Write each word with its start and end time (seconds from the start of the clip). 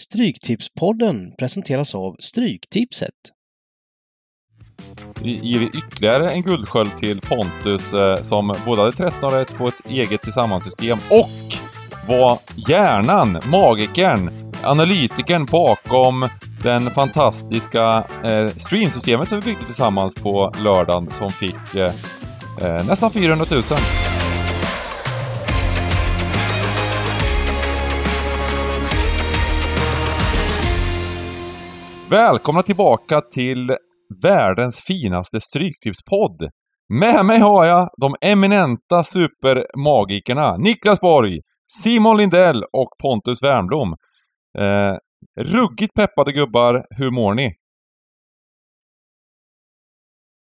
Stryktipspodden 0.00 1.32
presenteras 1.38 1.94
av 1.94 2.16
Stryktipset. 2.18 3.14
Vi 5.22 5.30
ger 5.42 5.62
ytterligare 5.62 6.30
en 6.30 6.42
guldsköld 6.42 6.96
till 6.96 7.20
Pontus 7.20 7.92
eh, 7.92 8.22
som 8.22 8.54
både 8.66 8.80
hade 8.82 8.92
13 8.92 9.32
rätt 9.32 9.54
på 9.54 9.68
ett 9.68 9.90
eget 9.90 10.22
tillsammanssystem 10.22 10.98
och 11.10 11.30
var 12.08 12.38
hjärnan, 12.68 13.40
magikern, 13.46 14.52
analytikern 14.62 15.44
bakom 15.46 16.28
den 16.62 16.90
fantastiska 16.90 18.06
eh, 18.24 18.48
streamsystemet 18.56 19.28
som 19.28 19.40
vi 19.40 19.44
byggde 19.44 19.64
tillsammans 19.64 20.14
på 20.14 20.52
lördagen 20.64 21.10
som 21.10 21.32
fick 21.32 21.74
eh, 21.74 21.94
eh 22.62 22.86
nästan 22.86 23.10
400 23.10 23.44
000. 23.50 23.62
Välkomna 32.10 32.62
tillbaka 32.62 33.20
till 33.20 33.76
världens 34.22 34.80
finaste 34.80 35.40
stryktipspodd. 35.40 36.50
Med 36.88 37.24
mig 37.24 37.38
har 37.38 37.64
jag 37.64 37.90
de 38.00 38.14
eminenta 38.20 39.04
supermagikerna 39.04 40.56
Niklas 40.56 41.00
Borg, 41.00 41.40
Simon 41.82 42.16
Lindell 42.16 42.64
och 42.64 42.88
Pontus 43.02 43.42
Wernbloom. 43.42 43.96
Eh, 44.58 44.96
ruggigt 45.40 45.94
peppade 45.94 46.32
gubbar, 46.32 46.86
hur 46.90 47.10
mår 47.10 47.34
ni? 47.34 47.54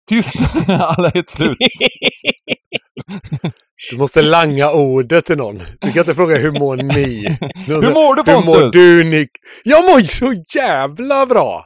Tyst! 0.09 0.35
Alla 0.69 1.09
är 1.09 1.19
ett 1.19 1.29
slut. 1.29 1.57
Du 3.89 3.97
måste 3.97 4.21
langa 4.21 4.71
ordet 4.71 5.25
till 5.25 5.37
någon. 5.37 5.57
Du 5.57 5.91
kan 5.91 5.99
inte 5.99 6.15
fråga 6.15 6.37
hur 6.37 6.51
mår 6.51 6.75
ni? 6.77 7.27
Hur 7.67 7.93
mår 7.93 8.15
du 8.15 8.23
Pontus? 8.23 8.55
Hur 8.55 8.63
mår 8.63 8.71
du 8.71 9.03
Nick? 9.03 9.29
Jag 9.63 9.83
mår 9.83 9.99
så 9.99 10.33
jävla 10.55 11.25
bra! 11.25 11.65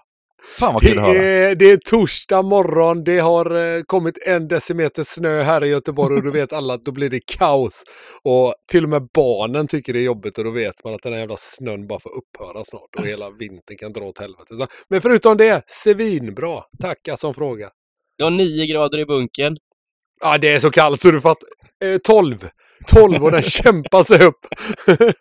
Fan 0.59 0.73
vad 0.73 0.81
kul 0.83 0.99
att 0.99 1.05
höra. 1.05 1.13
Det 1.13 1.27
är, 1.27 1.55
det 1.55 1.71
är 1.71 1.77
torsdag 1.77 2.41
morgon, 2.41 3.03
det 3.03 3.19
har 3.19 3.75
eh, 3.75 3.81
kommit 3.85 4.27
en 4.27 4.47
decimeter 4.47 5.03
snö 5.03 5.41
här 5.41 5.63
i 5.63 5.67
Göteborg 5.67 6.15
och 6.15 6.23
då 6.23 6.31
vet 6.31 6.53
alla 6.53 6.73
att 6.73 6.85
då 6.85 6.91
blir 6.91 7.09
det 7.09 7.19
kaos. 7.37 7.83
Och 8.23 8.53
till 8.69 8.83
och 8.83 8.89
med 8.89 9.07
barnen 9.13 9.67
tycker 9.67 9.93
det 9.93 9.99
är 9.99 10.03
jobbigt 10.03 10.37
och 10.37 10.43
då 10.43 10.49
vet 10.51 10.83
man 10.83 10.93
att 10.93 11.01
den 11.03 11.13
här 11.13 11.19
jävla 11.19 11.37
snön 11.37 11.87
bara 11.87 11.99
får 11.99 12.09
upphöra 12.09 12.63
snart 12.63 12.95
och 12.97 13.05
hela 13.05 13.31
vintern 13.39 13.77
kan 13.77 13.93
dra 13.93 14.03
åt 14.03 14.19
helvete. 14.19 14.67
Men 14.89 15.01
förutom 15.01 15.37
det, 15.37 15.63
svinbra. 15.67 16.61
Tacka 16.81 17.17
som 17.17 17.33
fråga. 17.33 17.69
Det 18.17 18.23
var 18.23 18.31
nio 18.31 18.65
grader 18.65 18.99
i 18.99 19.05
bunkern. 19.05 19.55
Ja, 20.23 20.37
det 20.37 20.53
är 20.53 20.59
så 20.59 20.69
kallt 20.69 21.01
så 21.01 21.11
du 21.11 21.21
fattar. 21.21 21.47
Eh, 21.83 21.97
12. 21.97 22.47
12 22.87 23.23
och 23.23 23.31
den 23.31 23.41
kämpar 23.43 24.03
sig 24.03 24.25
upp. 24.25 24.39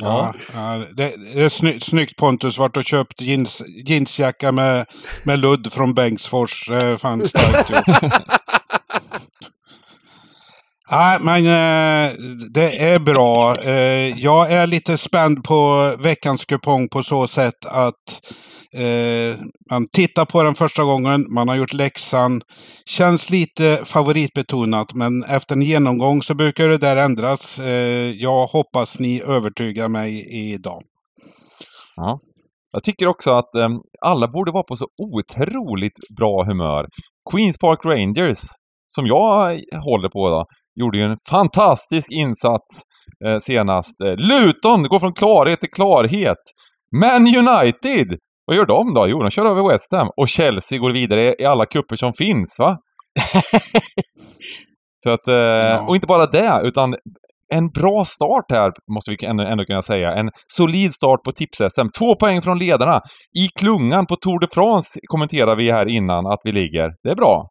Ja, 0.00 0.34
ja, 0.54 0.84
det, 0.96 1.14
det 1.34 1.42
är 1.42 1.48
sny, 1.48 1.80
snyggt 1.80 2.16
Pontus. 2.16 2.58
Vart 2.58 2.76
och 2.76 2.84
köpt 2.84 3.20
jeans, 3.20 3.62
jeansjacka 3.66 4.52
med, 4.52 4.86
med 5.22 5.38
ludd 5.38 5.72
från 5.72 5.94
Bengtsfors. 5.94 6.68
Det 6.68 6.76
är 6.76 6.96
fan 6.96 7.26
starkt. 7.26 7.70
Nej, 10.90 11.18
men 11.20 11.46
eh, 11.46 12.12
det 12.54 12.82
är 12.82 12.98
bra. 12.98 13.62
Eh, 13.62 14.18
jag 14.18 14.52
är 14.52 14.66
lite 14.66 14.96
spänd 14.96 15.44
på 15.44 15.92
veckans 15.98 16.44
kupong 16.44 16.88
på 16.88 17.02
så 17.02 17.26
sätt 17.26 17.66
att 17.66 17.94
eh, 18.74 19.36
man 19.70 19.86
tittar 19.92 20.24
på 20.24 20.42
den 20.42 20.54
första 20.54 20.84
gången, 20.84 21.26
man 21.34 21.48
har 21.48 21.56
gjort 21.56 21.72
läxan. 21.72 22.40
Känns 22.90 23.30
lite 23.30 23.80
favoritbetonat, 23.84 24.94
men 24.94 25.22
efter 25.22 25.54
en 25.54 25.62
genomgång 25.62 26.22
så 26.22 26.34
brukar 26.34 26.68
det 26.68 26.78
där 26.78 26.96
ändras. 26.96 27.58
Eh, 27.58 28.10
jag 28.10 28.46
hoppas 28.46 28.98
ni 28.98 29.22
övertygar 29.22 29.88
mig 29.88 30.26
idag. 30.54 30.82
Ja. 31.96 32.18
Jag 32.72 32.82
tycker 32.82 33.06
också 33.06 33.30
att 33.30 33.54
eh, 33.54 33.68
alla 34.00 34.28
borde 34.28 34.52
vara 34.52 34.64
på 34.68 34.76
så 34.76 34.86
otroligt 35.02 36.16
bra 36.18 36.44
humör. 36.44 36.86
Queens 37.32 37.58
Park 37.58 37.80
Rangers, 37.84 38.38
som 38.86 39.06
jag 39.06 39.60
håller 39.84 40.08
på 40.08 40.28
då, 40.28 40.44
gjorde 40.80 40.98
ju 40.98 41.04
en 41.04 41.16
fantastisk 41.30 42.12
insats 42.12 42.82
eh, 43.26 43.38
senast. 43.38 44.00
Eh, 44.00 44.14
Luton 44.16 44.82
går 44.82 45.00
från 45.00 45.12
klarhet 45.12 45.60
till 45.60 45.70
klarhet. 45.70 46.42
Man 47.00 47.22
United, 47.22 48.18
vad 48.46 48.56
gör 48.56 48.66
de 48.66 48.94
då? 48.94 49.08
Jo, 49.08 49.22
de 49.22 49.30
kör 49.30 49.46
över 49.46 49.72
West 49.72 49.92
Ham. 49.92 50.10
Och 50.16 50.28
Chelsea 50.28 50.78
går 50.78 50.92
vidare 50.92 51.34
i 51.38 51.44
alla 51.44 51.66
kupper 51.66 51.96
som 51.96 52.12
finns, 52.12 52.56
va? 52.58 52.78
Så 55.04 55.12
att, 55.12 55.28
eh, 55.28 55.88
och 55.88 55.94
inte 55.94 56.06
bara 56.06 56.26
det, 56.26 56.60
utan 56.64 56.94
en 57.54 57.68
bra 57.68 58.04
start 58.04 58.44
här, 58.48 58.72
måste 58.94 59.10
vi 59.10 59.26
ändå, 59.26 59.44
ändå 59.44 59.64
kunna 59.64 59.82
säga. 59.82 60.12
En 60.12 60.30
solid 60.46 60.94
start 60.94 61.22
på 61.24 61.32
tips-SM. 61.32 61.88
Två 61.98 62.16
poäng 62.16 62.42
från 62.42 62.58
ledarna. 62.58 63.00
I 63.38 63.48
klungan 63.60 64.06
på 64.06 64.16
Tour 64.16 64.40
de 64.40 64.46
France 64.54 65.00
kommenterar 65.06 65.56
vi 65.56 65.72
här 65.72 65.88
innan 65.88 66.26
att 66.26 66.40
vi 66.44 66.52
ligger. 66.52 66.94
Det 67.02 67.10
är 67.10 67.14
bra. 67.14 67.48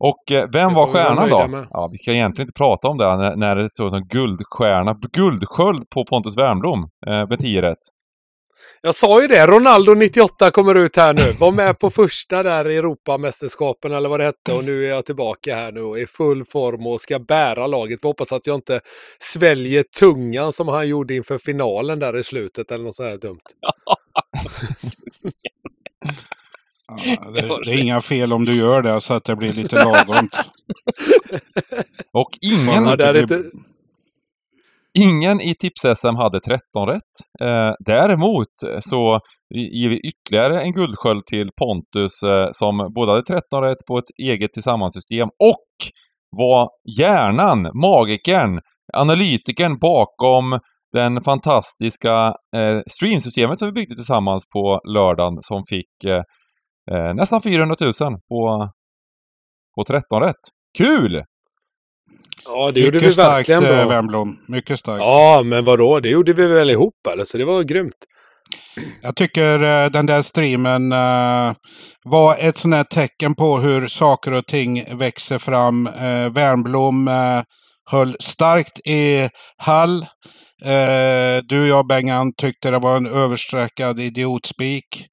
Och 0.00 0.32
eh, 0.32 0.48
vem 0.52 0.74
var 0.74 0.86
vi 0.86 0.92
stjärnan 0.92 1.30
då? 1.30 1.66
Ja, 1.70 1.88
vi 1.92 1.98
ska 1.98 2.12
egentligen 2.12 2.46
inte 2.46 2.56
prata 2.56 2.88
om 2.88 2.98
det 2.98 3.16
när, 3.16 3.36
när 3.36 3.56
det 3.56 3.70
står 3.70 3.90
som 3.90 4.08
guldstjärna, 4.08 4.98
guldsköld 5.12 5.90
på 5.90 6.04
Pontus 6.04 6.36
Wernbloom 6.36 6.88
eh, 7.06 7.28
med 7.28 7.38
10 7.38 7.62
rätt. 7.62 7.78
Jag 8.82 8.94
sa 8.94 9.22
ju 9.22 9.28
det, 9.28 9.46
Ronaldo 9.46 9.94
98 9.94 10.50
kommer 10.50 10.74
ut 10.74 10.96
här 10.96 11.14
nu. 11.14 11.32
Var 11.40 11.52
med 11.52 11.78
på 11.78 11.90
första 11.90 12.42
där 12.42 12.68
i 12.68 12.76
Europamästerskapen 12.76 13.92
eller 13.92 14.08
vad 14.08 14.20
det 14.20 14.24
hette 14.24 14.52
och 14.52 14.64
nu 14.64 14.84
är 14.84 14.88
jag 14.88 15.06
tillbaka 15.06 15.54
här 15.54 15.72
nu 15.72 15.80
och 15.80 15.98
i 15.98 16.06
full 16.06 16.44
form 16.44 16.86
och 16.86 17.00
ska 17.00 17.18
bära 17.18 17.66
laget. 17.66 18.00
Får 18.00 18.08
hoppas 18.08 18.32
att 18.32 18.46
jag 18.46 18.54
inte 18.54 18.80
sväljer 19.18 19.84
tungan 19.98 20.52
som 20.52 20.68
han 20.68 20.88
gjorde 20.88 21.14
inför 21.14 21.38
finalen 21.38 21.98
där 21.98 22.16
i 22.16 22.22
slutet 22.22 22.72
eller 22.72 22.84
något 22.84 22.94
så 22.94 23.04
här 23.04 23.16
dumt. 23.16 23.40
Ja, 26.88 27.30
det, 27.34 27.40
det 27.64 27.74
är 27.74 27.82
inga 27.82 28.00
fel 28.00 28.32
om 28.32 28.44
du 28.44 28.54
gör 28.54 28.82
det 28.82 29.00
så 29.00 29.14
att 29.14 29.24
det 29.24 29.36
blir 29.36 29.52
lite 29.52 29.76
lagom. 29.76 30.28
Och 32.12 32.30
ingen, 32.40 32.84
Ja, 32.86 32.96
det 32.96 33.20
inte... 33.20 33.42
ingen 34.98 35.40
i 35.40 35.54
tips-SM 35.54 36.16
hade 36.16 36.40
13 36.40 36.86
rätt. 36.86 37.02
Eh, 37.40 37.72
däremot 37.78 38.48
så 38.80 39.20
ger 39.54 39.88
vi 39.88 40.00
ytterligare 40.08 40.62
en 40.62 40.72
guldsköld 40.72 41.26
till 41.26 41.50
Pontus 41.56 42.22
eh, 42.22 42.48
som 42.52 42.92
både 42.94 43.12
hade 43.12 43.22
13 43.22 43.62
rätt 43.62 43.86
på 43.88 43.98
ett 43.98 44.10
eget 44.22 44.52
tillsammanssystem 44.52 45.28
och 45.28 45.92
var 46.36 46.68
hjärnan, 46.98 47.62
magikern, 47.62 48.60
analytikern 48.92 49.78
bakom 49.78 50.58
den 50.92 51.22
fantastiska 51.22 52.34
eh, 52.56 52.80
streamsystemet 52.86 53.58
som 53.58 53.68
vi 53.68 53.72
byggde 53.72 53.94
tillsammans 53.94 54.48
på 54.52 54.80
lördagen 54.84 55.38
som 55.40 55.64
fick 55.68 56.04
eh, 56.92 57.14
nästan 57.14 57.42
400 57.42 57.76
000 57.80 57.92
på, 58.28 58.70
på 59.74 59.84
13 59.84 60.22
rätt. 60.22 60.34
Kul! 60.78 61.24
Ja, 62.44 62.70
det 62.72 62.80
gjorde 62.80 62.98
vi 62.98 63.04
Mycket 63.04 63.12
starkt, 63.12 63.48
verkligen 63.48 63.64
eh, 63.64 63.68
bra. 63.68 63.88
Wernbloom. 63.88 64.38
Mycket 64.48 64.78
starkt. 64.78 65.00
Ja, 65.00 65.42
men 65.44 65.64
vadå? 65.64 66.00
Det 66.00 66.08
gjorde 66.08 66.32
vi 66.32 66.46
väl 66.46 66.70
ihop 66.70 67.06
eller? 67.12 67.24
Så 67.24 67.38
det 67.38 67.44
var 67.44 67.62
grymt. 67.62 67.94
Jag 69.02 69.16
tycker 69.16 69.62
eh, 69.62 69.90
den 69.90 70.06
där 70.06 70.22
streamen 70.22 70.92
eh, 70.92 71.54
var 72.04 72.36
ett 72.36 72.56
sånt 72.56 72.74
här 72.74 72.84
tecken 72.84 73.34
på 73.34 73.58
hur 73.58 73.86
saker 73.86 74.32
och 74.32 74.46
ting 74.46 74.98
växer 74.98 75.38
fram. 75.38 75.86
Eh, 75.86 76.26
eh, 77.08 77.42
höll 77.90 78.16
starkt 78.20 78.80
i 78.86 79.28
Hall. 79.56 80.06
Eh, 80.64 81.42
du 81.44 81.60
och 81.60 81.66
jag, 81.68 81.86
Bengan, 81.86 82.32
tyckte 82.32 82.70
det 82.70 82.78
var 82.78 82.96
en 82.96 83.06
översträckad 83.06 84.00
idiotspik. 84.00 85.06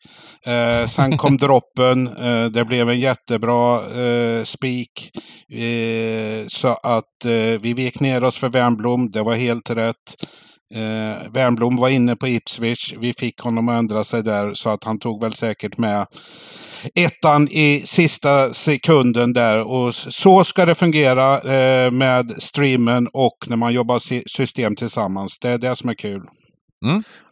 Eh, 0.45 0.85
sen 0.85 1.17
kom 1.17 1.37
droppen. 1.41 2.07
Eh, 2.07 2.45
det 2.45 2.65
blev 2.65 2.89
en 2.89 2.99
jättebra 2.99 3.81
eh, 4.01 4.43
spik. 4.43 5.11
Eh, 5.49 6.45
så 6.47 6.67
att 6.67 7.25
eh, 7.25 7.61
vi 7.61 7.73
vek 7.73 7.99
ner 7.99 8.23
oss 8.23 8.37
för 8.37 8.49
Wernbloom. 8.49 9.11
Det 9.11 9.21
var 9.21 9.35
helt 9.35 9.69
rätt. 9.69 10.15
Eh, 10.73 11.31
Wernbloom 11.31 11.77
var 11.77 11.89
inne 11.89 12.15
på 12.15 12.27
Ipswich. 12.27 12.93
Vi 12.97 13.13
fick 13.13 13.39
honom 13.39 13.69
att 13.69 13.79
ändra 13.79 14.03
sig 14.03 14.23
där 14.23 14.53
så 14.53 14.69
att 14.69 14.83
han 14.83 14.99
tog 14.99 15.21
väl 15.21 15.33
säkert 15.33 15.77
med 15.77 16.05
ettan 16.95 17.47
i 17.51 17.81
sista 17.85 18.53
sekunden 18.53 19.33
där. 19.33 19.67
Och 19.67 19.95
så 19.95 20.43
ska 20.43 20.65
det 20.65 20.75
fungera 20.75 21.41
eh, 21.41 21.91
med 21.91 22.31
streamen 22.41 23.07
och 23.13 23.37
när 23.47 23.55
man 23.57 23.73
jobbar 23.73 23.99
sy- 23.99 24.23
system 24.25 24.75
tillsammans. 24.75 25.39
Det 25.39 25.49
är 25.49 25.57
det 25.57 25.75
som 25.75 25.89
är 25.89 25.93
kul. 25.93 26.21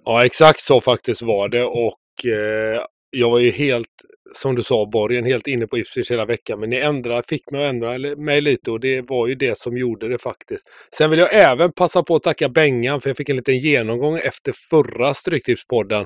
Ja, 0.05 0.25
exakt 0.25 0.59
så 0.59 0.81
faktiskt 0.81 1.21
var 1.21 1.49
det 1.49 1.63
och 1.63 2.25
eh, 2.25 2.81
jag 3.13 3.29
var 3.29 3.39
ju 3.39 3.51
helt, 3.51 3.87
som 4.35 4.55
du 4.55 4.63
sa 4.63 4.85
Borgen, 4.85 5.25
helt 5.25 5.47
inne 5.47 5.67
på 5.67 5.77
Ipswich 5.77 6.11
hela 6.11 6.25
veckan. 6.25 6.59
Men 6.59 6.69
ni 6.69 6.77
ändrade, 6.77 7.23
fick 7.27 7.51
mig 7.51 7.65
att 7.65 7.69
ändra 7.69 8.15
mig 8.15 8.41
lite 8.41 8.71
och 8.71 8.79
det 8.79 9.01
var 9.01 9.27
ju 9.27 9.35
det 9.35 9.57
som 9.57 9.77
gjorde 9.77 10.09
det 10.09 10.17
faktiskt. 10.17 10.69
Sen 10.95 11.09
vill 11.09 11.19
jag 11.19 11.33
även 11.33 11.71
passa 11.71 12.03
på 12.03 12.15
att 12.15 12.23
tacka 12.23 12.49
Bengan 12.49 13.01
för 13.01 13.09
jag 13.09 13.17
fick 13.17 13.29
en 13.29 13.35
liten 13.35 13.59
genomgång 13.59 14.17
efter 14.17 14.53
förra 14.69 15.13
Stryktipspodden 15.13 16.05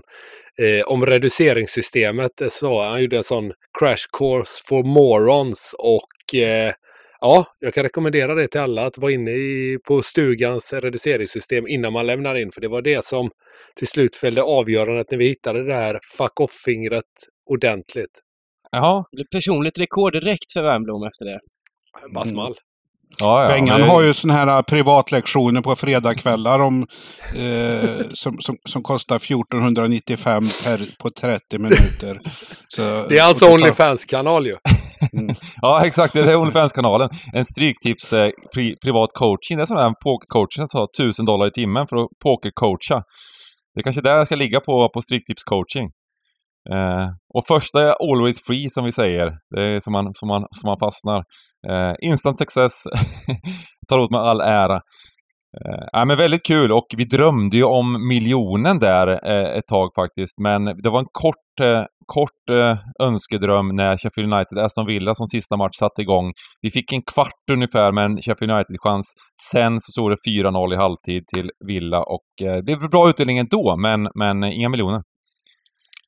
eh, 0.62 0.86
om 0.86 1.06
reduceringssystemet. 1.06 2.32
Så 2.50 2.82
han 2.84 3.02
gjorde 3.02 3.18
en 3.18 3.24
sån 3.24 3.52
crash 3.80 4.06
course 4.18 4.64
for 4.68 4.84
morons 4.84 5.76
och 5.78 6.40
eh, 6.40 6.74
Ja, 7.22 7.46
jag 7.60 7.74
kan 7.74 7.84
rekommendera 7.84 8.36
det 8.36 8.48
till 8.48 8.62
alla 8.62 8.86
att 8.86 8.98
vara 8.98 9.12
inne 9.12 9.32
i, 9.32 9.78
på 9.88 10.02
stugans 10.02 10.74
reduceringssystem 10.74 11.68
innan 11.68 11.94
man 11.94 12.08
lämnar 12.08 12.36
in. 12.36 12.52
För 12.54 12.62
det 12.62 12.68
var 12.68 12.82
det 12.82 13.04
som 13.06 13.30
till 13.76 13.88
slut 13.88 14.16
fällde 14.16 14.42
avgörandet 14.44 15.12
när 15.12 15.18
vi 15.18 15.28
hittade 15.28 15.64
det 15.64 15.74
här 15.74 16.00
fuck 16.18 16.40
off-fingret 16.40 17.04
ordentligt. 17.50 18.20
Jaha. 18.72 19.04
Det 19.12 19.16
blev 19.16 19.26
personligt 19.40 19.80
rekord 19.80 20.14
direkt 20.14 20.54
för 20.54 20.62
Wernbloom 20.62 21.04
efter 21.08 21.26
det. 21.26 21.40
Bara 22.14 22.24
Mm. 22.24 22.34
small. 22.36 22.56
Ja, 23.20 23.42
ja, 23.42 23.48
Bengan 23.48 23.80
men- 23.80 23.90
har 23.90 24.02
ju 24.02 24.14
såna 24.14 24.34
här 24.34 24.62
privatlektioner 24.64 25.62
på 25.62 25.76
fredagskvällar 25.76 26.60
om, 26.60 26.88
eh, 27.36 27.90
som, 28.14 28.38
som, 28.40 28.56
som 28.70 28.84
kostar 28.84 29.16
1495 29.16 30.44
per, 30.64 30.98
på 31.04 31.10
30 31.10 31.60
minuter. 31.60 32.20
Så, 32.68 32.82
Det 33.10 33.18
är 33.18 33.24
alltså 33.24 33.46
totalt- 33.46 33.62
Onlyfans-kanal 33.62 34.46
ju. 34.48 34.56
Mm. 35.14 35.36
Ja, 35.62 35.86
exakt. 35.86 36.14
Det 36.14 36.20
är 36.20 36.42
Onlyfans-kanalen. 36.42 37.10
En 37.34 37.46
Stryktips 37.46 38.14
eh, 38.14 38.30
pri, 38.54 38.76
privat 38.84 39.10
coaching. 39.14 39.58
Det 39.58 39.64
är 39.64 39.66
som 39.66 39.78
den 39.78 39.94
pokercoachen 40.04 40.70
som 40.70 40.80
tar 40.80 41.04
1000 41.04 41.26
dollar 41.26 41.48
i 41.48 41.52
timmen 41.52 41.88
för 41.88 41.96
att 41.96 42.10
pokercoacha. 42.24 43.04
Det 43.74 43.82
är 43.82 43.84
kanske 43.84 44.02
där 44.02 44.16
jag 44.16 44.28
ska 44.28 44.36
ligga 44.36 44.60
på, 44.60 44.90
på 44.94 45.02
Stryktips 45.02 45.44
coaching. 45.44 45.88
Eh, 46.74 47.08
och 47.34 47.44
första 47.48 47.80
är 47.82 47.94
always 48.12 48.38
free 48.48 48.70
som 48.70 48.86
vi 48.86 48.92
säger. 48.92 49.28
Det 49.56 49.62
är 49.62 49.80
som 49.80 49.94
man, 49.94 50.14
som 50.14 50.28
man, 50.28 50.46
som 50.52 50.68
man 50.68 50.80
fastnar. 50.80 51.24
Eh, 51.70 51.94
instant 52.10 52.40
success 52.40 52.74
tar 53.90 54.00
åt 54.00 54.12
mig 54.12 54.20
all 54.20 54.42
ära. 54.42 54.82
Eh, 55.56 55.86
ja, 55.92 56.06
men 56.06 56.18
väldigt 56.18 56.46
kul 56.46 56.72
och 56.72 56.88
vi 56.98 57.06
drömde 57.06 57.58
ju 57.58 57.64
om 57.64 58.08
miljonen 58.08 58.80
där 58.80 59.08
eh, 59.08 59.58
ett 59.58 59.68
tag 59.68 59.90
faktiskt. 59.96 60.40
Men 60.40 60.66
det 60.66 60.90
var 60.90 61.00
en 61.00 61.12
kort, 61.12 61.60
eh, 61.62 61.84
kort 62.06 62.50
önskedröm 63.02 63.76
när 63.76 63.98
Sheffield 63.98 64.34
United, 64.34 64.58
Aston 64.58 64.86
Villa 64.86 65.16
som 65.16 65.28
sista 65.28 65.58
match 65.58 65.78
satte 65.80 66.02
igång. 66.02 66.34
Vi 66.62 66.72
fick 66.72 66.94
en 66.94 67.02
kvart 67.02 67.44
ungefär 67.52 67.92
med 67.92 68.06
en 68.06 68.22
Sheffield 68.22 68.52
United-chans. 68.52 69.14
Sen 69.52 69.80
så 69.80 69.92
stod 69.92 70.12
det 70.12 70.18
4-0 70.30 70.74
i 70.74 70.78
halvtid 70.78 71.28
till 71.28 71.52
Villa 71.68 72.04
och 72.04 72.28
det 72.40 72.78
blev 72.78 72.90
bra 72.90 73.10
utdelning 73.10 73.38
ändå, 73.38 73.78
men, 73.78 74.10
men 74.16 74.44
inga 74.44 74.70
miljoner. 74.70 75.02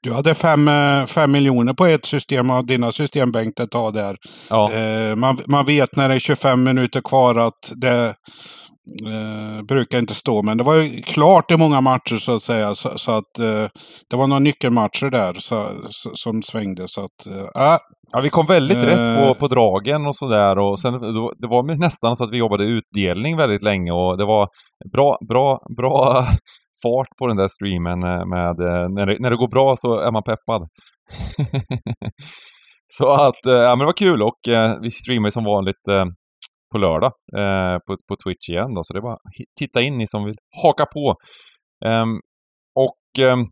Du 0.02 0.14
hade 0.14 0.36
fem, 0.36 0.70
fem 1.08 1.32
miljoner 1.32 1.74
på 1.74 1.86
ett 1.86 2.06
system 2.06 2.50
av 2.50 2.66
dina 2.66 2.92
system 2.92 3.32
Bengt 3.32 3.60
ett 3.60 3.72
tag 3.72 3.94
där. 3.94 4.18
Ja, 4.50 4.70
man, 5.16 5.38
man 5.48 5.66
vet 5.66 5.96
när 5.96 6.10
det 6.10 6.16
är 6.16 6.20
25 6.20 6.64
minuter 6.64 7.02
kvar 7.02 7.36
att 7.36 7.72
det 7.76 8.16
eh, 9.06 9.64
brukar 9.64 10.00
inte 10.00 10.14
stå. 10.14 10.44
Men 10.44 10.58
det 10.58 10.64
var 10.64 10.76
ju 10.76 11.02
klart 11.02 11.52
i 11.52 11.58
många 11.58 11.82
matcher 11.82 12.18
så 12.18 12.36
att 12.36 12.42
säga. 12.42 12.76
Så, 12.76 12.90
så 12.96 13.12
att 13.12 13.40
eh, 13.40 13.68
det 14.10 14.16
var 14.18 14.28
några 14.28 14.40
nyckelmatcher 14.40 15.10
där 15.10 15.34
så, 15.34 15.68
så, 15.90 16.12
som 16.14 16.42
svängde. 16.42 16.84
Så 16.88 17.02
att, 17.02 17.28
eh, 17.56 17.74
äh, 17.74 17.78
Ja, 18.12 18.22
vi 18.24 18.30
kom 18.30 18.46
väldigt 18.46 18.78
Eh. 18.78 18.84
rätt 18.86 19.18
på, 19.18 19.34
på 19.40 19.48
dragen 19.48 20.06
och 20.06 20.16
sådär 20.16 20.58
och 20.58 20.80
sen 20.80 20.94
då, 20.94 21.34
det 21.38 21.48
var 21.48 21.64
nästan 21.78 22.16
så 22.16 22.24
att 22.24 22.32
vi 22.32 22.38
jobbade 22.38 22.64
utdelning 22.64 23.38
väldigt 23.38 23.64
länge 23.64 23.92
och 23.92 24.18
det 24.18 24.26
var 24.26 24.48
bra, 24.94 25.18
bra, 25.30 25.60
bra 25.78 26.28
fart 26.84 27.08
på 27.20 27.28
den 27.28 27.38
där 27.38 27.48
streamen 27.48 28.04
eh, 28.04 28.26
med, 28.26 28.60
eh, 28.60 28.90
när 28.90 29.06
det, 29.06 29.18
när 29.20 29.30
det 29.30 29.36
går 29.38 29.48
bra 29.48 29.76
så 29.76 30.00
är 30.00 30.12
man 30.12 30.24
peppad. 30.24 30.68
så 32.88 33.12
att, 33.12 33.46
eh, 33.46 33.54
ja 33.54 33.70
men 33.70 33.80
det 33.80 33.86
var 33.86 33.98
kul 33.98 34.22
och 34.24 34.48
eh, 34.48 34.78
vi 34.82 34.92
streamar 34.92 35.30
som 35.30 35.44
vanligt 35.44 35.88
eh, 35.90 36.06
på 36.72 36.78
lördag 36.78 37.12
eh, 37.38 37.78
på, 37.86 37.98
på 38.08 38.16
Twitch 38.24 38.50
igen 38.50 38.74
då, 38.74 38.84
så 38.84 38.94
det 38.94 39.00
är 39.00 39.02
bara 39.02 39.18
titta 39.60 39.82
in 39.82 39.98
ni 39.98 40.08
som 40.08 40.26
vill 40.26 40.38
haka 40.64 40.86
på. 40.86 41.16
Um, 41.86 42.20
och 42.76 43.26
um, 43.26 43.50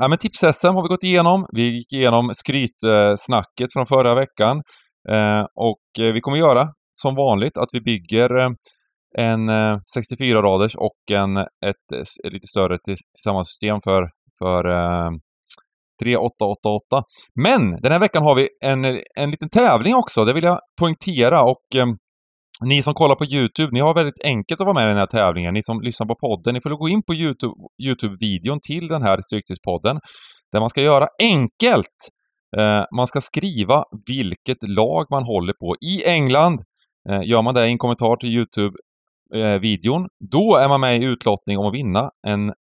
Ja, 0.00 0.08
men 0.08 0.18
tips-SM 0.18 0.74
har 0.74 0.82
vi 0.82 0.88
gått 0.88 1.04
igenom. 1.04 1.46
Vi 1.52 1.76
gick 1.76 1.92
igenom 1.92 2.30
skrytsnacket 2.32 3.72
från 3.72 3.86
förra 3.86 4.14
veckan. 4.14 4.56
Uh, 5.10 5.44
och 5.54 5.84
uh, 6.00 6.12
vi 6.12 6.20
kommer 6.20 6.38
göra 6.38 6.68
som 6.94 7.14
vanligt 7.14 7.58
att 7.58 7.68
vi 7.72 7.80
bygger 7.80 8.36
uh, 8.36 8.50
en 9.18 9.50
64-raders 9.98 10.74
och 10.76 11.10
en, 11.12 11.36
ett, 11.36 11.86
ett 12.26 12.32
lite 12.32 12.46
större 12.46 12.78
tillsammans 13.14 13.48
system 13.48 13.80
för, 13.84 14.10
för 14.38 14.64
ehm, 14.64 15.14
3888. 16.02 17.02
Men 17.44 17.80
den 17.82 17.92
här 17.92 17.98
veckan 17.98 18.22
har 18.22 18.34
vi 18.34 18.48
en, 18.64 18.84
en 19.16 19.30
liten 19.30 19.48
tävling 19.48 19.94
också, 19.94 20.24
det 20.24 20.32
vill 20.32 20.44
jag 20.44 20.58
poängtera. 20.80 21.42
Och 21.42 21.66
ni 22.64 22.82
som 22.82 22.94
kollar 22.94 23.14
på 23.14 23.24
YouTube, 23.24 23.72
ni 23.72 23.80
har 23.80 23.94
väldigt 23.94 24.24
enkelt 24.24 24.60
att 24.60 24.64
vara 24.64 24.74
med 24.74 24.84
i 24.84 24.88
den 24.88 24.96
här 24.96 25.06
tävlingen. 25.06 25.54
Ni 25.54 25.62
som 25.62 25.80
lyssnar 25.80 26.06
på 26.06 26.14
podden, 26.14 26.54
ni 26.54 26.60
får 26.60 26.70
gå 26.70 26.88
in 26.88 27.02
på 27.02 27.14
YouTube, 27.14 27.54
YouTube-videon 27.82 28.58
till 28.62 28.88
den 28.88 29.02
här 29.02 29.20
Stryktipspodden. 29.22 30.00
Där 30.52 30.60
man 30.60 30.70
ska 30.70 30.80
göra 30.80 31.08
enkelt! 31.22 31.98
Eh, 32.56 32.84
man 32.96 33.06
ska 33.06 33.20
skriva 33.20 33.84
vilket 34.06 34.58
lag 34.62 35.06
man 35.10 35.22
håller 35.22 35.52
på. 35.52 35.76
I 35.80 36.04
England, 36.04 36.60
eh, 37.10 37.22
gör 37.22 37.42
man 37.42 37.54
det 37.54 37.66
i 37.66 37.70
en 37.70 37.78
kommentar 37.78 38.16
till 38.16 38.30
YouTube-videon, 38.38 40.08
då 40.32 40.56
är 40.56 40.68
man 40.68 40.80
med 40.80 41.02
i 41.02 41.04
utlottning 41.04 41.58
om 41.58 41.66
att 41.66 41.74
vinna 41.74 42.10
en 42.26 42.52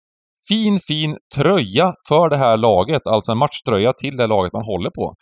fin, 0.50 0.80
fin 0.88 1.18
tröja 1.36 1.94
för 2.10 2.30
det 2.30 2.38
här 2.38 2.58
laget. 2.58 3.08
Alltså 3.08 3.32
en 3.32 3.38
matchtröja 3.38 3.94
till 3.94 4.18
det 4.18 4.28
laget 4.28 4.54
man 4.54 4.66
håller 4.66 4.90
på. 4.90 5.16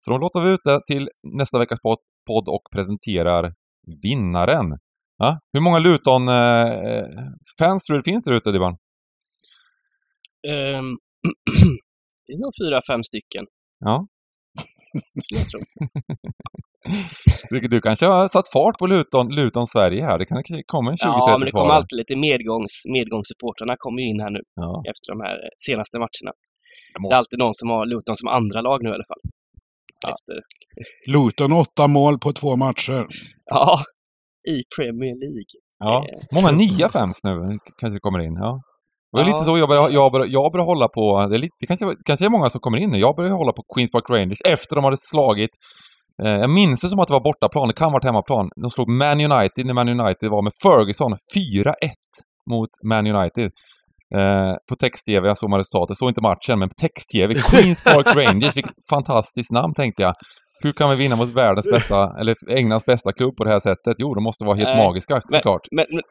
Så 0.00 0.10
då 0.10 0.18
låter 0.18 0.40
vi 0.40 0.50
ut 0.50 0.60
det 0.64 0.80
till 0.86 1.08
nästa 1.38 1.58
veckas 1.58 1.78
podd 2.26 2.48
och 2.48 2.62
presenterar 2.72 3.52
vinnaren. 4.02 4.78
Ja, 5.18 5.40
hur 5.52 5.60
många 5.60 5.78
Luton-fans 5.78 7.84
tror 7.86 7.94
du 7.94 7.98
det 8.00 8.04
finns 8.10 8.24
där 8.24 8.32
ute, 8.32 8.52
Divan? 8.52 8.76
Ehm, 10.48 10.86
det 12.26 12.32
är 12.32 12.38
nog 12.40 12.52
fyra, 12.62 12.82
fem 12.90 13.02
stycken, 13.04 13.44
Ja. 13.78 14.06
skulle 15.22 15.40
jag 15.40 15.48
tro. 15.48 15.60
Du, 17.50 17.60
du 17.68 17.80
kanske 17.80 18.06
har 18.06 18.28
satt 18.28 18.48
fart 18.52 18.78
på 18.78 18.86
Luton, 18.86 19.34
Luton 19.34 19.66
Sverige 19.66 20.04
här. 20.04 20.18
Det 20.18 20.26
kan 20.26 20.42
komma 20.66 20.90
en 20.90 20.96
20-30 20.96 20.98
Ja, 21.02 21.36
men 21.38 21.46
det 21.46 21.52
kommer 21.52 21.74
alltid 21.74 21.96
lite 21.96 22.16
medgångs, 22.16 22.82
medgångssupportrarna 22.96 23.74
kommer 23.78 24.02
ju 24.02 24.08
in 24.08 24.20
här 24.20 24.30
nu 24.30 24.40
Ja. 24.54 24.82
efter 24.90 25.06
de 25.14 25.20
här 25.26 25.36
senaste 25.66 25.98
matcherna. 25.98 26.32
Det 27.08 27.14
är 27.14 27.18
alltid 27.18 27.38
någon 27.38 27.54
som 27.54 27.70
har 27.70 27.86
Luton 27.86 28.16
som 28.16 28.28
andra 28.28 28.60
lag 28.60 28.82
nu 28.82 28.88
i 28.90 28.92
alla 28.92 29.04
fall. 29.12 29.20
Ja. 30.02 30.08
Efter, 30.10 30.36
Luton 31.12 31.52
åtta 31.52 31.86
mål 31.86 32.18
på 32.18 32.32
två 32.32 32.56
matcher. 32.56 33.06
ja, 33.44 33.78
i 34.54 34.56
Premier 34.76 35.14
League. 35.24 35.44
ja. 35.78 36.06
Många 36.34 36.52
nya 36.56 36.88
fans 36.88 37.20
nu 37.24 37.58
kanske 37.80 38.00
kommer 38.00 38.18
in. 38.18 38.34
Ja. 38.34 38.60
Det 39.12 39.18
var 39.18 39.20
Ja, 39.20 39.26
lite 39.26 39.38
så 39.44 39.58
jag 39.58 39.68
börjar, 39.68 39.82
exakt. 39.82 39.94
jag 39.94 40.12
börjar, 40.12 40.26
jag 40.26 40.52
börjar 40.52 40.64
hålla 40.66 40.88
på, 40.88 41.26
det, 41.30 41.36
är 41.36 41.38
lite, 41.38 41.56
det 41.60 41.66
kanske, 41.66 41.86
kanske 42.04 42.26
är 42.26 42.30
många 42.30 42.50
som 42.50 42.60
kommer 42.60 42.78
in 42.78 42.90
nu, 42.90 42.98
jag 42.98 43.16
börjar 43.16 43.30
hålla 43.30 43.52
på 43.52 43.62
Queens 43.74 43.90
Park 43.90 44.10
Rangers 44.10 44.38
efter 44.48 44.76
de 44.76 44.84
hade 44.84 44.96
slagit 45.00 45.50
eh, 46.22 46.30
jag 46.30 46.50
minns 46.50 46.80
det 46.82 46.88
som 46.90 46.98
att 47.00 47.08
det 47.08 47.14
var 47.14 47.20
bortaplan, 47.20 47.68
det 47.68 47.74
kan 47.74 47.84
ha 47.88 47.92
varit 47.92 48.04
hemmaplan. 48.04 48.48
De 48.62 48.70
slog 48.70 48.88
Man 48.88 49.20
United 49.20 49.66
när 49.66 49.74
Man 49.74 49.88
United 49.88 50.30
var 50.30 50.42
med 50.42 50.52
Ferguson 50.62 51.12
4-1 51.36 51.72
mot 52.50 52.70
Man 52.84 53.06
United. 53.06 53.50
Eh, 54.14 54.54
på 54.68 54.74
text-tv, 54.76 55.28
jag 55.28 55.38
såg 55.38 55.50
man 55.50 55.58
resultatet, 55.58 55.96
såg 55.96 56.10
inte 56.10 56.20
matchen, 56.20 56.58
men 56.58 56.68
på 56.68 56.74
text-tv, 56.74 57.34
Queens 57.34 57.84
Park 57.84 58.16
Rangers, 58.16 58.56
vilket 58.56 58.74
fantastiskt 58.90 59.52
namn 59.52 59.74
tänkte 59.74 60.02
jag. 60.02 60.14
Hur 60.64 60.72
kan 60.72 60.90
vi 60.90 60.96
vinna 60.96 61.16
mot 61.16 61.36
världens 61.42 61.70
bästa, 61.70 61.98
eller 62.20 62.34
Englands 62.58 62.86
bästa 62.86 63.12
klubb 63.12 63.36
på 63.36 63.44
det 63.44 63.50
här 63.50 63.60
sättet? 63.60 63.94
Jo, 63.98 64.14
de 64.14 64.22
måste 64.24 64.44
vara 64.44 64.56
helt 64.56 64.68
Nej, 64.68 64.84
magiska 64.86 65.20
såklart. 65.28 65.64
Men, 65.70 65.86
men, 65.90 66.02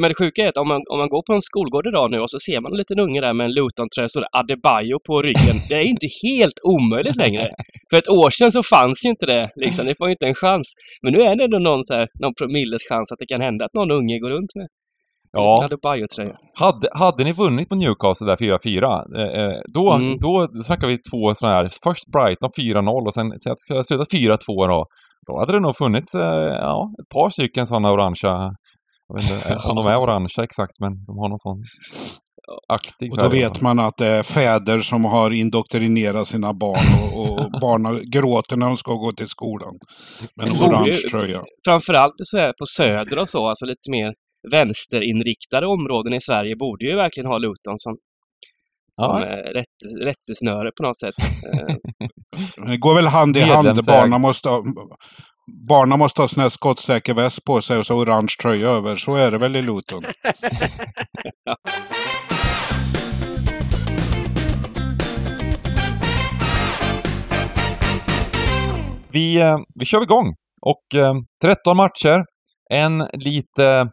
men 0.00 0.08
det 0.10 0.14
sjuka 0.20 0.42
är 0.42 0.48
att 0.48 0.56
om 0.56 0.68
man, 0.68 0.82
om 0.92 0.98
man 0.98 1.08
går 1.08 1.22
på 1.26 1.32
en 1.32 1.40
skolgård 1.50 1.86
idag 1.86 2.10
nu 2.10 2.18
och 2.20 2.30
så 2.30 2.38
ser 2.46 2.60
man 2.60 2.72
en 2.72 2.78
liten 2.82 2.98
unge 2.98 3.20
där 3.20 3.34
med 3.38 3.44
en 3.44 3.54
Luton-tröja 3.58 4.08
så 4.08 4.20
det 4.20 4.26
är 4.32 4.38
Adebayo 4.40 4.98
på 5.08 5.22
ryggen. 5.22 5.56
Det 5.68 5.74
är 5.74 5.86
inte 5.94 6.08
helt 6.26 6.58
omöjligt 6.74 7.16
längre. 7.16 7.44
För 7.90 7.96
ett 8.02 8.08
år 8.08 8.30
sedan 8.30 8.52
så 8.52 8.62
fanns 8.62 8.98
ju 9.04 9.08
inte 9.14 9.26
det. 9.26 9.44
Liksom. 9.64 9.86
Det 9.86 9.94
var 9.98 10.08
ju 10.08 10.14
inte 10.16 10.26
en 10.26 10.40
chans. 10.44 10.66
Men 11.02 11.12
nu 11.12 11.20
är 11.28 11.36
det 11.36 11.44
ändå 11.44 11.58
någon, 11.58 11.84
så 11.84 11.94
här, 11.94 12.06
någon 12.22 12.34
promilles 12.38 12.82
chans 12.88 13.12
att 13.12 13.20
det 13.22 13.28
kan 13.32 13.40
hända 13.48 13.64
att 13.64 13.74
någon 13.78 13.90
unge 13.98 14.18
går 14.18 14.30
runt 14.36 14.52
med 14.58 14.68
Ja. 15.34 15.56
Hade, 16.54 16.88
hade 16.92 17.24
ni 17.24 17.32
vunnit 17.32 17.68
på 17.68 17.74
Newcastle 17.74 18.26
där 18.26 18.36
4-4, 18.36 19.04
eh, 19.20 19.40
eh, 19.40 19.60
då, 19.74 19.92
Mm. 19.92 20.18
då 20.20 20.48
snackar 20.62 20.86
vi 20.86 20.98
två 21.10 21.34
sådana 21.34 21.56
här. 21.56 21.70
Först 21.84 22.04
Brighton 22.12 22.50
4-0 22.58 23.06
och 23.06 23.14
sen 23.14 23.26
ha 23.76 23.82
slutat 23.84 24.12
4-2 24.12 24.68
då. 24.68 24.86
Då 25.26 25.38
hade 25.38 25.52
det 25.52 25.60
nog 25.60 25.76
funnits 25.76 26.14
eh, 26.14 26.52
ja, 26.68 26.90
ett 27.00 27.08
par 27.14 27.30
stycken 27.30 27.66
sådana 27.66 27.92
orangea. 27.92 28.50
Jag 29.08 29.14
vet 29.16 29.30
inte 29.32 29.48
eh, 29.48 29.70
om 29.70 29.76
de 29.76 29.86
är 29.86 29.96
orangea 29.96 30.44
exakt, 30.44 30.80
men 30.80 30.92
de 31.06 31.18
har 31.18 31.28
någon 31.28 31.38
sån 31.38 31.62
aktig 32.68 33.12
Och 33.12 33.18
då 33.18 33.28
vet 33.28 33.60
man 33.62 33.78
att 33.78 33.96
det 33.96 34.06
är 34.06 34.22
fäder 34.22 34.78
som 34.78 35.04
har 35.04 35.30
indoktrinerat 35.30 36.26
sina 36.26 36.52
barn 36.54 36.86
och, 37.02 37.30
och 37.30 37.60
barnen 37.60 38.10
gråter 38.10 38.56
när 38.56 38.66
de 38.66 38.76
ska 38.76 38.92
gå 38.92 39.12
till 39.12 39.28
skolan. 39.28 39.74
Med 40.36 40.46
en 40.48 40.70
orange 40.70 41.00
tröja. 41.10 41.42
Framförallt 41.66 42.14
så 42.22 42.38
här 42.38 42.52
på 42.58 42.66
söder 42.66 43.18
och 43.18 43.28
så, 43.28 43.48
alltså 43.48 43.66
lite 43.66 43.90
mer 43.90 44.12
vänsterinriktade 44.50 45.66
områden 45.66 46.12
i 46.14 46.20
Sverige 46.20 46.56
borde 46.56 46.84
ju 46.84 46.96
verkligen 46.96 47.26
ha 47.26 47.38
Luton 47.38 47.78
som, 47.78 47.96
som 48.92 49.20
Ja. 49.20 49.26
eh, 49.26 49.52
rätt, 49.52 50.02
rättesnöre 50.02 50.70
på 50.76 50.82
något 50.82 50.96
sätt. 50.98 51.14
Eh, 51.52 51.76
Det 52.70 52.76
går 52.76 52.94
väl 52.94 53.06
hand 53.06 53.36
i 53.36 53.40
hand. 53.40 53.84
Barnen 53.86 54.20
måste 54.20 54.48
ha, 54.48 54.62
barnen 55.68 55.98
måste 55.98 56.20
ha 56.20 56.28
sån 56.28 56.42
här 56.42 56.48
skottsäker 56.48 57.14
väst 57.14 57.44
på 57.44 57.60
sig 57.60 57.78
och 57.78 57.86
så 57.86 57.94
orange 57.94 58.34
tröja 58.42 58.68
över. 58.68 58.96
Så 58.96 59.16
är 59.16 59.30
det 59.30 59.38
väl 59.38 59.56
i 59.56 59.62
Luton. 59.62 60.02
Vi, 69.12 69.36
eh, 69.40 69.58
vi 69.74 69.84
kör 69.84 70.02
igång 70.02 70.34
Och 70.60 70.94
eh, 71.00 71.14
13 71.42 71.76
matcher, 71.76 72.24
en 72.70 72.98
lite 73.12 73.90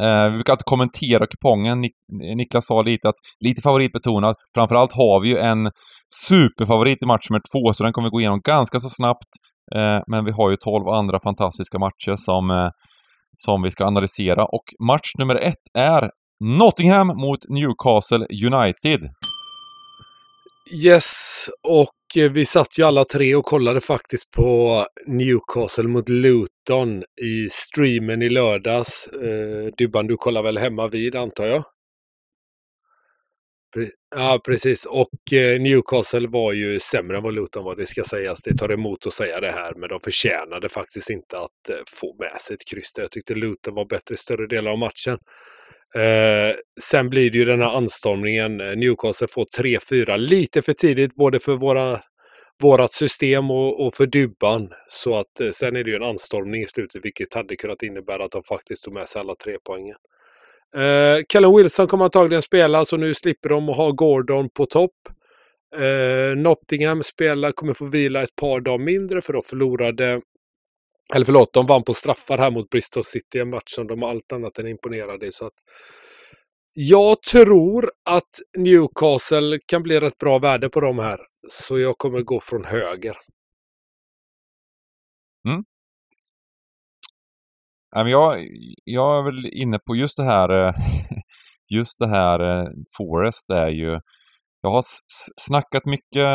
Eh, 0.00 0.24
vi 0.30 0.30
brukar 0.30 0.52
alltid 0.52 0.64
kommentera 0.64 1.26
kupongen. 1.26 1.80
Nik 1.80 1.92
Niklas 2.36 2.66
sa 2.66 2.82
lite 2.82 3.08
att 3.08 3.14
lite 3.44 3.62
favoritbetonad. 3.62 4.34
Framförallt 4.54 4.92
har 4.92 5.20
vi 5.20 5.28
ju 5.28 5.38
en 5.38 5.70
superfavorit 6.28 7.02
i 7.02 7.06
match 7.06 7.30
nummer 7.30 7.42
två, 7.52 7.72
så 7.72 7.82
den 7.82 7.92
kommer 7.92 8.08
vi 8.08 8.10
gå 8.10 8.20
igenom 8.20 8.40
ganska 8.44 8.80
så 8.80 8.88
snabbt. 8.88 9.30
Eh, 9.74 10.00
men 10.06 10.24
vi 10.24 10.32
har 10.32 10.50
ju 10.50 10.56
12 10.56 10.88
andra 10.88 11.20
fantastiska 11.20 11.78
matcher 11.78 12.16
som, 12.16 12.50
eh, 12.50 12.70
som 13.38 13.62
vi 13.62 13.70
ska 13.70 13.84
analysera. 13.84 14.44
Och 14.44 14.64
match 14.88 15.10
nummer 15.18 15.36
ett 15.36 15.64
är 15.78 16.10
Nottingham 16.44 17.06
mot 17.06 17.38
Newcastle 17.48 18.26
United. 18.46 19.00
Yes, 20.84 21.46
och 21.68 22.01
Eh, 22.16 22.30
vi 22.32 22.44
satt 22.44 22.78
ju 22.78 22.82
alla 22.82 23.04
tre 23.04 23.34
och 23.34 23.44
kollade 23.44 23.80
faktiskt 23.80 24.30
på 24.30 24.86
Newcastle 25.06 25.88
mot 25.88 26.08
Luton 26.08 27.02
i 27.22 27.48
streamen 27.50 28.22
i 28.22 28.28
lördags. 28.28 29.06
Eh, 29.06 29.72
Dybban, 29.78 30.06
du 30.06 30.16
kollar 30.16 30.42
väl 30.42 30.58
hemma 30.58 30.88
vid 30.88 31.16
antar 31.16 31.46
jag? 31.46 31.64
Pre 33.74 33.86
ja, 34.16 34.40
precis. 34.44 34.84
Och 34.84 35.32
eh, 35.32 35.60
Newcastle 35.60 36.28
var 36.28 36.52
ju 36.52 36.80
sämre 36.80 37.16
än 37.16 37.22
vad 37.22 37.34
Luton 37.34 37.64
var, 37.64 37.76
det 37.76 37.86
ska 37.86 38.04
sägas. 38.04 38.42
Det 38.42 38.58
tar 38.58 38.72
emot 38.72 39.06
att 39.06 39.12
säga 39.12 39.40
det 39.40 39.50
här, 39.50 39.74
men 39.74 39.88
de 39.88 40.00
förtjänade 40.00 40.68
faktiskt 40.68 41.10
inte 41.10 41.38
att 41.38 41.68
eh, 41.70 41.76
få 41.86 42.16
med 42.18 42.40
sig 42.40 42.54
ett 42.54 42.68
kryss. 42.70 42.92
Jag 42.96 43.10
tyckte 43.10 43.34
Luton 43.34 43.74
var 43.74 43.84
bättre 43.84 44.14
i 44.14 44.18
större 44.18 44.46
delar 44.46 44.70
av 44.70 44.78
matchen. 44.78 45.18
Eh, 45.94 46.54
sen 46.80 47.10
blir 47.10 47.30
det 47.30 47.38
ju 47.38 47.44
den 47.44 47.62
här 47.62 47.76
anstormningen. 47.76 48.60
Eh, 48.60 48.76
Newcastle 48.76 49.28
får 49.28 49.44
3-4 49.44 50.16
lite 50.16 50.62
för 50.62 50.72
tidigt 50.72 51.14
både 51.14 51.40
för 51.40 51.52
våra, 51.52 52.00
vårat 52.62 52.92
system 52.92 53.50
och, 53.50 53.86
och 53.86 53.94
för 53.94 54.06
dubban. 54.06 54.72
Så 54.88 55.16
att 55.16 55.40
eh, 55.40 55.50
sen 55.50 55.76
är 55.76 55.84
det 55.84 55.90
ju 55.90 55.96
en 55.96 56.02
anstormning 56.02 56.62
i 56.62 56.66
slutet 56.66 57.04
vilket 57.04 57.34
hade 57.34 57.56
kunnat 57.56 57.82
innebära 57.82 58.24
att 58.24 58.30
de 58.30 58.42
faktiskt 58.42 58.84
tog 58.84 58.94
med 58.94 59.08
sig 59.08 59.20
alla 59.20 59.34
tre 59.34 59.56
poängen. 59.64 59.96
Eh, 60.76 61.22
Callum 61.28 61.56
Wilson 61.56 61.86
kommer 61.86 62.04
antagligen 62.04 62.42
spela 62.42 62.84
så 62.84 62.96
nu 62.96 63.14
slipper 63.14 63.48
de 63.48 63.68
att 63.68 63.76
ha 63.76 63.90
Gordon 63.90 64.48
på 64.50 64.66
topp. 64.66 64.92
Eh, 65.76 66.36
Nottingham 66.36 67.02
spelar, 67.02 67.52
kommer 67.52 67.74
få 67.74 67.84
vila 67.84 68.22
ett 68.22 68.36
par 68.36 68.60
dagar 68.60 68.78
mindre 68.78 69.20
för 69.20 69.32
de 69.32 69.42
förlorade 69.42 70.20
eller 71.14 71.24
förlåt, 71.24 71.52
de 71.52 71.66
vann 71.66 71.82
på 71.82 71.94
straffar 71.94 72.38
här 72.38 72.50
mot 72.50 72.70
Bristol 72.70 73.04
City, 73.04 73.38
en 73.38 73.50
match 73.50 73.62
som 73.66 73.86
de 73.86 74.02
allt 74.02 74.32
annat 74.32 74.58
än 74.58 74.68
imponerade 74.68 75.26
i. 75.26 75.32
Så 75.32 75.46
att 75.46 75.52
jag 76.74 77.22
tror 77.22 77.90
att 78.10 78.30
Newcastle 78.58 79.58
kan 79.66 79.82
bli 79.82 80.00
rätt 80.00 80.18
bra 80.18 80.38
värde 80.38 80.68
på 80.68 80.80
dem 80.80 80.98
här. 80.98 81.18
Så 81.48 81.78
jag 81.78 81.98
kommer 81.98 82.20
gå 82.20 82.40
från 82.40 82.64
höger. 82.64 83.16
Mm. 85.48 85.64
Jag, 88.10 88.48
jag 88.84 89.18
är 89.18 89.22
väl 89.24 89.46
inne 89.46 89.78
på 89.78 89.96
just 89.96 90.16
det 90.16 90.24
här, 90.24 90.66
eh, 90.66 90.74
just 91.74 91.98
det 91.98 92.08
här 92.08 92.40
eh, 92.40 92.68
Forest 92.96 93.50
är 93.50 93.68
ju 93.68 94.00
jag 94.62 94.70
har 94.70 94.82
snackat 95.40 95.86
mycket 95.86 96.28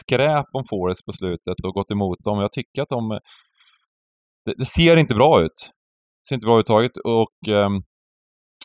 skräp 0.00 0.46
om 0.52 0.64
Forest 0.70 1.04
på 1.06 1.12
slutet 1.12 1.64
och 1.66 1.74
gått 1.74 1.90
emot 1.90 2.18
dem. 2.24 2.40
Jag 2.40 2.52
tycker 2.52 2.82
att 2.82 2.88
de 2.88 3.18
det, 4.44 4.54
det, 4.58 4.64
ser 4.64 4.96
inte 4.96 5.14
bra 5.14 5.42
ut. 5.42 5.58
Det 6.22 6.28
ser 6.28 6.34
inte 6.34 6.46
bra 6.46 6.60
ut 6.60 6.66
taget 6.66 6.96
och 7.04 7.48
ehm, 7.48 7.76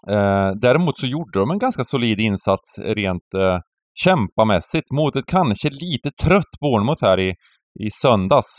eh, 0.08 0.52
däremot 0.62 0.98
så 0.98 1.08
gjorde 1.08 1.40
de 1.40 1.52
en 1.52 1.60
ganska 1.60 1.84
solid 1.84 2.20
insats 2.20 2.80
rent 2.80 3.34
eh, 3.36 3.60
kämpamässigt 4.04 4.92
mot 4.92 5.16
ett 5.16 5.26
kanske 5.26 5.70
lite 5.70 6.12
trött 6.24 6.54
Bournemouth 6.62 7.06
här 7.06 7.20
i, 7.20 7.30
i 7.80 7.92
söndags. 7.92 8.58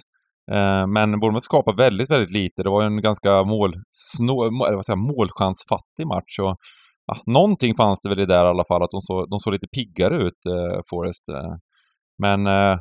Eh, 0.53 0.87
men 0.87 1.21
Bournemouth 1.21 1.45
skapade 1.45 1.77
väldigt, 1.77 2.11
väldigt 2.11 2.31
lite. 2.31 2.62
Det 2.62 2.71
var 2.71 2.85
en 2.85 3.03
ganska 3.03 3.45
mål, 3.45 3.75
snå, 3.91 4.45
eh, 4.47 4.75
vad 4.75 4.85
säger, 4.87 4.97
målchansfattig 4.97 6.07
match. 6.07 6.39
Och, 6.39 6.57
ja, 7.07 7.15
någonting 7.27 7.75
fanns 7.75 8.03
det 8.03 8.09
väl 8.09 8.21
i 8.21 8.27
där 8.27 8.45
i 8.45 8.49
alla 8.49 8.65
fall, 8.65 8.83
att 8.83 8.91
de 8.91 9.00
såg, 9.00 9.31
de 9.31 9.41
såg 9.41 9.53
lite 9.53 9.67
piggare 9.77 10.17
ut, 10.27 10.41
eh, 10.47 10.81
Forrest. 10.91 11.29
Eh. 11.29 11.55
Men 12.23 12.47
eh, 12.47 12.77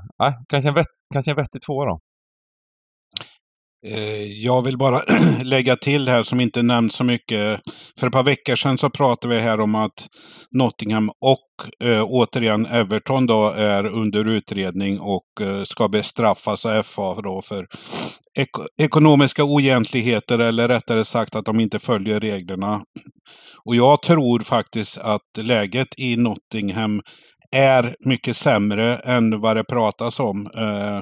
kanske, 0.50 0.70
en 0.70 0.76
vett, 0.76 0.94
kanske 1.14 1.32
en 1.32 1.38
vettig 1.38 1.62
tvåa 1.68 1.86
då. 1.86 2.00
Eh, 3.88 4.44
jag 4.44 4.62
vill 4.62 4.78
bara 4.78 5.02
lägga 5.44 5.76
till 5.76 6.08
här 6.08 6.24
som 6.24 6.40
inte 6.40 6.62
nämnts 6.62 6.96
så 6.96 7.04
mycket. 7.04 7.62
För 8.00 8.08
ett 8.08 8.14
par 8.14 8.24
veckor 8.24 8.56
sedan 8.56 8.78
så 8.78 8.90
pratade 8.90 9.36
vi 9.36 9.42
här 9.42 9.60
om 9.60 9.76
att 9.76 10.08
Nottingham 10.52 11.10
och 11.10 11.88
eh, 11.90 12.04
återigen 12.04 12.66
Everton 12.66 13.26
då 13.26 13.50
är 13.50 13.86
under 13.86 14.28
utredning 14.28 15.00
och 15.00 15.42
eh, 15.42 15.64
ska 15.64 15.88
bestraffas 15.88 16.66
av 16.66 16.84
FA 16.84 17.22
då 17.22 17.42
för 17.42 17.68
ek 18.40 18.50
ekonomiska 18.82 19.44
oegentligheter 19.44 20.40
eller 20.40 20.68
rättare 20.68 21.06
sagt 21.06 21.36
att 21.36 21.46
de 21.46 21.60
inte 21.60 21.80
följer 21.80 22.20
reglerna. 22.20 22.82
Och 23.66 23.76
jag 23.76 24.02
tror 24.02 24.40
faktiskt 24.40 24.98
att 24.98 25.22
läget 25.42 25.88
i 25.98 26.18
Nottingham 26.18 27.02
är 27.52 27.96
mycket 28.06 28.38
sämre 28.38 28.98
än 28.98 29.42
vad 29.42 29.56
det 29.56 29.64
pratas 29.64 30.20
om. 30.20 30.50
Eh, 30.58 31.02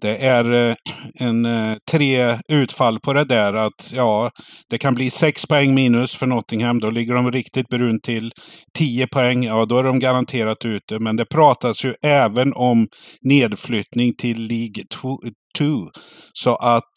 det 0.00 0.26
är 0.26 0.68
eh, 0.68 0.74
en, 1.20 1.46
eh, 1.46 1.76
tre 1.90 2.38
utfall 2.48 3.00
på 3.00 3.12
det 3.12 3.24
där 3.24 3.54
att 3.54 3.92
ja, 3.92 4.30
det 4.70 4.78
kan 4.78 4.94
bli 4.94 5.10
sex 5.10 5.46
poäng 5.46 5.74
minus 5.74 6.16
för 6.16 6.26
Nottingham. 6.26 6.80
Då 6.80 6.90
ligger 6.90 7.14
de 7.14 7.32
riktigt 7.32 7.68
brunt 7.68 8.02
till. 8.02 8.32
Tio 8.78 9.06
poäng, 9.06 9.44
ja 9.44 9.64
då 9.64 9.78
är 9.78 9.82
de 9.82 9.98
garanterat 9.98 10.64
ute. 10.64 10.98
Men 11.00 11.16
det 11.16 11.24
pratas 11.24 11.84
ju 11.84 11.94
även 12.02 12.52
om 12.52 12.86
nedflyttning 13.22 14.12
till 14.14 14.38
League 14.38 14.84
2. 15.00 15.18
Så 16.32 16.56
att, 16.56 16.92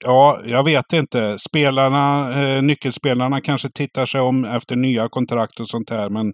ja, 0.00 0.40
jag 0.46 0.64
vet 0.64 0.92
inte. 0.92 1.38
Spelarna, 1.38 2.30
nyckelspelarna 2.60 3.40
kanske 3.40 3.68
tittar 3.74 4.06
sig 4.06 4.20
om 4.20 4.44
efter 4.44 4.76
nya 4.76 5.08
kontrakt 5.08 5.60
och 5.60 5.68
sånt 5.68 5.90
här. 5.90 6.08
Men 6.08 6.32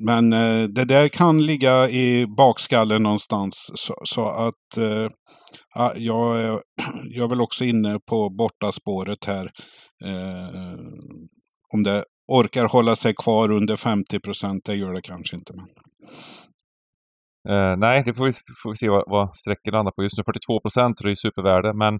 men 0.00 0.32
eh, 0.32 0.68
det 0.68 0.84
där 0.84 1.08
kan 1.08 1.46
ligga 1.46 1.88
i 1.88 2.26
bakskallen 2.26 3.02
någonstans. 3.02 3.70
Så, 3.74 3.94
så 4.04 4.28
att 4.28 4.76
eh, 4.78 5.10
jag, 5.96 6.40
är, 6.40 6.50
jag 7.10 7.24
är 7.24 7.28
väl 7.28 7.40
också 7.40 7.64
inne 7.64 7.98
på 8.10 8.30
bortaspåret 8.30 9.24
här. 9.24 9.50
Eh, 10.04 10.78
om 11.74 11.82
det 11.82 12.04
orkar 12.32 12.64
hålla 12.64 12.96
sig 12.96 13.14
kvar 13.14 13.50
under 13.50 13.76
50 13.76 14.20
procent, 14.20 14.64
det 14.64 14.74
gör 14.74 14.94
det 14.94 15.02
kanske 15.02 15.36
inte. 15.36 15.52
Men... 15.56 15.66
Eh, 17.48 17.76
nej, 17.76 18.02
det 18.04 18.14
får 18.14 18.24
vi, 18.24 18.32
får 18.62 18.70
vi 18.70 18.76
se 18.76 18.88
vad, 18.88 19.04
vad 19.06 19.36
strecket 19.36 19.72
landar 19.72 19.92
på. 19.92 20.02
Just 20.02 20.18
nu 20.18 20.24
42 20.24 20.60
procent, 20.60 20.96
det 21.02 21.10
är 21.10 21.14
supervärde. 21.14 21.74
Men 21.74 21.94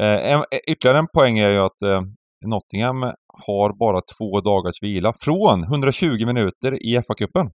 eh, 0.00 0.32
en, 0.32 0.44
ytterligare 0.72 0.98
en 0.98 1.14
poäng 1.14 1.38
är 1.38 1.50
ju 1.50 1.58
att 1.58 1.82
eh, 1.82 2.00
Nottingham 2.46 3.12
har 3.46 3.78
bara 3.78 4.00
två 4.18 4.40
dagars 4.40 4.82
vila 4.82 5.12
från 5.20 5.64
120 5.64 6.26
minuter 6.26 6.86
i 6.86 6.98
FA-cupen. 6.98 7.50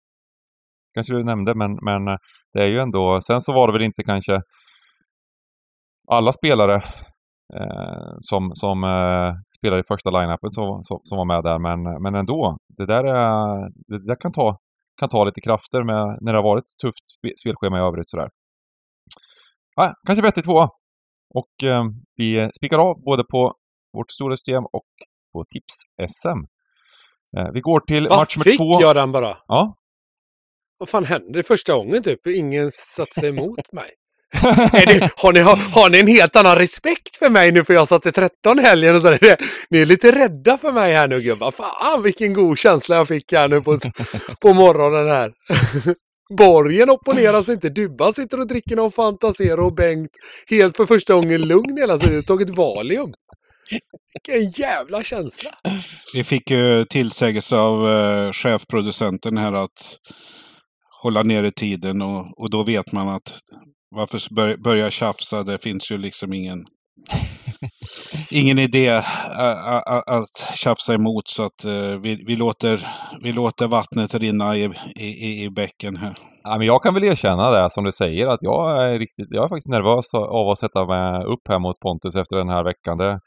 Kanske 0.94 1.14
du 1.14 1.24
nämnde, 1.24 1.54
men, 1.54 1.78
men 1.82 2.08
eh, 2.08 2.16
det 2.52 2.62
är 2.62 2.66
ju 2.66 2.78
ändå... 2.80 3.20
Sen 3.20 3.40
så 3.40 3.52
var 3.52 3.66
det 3.66 3.72
väl 3.72 3.82
inte 3.82 4.02
kanske 4.02 4.40
alla 6.10 6.32
spelare 6.32 6.76
eh, 7.54 8.12
som, 8.20 8.50
som 8.54 8.84
eh, 8.84 9.34
spelade 9.58 9.80
i 9.80 9.88
första 9.88 10.10
line-upen 10.10 10.50
som, 10.50 10.82
som, 10.82 11.00
som, 11.04 11.18
var 11.18 11.24
med 11.24 11.44
där, 11.44 11.58
men, 11.58 12.02
men 12.02 12.14
ändå. 12.14 12.56
Det 12.76 12.86
där, 12.86 13.04
är, 13.04 13.70
det 13.86 14.06
där 14.06 14.20
kan, 14.20 14.32
ta, 14.32 14.58
kan 15.00 15.08
ta 15.08 15.24
lite 15.24 15.40
krafter 15.40 15.82
med, 15.82 16.18
när 16.20 16.32
det 16.32 16.38
har 16.38 16.44
varit 16.44 16.64
tufft 16.82 17.04
spelschema 17.40 17.78
i 17.78 17.80
övrigt 17.80 18.08
sådär. 18.08 18.28
Ah, 19.76 19.92
kanske 20.06 20.22
bättre 20.22 20.42
tvåa. 20.42 20.68
Och 21.34 21.68
eh, 21.68 21.84
vi 22.16 22.50
spikar 22.56 22.78
av 22.78 23.02
både 23.04 23.24
på 23.24 23.54
vårt 23.92 24.10
stora 24.10 24.36
system 24.36 24.64
och 24.64 24.88
på 25.32 25.44
tips-SM. 25.44 26.38
Eh, 27.38 27.52
vi 27.54 27.60
går 27.60 27.80
till 27.80 28.08
Va, 28.08 28.16
match 28.16 28.36
nummer 28.36 28.56
två. 28.56 28.72
fick 28.74 28.82
jag 28.82 28.96
den 28.96 29.12
bara? 29.12 29.36
Ja. 29.46 29.74
Vad 30.78 30.88
fan 30.88 31.04
hände 31.04 31.42
första 31.42 31.72
gången 31.72 32.02
typ? 32.02 32.26
Ingen 32.26 32.70
satte 32.72 33.20
sig 33.20 33.28
emot 33.28 33.72
mig. 33.72 33.90
det, 34.72 35.10
har, 35.16 35.32
ni, 35.32 35.40
har, 35.40 35.56
har, 35.56 35.90
ni 35.90 35.98
en 36.00 36.06
helt 36.06 36.36
annan 36.36 36.56
respekt 36.56 37.16
för 37.16 37.28
mig 37.30 37.52
nu 37.52 37.64
för 37.64 37.74
jag 37.74 37.88
satte 37.88 38.12
13 38.12 38.58
helgen 38.58 38.96
och 38.96 39.02
så? 39.02 39.10
Det, 39.10 39.38
ni 39.70 39.78
är 39.78 39.86
lite 39.86 40.12
rädda 40.12 40.58
för 40.58 40.72
mig 40.72 40.94
här 40.94 41.08
nu 41.08 41.20
gubbar. 41.20 41.50
Fan 41.50 42.02
vilken 42.02 42.32
god 42.32 42.58
känsla 42.58 42.96
jag 42.96 43.08
fick 43.08 43.32
här 43.32 43.48
nu 43.48 43.62
på, 43.62 43.78
på 44.40 44.54
morgonen 44.54 45.08
här. 45.08 45.32
Borgen 46.38 46.90
opponerar 46.90 47.42
sig 47.42 47.54
inte. 47.54 47.68
Dubban 47.68 48.14
sitter 48.14 48.40
och 48.40 48.46
dricker 48.46 48.76
någon 48.76 48.90
Fantasero 48.90 49.66
och 49.66 49.74
Bengt 49.74 50.10
helt 50.50 50.76
för 50.76 50.86
första 50.86 51.14
gången 51.14 51.40
lugn 51.40 51.76
hela 51.78 51.98
tiden. 51.98 52.22
Tagit 52.22 52.50
Valium. 52.50 53.12
Vilken 54.28 54.50
jävla 54.50 55.02
känsla! 55.02 55.50
Vi 56.14 56.24
fick 56.24 56.50
ju 56.50 56.84
tillsägelse 56.84 57.56
av 57.56 57.84
uh, 57.84 58.32
chefproducenten 58.32 59.36
här 59.36 59.52
att 59.52 59.96
hålla 61.02 61.22
nere 61.22 61.50
tiden 61.50 62.02
och, 62.02 62.40
och 62.42 62.50
då 62.50 62.62
vet 62.62 62.92
man 62.92 63.08
att 63.08 63.38
varför 63.90 64.34
bör, 64.34 64.56
börja 64.56 64.90
tjafsa? 64.90 65.42
Det 65.42 65.62
finns 65.62 65.90
ju 65.90 65.98
liksom 65.98 66.32
ingen... 66.32 66.64
ingen 68.30 68.58
idé 68.58 68.86
ä, 68.86 69.04
ä, 69.38 69.82
ä, 69.86 70.02
att 70.06 70.56
tjafsa 70.62 70.94
emot 70.94 71.28
så 71.28 71.42
att 71.42 71.64
eh, 71.64 72.00
vi, 72.02 72.24
vi, 72.26 72.36
låter, 72.36 72.86
vi 73.22 73.32
låter 73.32 73.66
vattnet 73.66 74.14
rinna 74.14 74.56
i, 74.56 74.70
i, 74.96 75.44
i 75.44 75.50
bäcken 75.50 75.96
här. 75.96 76.14
Ja, 76.42 76.58
men 76.58 76.66
jag 76.66 76.82
kan 76.82 76.94
väl 76.94 77.04
erkänna 77.04 77.50
det 77.50 77.70
som 77.70 77.84
du 77.84 77.92
säger 77.92 78.26
att 78.26 78.42
jag 78.42 78.84
är 78.84 78.98
riktigt, 78.98 79.26
jag 79.30 79.44
är 79.44 79.48
faktiskt 79.48 79.68
nervös 79.68 80.14
av 80.14 80.48
att 80.50 80.58
sätta 80.58 80.86
mig 80.86 81.24
upp 81.24 81.44
här 81.48 81.58
mot 81.58 81.80
Pontus 81.80 82.16
efter 82.16 82.36
den 82.36 82.48
här 82.48 82.64
veckan. 82.64 82.98
Det, 82.98 83.18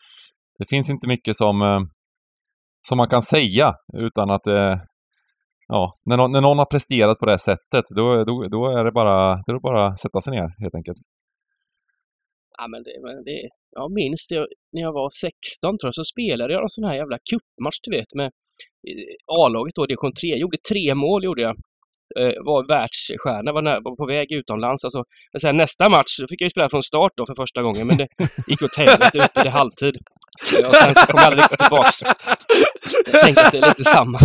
det 0.61 0.69
finns 0.69 0.89
inte 0.89 1.07
mycket 1.07 1.37
som, 1.37 1.61
eh, 1.61 1.81
som 2.87 2.97
man 2.97 3.09
kan 3.09 3.21
säga 3.21 3.67
utan 4.07 4.29
att 4.29 4.47
eh, 4.47 4.75
ja, 5.67 5.83
när 6.05 6.17
någon, 6.17 6.31
när 6.31 6.41
någon 6.41 6.57
har 6.57 6.65
presterat 6.75 7.19
på 7.19 7.25
det 7.25 7.31
här 7.31 7.45
sättet 7.51 7.85
då, 7.95 8.23
då, 8.23 8.47
då 8.55 8.61
är 8.77 8.83
det 8.85 8.91
bara, 8.91 9.35
det 9.45 9.51
är 9.51 9.59
bara 9.59 9.87
att 9.87 9.99
sätta 9.99 10.21
sig 10.21 10.33
ner 10.33 10.47
helt 10.63 10.75
enkelt. 10.75 10.97
Ja, 12.57 12.67
men 12.67 12.83
det, 12.83 12.93
men 13.05 13.23
det, 13.23 13.49
jag 13.71 13.91
minns 13.91 14.27
det, 14.31 14.47
när 14.73 14.81
jag 14.81 14.93
var 14.93 15.09
16 15.09 15.77
tror 15.77 15.87
jag, 15.87 15.95
så 15.95 16.03
spelade 16.03 16.53
jag 16.53 16.61
en 16.61 16.75
sån 16.75 16.83
här 16.83 16.95
jävla 16.95 17.17
cupmatch 17.29 17.79
du 17.83 17.91
vet 17.97 18.11
med 18.15 18.29
eh, 18.87 19.15
A-laget 19.39 19.75
då, 19.75 19.85
division 19.85 20.13
3. 20.21 20.29
Jag 20.29 20.39
gjorde 20.39 20.57
tre 20.71 20.95
mål 20.95 21.23
gjorde 21.23 21.41
jag. 21.41 21.55
Eh, 22.19 22.33
var 22.49 22.67
världsstjärna, 22.73 23.51
var, 23.53 23.61
när, 23.61 23.77
var 23.83 23.95
på 23.95 24.05
väg 24.05 24.31
utomlands. 24.31 24.85
Alltså, 24.85 25.03
men 25.33 25.39
sen 25.39 25.57
nästa 25.57 25.89
match 25.89 26.11
så 26.19 26.27
fick 26.29 26.41
jag 26.41 26.45
ju 26.45 26.49
spela 26.49 26.69
från 26.69 26.83
start 26.83 27.13
då 27.15 27.25
för 27.25 27.35
första 27.43 27.61
gången, 27.61 27.87
men 27.87 27.97
det 27.97 28.07
gick 28.47 28.61
åt 28.61 28.77
helvete 28.77 29.17
ut 29.17 29.45
i 29.45 29.49
halvtid. 29.49 29.95
Och 30.67 30.75
sen 30.75 30.95
så 30.95 31.05
kom 31.11 31.17
jag 31.17 31.25
aldrig 31.25 31.43
riktigt 31.43 31.59
tillbaks. 31.59 31.95
Jag 33.11 33.21
tänker 33.21 33.45
att 33.45 33.51
det 33.51 33.57
är 33.57 33.67
lite 33.67 33.83
samma. 33.83 34.19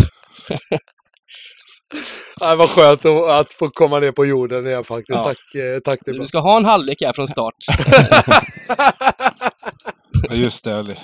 Ja, 2.40 2.50
det 2.50 2.56
var 2.56 2.66
skönt 2.66 3.04
att, 3.30 3.52
få 3.52 3.68
komma 3.68 4.00
ner 4.00 4.12
på 4.12 4.26
jorden 4.26 4.66
igen 4.66 4.84
faktiskt. 4.84 5.18
Ja. 5.18 5.24
Tack, 5.24 5.54
eh, 5.54 5.80
tack 5.84 5.98
Så 6.04 6.10
Dibban. 6.10 6.20
Du 6.20 6.26
ska 6.26 6.38
ha 6.38 6.56
en 6.56 6.64
halvlek 6.64 7.02
här 7.04 7.12
från 7.12 7.26
start. 7.26 7.54
Ja, 10.28 10.34
just 10.34 10.64
det. 10.64 10.96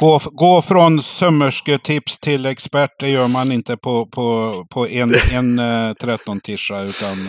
Gå, 0.00 0.20
gå 0.32 0.62
från 0.62 1.02
sömmersketips 1.02 2.18
till 2.18 2.46
expert, 2.46 2.90
det 2.98 3.08
gör 3.08 3.28
man 3.28 3.52
inte 3.52 3.76
på, 3.76 4.06
på, 4.06 4.66
på 4.70 4.88
en, 4.88 5.14
en 5.32 5.58
eh, 5.58 5.92
13-tischa. 5.92 6.82
Utan, 6.82 7.28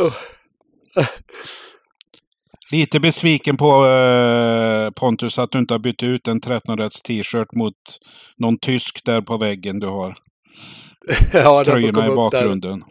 eh, 0.00 0.12
lite 2.70 3.00
besviken 3.00 3.56
på 3.56 3.86
eh, 3.86 4.90
Pontus 4.90 5.38
att 5.38 5.50
du 5.50 5.58
inte 5.58 5.74
har 5.74 5.78
bytt 5.78 6.02
ut 6.02 6.28
en 6.28 6.40
13-rätts 6.40 7.02
t-shirt 7.02 7.54
mot 7.54 7.74
någon 8.38 8.58
tysk 8.58 9.04
där 9.04 9.20
på 9.20 9.36
väggen 9.36 9.78
du 9.78 9.86
har. 9.86 10.14
ja, 11.32 11.64
Tröjorna 11.64 11.86
i 11.86 11.88
upp 11.88 11.94
där. 11.94 12.16
bakgrunden. 12.16 12.84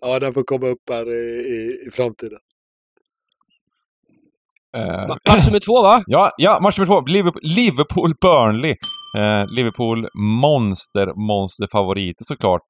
Ja, 0.00 0.18
den 0.18 0.32
får 0.32 0.42
komma 0.42 0.66
upp 0.66 0.90
här 0.90 1.12
i, 1.12 1.40
i, 1.40 1.86
i 1.88 1.90
framtiden. 1.90 2.38
Ma- 4.78 5.18
Match 5.28 5.46
nummer 5.46 5.60
två 5.60 5.82
va? 5.82 6.02
Ja, 6.06 6.30
ja, 6.36 6.60
match 6.62 6.78
nummer 6.78 6.86
två. 6.86 7.00
Liverpool- 7.00 7.42
Liverpool-Burnley. 7.42 8.74
Eh, 9.18 9.44
Liverpool 9.56 10.08
monster, 10.40 11.06
monster 11.28 11.66
favoriter 11.72 12.24
såklart. 12.24 12.66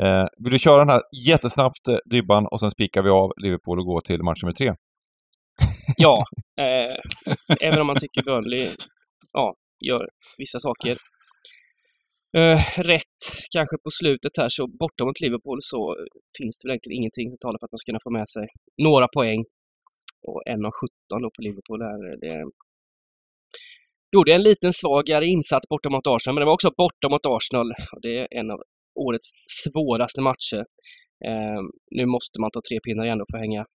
Eh, 0.00 0.24
vill 0.44 0.52
du 0.52 0.58
köra 0.58 0.78
den 0.78 0.88
här 0.88 1.02
jättesnabbt, 1.28 1.84
Dybban, 2.10 2.46
och 2.46 2.60
sen 2.60 2.70
spikar 2.70 3.02
vi 3.02 3.10
av 3.10 3.32
Liverpool 3.36 3.78
och 3.80 3.86
går 3.86 4.00
till 4.00 4.22
match 4.22 4.42
nummer 4.42 4.52
tre? 4.54 4.68
Ja. 5.96 6.24
Även 7.60 7.80
om 7.80 7.86
man 7.86 7.96
tycker 7.96 8.22
Burnley 8.24 8.68
ja, 9.32 9.54
gör 9.88 10.08
vissa 10.38 10.58
saker 10.58 10.96
rätt 12.92 13.20
kanske 13.54 13.76
på 13.84 13.90
slutet 14.00 14.32
här 14.38 14.48
så 14.48 14.66
borta 14.66 15.04
mot 15.04 15.20
Liverpool 15.20 15.58
så 15.60 15.96
finns 16.38 16.58
det 16.58 16.66
väl 16.68 16.72
egentligen 16.72 16.96
ingenting 17.00 17.26
som 17.30 17.38
talar 17.44 17.58
för 17.58 17.66
att 17.66 17.72
man 17.72 17.78
ska 17.78 17.90
kunna 17.90 18.04
få 18.06 18.10
med 18.10 18.28
sig 18.28 18.46
några 18.86 19.08
poäng. 19.16 19.40
Och 20.28 20.42
1,17 20.46 21.22
då 21.22 21.30
på 21.36 21.42
Liverpool 21.42 21.82
Här. 21.82 22.16
Det 22.20 22.44
gjorde 24.16 24.32
en 24.34 24.42
liten 24.42 24.72
svagare 24.72 25.26
insats 25.26 25.68
borta 25.68 25.90
mot 25.90 26.06
Arsenal, 26.06 26.34
men 26.34 26.40
det 26.40 26.46
var 26.46 26.52
också 26.52 26.70
borta 26.76 27.08
mot 27.08 27.26
Arsenal 27.26 27.68
och 27.92 28.00
det 28.00 28.18
är 28.18 28.28
en 28.30 28.50
av 28.50 28.60
årets 28.94 29.30
svåraste 29.62 30.20
matcher. 30.20 30.62
Eh, 31.26 31.60
nu 31.90 32.06
måste 32.06 32.40
man 32.40 32.50
ta 32.50 32.60
tre 32.68 32.80
pinnar 32.80 33.04
igen 33.04 33.20
och 33.20 33.30
få 33.32 33.38
hänga 33.38 33.66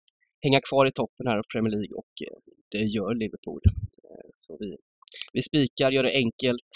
hänga 0.46 0.62
kvar 0.70 0.86
i 0.86 0.92
toppen 0.92 1.28
här 1.28 1.38
av 1.38 1.44
Premier 1.54 1.72
League 1.72 1.96
och 2.02 2.14
eh, 2.28 2.38
det 2.72 2.84
gör 2.96 3.16
Liverpool. 3.16 3.62
Eh, 4.10 4.30
Så 4.38 4.58
vi, 4.60 4.78
vi 5.34 5.42
spikar, 5.42 5.92
gör 5.92 6.04
det 6.04 6.14
enkelt. 6.26 6.72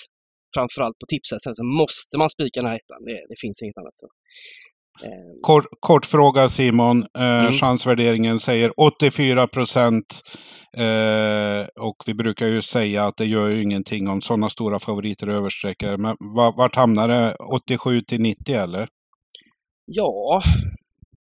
Framförallt 0.55 0.99
på 0.99 1.05
tipset 1.05 1.41
sen 1.41 1.55
så 1.55 1.63
måste 1.63 2.17
man 2.17 2.29
spika 2.29 2.59
den 2.59 2.69
här 2.69 2.75
ettan. 2.75 3.05
Det, 3.05 3.25
det 3.29 3.37
finns 3.43 3.61
inget 3.61 3.77
annat. 3.77 3.97
Så. 3.97 4.07
Eh, 5.03 5.09
Kort, 5.41 5.65
kort 5.79 6.05
fråga 6.05 6.49
Simon. 6.49 6.97
Eh, 7.17 7.39
Mm. 7.39 7.51
Chansvärderingen 7.51 8.39
säger 8.39 8.71
84 8.77 9.47
procent. 9.47 10.21
Eh, 10.77 11.67
och 11.87 11.95
vi 12.07 12.13
brukar 12.13 12.47
ju 12.47 12.61
säga 12.61 13.03
att 13.05 13.17
det 13.17 13.25
gör 13.25 13.47
ju 13.49 13.61
ingenting 13.63 14.07
om 14.07 14.21
sådana 14.21 14.49
stora 14.49 14.79
favoriter 14.79 15.27
översträcker. 15.27 15.97
Men 15.97 16.15
va- 16.35 16.53
vart 16.57 16.75
hamnar 16.75 17.07
det? 17.07 17.35
87 17.53 18.01
till 18.01 18.21
90 18.21 18.55
eller? 18.55 18.87
Ja, 19.85 20.41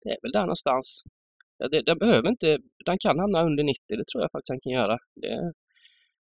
det 0.03 0.09
är 0.11 0.19
väl 0.23 0.33
där 0.33 0.41
någonstans. 0.41 1.03
Det, 1.71 1.83
den 1.83 1.99
behöver 1.99 2.29
inte, 2.29 2.59
den 2.85 2.99
kan 2.99 3.19
hamna 3.19 3.43
under 3.43 3.65
90, 3.65 3.81
det 3.89 4.05
tror 4.13 4.23
jag 4.23 4.31
faktiskt 4.33 4.49
den 4.55 4.61
kan 4.61 4.73
göra. 4.73 4.99
Det 5.21 5.27
är 5.27 5.53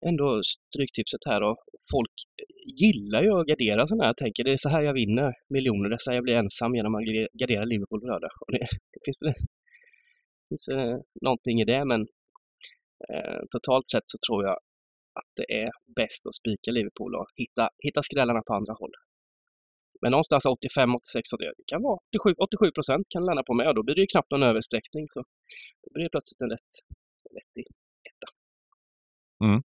ändå 0.10 0.41
stryktipset 0.43 1.19
här 1.26 1.41
och 1.43 1.58
folk 1.91 2.12
gillar 2.65 3.23
ju 3.23 3.32
att 3.32 3.47
gardera 3.47 3.88
sådana 3.88 4.04
här. 4.04 4.10
Jag 4.10 4.17
tänker 4.17 4.43
det 4.43 4.51
är 4.51 4.58
så 4.58 4.69
här 4.69 4.82
jag 4.82 4.93
vinner 4.93 5.34
miljoner, 5.49 5.89
det 5.89 5.95
är 5.95 5.97
så 5.97 6.12
här 6.12 6.15
jag 6.15 6.23
blir 6.23 6.36
ensam 6.36 6.75
genom 6.75 6.95
att 6.95 7.04
gardera 7.34 7.65
Liverpool 7.65 8.01
på 8.01 8.08
lördag. 8.08 8.32
Och 8.41 8.51
det, 8.51 8.67
det 8.93 8.99
finns 9.06 9.17
väl 9.21 9.34
finns 10.49 10.67
eh, 10.67 10.97
någonting 11.21 11.62
i 11.62 11.65
det 11.65 11.86
men 11.86 12.01
eh, 13.10 13.39
totalt 13.51 13.89
sett 13.89 14.04
så 14.06 14.17
tror 14.28 14.43
jag 14.45 14.58
att 15.19 15.32
det 15.36 15.47
är 15.62 15.69
bäst 15.95 16.25
att 16.28 16.34
spika 16.34 16.71
Liverpool 16.71 17.15
och 17.15 17.28
hitta, 17.36 17.69
hitta 17.84 18.01
skrällarna 18.01 18.41
på 18.47 18.54
andra 18.54 18.73
håll. 18.73 18.91
Men 20.01 20.12
någonstans 20.12 20.45
85, 20.45 20.95
86 20.95 21.34
och 21.34 21.39
det 21.39 21.54
kan 21.67 21.82
vara 21.82 21.99
87, 22.10 22.34
87 22.38 22.71
procent 22.71 23.06
kan 23.10 23.25
landa 23.25 23.43
på 23.43 23.54
mig 23.54 23.67
och 23.67 23.75
då 23.75 23.84
blir 23.84 23.95
det 23.95 24.01
ju 24.01 24.08
knappt 24.08 24.32
någon 24.32 24.43
översträckning. 24.43 25.08
Så 25.13 25.19
då 25.82 25.88
blir 25.93 26.04
det 26.04 26.10
plötsligt 26.10 26.41
en 26.41 26.49
rätt, 26.49 26.71
vettig 27.36 27.65
etta. 28.10 28.28
Mm. 29.45 29.62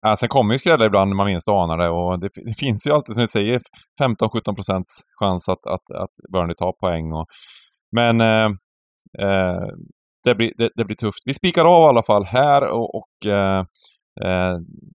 Ja, 0.00 0.16
sen 0.16 0.28
kommer 0.28 0.54
ju 0.54 0.58
skrällar 0.58 0.86
ibland 0.86 1.08
när 1.08 1.16
man 1.16 1.26
minst 1.26 1.48
anar 1.48 1.78
det 1.78 1.88
och 1.88 2.20
det, 2.20 2.28
det 2.44 2.58
finns 2.58 2.86
ju 2.86 2.92
alltid, 2.92 3.14
som 3.14 3.22
ni 3.22 3.28
säger, 3.28 3.60
15-17 4.02 4.54
procents 4.54 4.88
chans 5.20 5.48
att, 5.48 5.66
att, 5.66 5.90
att 5.90 6.32
Burnley 6.32 6.54
tar 6.54 6.72
poäng. 6.72 7.12
Och, 7.12 7.26
men 7.96 8.20
eh, 8.20 8.46
eh, 9.18 9.66
det, 10.24 10.34
blir, 10.34 10.52
det, 10.56 10.70
det 10.74 10.84
blir 10.84 10.96
tufft. 10.96 11.22
Vi 11.26 11.34
spikar 11.34 11.64
av 11.64 11.82
i 11.82 11.88
alla 11.88 12.02
fall 12.02 12.24
här 12.24 12.66
och, 12.66 12.94
och 12.94 13.30
eh, 13.30 13.60
eh, 14.24 14.56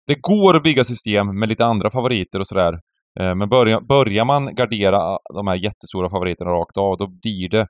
det 0.06 0.20
går 0.20 0.56
att 0.56 0.62
bygga 0.62 0.84
system 0.84 1.38
med 1.38 1.48
lite 1.48 1.66
andra 1.66 1.90
favoriter 1.90 2.40
och 2.40 2.46
sådär. 2.46 2.72
Eh, 3.20 3.34
men 3.34 3.48
börjar, 3.48 3.80
börjar 3.80 4.24
man 4.24 4.54
gardera 4.54 5.18
de 5.34 5.46
här 5.46 5.56
jättestora 5.56 6.10
favoriterna 6.10 6.50
rakt 6.50 6.76
av, 6.76 6.96
då 6.98 7.06
blir 7.06 7.48
det... 7.48 7.66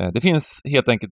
Eh, 0.00 0.08
det 0.12 0.20
finns 0.20 0.60
helt 0.64 0.88
enkelt 0.88 1.12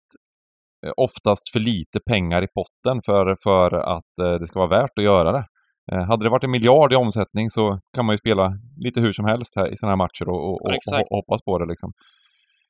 oftast 0.97 1.49
för 1.53 1.59
lite 1.59 1.99
pengar 2.09 2.43
i 2.43 2.47
potten 2.47 3.01
för, 3.05 3.35
för 3.43 3.73
att 3.73 4.19
eh, 4.23 4.33
det 4.39 4.47
ska 4.47 4.59
vara 4.59 4.81
värt 4.81 4.97
att 4.97 5.03
göra 5.03 5.31
det. 5.31 5.43
Eh, 5.91 6.03
hade 6.07 6.25
det 6.25 6.29
varit 6.29 6.43
en 6.43 6.51
miljard 6.51 6.93
i 6.93 6.95
omsättning 6.95 7.49
så 7.49 7.79
kan 7.95 8.05
man 8.05 8.13
ju 8.13 8.17
spela 8.17 8.51
lite 8.77 9.01
hur 9.01 9.13
som 9.13 9.25
helst 9.25 9.55
här 9.55 9.73
i 9.73 9.77
sådana 9.77 9.91
här 9.91 9.97
matcher 9.97 10.29
och, 10.29 10.43
och, 10.49 10.61
och, 10.61 10.71
och 11.09 11.17
hoppas 11.17 11.41
på 11.43 11.59
det 11.59 11.65
liksom. 11.65 11.93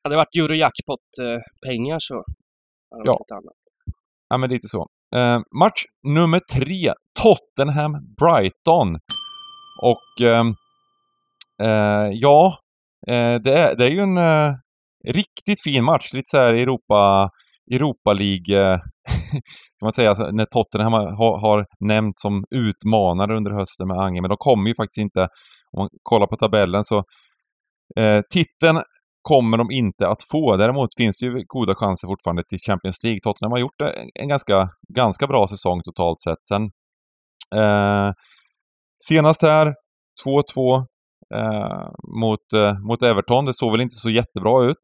Hade 0.03 0.15
det 0.15 0.17
varit 0.17 0.35
Eurojackpot-pengar 0.37 1.97
så 1.99 2.13
hade 2.15 3.03
det 3.03 3.07
Ja. 3.07 3.13
varit 3.13 3.31
annat. 3.31 3.53
Ja, 4.29 4.37
men 4.37 4.49
lite 4.49 4.67
så. 4.67 4.87
Eh, 5.15 5.39
match 5.59 5.83
nummer 6.07 6.39
tre. 6.53 6.93
Tottenham-Brighton. 7.21 8.99
Och 9.83 10.25
ehm, 10.27 10.47
eh, 11.63 12.09
ja, 12.13 12.57
eh, 13.07 13.35
det, 13.43 13.53
är, 13.53 13.75
det 13.75 13.85
är 13.85 13.89
ju 13.89 13.99
en 13.99 14.17
eh, 14.17 14.53
riktigt 15.07 15.63
fin 15.63 15.83
match. 15.83 16.13
Lite 16.13 16.29
så 16.29 16.37
här 16.37 16.53
Europa, 16.53 17.29
Europa 17.71 18.13
League, 18.13 18.79
kan 19.79 19.85
man 19.85 19.91
säga, 19.91 20.09
alltså, 20.09 20.31
när 20.31 20.45
Tottenham 20.45 20.93
har, 20.93 21.39
har 21.39 21.65
nämnts 21.79 22.21
som 22.21 22.43
utmanare 22.55 23.37
under 23.37 23.51
hösten 23.51 23.87
med 23.87 23.97
Ange, 23.97 24.21
men 24.21 24.29
de 24.29 24.37
kommer 24.39 24.69
ju 24.69 24.75
faktiskt 24.75 24.97
inte, 24.97 25.21
om 25.71 25.77
man 25.77 25.89
kollar 26.03 26.27
på 26.27 26.37
tabellen 26.37 26.83
så 26.83 26.97
eh, 27.97 28.21
titeln 28.33 28.81
kommer 29.21 29.57
de 29.57 29.71
inte 29.71 30.07
att 30.07 30.23
få. 30.31 30.57
Däremot 30.57 30.89
finns 30.97 31.17
det 31.17 31.25
ju 31.25 31.43
goda 31.47 31.75
chanser 31.75 32.07
fortfarande 32.07 32.43
till 32.49 32.59
Champions 32.59 33.03
League. 33.03 33.19
Tottenham 33.23 33.51
har 33.51 33.59
gjort 33.59 33.81
en, 33.81 34.09
en 34.13 34.27
ganska, 34.27 34.69
ganska 34.95 35.27
bra 35.27 35.47
säsong 35.47 35.81
totalt 35.83 36.21
sett. 36.21 36.47
Sen, 36.47 36.63
eh, 37.61 38.11
senast 39.09 39.41
här, 39.41 39.73
2-2 40.25 40.85
eh, 41.35 41.89
mot, 42.21 42.53
eh, 42.53 42.79
mot 42.79 43.03
Everton. 43.03 43.45
Det 43.45 43.53
såg 43.53 43.71
väl 43.71 43.81
inte 43.81 43.95
så 43.95 44.09
jättebra 44.09 44.63
ut 44.63 44.81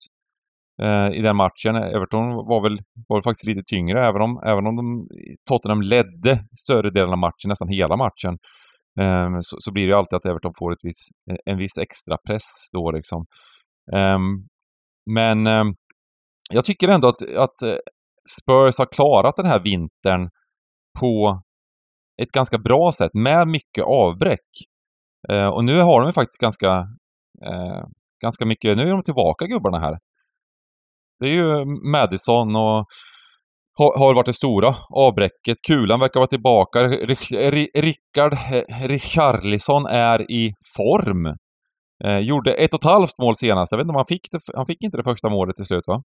eh, 0.81 1.17
i 1.17 1.21
den 1.21 1.35
matchen. 1.35 1.75
Everton 1.75 2.35
var 2.35 2.61
väl, 2.61 2.79
var 3.07 3.17
väl 3.17 3.23
faktiskt 3.23 3.47
lite 3.47 3.63
tyngre, 3.65 4.07
även 4.07 4.21
om, 4.21 4.41
även 4.45 4.67
om 4.67 4.75
de, 4.75 5.07
Tottenham 5.49 5.81
ledde 5.81 6.43
större 6.59 6.89
delen 6.89 7.11
av 7.11 7.17
matchen, 7.17 7.47
nästan 7.49 7.67
hela 7.67 7.97
matchen. 7.97 8.37
Eh, 8.99 9.29
så, 9.41 9.57
så 9.59 9.71
blir 9.71 9.83
det 9.83 9.89
ju 9.89 9.97
alltid 9.97 10.17
att 10.17 10.25
Everton 10.25 10.53
får 10.59 10.71
ett 10.73 10.83
viss, 10.83 11.07
eh, 11.31 11.37
en 11.45 11.57
viss 11.57 11.77
extra 11.77 12.17
press 12.27 12.69
då 12.71 12.91
liksom. 12.91 13.25
Eh, 13.93 14.19
men 15.09 15.47
ehm, 15.47 15.75
jag 16.51 16.65
tycker 16.65 16.87
ändå 16.87 17.07
att, 17.07 17.21
att 17.35 17.61
eh, 17.61 17.77
Spurs 18.41 18.77
har 18.77 18.93
klarat 18.95 19.35
den 19.35 19.45
här 19.45 19.59
vintern 19.59 20.29
på 20.99 21.41
ett 22.21 22.31
ganska 22.31 22.57
bra 22.57 22.91
sätt 22.91 23.13
med 23.13 23.47
mycket 23.47 23.83
avbräck. 23.85 24.49
Eh, 25.29 25.47
och 25.47 25.65
nu 25.65 25.81
har 25.81 26.01
de 26.01 26.13
faktiskt 26.13 26.41
ganska, 26.41 26.87
eh, 27.45 27.83
ganska 28.21 28.45
mycket, 28.45 28.77
nu 28.77 28.83
är 28.83 28.91
de 28.91 29.03
tillbaka 29.03 29.45
gubbarna 29.45 29.79
här. 29.79 29.99
Det 31.19 31.25
är 31.25 31.31
ju 31.31 31.65
Madison 31.91 32.55
och 32.55 32.85
har, 33.77 34.13
varit 34.13 34.25
det 34.25 34.33
stora 34.33 34.75
avbräcket. 34.89 35.57
Kulan 35.67 35.99
verkar 35.99 36.19
vara 36.19 36.27
tillbaka. 36.27 36.79
Rickard 37.75 38.33
eh, 38.33 38.87
Richarlison 38.87 39.85
är 39.85 40.31
i 40.31 40.53
form. 40.77 41.35
Eh, 42.03 42.17
gjorde 42.17 42.53
ett 42.53 42.73
och 42.73 42.79
ett 42.79 42.91
halvt 42.91 43.17
mål 43.21 43.35
senast. 43.35 43.71
Jag 43.71 43.77
vet 43.77 43.83
inte 43.85 43.91
om 43.91 43.95
han 43.95 44.05
fick 44.05 44.31
det. 44.31 44.39
Han 44.55 44.65
fick 44.65 44.83
inte 44.83 44.97
det 44.97 45.03
första 45.03 45.29
målet 45.29 45.55
till 45.55 45.65
slut 45.65 45.87
va? 45.87 46.01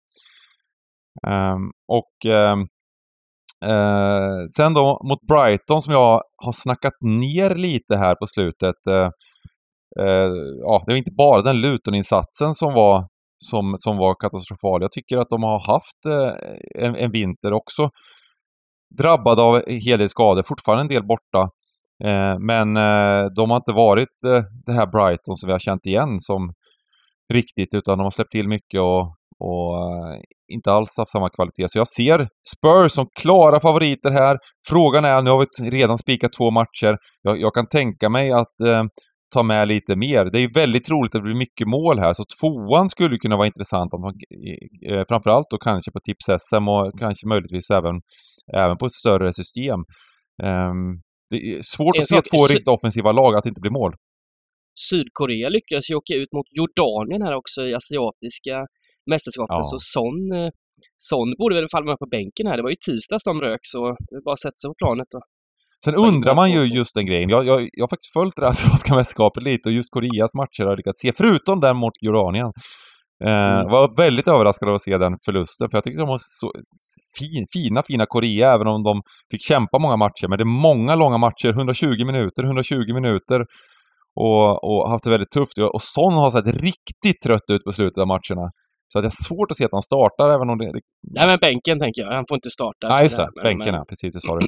Eh, 1.28 1.58
och 1.88 2.34
ehm, 2.34 2.60
eh, 3.65 4.45
sen 4.58 4.74
då 4.74 5.02
mot 5.10 5.22
Brighton 5.28 5.82
som 5.82 5.93
jag 5.93 6.22
har 6.38 6.52
snackat 6.52 6.93
ner 7.02 7.56
lite 7.56 7.98
här 7.98 8.15
på 8.15 8.28
slutet. 8.28 8.88
Eh, 8.88 9.10
eh, 10.06 10.32
ja, 10.62 10.84
det 10.86 10.91
var 10.91 10.98
inte 10.98 11.15
bara 11.17 11.41
den 11.41 11.62
Luton-insatsen 11.62 12.54
som 12.54 12.74
var 12.74 13.08
som, 13.45 13.73
som 13.78 13.97
var 13.97 14.15
katastrofal. 14.19 14.82
Jag 14.82 14.91
tycker 14.91 15.17
att 15.17 15.30
de 15.30 15.43
har 15.43 15.60
haft 15.60 16.06
eh, 16.06 16.86
en, 16.86 16.95
en 16.95 17.12
vinter 17.12 17.54
också 17.54 17.89
drabbad 18.97 19.39
av 19.39 19.56
en 19.56 19.82
hel 19.82 19.99
del 19.99 20.10
skador, 20.10 20.43
fortfarande 20.43 20.82
en 20.82 20.88
del 20.88 21.04
borta. 21.08 21.49
Eh, 22.04 22.39
men 22.39 22.78
eh, 22.78 23.25
de 23.36 23.49
har 23.49 23.58
inte 23.58 23.73
varit 23.73 24.23
eh, 24.25 24.43
det 24.65 24.73
här 24.73 24.88
Brighton 24.88 25.38
som 25.38 25.47
vi 25.47 25.52
har 25.52 25.60
känt 25.60 25.86
igen 25.86 26.19
som 26.19 26.54
riktigt, 27.34 27.73
utan 27.73 27.97
de 27.97 28.04
har 28.04 28.12
släppt 28.12 28.32
till 28.32 28.47
mycket 28.47 28.82
och, 28.82 29.02
och 29.39 29.75
eh, 29.78 30.19
inte 30.54 30.71
alls 30.71 30.97
haft 30.97 31.12
samma 31.12 31.30
kvalitet. 31.30 31.65
Så 31.67 31.78
jag 31.78 31.88
ser 31.88 32.28
Spurs 32.58 32.91
som 32.91 33.08
klara 33.21 33.60
favoriter 33.60 34.12
här. 34.12 34.38
Frågan 34.69 35.06
är, 35.06 35.21
nu 35.21 35.30
har 35.30 35.39
vi 35.62 35.69
redan 35.69 35.97
spikat 35.97 36.34
två 36.34 36.52
matcher. 36.52 36.97
Jag, 37.21 37.39
jag 37.39 37.54
kan 37.54 37.67
tänka 37.67 38.10
mig 38.10 38.32
att 38.32 38.62
eh, 38.67 38.84
ta 39.34 39.44
med 39.44 39.68
lite 39.68 39.96
mer. 39.96 40.26
Det 40.26 40.39
är 40.39 40.54
väldigt 40.54 40.86
troligt 40.86 41.15
att 41.15 41.22
det 41.22 41.30
blir 41.30 41.46
mycket 41.46 41.68
mål 41.68 42.00
här, 42.00 42.13
så 42.13 42.24
tvåan 42.39 42.89
skulle 42.89 43.18
kunna 43.18 43.38
vara 43.38 43.48
intressant. 43.48 43.94
Om, 43.94 44.04
eh, 44.89 45.04
framförallt 45.08 45.48
då 45.50 45.58
kanske 45.58 45.92
på 45.92 46.00
Tips-SM 46.00 46.68
och 46.68 47.00
kanske 47.00 47.28
möjligtvis 47.28 47.70
även, 47.70 47.96
även 48.58 48.78
på 48.78 48.86
ett 48.86 49.00
större 49.04 49.34
system. 49.34 49.80
Um, 50.44 51.02
det 51.30 51.38
är 51.38 51.62
svårt 51.62 51.98
att 51.98 52.08
se 52.08 52.22
två 52.22 52.42
riktigt 52.50 52.68
offensiva 52.68 53.12
lag 53.12 53.36
att 53.36 53.46
inte 53.46 53.62
bli 53.62 53.72
mål. 53.72 53.94
Sydkorea 54.89 55.50
lyckades 55.50 55.89
ju 55.92 55.96
åka 55.96 56.13
ut 56.13 56.32
mot 56.38 56.48
Jordanien 56.58 57.22
här 57.22 57.36
också 57.36 57.62
i 57.68 57.74
asiatiska 57.82 58.56
mästerskapet. 59.12 59.63
Ja. 59.63 59.63
Så 59.63 59.78
sån, 59.80 60.32
eh, 60.39 60.50
sån 60.98 61.30
borde 61.39 61.56
väl 61.56 61.70
falla 61.72 61.86
med 61.86 62.00
på 62.04 62.10
bänken 62.18 62.48
här. 62.48 62.58
Det 62.58 62.63
var 62.63 62.76
ju 62.76 62.82
tisdags 62.88 63.24
de 63.24 63.42
rök 63.42 63.63
så 63.74 63.80
det 64.10 64.15
är 64.20 64.24
bara 64.28 64.34
att 64.34 64.46
sätta 64.46 64.60
sig 64.62 64.70
på 64.72 64.80
planet 64.84 65.08
då. 65.15 65.22
Sen 65.86 65.96
undrar 65.96 66.36
man 66.36 66.52
ju 66.52 66.63
just 66.63 66.96
den 66.96 67.06
grejen. 67.06 67.30
Jag, 67.30 67.46
jag, 67.46 67.70
jag 67.74 67.84
har 67.84 67.88
faktiskt 67.88 68.13
följt 68.13 68.36
det 68.36 68.48
asiatiska 68.48 68.96
mästerskapet 68.96 69.44
lite 69.44 69.70
och 69.70 69.74
just 69.74 69.92
Koreas 69.92 70.36
matcher 70.36 70.63
har 70.63 70.70
jag 70.70 70.78
lyckats 70.78 71.00
se, 71.00 71.12
förutom 71.18 71.60
den 71.60 71.78
mot 71.78 71.94
Jordanien. 72.02 72.52
Eh, 73.26 73.60
mm. 73.60 73.72
var 73.72 73.98
väldigt 73.98 74.28
överraskad 74.28 74.70
av 74.70 74.76
att 74.76 74.82
se 74.82 74.98
den 74.98 75.18
förlusten, 75.26 75.70
för 75.70 75.78
jag 75.78 75.84
tyckte 75.84 76.00
de 76.00 76.08
var 76.08 76.20
så 76.22 76.52
fin, 77.20 77.46
fina, 77.54 77.84
fina 77.84 78.06
Korea, 78.06 78.54
även 78.54 78.68
om 78.68 78.84
de 78.84 79.02
fick 79.32 79.42
kämpa 79.42 79.80
många 79.80 79.98
matcher. 79.98 80.28
Men 80.28 80.38
det 80.38 80.44
är 80.44 80.62
många 80.62 80.96
långa 80.96 81.18
matcher, 81.18 81.50
120 81.50 82.06
minuter, 82.06 82.44
120 82.44 82.94
minuter. 82.94 83.46
Och, 84.15 84.63
och 84.63 84.89
haft 84.89 85.04
det 85.04 85.10
väldigt 85.10 85.32
tufft. 85.32 85.58
Och 85.58 85.82
Son 85.82 86.13
har 86.13 86.32
sett 86.32 86.48
riktigt 86.48 87.22
trött 87.24 87.50
ut 87.52 87.63
på 87.63 87.72
slutet 87.72 87.98
av 87.98 88.08
matcherna. 88.08 88.50
Så 88.93 88.99
att 88.99 89.04
jag 89.04 89.12
har 89.12 89.23
svårt 89.23 89.52
att 89.52 89.58
se 89.58 89.65
att 89.65 89.71
han 89.71 89.82
startar 89.82 90.30
även 90.30 90.49
om 90.49 90.58
det... 90.58 90.71
Nej 91.12 91.28
men 91.28 91.38
bänken 91.41 91.80
tänker 91.80 92.02
jag, 92.02 92.12
han 92.12 92.25
får 92.28 92.36
inte 92.36 92.49
starta. 92.49 92.88
Nej 92.89 93.04
just 93.04 93.17
det, 93.17 93.30
bänken 93.43 93.73
ja, 93.73 93.86
precis 93.89 94.13
det 94.13 94.21
sa 94.21 94.39
du. 94.39 94.47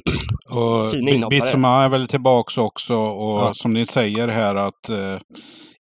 och 1.24 1.30
Bissoma 1.30 1.84
är 1.84 1.88
väl 1.88 2.06
tillbaks 2.06 2.58
också 2.58 2.94
och 2.94 3.38
ja. 3.38 3.50
som 3.54 3.72
ni 3.72 3.86
säger 3.86 4.28
här 4.28 4.54
att 4.54 4.88
eh, 4.88 5.20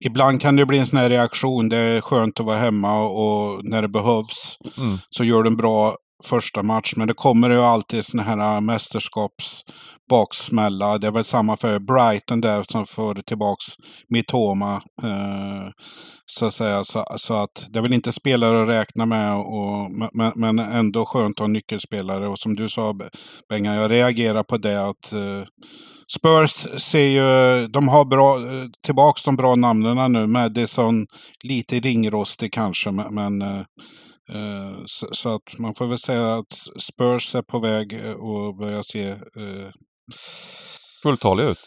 ibland 0.06 0.42
kan 0.42 0.56
det 0.56 0.66
bli 0.66 0.78
en 0.80 0.86
sån 0.86 1.00
här 1.00 1.10
reaktion. 1.10 1.70
Det 1.70 1.78
är 1.78 2.02
skönt 2.02 2.40
att 2.40 2.46
vara 2.46 2.58
hemma 2.58 3.04
och 3.04 3.60
när 3.64 3.82
det 3.82 3.88
behövs 3.88 4.58
mm. 4.78 4.98
så 5.10 5.24
gör 5.24 5.44
du 5.44 5.48
en 5.48 5.58
bra 5.58 5.96
första 6.24 6.64
match. 6.64 6.94
Men 6.96 7.08
det 7.08 7.14
kommer 7.14 7.50
ju 7.50 7.62
alltid 7.62 8.06
såna 8.06 8.24
här 8.24 8.62
mästerskaps 8.62 9.64
mästerskapsbaksmälla. 10.12 10.98
Det 10.98 11.08
är 11.08 11.12
väl 11.12 11.24
samma 11.24 11.58
för 11.58 11.80
Brighton 11.80 12.42
där 12.42 12.64
som 12.64 12.86
får 12.86 13.16
tillbaks 13.16 13.66
Mitoma. 14.10 14.76
Eh, 15.04 15.70
så 16.26 16.46
att 16.46 16.54
säga. 16.54 16.84
Så, 16.84 17.06
så, 17.16 17.34
att 17.34 17.68
det 17.70 17.80
är 17.80 17.84
väl 17.84 17.94
inte 17.94 18.12
spelare 18.12 18.64
att 18.64 18.70
räkna 18.70 19.06
med. 19.06 19.36
Och, 19.36 19.92
men, 20.14 20.34
men 20.36 20.60
ändå 20.60 21.06
skönt 21.06 21.40
att 21.40 21.40
ha 21.40 21.48
nyckelspelare. 21.48 22.28
Och 22.28 22.40
som 22.40 22.56
du 22.56 22.70
sa 22.70 22.96
Benga, 23.50 23.76
jag 23.76 23.92
reagerar 23.92 24.44
på 24.44 24.58
det 24.58 24.90
att 24.90 25.14
eh, 25.14 25.44
Spurs 26.18 26.82
ser 26.82 27.08
ju, 27.08 27.68
de 27.68 27.88
har 27.88 28.06
bra, 28.06 28.38
eh, 28.38 28.66
tillbaks 28.86 29.24
de 29.24 29.36
bra 29.36 29.56
namnen 29.56 30.12
nu. 30.12 30.28
Madison, 30.28 31.08
lite 31.44 31.80
ringrostig 31.80 32.54
kanske, 32.54 32.92
men, 32.92 33.14
men 33.14 33.42
Eh, 33.42 33.64
så, 34.86 35.08
så, 35.12 35.36
att 35.36 35.60
man 35.60 35.74
får 35.76 35.86
väl 35.86 35.98
säga 35.98 36.36
att 36.36 36.54
Spurs 36.82 37.36
är 37.36 37.42
på 37.42 37.60
väg 37.60 37.96
att 37.96 38.58
börja 38.58 38.84
se 38.84 39.10
eh, 39.10 39.70
fulltaliga 41.04 41.50
ut. 41.50 41.60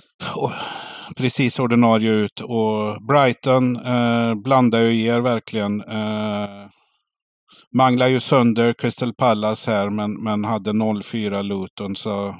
precis 1.16 1.58
ordinarie 1.58 2.10
ut. 2.10 2.40
Och 2.40 3.06
Brighton 3.08 3.86
eh, 3.86 4.34
blandar 4.34 4.80
ju 4.80 5.04
er 5.04 5.20
verkligen. 5.20 5.80
Eh, 5.80 6.66
manglar 7.76 8.08
ju 8.08 8.20
sönder 8.20 8.74
Crystal 8.78 9.14
Palace 9.14 9.70
här 9.70 9.90
men, 9.90 10.24
men 10.24 10.44
hade 10.44 10.70
0-4 10.70 11.42
Luton. 11.42 11.96
Så 11.96 12.34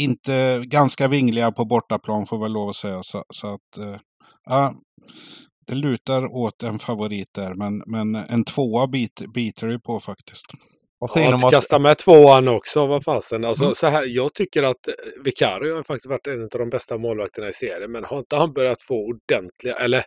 inte 0.00 0.62
ganska 0.64 1.08
vingliga 1.08 1.52
på 1.52 1.64
bortaplan 1.64 2.26
får 2.26 2.42
väl 2.42 2.52
lov 2.52 2.68
att 2.68 2.76
säga. 2.76 3.02
Så, 3.02 3.22
så 3.34 3.46
att, 3.46 3.78
eh, 3.78 4.00
ja, 4.44 4.72
det 5.68 5.74
lutar 5.74 6.26
åt 6.26 6.62
en 6.62 6.78
favorit 6.78 7.34
där, 7.34 7.54
men, 7.54 7.82
men 7.86 8.24
en 8.24 8.44
tvåa 8.44 8.86
bit, 8.86 9.22
biter 9.34 9.66
det 9.66 9.78
på 9.78 10.00
faktiskt. 10.00 10.46
Och 11.00 11.10
ja, 11.14 11.36
att 11.36 11.50
kasta 11.50 11.78
med 11.78 11.98
tvåan 11.98 12.48
också, 12.48 12.86
vad 12.86 13.04
fasen. 13.04 13.44
Alltså, 13.44 13.64
mm. 13.64 13.74
så 13.74 13.86
här, 13.86 14.04
jag 14.04 14.34
tycker 14.34 14.62
att 14.62 14.88
eh, 14.88 14.94
Vicario 15.24 15.76
har 15.76 15.82
faktiskt 15.82 16.10
varit 16.10 16.26
en 16.26 16.42
av 16.42 16.48
de 16.58 16.70
bästa 16.70 16.98
målvakterna 16.98 17.48
i 17.48 17.52
serien, 17.52 17.92
men 17.92 18.04
har 18.04 18.18
inte 18.18 18.36
han 18.36 18.52
börjat 18.52 18.82
få 18.82 18.94
ordentliga, 18.94 19.74
eller 19.74 20.02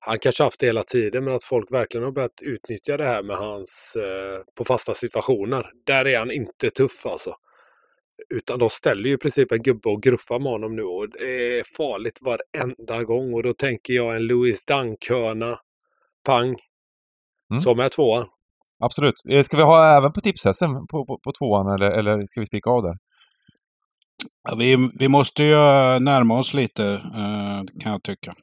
han 0.00 0.18
kanske 0.18 0.44
haft 0.44 0.60
det 0.60 0.66
hela 0.66 0.82
tiden, 0.82 1.24
men 1.24 1.34
att 1.34 1.44
folk 1.44 1.72
verkligen 1.72 2.04
har 2.04 2.12
börjat 2.12 2.42
utnyttja 2.42 2.96
det 2.96 3.04
här 3.04 3.22
med 3.22 3.36
hans 3.36 3.96
eh, 3.96 4.40
på 4.58 4.64
fasta 4.64 4.94
situationer. 4.94 5.66
Där 5.86 6.06
är 6.06 6.18
han 6.18 6.30
inte 6.30 6.70
tuff 6.70 7.06
alltså. 7.06 7.34
Utan 8.34 8.58
de 8.58 8.70
ställer 8.70 9.08
ju 9.08 9.14
i 9.14 9.18
princip 9.18 9.52
en 9.52 9.62
gubbe 9.62 9.88
och 9.88 10.02
gruffar 10.02 10.38
med 10.38 10.52
honom 10.52 10.76
nu 10.76 10.82
och 10.82 11.08
det 11.10 11.58
är 11.58 11.62
farligt 11.76 12.18
varenda 12.22 13.04
gång. 13.04 13.34
Och 13.34 13.42
då 13.42 13.52
tänker 13.52 13.92
jag 13.94 14.16
en 14.16 14.26
Louis 14.26 14.64
Dunk-hörna, 14.64 15.58
pang, 16.26 16.56
mm. 17.50 17.60
som 17.60 17.78
är 17.78 17.88
tvåan. 17.88 18.26
Absolut. 18.78 19.14
Eh, 19.30 19.42
ska 19.42 19.56
vi 19.56 19.62
ha 19.62 19.96
även 19.96 20.12
på 20.12 20.20
tipshästen 20.20 20.86
på, 20.86 21.06
på, 21.06 21.18
på 21.24 21.32
tvåan 21.38 21.74
eller, 21.74 21.90
eller 21.90 22.26
ska 22.26 22.40
vi 22.40 22.46
spika 22.46 22.70
av 22.70 22.82
där? 22.82 22.96
Ja, 24.50 24.56
vi, 24.58 24.90
vi 24.98 25.08
måste 25.08 25.42
ju 25.42 25.54
närma 26.00 26.38
oss 26.38 26.54
lite, 26.54 26.82
uh, 26.82 27.62
kan 27.82 27.92
jag 27.92 28.02
tycka. 28.02 28.34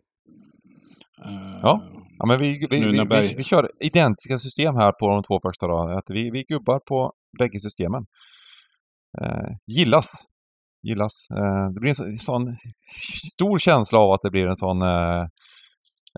Ja. 1.62 1.84
ja, 2.18 2.26
men 2.26 2.40
vi, 2.40 2.68
vi, 2.70 2.80
vi, 2.80 3.06
vi, 3.10 3.36
vi, 3.38 3.44
kör 3.44 3.72
identiska 3.80 4.38
system 4.38 4.76
här 4.76 4.92
på 4.92 5.08
de 5.08 5.24
två 5.24 5.40
första. 5.40 5.68
Då. 5.68 5.78
Att 5.78 6.10
vi, 6.10 6.30
vi 6.32 6.44
gubbar 6.44 6.80
på 6.80 7.14
bägge 7.40 7.60
systemen 7.60 8.02
eh, 8.02 8.08
gillas. 9.68 10.26
gillas. 10.84 11.28
Eh, 11.32 11.74
det 11.74 11.80
blir 11.80 12.02
en 12.02 12.20
sån 12.20 12.56
stor 13.34 13.60
känsla 13.60 14.00
av 14.00 14.12
att 14.12 14.22
det 14.24 14.32
blir 14.32 14.48
en 14.48 14.56
sån 14.56 14.82
eh, 14.82 15.26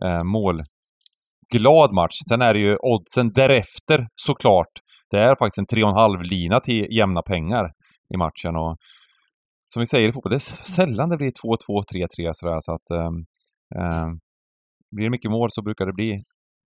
eh, 0.05 0.23
målglad 0.23 1.93
match. 1.93 2.17
Sen 2.29 2.41
är 2.41 2.53
det 2.53 2.59
ju 2.59 2.77
oddsen 2.77 3.31
därefter 3.31 4.07
såklart. 4.15 4.71
Det 5.11 5.17
är 5.19 5.35
faktiskt 5.35 5.57
en 5.57 5.77
3,5-lina 5.77 6.59
till 6.59 6.87
jämna 6.91 7.21
pengar 7.21 7.71
i 8.13 8.17
matchen. 8.17 8.55
Och 8.55 8.77
som 9.73 9.79
vi 9.79 9.85
säger 9.85 10.09
i 10.09 10.13
fotboll, 10.13 10.29
det 10.29 10.35
är 10.35 10.65
sällan 10.65 11.09
det 11.09 11.17
blir 11.17 11.31
2-2, 11.31 11.83
3-3 12.17 12.29
sådär. 12.33 12.59
Så 12.59 12.73
att, 12.73 12.89
eh, 12.89 13.11
eh, 13.81 14.07
blir 14.91 15.05
det 15.05 15.11
mycket 15.11 15.31
mål 15.31 15.49
så 15.51 15.61
brukar 15.61 15.85
det 15.85 15.93
bli 15.93 16.23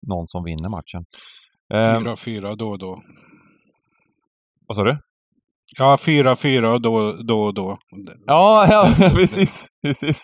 någon 0.07 0.29
som 0.29 0.45
vinner 0.45 0.69
matchen. 0.69 1.05
4-4 1.75 2.57
då 2.57 2.69
och 2.69 2.79
då. 2.79 3.03
Vad 4.67 4.77
sa 4.77 4.83
du? 4.83 4.99
Ja, 5.79 5.97
4-4 6.01 6.79
då, 6.79 7.13
då 7.13 7.41
och 7.41 7.55
då. 7.55 7.79
Ja, 8.27 8.67
ja 8.71 9.11
precis. 9.15 9.67
precis. 9.87 10.23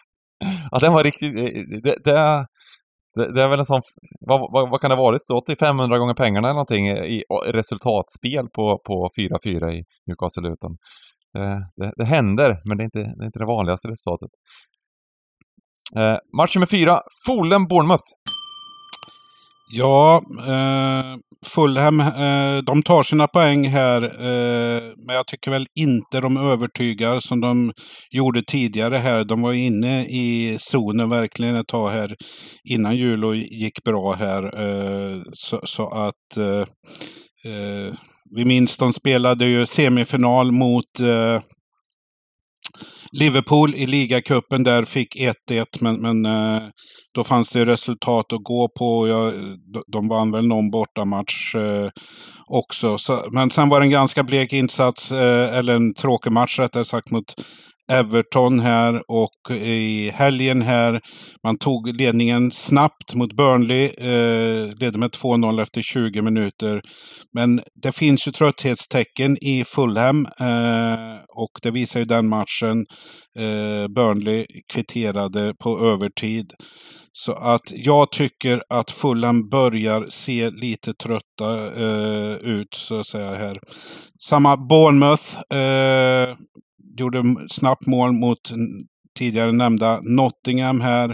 Ja, 0.70 0.78
den 0.78 0.92
var 0.92 1.04
riktigt... 1.04 1.36
Eh, 1.36 1.44
eh, 1.44 1.64
det, 1.82 1.96
det, 2.04 3.32
det, 3.34 3.42
är 3.42 3.48
väl 3.48 3.58
en 3.58 3.64
sån... 3.64 3.82
Vad, 4.20 4.40
vad, 4.52 4.70
vad 4.70 4.80
kan 4.80 4.90
det 4.90 4.96
ha 4.96 5.02
varit? 5.02 5.22
Stått 5.22 5.50
i 5.50 5.56
500 5.56 5.98
gånger 5.98 6.14
pengarna 6.14 6.48
eller 6.48 6.54
någonting 6.54 6.88
eh, 6.88 7.04
i 7.04 7.22
resultatspel 7.46 8.48
på, 8.54 8.80
på 8.86 9.08
4-4 9.18 9.70
i 9.70 9.84
Newcastle-Luton. 10.06 10.76
Det, 11.32 11.68
det, 11.76 11.92
det, 11.96 12.04
händer, 12.04 12.62
men 12.64 12.76
det 12.76 12.82
är 12.82 12.84
inte 12.84 12.98
det, 12.98 13.24
är 13.24 13.26
inte 13.26 13.38
det 13.38 13.46
vanligaste 13.46 13.88
resultatet. 13.88 14.30
Eh, 15.96 16.16
match 16.38 16.54
nummer 16.54 16.66
fyra, 16.66 17.00
Fulham-Bournemouth. 17.28 18.08
Ja, 19.72 20.22
eh, 20.46 21.16
Fulham, 21.46 22.00
eh, 22.00 22.62
de 22.62 22.82
tar 22.82 23.02
sina 23.02 23.26
poäng 23.26 23.68
här. 23.68 24.02
Eh, 24.02 24.82
men 25.06 25.16
jag 25.16 25.26
tycker 25.26 25.50
väl 25.50 25.66
inte 25.74 26.20
de 26.20 26.36
övertygar 26.36 27.18
som 27.18 27.40
de 27.40 27.72
gjorde 28.10 28.42
tidigare 28.42 28.96
här. 28.96 29.24
De 29.24 29.42
var 29.42 29.52
inne 29.52 30.04
i 30.04 30.56
zonen 30.58 31.10
verkligen 31.10 31.54
ett 31.54 31.66
tag 31.66 31.90
här 31.90 32.16
innan 32.64 32.96
jul 32.96 33.24
och 33.24 33.36
gick 33.36 33.84
bra 33.84 34.12
här. 34.12 34.42
Eh, 34.42 35.22
så, 35.32 35.60
så, 35.64 35.88
att 35.88 36.36
eh, 36.36 36.60
eh, 37.52 37.94
vi 38.36 38.44
minns 38.44 38.76
de 38.76 38.92
spelade 38.92 39.44
ju 39.44 39.66
semifinal 39.66 40.52
mot 40.52 41.00
eh, 41.00 41.40
Liverpool 43.12 43.74
i 43.74 43.86
ligacupen 43.86 44.62
där 44.62 44.82
fick 44.82 45.16
1-1 45.16 45.64
men, 45.80 46.00
men 46.00 46.26
eh, 46.26 46.62
då 47.14 47.24
fanns 47.24 47.50
det 47.50 47.64
resultat 47.64 48.32
att 48.32 48.44
gå 48.44 48.68
på. 48.78 49.08
Ja, 49.08 49.32
de 49.92 50.08
vann 50.08 50.30
väl 50.30 50.46
någon 50.46 50.70
bortamatch 50.70 51.54
eh, 51.54 51.88
också. 52.48 52.98
Så, 52.98 53.24
men 53.32 53.50
sen 53.50 53.68
var 53.68 53.80
det 53.80 53.86
en 53.86 53.90
ganska 53.90 54.22
blek 54.22 54.52
insats, 54.52 55.12
eh, 55.12 55.56
eller 55.58 55.74
en 55.74 55.94
tråkig 55.94 56.32
match 56.32 56.58
rättare 56.58 56.84
sagt, 56.84 57.10
mot 57.10 57.34
Everton 57.90 58.60
här 58.60 59.02
och 59.08 59.56
i 59.56 60.10
helgen 60.10 60.62
här. 60.62 61.00
Man 61.44 61.58
tog 61.58 61.96
ledningen 61.96 62.50
snabbt 62.50 63.14
mot 63.14 63.36
Burnley. 63.36 63.84
Eh, 63.84 64.68
ledde 64.80 64.98
med 64.98 65.10
2-0 65.10 65.62
efter 65.62 65.82
20 65.82 66.22
minuter. 66.22 66.82
Men 67.34 67.60
det 67.82 67.92
finns 67.92 68.28
ju 68.28 68.32
trötthetstecken 68.32 69.36
i 69.40 69.64
Fulham 69.64 70.26
eh, 70.40 71.18
och 71.28 71.50
det 71.62 71.70
visar 71.70 72.00
ju 72.00 72.06
den 72.06 72.28
matchen. 72.28 72.86
Eh, 73.38 73.88
Burnley 73.88 74.46
kvitterade 74.72 75.54
på 75.62 75.80
övertid. 75.80 76.52
Så 77.12 77.32
att 77.32 77.72
jag 77.72 78.12
tycker 78.12 78.62
att 78.68 78.90
Fulham 78.90 79.48
börjar 79.48 80.04
se 80.08 80.50
lite 80.50 80.94
trötta 80.94 81.66
eh, 81.76 82.34
ut 82.36 82.74
så 82.74 82.98
att 83.00 83.06
säga 83.06 83.34
här. 83.34 83.56
Samma 84.22 84.56
Bournemouth. 84.56 85.54
Eh, 85.54 86.36
gjorde 86.98 87.22
snabbt 87.48 87.86
mål 87.86 88.12
mot 88.12 88.52
tidigare 89.18 89.52
nämnda 89.52 90.00
Nottingham 90.02 90.80
här. 90.80 91.08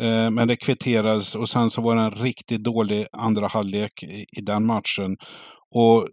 Eh, 0.00 0.30
men 0.30 0.48
det 0.48 0.56
kvitterades 0.56 1.34
och 1.34 1.48
sen 1.48 1.70
så 1.70 1.80
var 1.80 1.96
det 1.96 2.02
en 2.02 2.10
riktigt 2.10 2.64
dålig 2.64 3.06
andra 3.12 3.46
halvlek 3.46 4.02
i, 4.02 4.24
i 4.38 4.40
den 4.42 4.66
matchen. 4.66 5.16
Och 5.74 6.08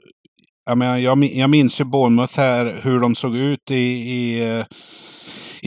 jag, 0.66 0.78
menar, 0.78 0.98
jag, 0.98 1.24
jag 1.24 1.50
minns 1.50 1.82
ju 1.82 1.86
Bournemouth 1.86 2.38
här, 2.38 2.80
hur 2.84 3.00
de 3.00 3.16
såg 3.16 3.36
ut 3.36 3.72
i, 3.72 3.76
i 3.76 4.50
eh, 4.50 4.66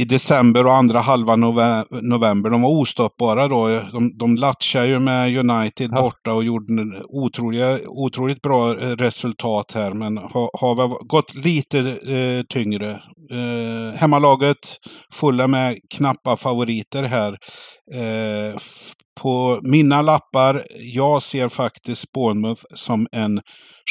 i 0.01 0.05
december 0.05 0.67
och 0.67 0.75
andra 0.75 1.01
halva 1.01 1.37
november. 1.37 2.51
De 2.51 2.63
var 2.63 2.71
ostoppbara 2.71 3.49
då. 3.49 3.69
De, 3.93 4.19
de 4.19 4.37
latchade 4.37 4.87
ju 4.87 4.99
med 4.99 5.39
United 5.39 5.91
ja. 5.93 6.03
borta 6.03 6.33
och 6.33 6.45
gjorde 6.45 7.03
otroliga, 7.09 7.79
otroligt 7.87 8.43
bra 8.43 8.71
eh, 8.71 8.91
resultat 8.91 9.73
här. 9.75 9.95
Men 9.95 10.17
har, 10.17 10.51
har 10.61 11.07
gått 11.07 11.35
lite 11.35 11.79
eh, 11.79 12.43
tyngre. 12.49 12.91
Eh, 13.31 13.99
hemmalaget 13.99 14.59
fulla 15.13 15.47
med 15.47 15.79
knappa 15.95 16.37
favoriter 16.37 17.03
här. 17.03 17.33
Eh, 17.95 18.57
på 19.23 19.61
mina 19.63 20.03
lappar, 20.03 20.67
jag 20.81 21.23
ser 21.23 21.49
faktiskt 21.49 22.13
Bournemouth 22.13 22.63
som 22.75 23.07
en 23.13 23.41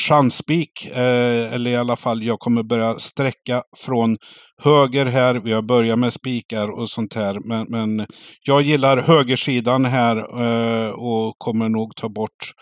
chansspik. 0.08 0.90
Eh, 0.92 1.54
eller 1.54 1.72
i 1.72 1.76
alla 1.76 1.96
fall, 1.96 2.24
jag 2.24 2.40
kommer 2.40 2.64
börja 2.64 2.96
sträcka 2.96 3.64
från 3.78 4.18
höger 4.64 5.06
här. 5.06 5.36
Vi 5.36 5.54
har 5.54 5.62
börjat 5.62 6.00
med 6.00 6.14
spikar 6.14 6.80
och 6.80 6.90
sånt 6.90 7.16
här. 7.16 7.38
Men, 7.46 7.66
men 7.70 8.06
jag 8.44 8.62
gillar 8.62 8.98
högersidan 8.98 9.86
här 9.86 10.18
eh, 10.18 10.90
och 10.90 11.36
kommer 11.38 11.70
nog 11.70 11.96
ta 11.96 12.10
bort 12.10 12.54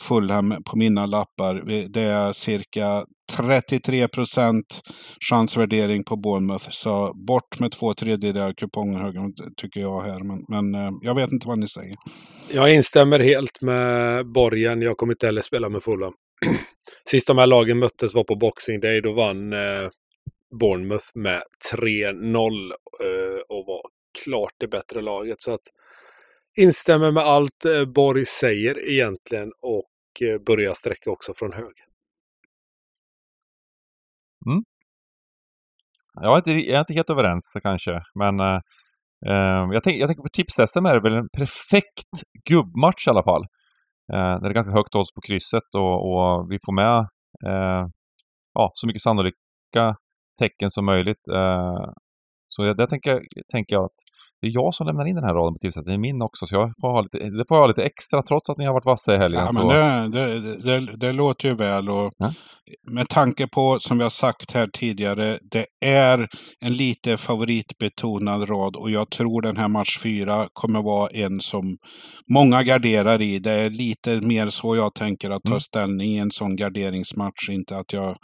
Fulham 0.00 0.54
på 0.64 0.76
mina 0.76 1.06
lappar. 1.06 1.54
Det 1.88 2.02
är 2.02 2.32
cirka 2.32 3.04
33 3.36 4.08
procent 4.08 4.80
chansvärdering 5.30 6.04
på 6.04 6.16
Bournemouth. 6.16 6.66
Så 6.70 7.14
bort 7.14 7.60
med 7.60 7.72
två 7.72 7.94
tredjedelar 7.94 8.52
kuponghögen 8.52 9.32
tycker 9.56 9.80
jag 9.80 10.02
här. 10.02 10.20
Men, 10.24 10.44
men 10.48 10.74
eh, 10.74 10.90
jag 11.02 11.14
vet 11.14 11.32
inte 11.32 11.48
vad 11.48 11.58
ni 11.58 11.68
säger. 11.68 11.94
Jag 12.52 12.74
instämmer 12.74 13.18
helt 13.18 13.60
med 13.60 14.26
Borgen. 14.32 14.82
Jag 14.82 14.96
kommer 14.96 15.12
inte 15.12 15.26
heller 15.26 15.42
spela 15.42 15.68
med 15.68 15.82
Fulham. 15.82 16.12
Sist 17.08 17.26
de 17.26 17.38
här 17.38 17.46
lagen 17.46 17.78
möttes 17.78 18.14
var 18.14 18.24
på 18.24 18.36
Boxing 18.36 18.80
Day. 18.80 19.00
Då 19.00 19.12
vann 19.12 19.52
eh, 19.52 19.88
Bournemouth 20.60 21.06
med 21.14 21.42
3-0 21.74 22.36
eh, 22.36 23.40
och 23.48 23.66
var 23.66 23.82
klart 24.24 24.52
det 24.58 24.68
bättre 24.68 25.00
laget. 25.00 25.40
Så 25.40 25.50
att 25.50 25.60
instämmer 26.58 27.10
med 27.10 27.22
allt 27.22 27.64
Borg 27.94 28.26
säger 28.26 28.90
egentligen 28.90 29.52
och 29.62 29.88
börjar 30.46 30.72
sträcka 30.72 31.10
också 31.10 31.32
från 31.34 31.52
höger. 31.52 31.91
Mm. 34.50 34.62
Jag, 36.20 36.32
är 36.32 36.36
inte, 36.36 36.50
jag 36.50 36.76
är 36.76 36.80
inte 36.80 36.94
helt 36.94 37.10
överens 37.10 37.56
kanske, 37.62 38.00
men 38.14 38.40
eh, 38.40 38.60
eh, 39.26 39.62
jag, 39.72 39.82
tänk, 39.82 39.96
jag 40.00 40.08
tänker 40.08 40.22
på 40.22 40.28
tips-SM 40.32 40.86
är 40.86 40.94
det 40.94 41.00
väl 41.00 41.18
en 41.18 41.28
perfekt 41.38 42.12
gubbmatch 42.48 43.06
i 43.06 43.10
alla 43.10 43.22
fall. 43.22 43.42
Eh, 44.12 44.40
det 44.40 44.48
är 44.48 44.54
ganska 44.54 44.72
högt 44.72 44.94
odds 44.94 45.14
på 45.14 45.20
krysset 45.20 45.68
och, 45.76 45.94
och 46.10 46.50
vi 46.50 46.58
får 46.64 46.74
med 46.74 46.98
eh, 47.46 47.86
ja, 48.54 48.70
så 48.74 48.86
mycket 48.86 49.02
sannolika 49.02 49.96
tecken 50.40 50.70
som 50.70 50.84
möjligt. 50.84 51.28
Eh, 51.28 51.84
så 52.46 52.74
där 52.74 52.86
tänker, 52.86 53.20
tänker 53.52 53.74
jag 53.76 53.84
att 53.84 54.00
det 54.42 54.48
är 54.48 54.52
jag 54.54 54.74
som 54.74 54.86
lämnar 54.86 55.06
in 55.06 55.14
den 55.14 55.24
här 55.24 55.34
raden 55.34 55.54
på 55.54 55.58
tillsättningen. 55.58 56.00
Det 56.00 56.08
är 56.08 56.12
min 56.12 56.22
också, 56.22 56.46
så 56.46 56.54
jag 56.54 56.72
får 56.80 56.88
ha 56.88 57.00
lite, 57.00 57.18
det 57.18 57.44
får 57.48 57.56
jag 57.56 57.62
ha 57.62 57.66
lite 57.66 57.82
extra 57.82 58.22
trots 58.22 58.50
att 58.50 58.58
ni 58.58 58.64
har 58.64 58.72
varit 58.72 58.84
vassa 58.84 59.14
i 59.14 59.18
helgen. 59.18 59.42
Ja, 59.52 59.64
men 59.64 60.10
det, 60.10 60.40
det, 60.40 60.56
det, 60.56 60.96
det, 60.96 61.12
låter 61.12 61.48
ju 61.48 61.54
väl 61.54 61.88
och 61.88 62.12
ja. 62.18 62.32
med 62.90 63.08
tanke 63.08 63.46
på, 63.46 63.76
som 63.80 63.98
vi 63.98 64.02
har 64.02 64.10
sagt 64.10 64.52
här 64.52 64.68
tidigare, 64.72 65.38
det 65.50 65.66
är 65.84 66.28
en 66.60 66.72
lite 66.72 67.16
favoritbetonad 67.16 68.48
rad 68.48 68.76
och 68.76 68.90
jag 68.90 69.10
tror 69.10 69.42
den 69.42 69.56
här 69.56 69.68
match 69.68 69.98
fyra 70.02 70.48
kommer 70.52 70.82
vara 70.82 71.08
en 71.08 71.40
som 71.40 71.76
många 72.34 72.62
garderar 72.62 73.22
i. 73.22 73.38
Det 73.38 73.52
är 73.52 73.70
lite 73.70 74.20
mer 74.20 74.48
så 74.48 74.76
jag 74.76 74.94
tänker 74.94 75.30
att 75.30 75.42
ta 75.42 75.52
mm. 75.52 75.60
ställning 75.60 76.10
i 76.10 76.18
en 76.18 76.30
sån 76.30 76.56
garderingsmatch. 76.56 77.48
Inte 77.50 77.76
att 77.76 77.92
jag 77.92 78.16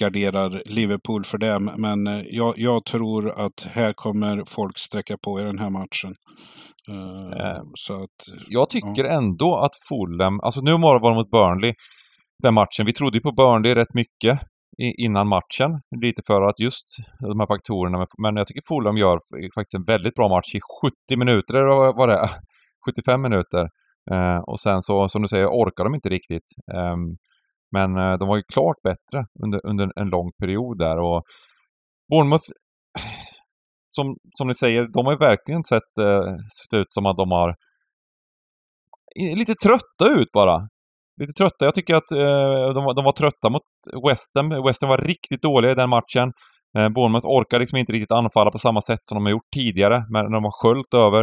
garderar 0.00 0.62
Liverpool 0.66 1.24
för 1.24 1.38
det, 1.38 1.58
men 1.58 2.24
jag, 2.30 2.54
jag 2.56 2.84
tror 2.84 3.46
att 3.46 3.68
här 3.70 3.92
kommer 3.92 4.44
folk 4.46 4.78
sträcka 4.78 5.16
på 5.24 5.38
den 5.44 5.58
här 5.58 5.70
matchen. 5.70 6.14
Uh, 6.88 7.62
så 7.74 7.94
att, 8.02 8.18
jag 8.48 8.70
tycker 8.70 9.04
ja. 9.04 9.10
ändå 9.10 9.56
att 9.56 9.72
Fulham, 9.88 10.40
alltså 10.40 10.60
nu 10.60 10.72
var 10.72 11.00
det 11.00 11.14
mot 11.14 11.30
Burnley, 11.30 11.74
den 12.42 12.54
matchen. 12.54 12.86
Vi 12.86 12.92
trodde 12.92 13.16
ju 13.16 13.22
på 13.22 13.32
Burnley 13.32 13.74
rätt 13.74 13.94
mycket 13.94 14.40
innan 14.78 15.28
matchen. 15.28 15.70
Lite 16.02 16.22
för 16.26 16.42
att 16.42 16.60
just 16.60 16.86
de 17.20 17.40
här 17.40 17.46
faktorerna. 17.46 18.06
Men 18.22 18.36
jag 18.36 18.46
tycker 18.46 18.62
Fulham 18.68 18.96
gör 18.96 19.18
faktiskt 19.54 19.74
en 19.74 19.84
väldigt 19.84 20.14
bra 20.14 20.28
match 20.28 20.54
i 20.54 20.60
70 20.82 21.16
minuter, 21.16 21.54
eller 21.54 21.96
vad 21.96 22.08
det 22.08 22.14
är. 22.14 22.30
75 22.86 23.22
minuter. 23.22 23.68
Uh, 24.12 24.38
och 24.46 24.60
sen 24.60 24.82
så, 24.82 25.08
som 25.08 25.22
du 25.22 25.28
säger, 25.28 25.46
orkar 25.46 25.84
de 25.84 25.94
inte 25.94 26.08
riktigt. 26.08 26.48
Um, 26.74 27.16
men 27.72 28.18
de 28.18 28.28
var 28.28 28.36
ju 28.36 28.42
klart 28.52 28.76
bättre 28.82 29.26
under, 29.44 29.60
under 29.66 29.92
en 29.96 30.08
lång 30.08 30.30
period 30.40 30.78
där. 30.78 30.98
Och 30.98 31.22
Bournemouth 32.10 32.48
som, 33.96 34.16
som 34.38 34.48
ni 34.48 34.54
säger, 34.54 34.88
de 34.92 35.06
har 35.06 35.12
ju 35.12 35.18
verkligen 35.18 35.64
sett, 35.64 35.98
eh, 36.00 36.24
sett 36.58 36.74
ut 36.80 36.92
som 36.92 37.06
att 37.06 37.16
de 37.16 37.30
har 37.30 37.54
lite 39.36 39.54
trötta 39.54 40.20
ut 40.20 40.32
bara. 40.32 40.60
Lite 41.20 41.32
trötta. 41.32 41.64
Jag 41.64 41.74
tycker 41.74 41.94
att 41.94 42.10
eh, 42.12 42.74
de, 42.74 42.94
de, 42.96 43.04
var 43.04 43.12
trötta 43.12 43.50
mot 43.50 43.62
Western. 44.08 44.64
Western 44.66 44.88
var 44.88 44.98
riktigt 44.98 45.42
dåliga 45.42 45.72
i 45.72 45.74
den 45.74 45.90
matchen. 45.90 46.32
Eh, 46.78 46.88
Bournemouth 46.88 47.26
orkar 47.26 47.58
liksom 47.58 47.78
inte 47.78 47.92
riktigt 47.92 48.12
anfalla 48.12 48.50
på 48.50 48.58
samma 48.58 48.80
sätt 48.80 49.00
som 49.02 49.14
de 49.16 49.24
har 49.24 49.30
gjort 49.30 49.50
tidigare, 49.54 50.04
men 50.10 50.32
de 50.32 50.44
har 50.44 50.62
sköljt 50.62 50.94
över 50.94 51.22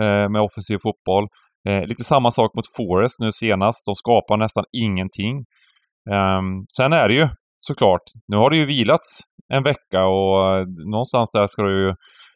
eh, 0.00 0.28
med 0.30 0.42
offensiv 0.42 0.78
fotboll. 0.82 1.26
Eh, 1.68 1.84
lite 1.86 2.04
samma 2.04 2.30
sak 2.30 2.54
mot 2.56 2.64
Forest 2.76 3.20
nu 3.20 3.32
senast. 3.32 3.86
De 3.86 3.94
skapar 3.94 4.36
nästan 4.36 4.64
ingenting. 4.72 5.44
Ehm, 6.10 6.64
sen 6.76 6.92
är 6.92 7.08
det 7.08 7.14
ju 7.14 7.28
såklart, 7.58 8.02
nu 8.28 8.36
har 8.36 8.50
det 8.50 8.56
ju 8.56 8.66
vilats 8.66 9.20
en 9.48 9.62
vecka 9.62 10.06
och 10.06 10.58
eh, 10.58 10.66
någonstans 10.66 11.32
där 11.32 11.46
ska, 11.46 11.70
ju, 11.70 11.94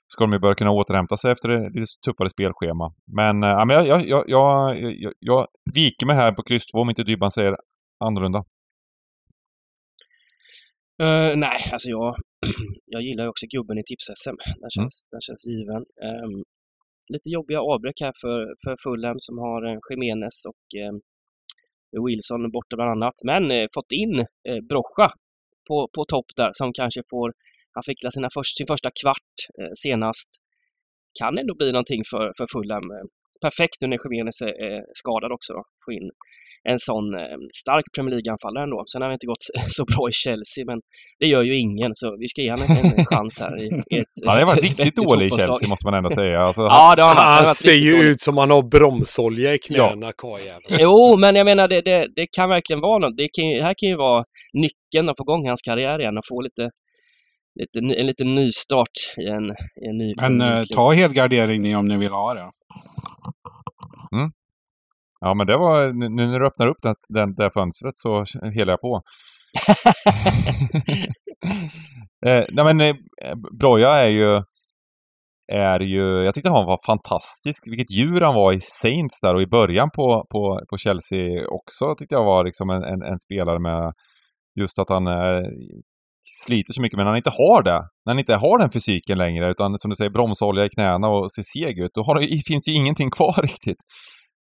ska 0.08 0.24
de 0.24 0.32
ju 0.32 0.38
börja 0.38 0.54
kunna 0.54 0.70
återhämta 0.70 1.16
sig 1.16 1.32
efter 1.32 1.48
det 1.48 1.80
lite 1.80 2.00
tuffare 2.06 2.30
spelschema. 2.30 2.94
Men, 3.16 3.42
äh, 3.42 3.66
men 3.66 3.76
jag, 3.76 3.86
jag, 3.86 4.24
jag, 4.28 4.80
jag, 5.02 5.12
jag 5.18 5.46
viker 5.74 6.06
mig 6.06 6.16
här 6.16 6.32
på 6.32 6.42
kryss 6.42 6.66
2 6.66 6.78
om 6.78 6.90
inte 6.90 7.04
Dybban 7.04 7.30
säger 7.30 7.56
annorlunda. 8.04 8.44
Uh, 11.02 11.36
nej, 11.36 11.58
alltså 11.72 11.90
jag, 11.90 12.16
jag 12.94 13.02
gillar 13.02 13.24
ju 13.24 13.30
också 13.30 13.46
gubben 13.46 13.78
i 13.78 13.84
tips-SM. 13.90 14.36
Den 14.44 14.62
mm. 14.66 14.70
känns, 14.76 14.94
mm. 15.04 15.10
den 15.12 15.20
känns 15.26 15.44
given. 15.52 15.82
Um, 16.08 16.44
lite 17.12 17.28
jobbiga 17.28 17.60
avbräck 17.60 17.98
här 18.00 18.14
för, 18.22 18.38
för 18.62 18.76
Fulham 18.84 19.16
som 19.26 19.38
har 19.38 19.60
uh, 19.70 19.78
Jimenez 19.90 20.38
och 20.50 20.64
um, 20.88 20.96
Wilson 22.06 22.50
borta 22.56 22.76
bland 22.76 22.90
annat. 22.90 23.16
Men 23.24 23.42
uh, 23.50 23.66
fått 23.74 23.92
in 24.02 24.14
uh, 24.20 24.60
Brocha 24.68 25.08
på, 25.68 25.88
på 25.94 26.04
topp 26.04 26.26
där 26.37 26.50
som 26.52 26.72
kanske 26.72 27.02
får, 27.11 27.33
han 27.74 27.83
fick 27.83 27.98
sina 28.12 28.28
först, 28.35 28.59
sin 28.59 28.66
första 28.66 28.90
kvart 29.02 29.35
eh, 29.61 29.72
senast. 29.74 30.28
Kan 31.18 31.38
ändå 31.38 31.54
bli 31.54 31.72
någonting 31.72 32.02
för, 32.11 32.33
för 32.37 32.46
Fulham. 32.52 32.90
Eh 32.90 33.07
perfekt 33.46 33.77
nu 33.81 33.87
när 33.88 33.98
Jiménez 34.05 34.40
är, 34.42 34.55
är 34.68 34.81
skadad 35.01 35.33
också 35.33 35.53
då. 35.53 35.62
Få 35.85 35.92
in 35.92 36.11
en 36.72 36.79
sån 36.79 37.07
eh, 37.14 37.38
stark 37.62 37.85
Premier 37.94 38.14
League-anfallare 38.16 38.64
ändå. 38.64 38.85
Sen 38.92 39.03
har 39.03 39.09
vi 39.09 39.12
inte 39.18 39.27
gått 39.33 39.44
så 39.79 39.85
bra 39.92 40.03
i 40.12 40.12
Chelsea, 40.12 40.62
men 40.70 40.79
det 41.20 41.27
gör 41.27 41.42
ju 41.51 41.55
ingen, 41.66 41.90
så 41.94 42.07
vi 42.22 42.29
ska 42.29 42.42
ge 42.42 42.51
honom 42.51 42.66
en, 42.70 42.98
en 42.98 43.05
chans 43.12 43.35
här. 43.40 43.53
I, 43.64 43.66
i 43.94 43.98
ett, 44.03 44.14
Han 44.27 44.37
har 44.40 44.46
varit 44.46 44.62
riktigt 44.62 44.96
dålig 44.96 45.27
i. 45.27 45.31
Chelsea 45.31 45.68
måste 45.68 45.87
man 45.88 45.94
ändå 45.94 46.11
säga. 46.11 46.38
Alltså, 46.48 46.62
Ja, 46.62 46.94
det 46.96 47.03
har 47.03 47.14
han. 47.14 47.27
Han 47.37 47.44
varit 47.44 47.57
ser 47.57 47.72
ju 47.88 47.92
dålig. 47.96 48.09
ut 48.11 48.20
som 48.20 48.37
han 48.42 48.51
har 48.51 48.62
bromsolja 48.62 49.55
i 49.55 49.59
knäna, 49.59 50.12
karljäveln. 50.22 50.77
Jo, 50.85 51.16
men 51.22 51.33
jag 51.37 51.44
menar 51.44 51.68
det, 51.68 51.81
det, 51.90 52.01
det 52.16 52.27
kan 52.37 52.48
verkligen 52.48 52.81
vara 52.81 52.98
något. 52.98 53.16
Det, 53.16 53.29
kan, 53.37 53.44
här 53.66 53.74
kan 53.79 53.88
ju 53.88 53.96
vara 53.96 54.24
nyckeln 54.64 55.09
att 55.09 55.16
få 55.18 55.22
igång 55.24 55.48
hans 55.48 55.62
karriär 55.62 55.98
igen 56.01 56.18
och 56.18 56.27
få 56.29 56.40
lite, 56.40 56.64
lite, 57.61 57.81
ny- 57.81 57.96
en 58.01 58.07
liten 58.07 58.35
nystart 58.35 58.96
i 59.24 59.27
en, 59.37 59.44
i 59.85 59.87
en 59.90 59.98
ny 59.98 60.14
Men 60.22 60.40
eh, 60.40 60.62
ta 60.74 60.92
helgardering 60.92 61.62
ni 61.62 61.77
om 61.77 61.88
ni 61.88 61.96
vill 61.98 62.12
ha 62.12 62.35
det. 62.35 62.51
Ja, 65.20 65.35
men 65.35 65.46
det 65.46 65.57
var, 65.57 65.92
nu 65.92 66.26
när 66.26 66.40
du 66.40 66.46
öppnar 66.46 66.66
upp 66.66 66.83
det, 66.83 66.94
den, 67.09 67.35
det 67.35 67.50
fönstret 67.50 67.96
så 67.96 68.24
helar 68.54 68.72
jag 68.72 68.81
på. 68.81 69.02
eh, 72.26 72.44
nej 72.52 72.64
men 72.64 72.81
eh, 72.81 72.94
Broja 73.59 73.90
är 73.90 74.09
ju, 74.09 74.42
är 75.52 75.81
ju, 75.81 76.24
jag 76.24 76.35
tyckte 76.35 76.50
han 76.50 76.66
var 76.66 76.87
fantastisk. 76.87 77.62
Vilket 77.70 77.90
djur 77.90 78.20
han 78.20 78.35
var 78.35 78.52
i 78.52 78.61
Saints 78.61 79.20
där 79.20 79.35
och 79.35 79.42
i 79.42 79.46
början 79.46 79.90
på, 79.90 80.26
på, 80.33 80.61
på 80.70 80.78
Chelsea 80.78 81.48
också 81.48 81.94
tyckte 81.94 82.14
jag 82.14 82.24
var 82.24 82.44
liksom 82.44 82.70
en, 82.70 82.83
en, 82.83 83.02
en 83.02 83.18
spelare 83.18 83.59
med 83.59 83.92
just 84.61 84.78
att 84.78 84.88
han 84.88 85.07
eh, 85.07 85.42
sliter 86.44 86.72
så 86.72 86.83
mycket 86.83 86.96
men 86.96 87.04
när 87.04 87.11
han 87.11 87.16
inte 87.16 87.38
har 87.42 87.62
det. 87.62 87.81
När 88.04 88.12
han 88.12 88.18
inte 88.18 88.35
har 88.35 88.59
den 88.59 88.70
fysiken 88.70 89.18
längre 89.18 89.50
utan 89.50 89.78
som 89.78 89.88
du 89.90 89.94
säger 89.96 90.11
bromsolja 90.11 90.64
i 90.64 90.68
knäna 90.68 91.09
och 91.09 91.33
ser 91.33 91.42
seg 91.42 91.78
ut. 91.78 91.90
Då 91.94 92.02
har 92.02 92.14
det, 92.14 92.42
finns 92.46 92.68
ju 92.68 92.72
ingenting 92.72 93.11
kvar 93.11 93.42
riktigt. 93.42 93.81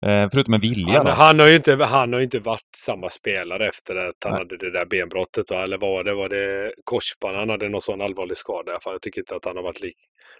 Eh, 0.06 0.28
förutom 0.32 0.54
en 0.54 0.60
vilja. 0.60 0.98
Han, 0.98 1.06
han, 1.06 1.38
har 1.40 1.46
ju 1.46 1.56
inte, 1.56 1.84
han 1.84 2.12
har 2.12 2.20
inte 2.20 2.38
varit 2.38 2.70
samma 2.76 3.08
spelare 3.08 3.68
efter 3.68 3.96
att 3.96 4.14
han 4.24 4.32
Nej. 4.32 4.40
hade 4.40 4.56
det 4.56 4.70
där 4.70 4.86
benbrottet. 4.86 5.50
Va? 5.50 5.62
Eller 5.62 5.78
vad 5.78 5.90
var 5.90 6.04
det? 6.04 6.14
Var 6.14 6.28
det 6.28 6.72
korsband? 6.84 7.36
Han 7.36 7.48
hade 7.48 7.68
någon 7.68 7.80
sån 7.80 8.00
allvarlig 8.00 8.36
skada. 8.36 8.72
Jag 8.84 9.02
tycker 9.02 9.20
inte 9.20 9.36
att 9.36 9.44
han 9.44 9.56
har 9.56 9.64
varit 9.64 9.82
lik, 9.82 9.96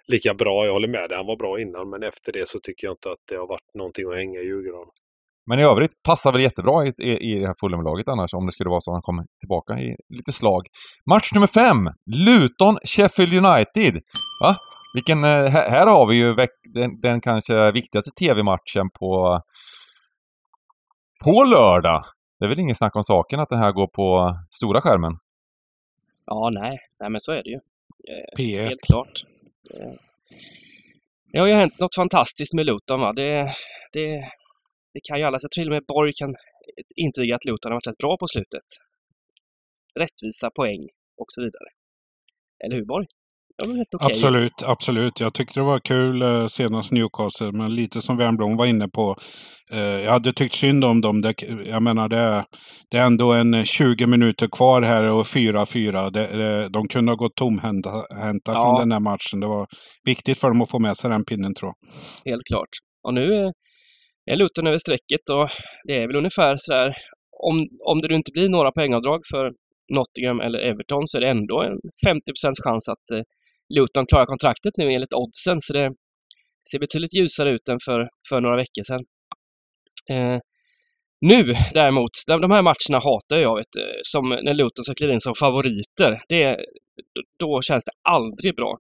lika 0.09 0.35
bra. 0.35 0.67
Jag 0.67 0.73
håller 0.73 0.89
med 0.89 1.09
dig. 1.09 1.17
Han 1.17 1.27
var 1.27 1.37
bra 1.37 1.61
innan, 1.61 1.91
men 1.91 2.03
efter 2.03 2.33
det 2.33 2.49
så 2.49 2.59
tycker 2.63 2.87
jag 2.87 2.93
inte 2.93 3.11
att 3.11 3.25
det 3.29 3.37
har 3.37 3.47
varit 3.47 3.75
någonting 3.79 4.09
att 4.09 4.17
hänga 4.17 4.39
i 4.41 4.47
julgranen. 4.47 4.95
Men 5.51 5.59
i 5.61 5.63
övrigt 5.63 6.03
passar 6.03 6.33
väl 6.33 6.41
jättebra 6.41 6.87
i, 6.87 6.93
i, 6.99 7.11
i 7.31 7.39
det 7.41 7.47
här 7.47 7.55
Fulham-laget 7.61 8.09
annars 8.09 8.35
om 8.35 8.47
det 8.47 8.53
skulle 8.53 8.71
vara 8.71 8.81
så 8.81 8.91
att 8.91 8.95
han 8.95 9.03
kommer 9.03 9.25
tillbaka 9.41 9.73
i 9.79 9.97
lite 10.19 10.33
slag. 10.33 10.63
Match 11.11 11.33
nummer 11.33 11.47
fem! 11.47 11.81
Luton-Sheffield 12.27 13.35
United. 13.45 13.95
Va? 14.43 14.57
Vilken, 14.97 15.25
eh, 15.25 15.47
här, 15.55 15.71
här 15.71 15.87
har 15.87 16.07
vi 16.07 16.15
ju 16.17 16.35
den, 16.75 17.01
den 17.01 17.21
kanske 17.21 17.73
viktigaste 17.73 18.11
TV-matchen 18.11 18.91
på, 18.99 19.41
på 21.25 21.45
lördag. 21.45 22.05
Det 22.39 22.45
är 22.45 22.49
väl 22.49 22.59
ingen 22.59 22.75
snack 22.75 22.97
om 22.97 23.03
saken 23.03 23.41
att 23.41 23.49
den 23.49 23.59
här 23.59 23.73
går 23.73 23.87
på 23.87 24.39
stora 24.51 24.81
skärmen? 24.81 25.13
Ja, 26.27 26.51
nej, 26.51 26.79
nej 27.01 27.11
men 27.11 27.21
så 27.21 27.33
är 27.33 27.43
det 27.43 27.51
ju. 27.51 27.61
Eh, 28.09 28.29
P1. 28.39 28.69
Helt 28.69 28.87
klart. 28.87 29.25
Eh, 29.75 29.93
Det 31.33 31.39
har 31.39 31.47
ju 31.47 31.55
hänt 31.55 31.81
något 31.81 31.95
fantastiskt 31.95 32.55
med 32.55 32.67
Luton 32.67 33.01
va. 33.01 33.13
Det, 33.13 33.53
det, 33.93 34.09
det 34.95 35.01
kan 35.09 35.19
ju 35.19 35.25
alla, 35.25 35.39
tror 35.39 35.49
till 35.49 35.69
och 35.69 35.75
med 35.75 35.85
Borg 35.89 36.13
kan 36.13 36.37
intyga 36.97 37.37
att 37.37 37.45
Luton 37.45 37.73
har 37.73 37.77
varit 37.77 37.87
rätt 37.87 37.99
bra 37.99 38.17
på 38.17 38.27
slutet. 38.27 38.69
Rättvisa 40.01 40.51
poäng 40.51 40.83
och 41.17 41.27
så 41.29 41.41
vidare. 41.41 41.69
Eller 42.65 42.77
hur 42.77 42.85
Borg? 42.85 43.07
Ja, 43.57 43.65
okej. 43.71 43.85
Absolut, 44.01 44.63
absolut. 44.65 45.21
Jag 45.21 45.35
tyckte 45.35 45.61
det 45.61 45.65
var 45.65 45.79
kul 45.81 46.23
eh, 46.23 46.47
senast 46.47 46.93
Newcastle, 46.93 47.53
men 47.53 47.75
lite 47.75 48.01
som 48.01 48.17
Wernbloom 48.17 48.57
var 48.57 48.67
inne 48.67 48.89
på. 48.89 49.17
Eh, 49.73 49.79
jag 49.81 50.13
hade 50.13 50.33
tyckt 50.33 50.55
synd 50.55 50.85
om 50.85 51.01
dem. 51.01 51.21
Det, 51.21 51.35
jag 51.67 51.83
menar, 51.83 52.09
det, 52.09 52.45
det 52.91 52.97
är 52.99 53.07
ändå 53.07 53.33
en 53.33 53.55
eh, 53.55 53.63
20 53.63 54.07
minuter 54.07 54.47
kvar 54.57 54.83
här 54.83 55.05
och 55.11 55.25
4-4. 55.25 56.11
Det, 56.11 56.27
det, 56.39 56.69
de 56.69 56.89
kunde 56.89 57.13
ha 57.13 57.17
gått 57.17 57.35
tomhänta 57.37 57.91
hänta 58.27 58.53
Ja. 58.53 58.59
från 58.61 58.81
den 58.81 58.93
här 58.93 59.01
matchen. 59.01 59.41
Det 59.41 59.47
var 59.47 59.67
viktigt 60.05 60.39
för 60.39 60.49
dem 60.49 60.63
att 60.63 60.71
få 60.71 60.79
med 60.79 60.97
sig 60.97 61.11
den 61.11 61.25
pinnen, 61.25 61.55
tror 61.55 61.73
jag. 62.25 62.31
Helt 62.33 62.45
klart. 62.51 62.69
Och 63.03 63.15
nu 63.15 63.35
är- 63.35 63.53
Luton 64.37 64.67
över 64.67 64.79
strecket 64.79 65.25
och 65.33 65.49
det 65.89 65.95
är 66.03 66.07
väl 66.07 66.17
ungefär 66.17 66.55
sådär 66.59 66.97
om, 67.49 67.57
om 67.91 68.01
det 68.01 68.15
inte 68.15 68.33
blir 68.33 68.49
några 68.49 68.73
poängavdrag 68.73 69.21
för 69.33 69.45
Nottingham 69.97 70.41
eller 70.41 70.59
Everton 70.59 71.03
så 71.07 71.17
är 71.19 71.21
det 71.21 71.31
ändå 71.31 71.63
en 71.63 71.77
50 72.07 72.21
chans 72.65 72.89
att 72.89 73.07
eh, 73.17 73.23
Luton 73.75 74.07
klarar 74.07 74.27
kontraktet 74.27 74.77
nu 74.77 74.93
enligt 74.93 75.13
oddsen 75.13 75.61
så 75.61 75.73
det 75.73 75.95
ser 76.71 76.79
betydligt 76.79 77.15
ljusare 77.15 77.51
ut 77.51 77.69
än 77.69 77.79
för, 77.85 78.09
för 78.29 78.41
några 78.41 78.57
veckor 78.57 78.83
sedan. 78.83 79.05
Eh, 80.11 80.41
nu 81.21 81.55
däremot, 81.75 82.11
de, 82.27 82.41
de 82.41 82.51
här 82.51 82.63
matcherna 82.63 83.05
hatar 83.05 83.37
jag 83.37 83.57
vet, 83.57 83.75
som 84.03 84.29
när 84.29 84.55
Luton 84.55 84.85
ska 84.85 84.95
kliva 84.95 85.13
in 85.13 85.21
som 85.21 85.35
favoriter. 85.35 86.23
Det, 86.29 86.57
då 87.39 87.63
känns 87.63 87.85
det 87.85 87.93
aldrig 88.03 88.57
bra 88.57 88.79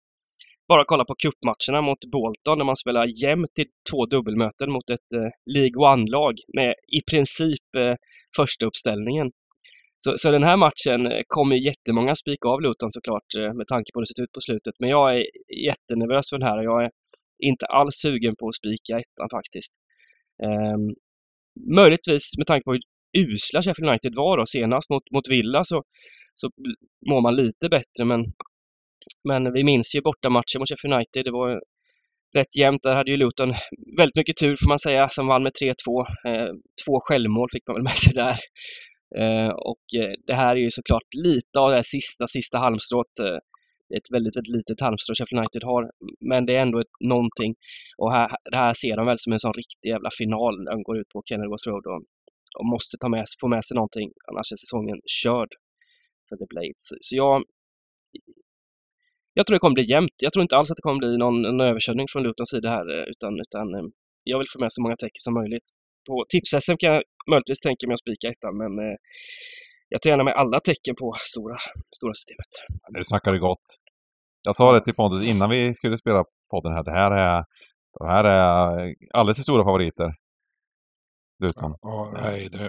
bara 0.68 0.84
kolla 0.84 1.04
på 1.04 1.14
cupmatcherna 1.14 1.82
mot 1.82 2.04
Bolton 2.12 2.58
när 2.58 2.64
man 2.64 2.76
spelar 2.76 3.24
jämnt 3.24 3.58
i 3.58 3.64
två 3.90 4.06
dubbelmöten 4.06 4.72
mot 4.72 4.90
ett 4.90 5.12
eh, 5.16 5.30
League 5.46 5.92
One-lag 5.92 6.34
med 6.56 6.74
i 6.98 7.00
princip 7.10 7.76
eh, 7.76 7.94
första 8.36 8.66
uppställningen. 8.66 9.30
Så, 9.98 10.14
så 10.16 10.30
den 10.30 10.42
här 10.42 10.56
matchen 10.56 11.12
eh, 11.12 11.22
kommer 11.28 11.56
jättemånga 11.56 12.14
spika 12.14 12.48
av 12.48 12.60
Luton 12.60 12.92
såklart 12.92 13.30
eh, 13.38 13.52
med 13.54 13.66
tanke 13.66 13.92
på 13.92 13.98
hur 13.98 14.02
det 14.02 14.06
sett 14.06 14.24
ut 14.24 14.32
på 14.32 14.40
slutet. 14.40 14.74
Men 14.80 14.90
jag 14.90 15.16
är 15.16 15.24
jättenervös 15.68 16.30
för 16.30 16.38
den 16.38 16.48
här 16.48 16.58
och 16.58 16.64
jag 16.64 16.84
är 16.84 16.90
inte 17.38 17.66
alls 17.66 17.94
sugen 17.94 18.34
på 18.38 18.48
att 18.48 18.54
spika 18.54 18.92
ettan 18.98 19.28
faktiskt. 19.30 19.72
Um, 20.42 20.94
möjligtvis 21.76 22.38
med 22.38 22.46
tanke 22.46 22.64
på 22.64 22.72
hur 22.72 22.82
usla 23.18 23.62
Sheffield 23.62 23.88
United 23.90 24.14
var 24.14 24.38
då 24.38 24.46
senast 24.46 24.90
mot, 24.90 25.10
mot 25.14 25.28
Villa 25.28 25.64
så, 25.64 25.82
så 26.34 26.50
mår 27.10 27.20
man 27.20 27.36
lite 27.36 27.68
bättre 27.68 28.04
men 28.04 28.24
men 29.28 29.52
vi 29.52 29.64
minns 29.64 29.94
ju 29.94 30.00
bortamatchen 30.00 30.58
mot 30.58 30.68
Sheffield 30.68 30.94
United. 30.94 31.24
Det 31.24 31.30
var 31.30 31.60
rätt 32.36 32.58
jämnt. 32.58 32.82
Där 32.82 32.94
hade 32.94 33.10
ju 33.10 33.16
Luton 33.16 33.54
väldigt 33.98 34.16
mycket 34.16 34.36
tur 34.36 34.56
får 34.62 34.68
man 34.68 34.78
säga, 34.78 35.08
som 35.08 35.26
vann 35.26 35.42
med 35.42 35.52
3-2. 35.62 35.72
Eh, 36.28 36.52
två 36.86 37.00
självmål 37.00 37.48
fick 37.52 37.66
man 37.66 37.74
väl 37.76 37.82
med 37.82 37.98
sig 38.04 38.12
där. 38.14 38.36
Eh, 39.14 39.52
och 39.70 39.84
eh, 39.96 40.12
det 40.26 40.34
här 40.34 40.56
är 40.56 40.60
ju 40.60 40.70
såklart 40.70 41.14
lite 41.14 41.58
av 41.58 41.68
det 41.70 41.74
här 41.74 41.82
sista, 41.82 42.26
sista 42.26 42.58
halmstrået. 42.58 43.18
Eh, 43.22 43.38
ett 43.96 44.10
väldigt, 44.12 44.36
väldigt 44.36 44.56
litet 44.56 44.80
halmstrå 44.80 45.14
Sheffield 45.14 45.40
United 45.40 45.64
har. 45.64 45.90
Men 46.20 46.46
det 46.46 46.56
är 46.56 46.62
ändå 46.62 46.78
ett, 46.80 46.94
någonting. 47.00 47.54
Och 47.98 48.12
här, 48.12 48.28
det 48.50 48.56
här 48.56 48.72
ser 48.72 48.96
de 48.96 49.06
väl 49.06 49.18
som 49.18 49.32
en 49.32 49.38
sån 49.38 49.52
riktig 49.52 49.88
jävla 49.88 50.10
final 50.18 50.64
när 50.64 50.72
de 50.72 50.82
går 50.82 50.98
ut 50.98 51.08
på 51.08 51.22
Kenilworth 51.28 51.68
Road 51.68 51.86
och, 51.86 52.02
och 52.58 52.66
måste 52.66 52.96
ta 53.00 53.08
med, 53.08 53.24
få 53.40 53.48
med 53.48 53.64
sig 53.64 53.74
någonting. 53.74 54.08
Annars 54.28 54.52
är 54.52 54.56
säsongen 54.56 54.98
körd 55.22 55.50
för 56.28 56.36
The 56.36 56.46
Blades. 56.52 56.86
Så 57.00 57.16
jag, 57.16 57.44
jag 59.34 59.46
tror 59.46 59.54
det 59.54 59.64
kommer 59.64 59.80
bli 59.80 59.90
jämnt. 59.90 60.16
Jag 60.22 60.32
tror 60.32 60.42
inte 60.42 60.56
alls 60.56 60.70
att 60.70 60.76
det 60.76 60.86
kommer 60.88 60.98
bli 60.98 61.16
någon, 61.16 61.42
någon 61.42 61.60
överkörning 61.60 62.06
från 62.12 62.22
Lutons 62.22 62.50
sida 62.50 62.68
här, 62.70 62.86
utan, 63.10 63.40
utan 63.40 63.66
jag 64.24 64.38
vill 64.38 64.52
få 64.52 64.58
med 64.60 64.72
så 64.72 64.82
många 64.82 64.96
tecken 64.96 65.22
som 65.26 65.34
möjligt. 65.34 65.68
På 66.06 66.24
tips-SM 66.32 66.76
kan 66.80 66.92
jag 66.94 67.02
möjligtvis 67.30 67.60
tänka 67.60 67.86
mig 67.86 67.94
att 67.94 68.00
spika 68.06 68.26
ettan, 68.28 68.52
men 68.62 68.72
eh, 68.84 68.96
jag 69.88 70.02
tar 70.02 70.10
gärna 70.10 70.24
med 70.24 70.34
alla 70.34 70.60
tecken 70.60 70.94
på 71.00 71.14
stora, 71.32 71.56
stora 71.96 72.14
systemet. 72.14 72.52
Nu 72.96 73.04
snackar 73.04 73.32
du 73.32 73.40
gott. 73.40 73.66
Jag 74.42 74.54
sa 74.56 74.72
det 74.72 74.80
till 74.84 74.94
Pontus 74.94 75.30
innan 75.30 75.50
vi 75.50 75.74
skulle 75.74 75.98
spela 75.98 76.24
podden 76.50 76.72
här. 76.72 76.84
Det 76.84 76.92
här 77.00 77.10
är, 77.10 77.44
det 78.00 78.06
här 78.14 78.24
är 78.24 78.94
alldeles 79.14 79.36
för 79.38 79.42
stora 79.42 79.64
favoriter. 79.64 80.14
Luton. 81.44 81.74
Ja, 81.80 82.10
nej, 82.22 82.48
det, 82.52 82.68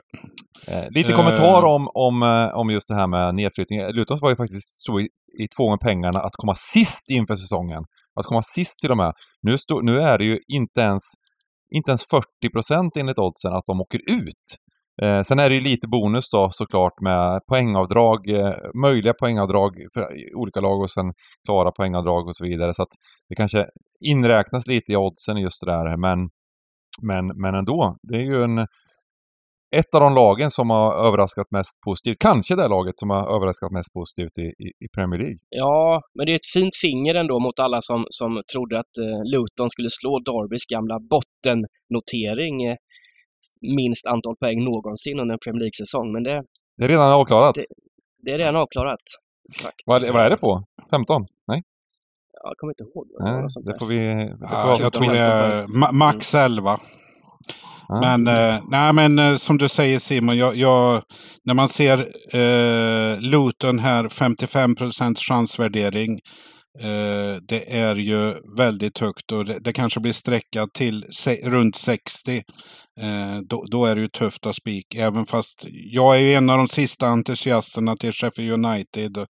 Eh, 0.71 0.87
lite 0.89 1.11
Eh. 1.11 1.17
kommentar 1.17 1.63
om, 1.65 1.89
om, 1.93 2.23
eh, 2.23 2.57
om 2.59 2.69
just 2.69 2.87
det 2.87 2.95
här 2.95 3.07
med 3.07 3.35
nedflyttning. 3.35 3.79
Luton 3.79 4.17
var 4.21 4.29
ju 4.29 4.35
faktiskt 4.35 4.81
stod 4.81 5.01
i, 5.01 5.07
i 5.43 5.47
två 5.57 5.69
med 5.69 5.79
pengarna 5.79 6.19
att 6.19 6.35
komma 6.35 6.55
sist 6.55 7.09
inför 7.11 7.35
säsongen. 7.35 7.83
Att 8.19 8.25
komma 8.25 8.41
sist 8.43 8.79
till 8.79 8.91
och 8.91 8.97
med. 8.97 9.13
Nu, 9.41 9.57
stå, 9.57 9.81
nu 9.81 9.99
är 10.01 10.17
det 10.17 10.23
ju 10.25 10.39
inte 10.47 10.81
ens, 10.81 11.03
inte 11.75 11.91
ens 11.91 12.05
40 12.05 12.25
procent 12.53 12.97
enligt 12.97 13.19
oddsen 13.19 13.53
att 13.53 13.65
de 13.65 13.81
åker 13.81 13.99
ut. 14.07 14.57
Eh, 15.01 15.21
sen 15.21 15.39
är 15.39 15.49
det 15.49 15.55
ju 15.55 15.61
lite 15.61 15.87
bonus 15.87 16.29
då 16.29 16.49
såklart 16.51 17.01
med 17.01 17.41
poängavdrag, 17.47 18.29
eh, 18.29 18.53
möjliga 18.81 19.13
poängavdrag 19.13 19.73
för 19.93 20.07
olika 20.35 20.59
lag 20.59 20.81
och 20.81 20.91
sen 20.91 21.13
klara 21.45 21.71
poängavdrag 21.71 22.27
och 22.27 22.35
så 22.35 22.43
vidare. 22.43 22.73
Så 22.73 22.83
att 22.83 22.93
det 23.29 23.35
kanske 23.35 23.65
inräknas 23.99 24.67
lite 24.67 24.91
i 24.91 24.95
oddsen 24.95 25.37
just 25.37 25.65
det 25.65 25.71
där. 25.71 25.97
Men, 25.97 26.29
men, 27.01 27.25
men 27.35 27.55
ändå, 27.55 27.97
det 28.01 28.15
är 28.15 28.21
ju 28.21 28.43
en 28.43 28.67
ett 29.75 29.95
av 29.95 30.01
de 30.01 30.15
lagen 30.15 30.51
som 30.51 30.69
har 30.69 31.07
överraskat 31.07 31.47
mest 31.51 31.81
positivt. 31.85 32.17
Kanske 32.19 32.55
det 32.55 32.67
laget 32.67 32.99
som 32.99 33.09
har 33.09 33.35
överraskat 33.35 33.71
mest 33.71 33.93
positivt 33.93 34.37
i, 34.37 34.41
i, 34.41 34.67
i 34.85 34.87
Premier 34.95 35.19
League. 35.19 35.37
Ja, 35.49 36.01
men 36.15 36.25
det 36.25 36.31
är 36.31 36.35
ett 36.35 36.51
fint 36.53 36.75
finger 36.81 37.15
ändå 37.15 37.39
mot 37.39 37.59
alla 37.59 37.81
som, 37.81 38.05
som 38.09 38.41
trodde 38.53 38.79
att 38.79 38.97
eh, 39.01 39.23
Luton 39.33 39.69
skulle 39.69 39.89
slå 39.89 40.19
Darbys 40.19 40.65
gamla 40.65 40.97
bottennotering. 40.99 42.63
Eh, 42.63 42.75
minst 43.61 44.05
antal 44.05 44.35
poäng 44.35 44.63
någonsin 44.63 45.19
under 45.19 45.33
en 45.33 45.39
Premier 45.39 45.59
League-säsong. 45.59 46.11
Men 46.13 46.23
det, 46.23 46.43
Det 46.77 46.83
är 46.83 46.87
redan 46.87 47.11
avklarat. 47.11 47.55
Det- 47.55 47.65
det 48.23 48.31
är 48.31 48.37
redan 48.37 48.55
avklarat. 48.55 48.99
Exakt. 49.49 49.75
Vad, 49.85 49.95
är 49.97 50.05
det- 50.07 50.11
vad 50.13 50.25
är 50.25 50.29
det 50.29 50.37
på? 50.37 50.63
15? 50.91 51.25
Nej? 51.47 51.61
jag 52.43 52.57
kommer 52.57 52.71
inte 52.73 52.83
ihåg. 52.83 53.07
Nej, 53.19 53.45
det 53.65 53.79
får 53.79 53.85
vi... 53.85 53.97
Det 53.97 54.47
får 54.47 54.57
Ja, 54.57 54.75
vi 54.77 54.83
jag 54.83 54.93
tror 54.93 55.11
det 55.11 55.17
är 55.17 55.63
ma- 55.67 55.91
max 55.93 56.35
11. 56.35 56.79
Men, 57.89 58.27
eh, 58.27 58.59
nej, 58.69 58.93
men 58.93 59.19
eh, 59.19 59.35
som 59.35 59.57
du 59.57 59.69
säger 59.69 59.99
Simon, 59.99 60.37
jag, 60.37 60.55
jag, 60.55 61.03
när 61.45 61.53
man 61.53 61.69
ser 61.69 61.99
eh, 62.35 63.19
Luton 63.19 63.79
här, 63.79 64.09
55 64.09 64.75
procents 64.75 65.21
chansvärdering. 65.21 66.19
Eh, 66.79 67.41
det 67.47 67.77
är 67.77 67.95
ju 67.95 68.33
väldigt 68.57 68.99
högt 68.99 69.31
och 69.31 69.45
det, 69.45 69.59
det 69.59 69.73
kanske 69.73 69.99
blir 69.99 70.13
sträckat 70.13 70.73
till 70.73 71.05
se, 71.09 71.49
runt 71.49 71.75
60. 71.75 72.37
Eh, 73.01 73.39
då, 73.49 73.63
då 73.71 73.85
är 73.85 73.95
det 73.95 74.01
ju 74.01 74.07
tufft 74.07 74.45
att 74.45 74.55
spik. 74.55 74.95
Även 74.95 75.25
fast 75.25 75.65
jag 75.69 76.15
är 76.15 76.19
ju 76.19 76.33
en 76.33 76.49
av 76.49 76.57
de 76.57 76.67
sista 76.67 77.07
entusiasterna 77.07 77.95
till 77.95 78.11
Sheffield 78.11 78.65
United. 78.65 79.25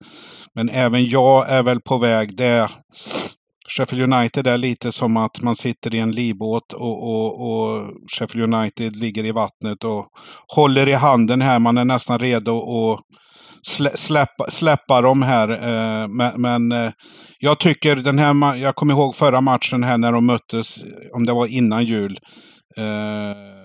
Men 0.55 0.69
även 0.69 1.05
jag 1.05 1.49
är 1.49 1.63
väl 1.63 1.81
på 1.81 1.97
väg. 1.97 2.37
Det, 2.37 2.69
Sheffield 3.68 4.13
United 4.13 4.47
är 4.47 4.57
lite 4.57 4.91
som 4.91 5.18
att 5.18 5.41
man 5.41 5.55
sitter 5.55 5.95
i 5.95 5.99
en 5.99 6.11
livbåt 6.11 6.74
och, 6.74 7.03
och, 7.09 7.51
och 7.51 7.91
Sheffield 8.18 8.53
United 8.53 8.95
ligger 8.95 9.26
i 9.26 9.32
vattnet 9.32 9.84
och 9.84 10.05
håller 10.55 10.89
i 10.89 10.93
handen 10.93 11.41
här. 11.41 11.59
Man 11.59 11.78
är 11.78 11.86
nästan 11.86 12.20
redo 12.20 12.57
att 12.57 12.99
släppa, 13.97 14.45
släppa 14.49 15.01
dem 15.01 15.22
här. 15.22 15.49
Eh, 15.49 16.07
men 16.07 16.41
men 16.41 16.72
eh, 16.72 16.91
jag 17.39 17.59
tycker 17.59 17.95
den 17.95 18.20
här, 18.20 18.55
jag 18.55 18.76
kommer 18.76 18.93
ihåg 18.93 19.16
förra 19.16 19.41
matchen 19.41 19.84
här 19.84 19.97
när 19.97 20.11
de 20.11 20.26
möttes, 20.26 20.84
om 21.13 21.26
det 21.26 21.34
var 21.34 21.47
innan 21.47 21.86
jul. 21.86 22.18
Eh, 22.78 23.64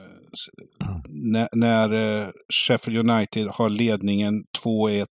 när 1.09 1.49
när 1.53 2.23
eh, 2.23 2.29
Sheffield 2.53 3.11
United 3.11 3.49
har 3.49 3.69
ledningen 3.69 4.33
2-1 4.65 5.07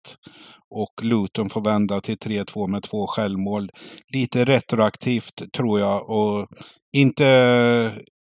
och 0.69 1.03
Luton 1.03 1.49
får 1.49 1.61
vända 1.61 2.01
till 2.01 2.17
3-2 2.17 2.67
med 2.67 2.83
två 2.83 3.07
självmål. 3.07 3.69
Lite 4.13 4.45
retroaktivt 4.45 5.51
tror 5.53 5.79
jag 5.79 6.09
och 6.09 6.47
inte 6.97 7.25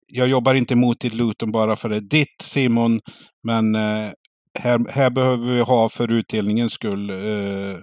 jag 0.08 0.28
jobbar 0.28 0.54
inte 0.54 0.76
mot 0.76 1.00
ditt 1.00 1.14
Luton 1.14 1.52
bara 1.52 1.76
för 1.76 1.90
det 1.90 1.96
är 1.96 2.02
ditt 2.02 2.42
Simon, 2.42 3.00
men 3.44 3.76
eh, 3.76 4.12
här, 4.60 4.92
här 4.92 5.10
behöver 5.10 5.54
vi 5.54 5.62
ha 5.62 5.90
för 5.90 6.12
utdelningens 6.12 6.74
skull 6.74 7.10
eh, 7.10 7.78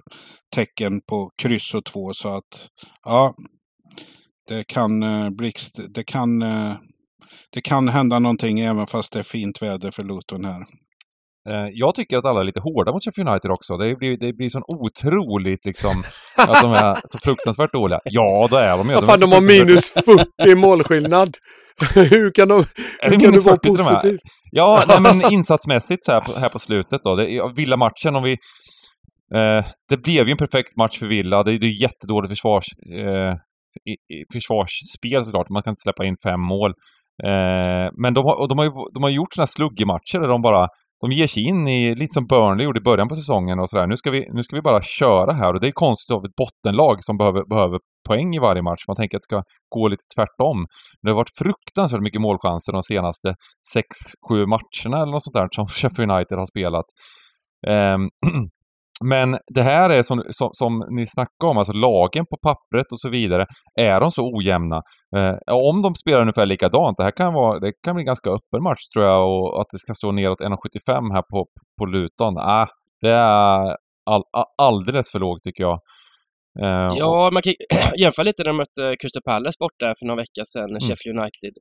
tecken 0.55 1.01
på 1.09 1.29
kryss 1.41 1.73
och 1.73 1.85
två 1.85 2.13
så 2.13 2.35
att 2.35 2.67
ja, 3.03 3.35
det 4.47 4.63
kan 4.63 5.03
eh, 5.03 5.29
blixt, 5.29 5.79
det 5.89 6.03
kan 6.03 6.41
eh, 6.41 6.75
det 7.53 7.61
kan 7.61 7.87
hända 7.87 8.19
någonting 8.19 8.59
även 8.59 8.87
fast 8.87 9.13
det 9.13 9.19
är 9.19 9.23
fint 9.23 9.61
väder 9.61 9.91
för 9.91 10.03
Luton 10.03 10.45
här. 10.45 10.61
Eh, 11.49 11.69
Jag 11.73 11.95
tycker 11.95 12.17
att 12.17 12.25
alla 12.25 12.39
är 12.39 12.43
lite 12.43 12.59
hårda 12.59 12.91
mot 12.91 13.03
Sheffield 13.03 13.29
United 13.29 13.51
också. 13.51 13.77
Det 13.77 13.95
blir, 13.95 14.17
det 14.17 14.33
blir 14.33 14.49
sån 14.49 14.63
otroligt 14.67 15.65
liksom 15.65 15.91
att 16.47 16.61
de 16.61 16.71
är 16.71 16.93
så 17.07 17.17
fruktansvärt 17.23 17.73
dåliga. 17.73 17.99
Ja, 18.03 18.47
då 18.51 18.57
är 18.57 18.77
de 18.77 18.87
ju. 18.89 18.93
Vad 18.93 19.05
fan, 19.05 19.19
så 19.19 19.25
de 19.25 19.31
har 19.31 19.41
minus 19.41 19.91
40 19.93 20.55
målskillnad. 20.55 21.37
hur 21.95 22.31
kan 22.31 22.47
de... 22.47 22.57
Det 23.01 23.09
Hur 23.09 23.19
kan 23.19 23.31
du 23.31 23.39
vara 23.39 23.55
40 23.55 23.61
till 23.61 23.71
och 23.71 23.77
med? 23.77 23.85
positiv? 23.95 24.17
Ja, 24.51 24.83
nej, 24.87 25.01
men 25.01 25.31
insatsmässigt 25.37 26.05
så 26.05 26.11
här 26.11 26.21
på, 26.21 26.33
här 26.33 26.49
på 26.49 26.59
slutet 26.59 27.01
då. 27.03 27.15
Det, 27.15 27.53
Villa-matchen 27.55 28.15
om 28.15 28.23
vi... 28.23 28.31
Eh, 29.35 29.65
det 29.89 29.97
blev 29.97 30.25
ju 30.27 30.31
en 30.31 30.37
perfekt 30.37 30.77
match 30.77 30.99
för 30.99 31.07
Villa. 31.07 31.43
Det, 31.43 31.57
det 31.57 31.67
är 31.67 31.81
jättedåligt 31.81 32.31
försvars, 32.31 32.65
eh, 32.99 33.33
i, 33.91 33.93
i 34.15 34.25
försvarsspel 34.33 35.25
såklart. 35.25 35.49
Man 35.49 35.63
kan 35.63 35.71
inte 35.71 35.81
släppa 35.81 36.05
in 36.05 36.15
fem 36.23 36.41
mål. 36.41 36.73
Eh, 37.23 37.89
men 38.01 38.13
de 38.13 38.25
har, 38.25 38.35
och 38.41 38.47
de 38.47 38.57
har, 38.57 38.65
ju, 38.65 38.71
de 38.93 39.03
har 39.03 39.09
gjort 39.09 39.33
sådana 39.33 39.43
här 39.43 39.55
sluggematcher 39.57 40.19
där 40.19 40.27
de 40.27 40.41
bara... 40.41 40.67
De 41.03 41.11
ger 41.11 41.27
sig 41.27 41.43
in 41.43 41.67
i, 41.67 41.95
lite 41.95 42.13
som 42.13 42.27
Burnley 42.27 42.65
gjorde 42.65 42.79
i 42.79 42.83
början 42.83 43.07
på 43.07 43.15
säsongen 43.15 43.59
och 43.59 43.69
sådär. 43.69 43.87
Nu 43.87 43.97
ska 43.97 44.11
vi, 44.11 44.27
nu 44.33 44.43
ska 44.43 44.55
vi 44.55 44.61
bara 44.61 44.81
köra 44.81 45.33
här 45.33 45.53
och 45.53 45.59
det 45.59 45.67
är 45.67 45.71
konstigt 45.71 46.15
av 46.15 46.25
ett 46.25 46.35
bottenlag 46.35 47.03
som 47.03 47.17
behöver, 47.17 47.43
behöver 47.49 47.79
poäng 48.07 48.35
i 48.35 48.39
varje 48.39 48.61
match. 48.61 48.83
Man 48.87 48.95
tänker 48.95 49.17
att 49.17 49.21
det 49.21 49.35
ska 49.35 49.43
gå 49.69 49.87
lite 49.87 50.03
tvärtom. 50.15 50.57
Men 50.57 51.07
det 51.07 51.09
har 51.09 51.15
varit 51.15 51.37
fruktansvärt 51.37 52.01
mycket 52.01 52.21
målchanser 52.21 52.73
de 52.73 52.83
senaste 52.83 53.35
sex, 53.73 53.87
sju 54.29 54.45
matcherna 54.45 54.97
eller 55.01 55.11
något 55.11 55.23
sånt 55.23 55.33
där 55.33 55.47
som 55.51 55.67
Sheffield 55.77 56.11
United 56.11 56.37
har 56.37 56.45
spelat. 56.45 56.85
Um, 57.67 58.09
men 59.05 59.37
det 59.55 59.61
här 59.61 59.89
är 59.89 60.03
som, 60.03 60.23
som, 60.29 60.49
som 60.51 60.85
ni 60.89 61.07
snackade 61.07 61.49
om, 61.51 61.57
alltså 61.57 61.73
lagen 61.73 62.25
på 62.25 62.37
pappret 62.47 62.91
och 62.91 62.99
så 62.99 63.09
vidare, 63.09 63.45
är 63.79 63.99
de 63.99 64.11
så 64.11 64.35
ojämna? 64.37 64.81
Eh, 65.17 65.53
om 65.53 65.81
de 65.81 65.95
spelar 65.95 66.21
ungefär 66.21 66.45
likadant, 66.45 66.97
det 66.97 67.03
här 67.03 67.11
kan 67.11 67.33
vara, 67.33 67.59
det 67.59 67.71
kan 67.85 67.95
bli 67.95 68.01
en 68.01 68.05
ganska 68.05 68.29
öppen 68.29 68.63
match 68.63 68.83
tror 68.93 69.05
jag 69.05 69.29
och 69.29 69.61
att 69.61 69.67
det 69.71 69.79
ska 69.79 69.93
stå 69.93 70.11
neråt 70.11 70.41
1,75 70.41 71.13
här 71.13 71.21
på, 71.31 71.45
på 71.79 71.85
Luton, 71.85 72.37
ah, 72.37 72.67
det 73.01 73.09
är 73.11 73.75
all, 74.11 74.23
alldeles 74.57 75.11
för 75.11 75.19
lågt 75.19 75.43
tycker 75.43 75.63
jag. 75.63 75.79
Eh, 76.63 76.87
och- 76.91 76.97
Ja, 76.97 77.29
man 77.33 77.41
kan 77.43 77.53
jämföra 78.03 78.23
lite 78.23 78.43
när 78.43 78.49
de 78.53 78.57
mötte 78.57 78.95
Crystal 79.01 79.23
Palace 79.25 79.57
borta 79.59 79.93
för 79.99 80.05
några 80.05 80.21
veckor 80.21 80.43
sedan, 80.53 80.69
Mm. 80.69 80.81
Sheffield 80.81 81.19
United. 81.19 81.53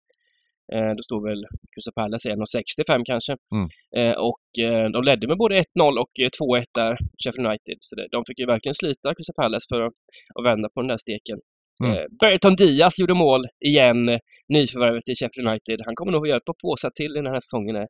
Eh, 0.74 0.90
då 0.96 1.02
stod 1.02 1.22
väl 1.28 1.40
Crystal 1.74 1.94
Palace 1.94 2.28
1,65 2.30 3.02
kanske. 3.04 3.32
Mm. 3.56 3.66
Eh, 3.98 4.16
och 4.28 4.44
eh, 4.64 4.86
de 4.94 5.00
ledde 5.04 5.26
med 5.28 5.38
både 5.38 5.54
1-0 5.54 5.64
och 6.02 6.12
eh, 6.24 6.30
2-1 6.40 6.64
där, 6.74 6.98
Sheffield 7.24 7.46
United. 7.46 7.76
Så 7.78 7.96
det, 7.96 8.08
de 8.10 8.24
fick 8.26 8.38
ju 8.38 8.46
verkligen 8.46 8.74
slita 8.74 9.14
Crystal 9.14 9.34
Palace 9.42 9.66
för 9.70 9.80
att, 9.86 9.92
att 10.38 10.44
vända 10.44 10.68
på 10.74 10.80
den 10.80 10.88
där 10.88 10.96
steken. 11.06 11.38
Mm. 11.84 11.92
Eh, 11.96 12.04
Berton 12.20 12.54
Diaz 12.54 12.98
gjorde 13.00 13.14
mål 13.14 13.42
igen, 13.70 14.08
eh, 14.08 14.18
nyförvärvet 14.48 15.04
till 15.04 15.14
Sheffield 15.20 15.48
United. 15.48 15.78
Han 15.86 15.94
kommer 15.94 16.12
nog 16.12 16.22
att 16.24 16.28
göra 16.28 16.38
ett 16.38 16.44
par 16.50 16.60
påsar 16.62 16.90
till 16.90 17.10
innan 17.12 17.24
den 17.24 17.32
här 17.32 17.38
säsongen 17.38 17.76
är, 17.76 17.86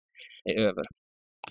är 0.50 0.56
över. 0.68 0.84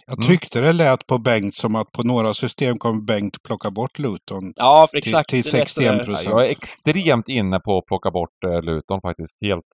Jag 0.07 0.17
Mm. 0.17 0.27
tyckte 0.27 0.61
det 0.61 0.73
lät 0.73 1.07
på 1.07 1.17
Bengt 1.17 1.53
som 1.53 1.75
att 1.75 1.91
på 1.91 2.03
några 2.03 2.33
system 2.33 2.77
kommer 2.77 3.01
Bengt 3.01 3.43
plocka 3.43 3.71
bort 3.71 3.99
Luton. 3.99 4.53
Ja, 4.55 4.87
Till- 4.89 4.97
exakt. 4.97 5.29
till 5.29 5.43
sådär. 5.43 5.65
61 5.65 6.05
procent. 6.05 6.25
Ja, 6.35 6.41
jag 6.41 6.45
är 6.45 6.51
extremt 6.51 7.29
inne 7.29 7.59
på 7.59 7.77
att 7.77 7.85
plocka 7.85 8.11
bort 8.11 8.43
eh, 8.45 8.61
Luton 8.61 9.01
faktiskt, 9.01 9.37
helt. 9.41 9.65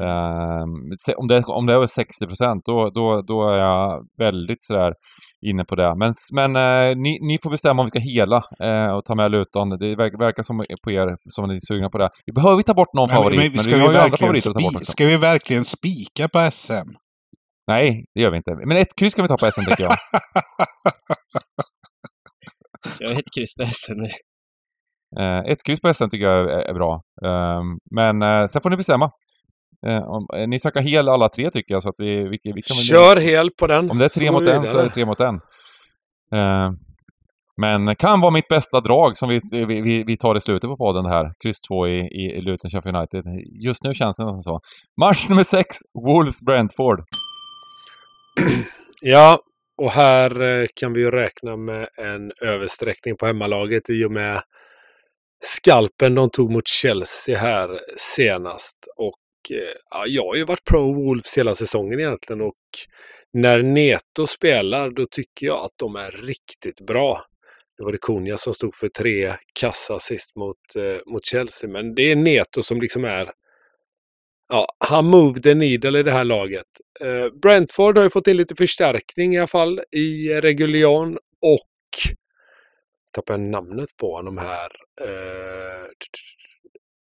Ehm, 0.00 0.72
se- 1.06 1.14
om, 1.14 1.26
det, 1.28 1.42
om 1.46 1.66
det 1.66 1.72
är 1.72 1.76
över 1.76 1.86
60 1.86 2.26
procent, 2.26 2.62
då, 2.64 2.90
då, 2.90 3.22
då 3.22 3.48
är 3.50 3.58
jag 3.58 4.06
väldigt 4.18 4.64
sådär 4.64 4.92
inne 5.50 5.64
på 5.64 5.74
det. 5.74 5.94
Men, 5.98 6.14
men 6.32 6.50
eh, 6.56 6.96
ni, 6.96 7.18
ni 7.28 7.38
får 7.42 7.50
bestämma 7.50 7.82
om 7.82 7.86
vi 7.86 7.90
ska 7.90 7.98
hela 7.98 8.36
eh, 8.68 8.90
och 8.96 9.04
ta 9.04 9.14
med 9.14 9.30
Luton. 9.30 9.68
Det 9.70 9.96
verkar, 9.96 10.18
verkar 10.18 10.42
som 10.42 10.56
på 10.84 10.90
er 10.90 11.16
som 11.28 11.48
ni 11.48 11.54
är 11.54 11.60
sugna 11.68 11.90
på 11.90 11.98
det. 11.98 12.10
Vi 12.26 12.32
behöver 12.32 12.62
ta 12.62 12.74
bort 12.74 12.94
någon 12.94 13.08
favorit, 13.08 13.52
men, 13.52 13.62
ska, 13.62 13.70
vi 13.70 13.76
vi 13.76 13.80
har 13.86 13.92
ju 13.92 13.98
andra 13.98 14.08
verkligen 14.08 14.28
favoriter 14.28 14.50
att 14.50 14.56
ta 14.56 14.62
bort 14.62 14.76
också. 14.76 14.92
ska 14.92 15.06
vi 15.06 15.16
verkligen 15.16 15.64
spika 15.64 16.28
på 16.32 16.38
SM? 16.50 16.88
Nej, 17.66 18.04
det 18.14 18.20
gör 18.20 18.30
vi 18.30 18.36
inte. 18.36 18.54
Men 18.66 18.76
ett 18.76 18.94
kryss 18.98 19.14
kan 19.14 19.22
vi 19.22 19.28
ta 19.28 19.36
på 19.36 19.50
SM 19.50 19.60
tycker 19.70 19.84
jag. 19.84 19.96
Jag 23.00 23.10
är 23.10 23.14
helt 23.14 23.34
kryss 23.36 23.54
på 23.56 23.64
SM. 23.66 24.00
Eh, 25.20 25.38
ett 25.52 25.64
kryss 25.66 25.80
på 25.80 25.94
SM 25.94 26.08
tycker 26.08 26.26
jag 26.26 26.50
är, 26.52 26.58
är 26.70 26.74
bra. 26.74 27.02
Ehm, 27.26 27.78
men 27.90 28.22
eh, 28.22 28.46
sen 28.46 28.62
får 28.62 28.70
ni 28.70 28.76
bestämma. 28.76 29.08
Eh, 29.86 29.96
eh, 30.40 30.48
ni 30.48 30.60
snackar 30.60 30.80
hel 30.80 31.08
alla 31.08 31.28
tre 31.28 31.50
tycker 31.50 31.74
jag, 31.74 31.82
så 31.82 31.88
att 31.88 31.94
vi, 32.00 32.16
vi, 32.16 32.38
vi 32.44 32.50
väl... 32.52 32.62
Kör 32.62 33.16
hel 33.16 33.50
på 33.50 33.66
den. 33.66 33.90
Om 33.90 33.98
det 33.98 34.04
är 34.04 34.08
tre 34.08 34.30
mot 34.30 34.42
vi 34.42 34.50
en 34.50 34.68
så 34.68 34.78
är 34.78 34.82
det 34.82 34.88
tre 34.90 35.04
mot 35.04 35.20
en. 35.20 35.34
Eh, 36.34 36.70
men 37.56 37.96
kan 37.96 38.20
vara 38.20 38.30
mitt 38.30 38.48
bästa 38.48 38.80
drag 38.80 39.16
som 39.16 39.28
vi, 39.28 39.40
vi, 39.52 39.80
vi- 39.80 40.04
vi 40.06 40.16
tar 40.16 40.36
i 40.36 40.40
slutet 40.40 40.70
på 40.70 40.76
podden 40.76 41.06
här. 41.06 41.32
Kryss 41.42 41.60
2 41.62 41.88
i, 41.88 41.98
i, 42.00 42.40
Luton 42.40 42.70
Sheffield 42.70 42.96
United. 42.96 43.24
Just 43.64 43.84
nu 43.84 43.94
känns 43.94 44.16
det 44.16 44.24
nästan 44.24 44.42
så. 44.42 44.60
Match 45.00 45.28
nummer 45.28 45.44
6, 45.44 45.76
Wolves-Brentford. 46.06 47.04
Ja, 49.02 49.38
och 49.82 49.90
här 49.90 50.42
eh, 50.42 50.66
kan 50.80 50.92
vi 50.92 51.00
ju 51.00 51.10
räkna 51.10 51.56
med 51.56 51.88
en 51.98 52.32
översträckning 52.42 53.16
på 53.16 53.26
hemmalaget 53.26 53.90
i 53.90 54.04
och 54.04 54.12
med 54.12 54.40
skalpen 55.44 56.14
de 56.14 56.30
tog 56.30 56.52
mot 56.52 56.68
Chelsea 56.68 57.38
här 57.38 57.70
senast. 58.16 58.76
Och 58.98 59.14
ja, 59.90 60.04
jag 60.06 60.26
har 60.26 60.34
ju 60.34 60.44
varit 60.44 60.64
pro 60.64 60.92
Wolves 60.92 61.38
hela 61.38 61.54
säsongen 61.54 62.00
egentligen 62.00 62.40
och 62.40 62.54
när 63.32 63.62
Neto 63.62 64.26
spelar 64.26 64.90
då 64.90 65.06
tycker 65.10 65.46
jag 65.46 65.64
att 65.64 65.72
de 65.76 65.96
är 65.96 66.10
riktigt 66.10 66.80
bra. 66.86 67.20
Nu 67.78 67.84
var 67.84 67.92
det 67.92 67.98
Cunha 67.98 68.36
som 68.36 68.54
stod 68.54 68.74
för 68.74 68.88
tre 68.88 69.34
kassa 69.60 69.98
sist 69.98 70.36
mot, 70.36 70.56
eh, 70.76 71.12
mot 71.12 71.26
Chelsea, 71.26 71.70
men 71.70 71.94
det 71.94 72.02
är 72.02 72.16
Neto 72.16 72.62
som 72.62 72.80
liksom 72.80 73.04
är 73.04 73.32
Ja, 74.48 74.66
han 74.78 75.06
moved 75.06 75.42
the 75.42 75.54
needle 75.54 75.98
i 75.98 76.02
det 76.02 76.12
här 76.12 76.24
laget. 76.24 76.66
Eh, 77.00 77.28
Brentford 77.42 77.96
har 77.96 78.04
ju 78.04 78.10
fått 78.10 78.26
in 78.26 78.36
lite 78.36 78.54
förstärkning 78.54 79.34
i 79.34 79.38
alla 79.38 79.46
fall 79.46 79.80
i 79.90 80.40
Regulion 80.40 81.18
och 81.40 81.70
tappar 83.10 83.34
jag 83.34 83.40
namnet 83.40 83.96
på 83.96 84.16
honom 84.16 84.38
här. 84.38 84.70
Eh, 85.00 85.86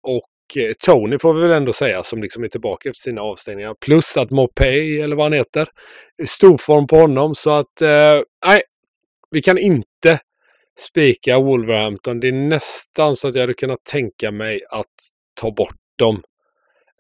och 0.03 0.29
Eh, 0.55 0.73
Tony 0.85 1.19
får 1.19 1.33
vi 1.33 1.41
väl 1.41 1.51
ändå 1.51 1.73
säga 1.73 2.03
som 2.03 2.21
liksom 2.21 2.43
är 2.43 2.47
tillbaka 2.47 2.89
efter 2.89 2.99
sina 2.99 3.21
avstängningar. 3.21 3.73
Plus 3.73 4.17
att 4.17 4.29
Mopay, 4.29 4.99
eller 4.99 5.15
vad 5.15 5.25
han 5.25 5.33
heter, 5.33 5.67
är 6.21 6.25
storform 6.25 6.87
på 6.87 6.95
honom. 6.95 7.35
Så 7.35 7.49
att, 7.49 7.81
eh, 7.81 8.21
nej, 8.45 8.61
vi 9.31 9.41
kan 9.41 9.57
inte 9.57 10.19
spika 10.79 11.39
Wolverhampton. 11.39 12.19
Det 12.19 12.27
är 12.27 12.31
nästan 12.31 13.15
så 13.15 13.27
att 13.27 13.35
jag 13.35 13.41
hade 13.41 13.53
kunnat 13.53 13.83
tänka 13.83 14.31
mig 14.31 14.61
att 14.69 14.95
ta 15.41 15.51
bort 15.51 15.75
dem 15.97 16.23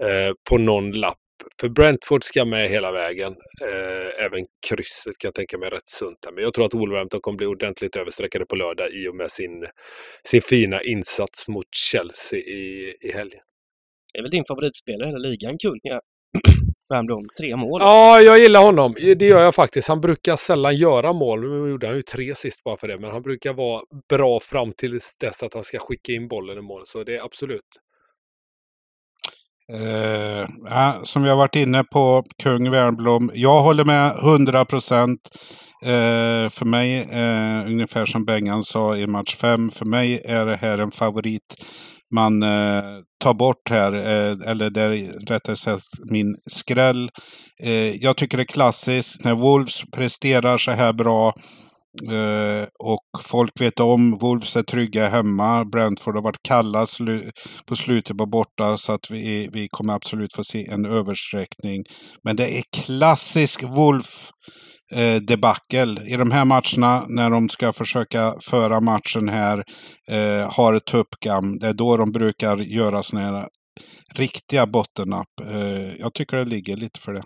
eh, 0.03 0.33
på 0.49 0.57
någon 0.57 0.91
lapp. 0.91 1.17
För 1.61 1.69
Brentford 1.69 2.23
ska 2.23 2.45
med 2.45 2.69
hela 2.69 2.91
vägen. 2.91 3.35
Eh, 3.61 4.25
även 4.25 4.45
krysset 4.69 5.17
kan 5.17 5.27
jag 5.27 5.33
tänka 5.33 5.57
mig 5.57 5.69
rätt 5.69 5.89
sunt. 5.89 6.17
Men 6.33 6.43
jag 6.43 6.53
tror 6.53 6.65
att 6.65 6.73
Wolverhampton 6.73 7.21
kommer 7.21 7.37
bli 7.37 7.47
ordentligt 7.47 7.95
översträckade 7.95 8.45
på 8.45 8.55
lördag 8.55 8.87
i 8.93 9.07
och 9.07 9.15
med 9.15 9.31
sin, 9.31 9.65
sin 10.23 10.41
fina 10.41 10.81
insats 10.81 11.47
mot 11.47 11.65
Chelsea 11.91 12.39
i, 12.39 12.95
i 13.01 13.11
helgen. 13.11 13.39
Det 14.13 14.19
är 14.19 14.23
väl 14.23 14.31
din 14.31 14.45
favoritspelare 14.47 15.09
i 15.09 15.11
hela 15.11 15.17
ligan, 15.17 15.53
Kunja? 15.57 16.01
Wernbloom, 16.89 17.23
tre 17.37 17.55
mål. 17.55 17.81
Ja, 17.81 18.21
jag 18.21 18.39
gillar 18.39 18.61
honom. 18.61 18.95
Det 19.15 19.25
gör 19.25 19.41
jag 19.41 19.55
faktiskt. 19.55 19.87
Han 19.87 20.01
brukar 20.01 20.35
sällan 20.35 20.75
göra 20.75 21.13
mål. 21.13 21.41
Nu 21.41 21.69
gjorde 21.69 21.87
han 21.87 21.95
ju 21.95 22.01
tre 22.01 22.35
sist 22.35 22.63
bara 22.63 22.77
för 22.77 22.87
det, 22.87 22.99
men 22.99 23.11
han 23.11 23.21
brukar 23.21 23.53
vara 23.53 23.81
bra 24.09 24.39
fram 24.39 24.73
till 24.73 24.99
dess 25.19 25.43
att 25.43 25.53
han 25.53 25.63
ska 25.63 25.79
skicka 25.79 26.11
in 26.11 26.27
bollen 26.27 26.57
i 26.57 26.61
mål. 26.61 26.81
Så 26.85 27.03
det 27.03 27.17
är 27.17 27.25
absolut. 27.25 27.61
Eh, 29.73 31.03
som 31.03 31.23
vi 31.23 31.29
har 31.29 31.35
varit 31.35 31.55
inne 31.55 31.83
på, 31.83 32.23
kung 32.43 32.71
Wernbloom. 32.71 33.31
Jag 33.33 33.61
håller 33.61 33.85
med 33.85 34.15
100 34.23 34.65
procent. 34.65 35.19
Eh, 35.85 36.49
för 36.49 36.65
mig, 36.65 36.99
eh, 36.99 37.67
ungefär 37.67 38.05
som 38.05 38.25
Bengan 38.25 38.63
sa 38.63 38.97
i 38.97 39.07
match 39.07 39.35
5, 39.35 39.69
för 39.69 39.85
mig 39.85 40.21
är 40.25 40.45
det 40.45 40.55
här 40.55 40.77
en 40.77 40.91
favorit 40.91 41.55
man 42.15 42.43
eh, 42.43 42.83
tar 43.23 43.33
bort 43.33 43.69
här, 43.69 43.93
eh, 43.93 44.49
eller 44.49 44.69
det 44.69 44.81
är 44.81 45.25
rättare 45.27 45.55
sagt 45.55 45.85
min 46.11 46.35
skräll. 46.45 47.09
Eh, 47.63 47.95
jag 47.95 48.17
tycker 48.17 48.37
det 48.37 48.43
är 48.43 48.53
klassiskt 48.53 49.23
när 49.25 49.35
Wolves 49.35 49.81
presterar 49.95 50.57
så 50.57 50.71
här 50.71 50.93
bra 50.93 51.33
Eh, 51.33 51.66
Eh, 52.03 52.67
och 52.79 53.23
folk 53.23 53.51
vet 53.61 53.79
om, 53.79 54.17
Wolves 54.17 54.55
är 54.55 54.63
trygga 54.63 55.09
hemma. 55.09 55.65
Brentford 55.65 56.15
har 56.15 56.23
varit 56.23 56.43
kalla 56.43 56.85
slu 56.85 57.31
på 57.65 57.75
slutet 57.75 58.17
på 58.17 58.25
borta 58.25 58.77
så 58.77 58.91
att 58.91 59.11
vi, 59.11 59.49
vi 59.53 59.67
kommer 59.71 59.93
absolut 59.93 60.35
få 60.35 60.43
se 60.43 60.67
en 60.67 60.85
översträckning. 60.85 61.83
Men 62.23 62.35
det 62.35 62.57
är 62.57 62.63
klassisk 62.85 63.63
Wolf 63.63 64.29
eh, 64.93 65.15
debacle. 65.15 66.01
I 66.07 66.15
de 66.15 66.31
här 66.31 66.45
matcherna 66.45 67.05
när 67.07 67.29
de 67.29 67.49
ska 67.49 67.73
försöka 67.73 68.35
föra 68.49 68.81
matchen 68.81 69.29
här, 69.29 69.63
eh, 70.11 70.53
har 70.53 70.73
ett 70.73 70.85
tuppgam, 70.85 71.59
det 71.59 71.67
är 71.67 71.73
då 71.73 71.97
de 71.97 72.11
brukar 72.11 72.57
göra 72.57 73.03
sådana 73.03 73.27
här 73.27 73.47
riktiga 74.15 74.67
bottennapp. 74.67 75.27
Eh, 75.45 75.95
jag 75.99 76.13
tycker 76.13 76.37
det 76.37 76.45
ligger 76.45 76.75
lite 76.75 76.99
för 76.99 77.13
det. 77.13 77.23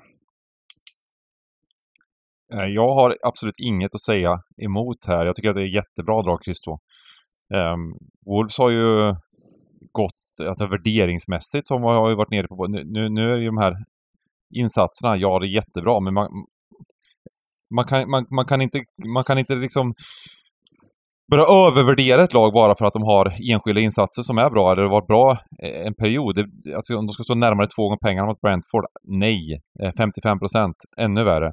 Eh, 2.54 2.66
jag 2.66 2.94
har 2.94 3.18
absolut 3.24 3.60
inget 3.60 3.96
att 3.96 4.02
säga 4.02 4.40
emot 4.58 5.06
här. 5.08 5.26
Jag 5.26 5.36
tycker 5.36 5.50
att 5.50 5.56
det 5.56 5.62
är 5.62 5.76
jättebra 5.76 6.22
drag 6.22 6.44
Christo. 6.44 6.72
Um, 7.54 7.98
Wolves 8.26 8.58
har 8.58 8.70
ju 8.70 9.16
gått, 9.92 10.48
alltså 10.50 10.68
värderingsmässigt 10.68 11.68
som 11.68 11.84
har 11.84 12.10
ju 12.10 12.16
varit 12.16 12.32
nere 12.32 12.48
på, 12.48 12.68
nu, 12.68 13.10
nu 13.10 13.34
är 13.34 13.38
ju 13.38 13.46
de 13.46 13.58
här 13.58 13.76
insatserna, 14.56 15.18
ja 15.18 15.40
det 15.40 15.48
är 15.48 15.56
jättebra 15.56 16.00
men 16.00 16.14
man, 16.14 16.28
man, 17.76 17.86
kan, 17.86 18.10
man, 18.10 18.26
man, 18.30 18.46
kan 18.46 18.62
inte, 18.62 18.80
man 19.14 19.24
kan 19.24 19.38
inte 19.38 19.56
liksom 19.56 19.94
börja 21.32 21.44
övervärdera 21.44 22.24
ett 22.24 22.34
lag 22.34 22.54
bara 22.54 22.76
för 22.78 22.86
att 22.86 22.94
de 22.94 23.04
har 23.04 23.54
enskilda 23.54 23.82
insatser 23.82 24.24
som 24.24 24.38
är 24.38 24.50
bra 24.50 24.72
eller 24.72 24.84
har 24.84 24.90
varit 24.90 25.08
bra 25.08 25.32
eh, 25.64 25.88
en 25.88 25.94
period. 25.94 26.38
Alltså 26.76 26.98
om 26.98 27.08
de 27.08 27.14
ska 27.14 27.24
stå 27.24 27.36
närmare 27.36 27.68
två 27.68 27.84
gånger 27.84 27.98
pengarna 27.98 28.28
mot 28.28 28.42
Brentford, 28.42 28.86
nej. 29.04 29.62
Eh, 29.84 29.92
55 29.98 30.40
procent, 30.40 30.76
ännu 30.98 31.24
värre. 31.24 31.52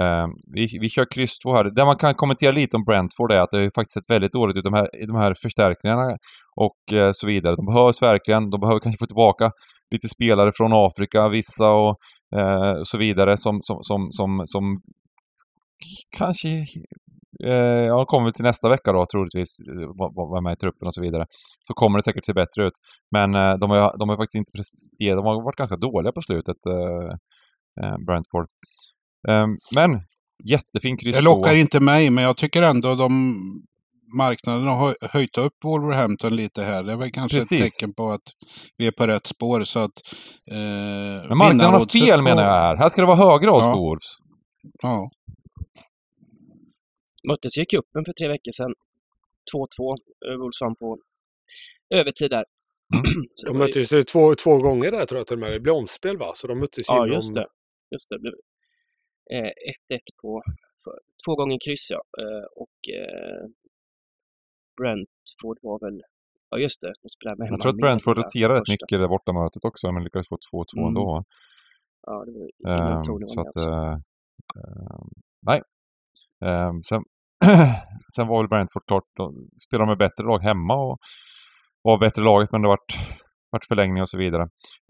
Uh, 0.00 0.26
vi, 0.54 0.78
vi 0.80 0.88
kör 0.88 1.06
kryss 1.14 1.38
2 1.38 1.54
här. 1.54 1.64
Det 1.64 1.84
man 1.84 1.96
kan 1.96 2.14
kommentera 2.14 2.52
lite 2.52 2.76
om 2.76 2.84
Brentford 2.84 3.32
är 3.32 3.40
att 3.40 3.50
det 3.50 3.56
har 3.56 3.70
faktiskt 3.74 3.94
sett 3.94 4.14
väldigt 4.14 4.32
dåligt 4.32 4.56
ut 4.56 4.64
de 4.64 4.74
här, 4.74 4.88
de 5.06 5.16
här 5.16 5.34
förstärkningarna 5.42 6.16
och 6.56 6.78
uh, 6.92 7.10
så 7.12 7.26
vidare. 7.26 7.56
De 7.56 7.66
behövs 7.66 8.02
verkligen. 8.02 8.50
De 8.50 8.60
behöver 8.60 8.80
kanske 8.80 8.98
få 8.98 9.06
tillbaka 9.06 9.50
lite 9.94 10.08
spelare 10.08 10.52
från 10.56 10.72
Afrika, 10.72 11.28
vissa 11.28 11.70
och 11.70 11.96
uh, 12.36 12.80
så 12.82 12.98
vidare 12.98 13.36
som, 13.36 13.58
som, 13.60 13.78
som, 13.82 14.08
som, 14.12 14.42
som 14.46 14.80
kanske 16.18 16.48
eh, 17.44 17.86
ja, 17.92 18.04
kommer 18.04 18.30
till 18.30 18.44
nästa 18.44 18.68
vecka 18.68 18.92
då 18.92 19.06
troligtvis, 19.12 19.56
vara 20.14 20.40
med 20.40 20.52
i 20.52 20.56
truppen 20.56 20.86
och 20.86 20.94
så 20.94 21.00
vidare. 21.00 21.26
Så 21.66 21.74
kommer 21.74 21.98
det 21.98 22.02
säkert 22.02 22.24
se 22.24 22.32
bättre 22.32 22.66
ut. 22.66 22.76
Men 23.10 23.34
eh, 23.34 23.54
de, 23.58 23.70
har, 23.70 23.98
de 23.98 24.08
har 24.08 24.16
faktiskt 24.16 24.34
inte 24.34 24.52
presterat, 24.56 25.18
de 25.18 25.26
har 25.26 25.44
varit 25.44 25.56
ganska 25.56 25.76
dåliga 25.76 26.12
på 26.12 26.22
slutet, 26.22 26.60
eh, 26.66 27.12
eh 27.80 27.96
Brentford. 28.06 28.46
Ehm, 29.28 29.58
men 29.74 30.00
jättefin 30.44 30.96
kryss 30.96 31.16
Det 31.16 31.22
lockar 31.22 31.54
inte 31.54 31.80
mig, 31.80 32.10
men 32.10 32.24
jag 32.24 32.36
tycker 32.36 32.62
ändå 32.62 32.94
de 32.94 33.36
marknaden 34.16 34.66
har 34.66 34.96
höjt 35.12 35.38
upp 35.38 35.52
Wolverhampton 35.64 36.36
lite 36.36 36.62
här. 36.62 36.82
Det 36.82 36.92
är 36.92 36.96
väl 36.96 37.10
kanske 37.10 37.38
Precis. 37.38 37.60
ett 37.60 37.72
tecken 37.72 37.94
på 37.94 38.10
att 38.10 38.22
vi 38.78 38.86
är 38.86 38.90
på 38.90 39.06
rätt 39.06 39.26
spår. 39.26 39.64
Så 39.64 39.78
att, 39.78 39.92
eh, 40.50 41.28
Men 41.28 41.38
marknaden 41.38 41.74
har 41.74 41.86
fel 41.86 42.18
på... 42.18 42.24
menar 42.24 42.42
jag 42.42 42.50
här. 42.50 42.76
Här 42.76 42.88
ska 42.88 43.00
det 43.00 43.06
vara 43.06 43.16
högre 43.16 43.50
odds 43.50 43.64
ja. 43.64 43.72
på 43.74 43.80
Wolves. 43.80 44.18
Ja. 44.82 45.10
Möttes 47.28 47.58
ju 47.58 47.62
i 47.62 47.66
cupen 47.66 48.04
för 48.04 48.12
tre 48.12 48.28
veckor 48.28 48.52
sedan. 48.52 48.74
2-2. 49.54 49.96
Wolves 50.38 50.60
vann 50.60 50.76
på 50.76 50.98
övertid 51.94 52.30
där. 52.30 52.44
Mm. 52.94 53.26
de 53.46 53.58
möttes 53.58 53.92
ju 53.92 54.02
två, 54.02 54.34
två 54.34 54.58
gånger 54.58 54.90
där 54.90 55.04
tror 55.04 55.18
jag 55.18 55.26
till 55.26 55.36
och 55.36 55.40
med. 55.40 55.52
Det 55.52 55.60
blev 55.60 55.74
omspel 55.74 56.16
va? 56.18 56.30
Så 56.34 56.46
de 56.46 56.58
möttes 56.58 56.84
ja, 56.88 56.96
inom... 56.96 57.08
just 57.08 57.34
det. 57.34 57.46
Just 57.90 58.08
det. 58.10 58.18
1-1 59.30 59.94
eh, 59.94 59.98
på 60.22 60.42
två 61.24 61.32
gånger 61.36 61.58
kryss 61.64 61.90
ja. 61.90 62.02
Eh, 62.22 62.46
och 62.62 62.78
eh, 63.00 63.44
Brentford 64.78 65.58
var 65.62 65.78
väl, 65.84 66.02
ja 66.50 66.58
just 66.58 66.80
det, 66.80 66.92
de 67.02 67.08
spelade 67.08 67.38
med 67.38 67.52
Jag 67.52 67.60
tror 67.60 67.72
att 67.72 67.84
Brentford 67.84 68.18
roterade 68.18 68.54
rätt 68.60 68.68
mycket 68.68 69.00
det 69.00 69.08
bortamötet 69.08 69.64
också, 69.64 69.92
men 69.92 70.04
lyckades 70.04 70.28
få 70.28 70.36
2-2 70.36 70.64
mm. 70.76 70.88
ändå. 70.88 71.24
Ja, 72.06 72.24
det 72.26 72.32
var 72.32 72.48
ingen 72.74 73.22
um, 73.22 73.28
så 73.28 73.40
att, 73.40 73.56
uh, 73.56 73.94
uh, 74.56 75.04
nej. 75.50 75.60
Um, 76.40 76.82
sen, 76.82 77.02
sen 78.16 78.26
var 78.26 78.38
väl 78.38 78.48
Brentford 78.48 78.86
klart, 78.86 79.08
de 79.16 79.48
spelade 79.66 79.88
med 79.88 79.98
bättre 79.98 80.24
lag 80.24 80.38
hemma 80.38 80.74
och 80.74 80.98
var 81.82 81.98
bättre 81.98 82.22
laget, 82.22 82.52
men 82.52 82.62
det 82.62 82.68
vart 82.68 82.92
vart 83.52 83.64
förlängning 83.64 84.02
och 84.02 84.08
så 84.08 84.18
vidare. 84.18 84.42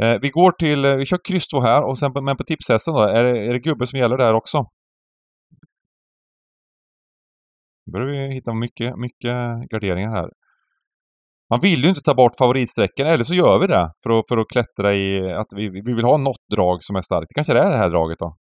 Eh, 0.02 0.18
vi 0.22 0.30
går 0.30 0.52
till, 0.52 0.84
eh, 0.84 0.96
vi 0.96 1.06
kör 1.06 1.18
kryss 1.28 1.46
2 1.48 1.60
här 1.60 1.82
och 1.82 1.98
sen 1.98 2.12
på, 2.12 2.20
men 2.20 2.36
på 2.36 2.44
tipshästen 2.44 2.94
då, 2.94 3.00
är 3.00 3.24
det, 3.24 3.46
är 3.46 3.52
det 3.52 3.58
gubbe 3.58 3.86
som 3.86 3.98
gäller 3.98 4.16
där 4.16 4.34
också? 4.34 4.58
Nu 7.86 7.92
börjar 7.92 8.28
vi 8.28 8.34
hitta 8.34 8.54
mycket, 8.54 8.98
mycket 8.98 9.34
garderingar 9.70 10.10
här. 10.10 10.30
Man 11.50 11.60
vill 11.60 11.82
ju 11.82 11.88
inte 11.88 12.00
ta 12.00 12.14
bort 12.14 12.36
favoritsträckan, 12.38 13.06
eller 13.06 13.22
så 13.24 13.34
gör 13.34 13.58
vi 13.58 13.66
det 13.66 13.92
för 14.02 14.18
att, 14.18 14.24
för 14.28 14.38
att 14.38 14.48
klättra 14.52 14.94
i 14.94 15.32
att 15.32 15.46
vi, 15.56 15.68
vi 15.68 15.94
vill 15.94 16.04
ha 16.04 16.16
något 16.16 16.48
drag 16.56 16.84
som 16.84 16.96
är 16.96 17.00
starkt. 17.00 17.28
Det 17.28 17.34
kanske 17.34 17.52
är 17.52 17.70
det 17.70 17.76
här 17.76 17.90
draget 17.90 18.18
då? 18.18 18.36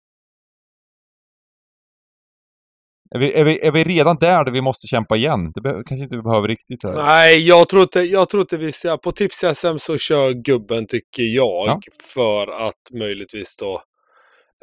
Är 3.16 3.20
vi, 3.20 3.34
är, 3.34 3.44
vi, 3.44 3.60
är 3.60 3.72
vi 3.72 3.84
redan 3.84 4.18
där, 4.20 4.46
där 4.46 4.52
vi 4.52 4.62
måste 4.62 4.88
kämpa 4.88 5.16
igen? 5.16 5.52
Det 5.52 5.62
be, 5.62 5.70
kanske 5.70 6.04
inte 6.04 6.16
vi 6.16 6.22
behöver 6.22 6.48
riktigt. 6.48 6.84
Här. 6.84 6.94
Nej, 6.94 7.48
jag 7.48 7.70
tror 7.70 7.82
inte, 7.82 8.00
jag 8.00 8.30
tror 8.30 8.42
inte 8.42 8.58
vi 8.58 8.72
ska... 8.72 8.98
På 8.98 9.12
Tips-SM 9.12 9.78
så 9.78 9.98
kör 9.98 10.32
gubben, 10.32 10.88
tycker 10.88 11.24
jag, 11.24 11.68
ja. 11.68 11.80
för 12.14 12.68
att 12.68 12.92
möjligtvis 12.94 13.56
då 13.58 13.82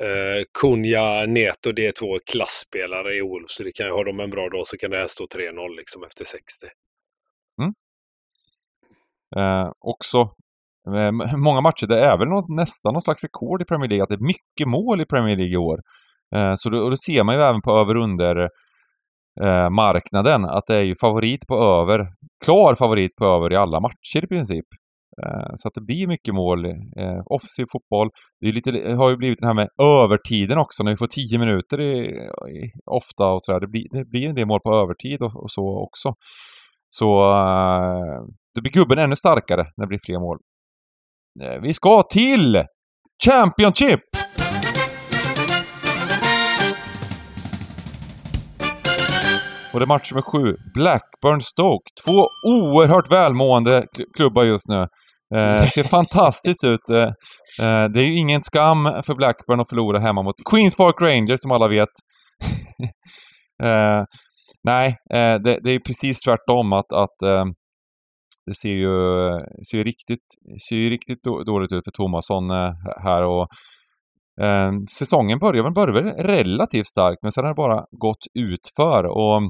eh, 0.02 0.44
Kunja, 0.60 1.26
Neto, 1.26 1.72
det 1.72 1.86
är 1.86 1.92
två 1.92 2.18
klassspelare 2.32 3.14
i 3.14 3.20
Wolves. 3.20 3.56
Så 3.56 3.62
det 3.62 3.72
kan, 3.72 3.90
har 3.90 4.04
de 4.04 4.20
en 4.20 4.30
bra 4.30 4.48
dag 4.48 4.66
så 4.66 4.76
kan 4.76 4.90
det 4.90 4.96
här 4.96 5.06
stå 5.06 5.24
3-0 5.24 5.76
liksom 5.76 6.02
efter 6.02 6.24
60. 6.24 6.66
Mm. 7.62 7.74
Eh, 9.36 9.72
också 9.78 10.18
eh, 10.86 11.36
många 11.36 11.60
matcher, 11.60 11.86
det 11.86 12.00
är 12.00 12.18
väl 12.18 12.28
något, 12.28 12.48
nästan 12.48 12.92
någon 12.92 13.02
slags 13.02 13.22
rekord 13.22 13.62
i 13.62 13.64
Premier 13.64 13.88
League, 13.88 14.02
att 14.02 14.08
det 14.08 14.14
är 14.14 14.26
mycket 14.26 14.68
mål 14.68 15.00
i 15.00 15.06
Premier 15.06 15.36
League 15.36 15.54
i 15.54 15.56
år. 15.56 15.80
Eh, 16.34 16.52
så 16.56 16.70
då, 16.70 16.78
och 16.78 16.90
då 16.90 16.96
ser 16.96 17.24
man 17.24 17.34
ju 17.34 17.42
även 17.42 17.62
på 17.62 17.70
över 17.70 17.96
under 17.96 18.36
eh, 19.42 19.70
marknaden 19.70 20.44
att 20.44 20.66
det 20.66 20.76
är 20.76 20.82
ju 20.82 20.94
favorit 21.00 21.46
på 21.46 21.54
över, 21.54 22.08
klar 22.44 22.74
favorit 22.74 23.16
på 23.16 23.24
över 23.24 23.52
i 23.52 23.56
alla 23.56 23.80
matcher 23.80 24.24
i 24.24 24.26
princip. 24.26 24.66
Eh, 25.22 25.50
så 25.54 25.68
att 25.68 25.74
det 25.74 25.80
blir 25.80 26.06
mycket 26.06 26.34
mål. 26.34 26.64
Eh, 26.64 27.20
offensiv 27.26 27.64
fotboll. 27.72 28.10
Det 28.40 28.48
är 28.48 28.52
lite, 28.52 28.70
har 28.70 29.10
ju 29.10 29.16
blivit 29.16 29.40
det 29.40 29.46
här 29.46 29.54
med 29.54 29.68
övertiden 29.82 30.58
också, 30.58 30.82
när 30.82 30.90
vi 30.90 30.96
får 30.96 31.06
tio 31.06 31.38
minuter 31.38 31.80
i, 31.80 31.98
i, 32.56 32.72
ofta 32.86 33.26
och 33.26 33.42
sådär. 33.42 33.60
Det 33.60 33.68
blir, 33.68 33.88
det 33.92 34.04
blir 34.04 34.28
en 34.28 34.34
del 34.34 34.46
mål 34.46 34.60
på 34.60 34.74
övertid 34.74 35.22
och, 35.22 35.42
och 35.42 35.50
så 35.50 35.84
också. 35.86 36.14
Så 36.90 37.30
eh, 37.32 38.24
då 38.54 38.62
blir 38.62 38.72
gubben 38.72 38.98
ännu 38.98 39.16
starkare 39.16 39.64
när 39.76 39.84
det 39.84 39.88
blir 39.88 40.00
fler 40.04 40.18
mål. 40.18 40.38
Eh, 41.42 41.60
vi 41.62 41.72
ska 41.74 42.02
till 42.02 42.64
Championship! 43.24 44.00
Och 49.76 49.80
det 49.80 49.84
är 49.84 49.94
match 49.96 50.12
nummer 50.12 50.22
sju. 50.22 50.56
Blackburn 50.74 51.42
Stoke. 51.42 51.90
Två 52.06 52.18
oerhört 52.48 53.12
välmående 53.12 53.86
klubbar 54.16 54.44
just 54.44 54.68
nu. 54.68 54.80
Eh, 55.34 55.64
ser 55.64 55.84
fantastiskt 55.98 56.64
ut. 56.64 56.90
Eh, 56.90 57.02
eh, 57.66 57.84
det 57.88 58.00
är 58.00 58.04
ju 58.04 58.18
ingen 58.18 58.42
skam 58.42 58.84
för 59.06 59.14
Blackburn 59.14 59.60
att 59.60 59.68
förlora 59.68 59.98
hemma 59.98 60.22
mot 60.22 60.34
Queens 60.50 60.76
Park 60.76 61.00
Rangers 61.00 61.40
som 61.40 61.50
alla 61.50 61.68
vet. 61.68 61.88
eh, 63.62 64.04
nej, 64.64 64.86
eh, 65.12 65.34
det, 65.44 65.60
det, 65.64 65.70
är 65.70 65.78
precis 65.78 66.20
tvärtom 66.20 66.72
att, 66.72 66.92
att 66.92 67.22
eh, 67.22 67.44
det 68.46 68.54
ser 68.54 68.76
ju, 68.84 68.96
ser 69.70 69.78
ju 69.78 69.84
riktigt, 69.84 70.26
ser 70.68 70.76
ju 70.76 70.90
riktigt 70.90 71.22
dåligt 71.46 71.72
ut 71.72 71.84
för 71.84 71.90
Tomasson 71.90 72.50
här 73.04 73.22
och 73.22 73.46
Eh, 74.40 74.72
säsongen 74.98 75.38
började 75.38 75.92
väl 75.92 76.26
relativt 76.26 76.86
starkt 76.86 77.22
men 77.22 77.32
sen 77.32 77.44
har 77.44 77.50
det 77.50 77.54
bara 77.54 77.84
gått 77.90 78.24
utför 78.34 79.04
och 79.04 79.42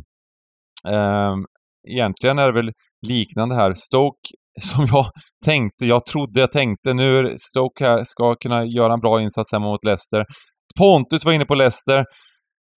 egentligen 1.89 2.39
är 2.39 2.47
det 2.47 2.53
väl 2.53 2.72
liknande 3.09 3.55
här. 3.55 3.74
Stoke 3.74 4.29
som 4.61 4.87
jag 4.91 5.11
tänkte, 5.45 5.87
jag 5.87 6.07
trodde, 6.07 6.41
jag 6.41 6.53
tänkte 6.53 6.95
nu 6.95 7.37
Stoke 7.39 7.85
här 7.85 8.05
ska 8.05 8.35
kunna 8.35 8.64
göra 8.64 8.93
en 8.93 9.01
bra 9.01 9.22
insats 9.22 9.53
hemma 9.53 9.66
mot 9.66 9.85
Leicester. 9.85 10.24
Pontus 10.79 11.24
var 11.24 11.33
inne 11.33 11.45
på 11.45 11.55
Leicester. 11.55 11.99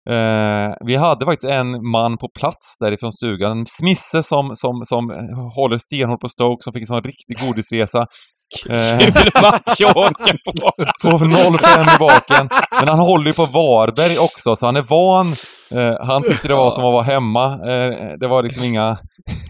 Eh, 0.09 0.73
vi 0.85 0.95
hade 0.95 1.25
faktiskt 1.25 1.51
en 1.51 1.89
man 1.91 2.17
på 2.17 2.27
plats 2.39 2.77
därifrån 2.79 3.11
stugan. 3.11 3.65
Smisse 3.67 4.23
som, 4.23 4.51
som, 4.53 4.81
som 4.83 5.03
håller 5.55 5.77
stenhårt 5.77 6.21
på 6.21 6.29
Stoke, 6.29 6.63
som 6.63 6.73
fick 6.73 6.81
en 6.81 6.87
sån 6.87 7.03
riktig 7.03 7.39
godisresa. 7.39 8.05
Kul 8.63 9.13
match 9.41 9.81
att 9.85 9.95
åka 9.95 10.33
på! 10.45 10.71
på 11.01 11.17
0-5 11.17 11.95
i 11.95 11.99
baken. 11.99 12.49
Men 12.79 12.89
han 12.89 12.99
håller 12.99 13.25
ju 13.25 13.33
på 13.33 13.45
Varberg 13.45 14.17
också, 14.17 14.55
så 14.55 14.65
han 14.65 14.75
är 14.75 14.81
van. 14.81 15.27
Eh, 15.71 16.05
han 16.07 16.23
tyckte 16.23 16.47
det 16.47 16.55
var 16.55 16.71
som 16.71 16.85
att 16.85 16.93
vara 16.93 17.03
hemma. 17.03 17.53
Eh, 17.53 18.17
det 18.19 18.27
var 18.27 18.43
liksom 18.43 18.63
inga, 18.63 18.97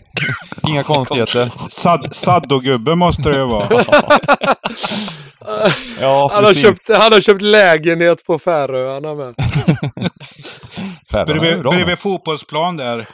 inga 0.68 0.84
konstigheter. 0.84 1.52
Sad, 1.70 2.16
Saddogubbe 2.16 2.96
måste 2.96 3.30
det 3.30 3.38
ju 3.38 3.46
vara. 3.46 3.68
Ja, 6.02 6.30
han, 6.34 6.44
har 6.44 6.54
köpt, 6.54 6.90
han 6.90 7.14
har 7.14 7.22
köpt 7.22 7.42
lägenhet 7.42 8.26
på 8.26 8.40
Färöarna 8.40 9.14
med. 9.14 9.36
Bredvid, 11.28 11.64
bredvid 11.64 12.00
fotbollsplan 12.00 12.78
där. 12.78 13.08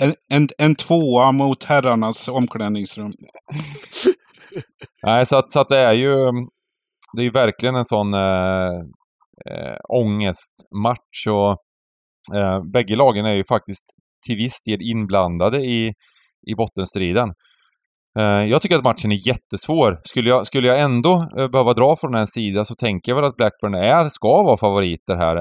En, 0.00 0.14
en, 0.32 0.48
en 0.58 0.74
tvåa 0.74 1.32
mot 1.32 1.64
herrarnas 1.64 2.28
omklädningsrum. 2.28 3.12
Nej, 5.02 5.26
så 5.26 5.36
att, 5.36 5.50
så 5.50 5.60
att 5.60 5.68
det 5.68 5.78
är 5.78 5.92
ju... 5.92 6.14
Det 7.12 7.22
är 7.22 7.24
ju 7.24 7.30
verkligen 7.30 7.74
en 7.74 7.84
sån 7.84 8.14
äh, 8.14 8.20
eh, 9.50 9.76
ångestmatch 9.88 11.26
och 11.28 11.50
eh, 12.36 12.64
bägge 12.72 12.96
lagen 12.96 13.26
är 13.26 13.34
ju 13.34 13.44
faktiskt 13.44 13.86
till 14.26 14.36
viss 14.36 14.62
del 14.62 14.82
inblandade 14.82 15.58
i, 15.58 15.92
i 16.46 16.54
bottenstriden. 16.54 17.32
Eh, 18.18 18.24
jag 18.24 18.62
tycker 18.62 18.76
att 18.76 18.84
matchen 18.84 19.12
är 19.12 19.28
jättesvår. 19.28 20.00
Skulle 20.04 20.28
jag, 20.30 20.46
skulle 20.46 20.68
jag 20.68 20.80
ändå 20.80 21.26
eh, 21.38 21.48
behöva 21.48 21.72
dra 21.72 21.96
från 21.96 22.14
en 22.14 22.26
sida 22.26 22.64
så 22.64 22.74
tänker 22.74 23.12
jag 23.12 23.16
väl 23.16 23.24
att 23.24 23.36
Blackburn 23.36 23.74
är, 23.74 24.08
ska 24.08 24.42
vara 24.42 24.56
favoriter 24.56 25.16
här. 25.16 25.36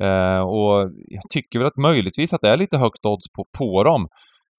Eh, 0.00 0.40
och 0.40 0.90
jag 1.08 1.22
tycker 1.30 1.58
väl 1.58 1.68
att 1.68 1.76
möjligtvis 1.76 2.32
att 2.32 2.40
det 2.40 2.48
är 2.48 2.56
lite 2.56 2.78
högt 2.78 3.06
odds 3.06 3.32
på, 3.36 3.44
på 3.58 3.84
dem. 3.84 4.08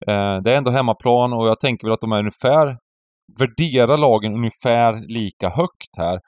Eh, 0.07 0.41
det 0.43 0.51
är 0.51 0.55
ändå 0.55 0.71
hemmaplan 0.71 1.33
och 1.33 1.47
jag 1.47 1.59
tänker 1.59 1.87
väl 1.87 1.93
att 1.93 2.01
de 2.01 2.11
är 2.11 2.19
ungefär, 2.19 2.77
värderar 3.39 3.97
lagen 3.97 4.33
ungefär 4.33 5.07
lika 5.07 5.49
högt 5.49 5.97
här. 5.97 6.19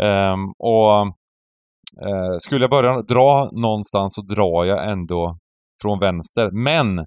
Ehm, 0.00 0.48
och 0.58 1.16
eh, 2.06 2.36
skulle 2.38 2.62
jag 2.62 2.70
börja 2.70 3.02
dra 3.02 3.50
någonstans 3.52 4.14
så 4.14 4.22
drar 4.22 4.64
jag 4.64 4.90
ändå 4.92 5.36
från 5.82 5.98
vänster. 5.98 6.50
Men 6.52 7.06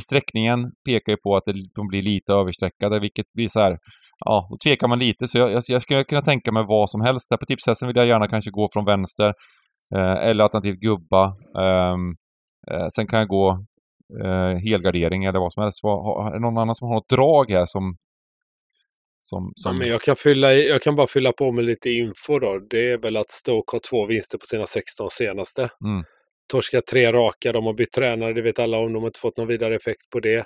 sträckningen 0.00 0.58
pekar 0.86 1.12
ju 1.12 1.16
på 1.16 1.36
att 1.36 1.44
det- 1.46 1.52
de 1.74 1.88
blir 1.88 2.02
lite 2.02 2.32
överstreckade, 2.32 3.00
vilket 3.00 3.26
blir 3.34 3.48
så 3.48 3.60
här, 3.60 3.78
ja, 4.24 4.46
då 4.50 4.56
tvekar 4.64 4.88
man 4.88 4.98
lite. 4.98 5.28
Så 5.28 5.38
jag, 5.38 5.50
jag, 5.52 5.62
jag 5.68 5.82
skulle 5.82 6.04
kunna 6.04 6.22
tänka 6.22 6.52
mig 6.52 6.64
vad 6.68 6.90
som 6.90 7.00
helst. 7.00 7.30
Här 7.30 7.38
på 7.38 7.46
tipshästen 7.46 7.88
vill 7.88 7.96
jag 7.96 8.06
gärna 8.06 8.28
kanske 8.28 8.50
gå 8.50 8.68
från 8.72 8.84
vänster, 8.84 9.32
eh, 9.94 10.16
eller 10.28 10.44
alternativt 10.44 10.80
gubba. 10.80 11.24
Ehm, 11.62 12.10
eh, 12.70 12.86
sen 12.96 13.06
kan 13.06 13.18
jag 13.18 13.28
gå 13.28 13.48
eh, 14.24 14.56
helgardering 14.70 15.24
eller 15.24 15.40
vad 15.40 15.52
som 15.52 15.62
helst. 15.62 15.80
Var, 15.82 15.96
har, 16.04 16.30
är 16.30 16.34
det 16.34 16.40
någon 16.40 16.58
annan 16.58 16.74
som 16.74 16.88
har 16.88 16.94
något 16.94 17.08
drag 17.08 17.50
här 17.50 17.66
som 17.66 17.96
som, 19.28 19.52
Ja, 19.56 19.62
som 19.62 19.76
men 19.78 19.88
jag, 19.88 20.00
kan 20.00 20.16
fylla 20.16 20.54
i, 20.54 20.68
jag 20.68 20.82
kan 20.82 20.94
bara 20.94 21.06
fylla 21.06 21.32
på 21.32 21.52
med 21.52 21.64
lite 21.64 21.90
info 21.90 22.38
då. 22.38 22.58
Det 22.70 22.90
är 22.90 22.98
väl 22.98 23.16
att 23.16 23.30
Stoke 23.30 23.74
har 23.74 23.80
två 23.80 24.06
vinster 24.06 24.38
på 24.38 24.46
sina 24.46 24.66
16 24.66 25.10
senaste. 25.10 25.62
Mm. 25.62 26.04
Torskat 26.52 26.86
tre 26.86 27.12
raka, 27.12 27.52
de 27.52 27.64
har 27.64 27.72
bytt 27.72 27.92
tränare, 27.92 28.32
det 28.32 28.42
vet 28.42 28.58
alla 28.58 28.78
om. 28.78 28.92
De 28.92 29.02
har 29.02 29.06
inte 29.06 29.20
fått 29.20 29.36
någon 29.36 29.46
vidare 29.46 29.76
effekt 29.76 30.10
på 30.10 30.20
det. 30.20 30.44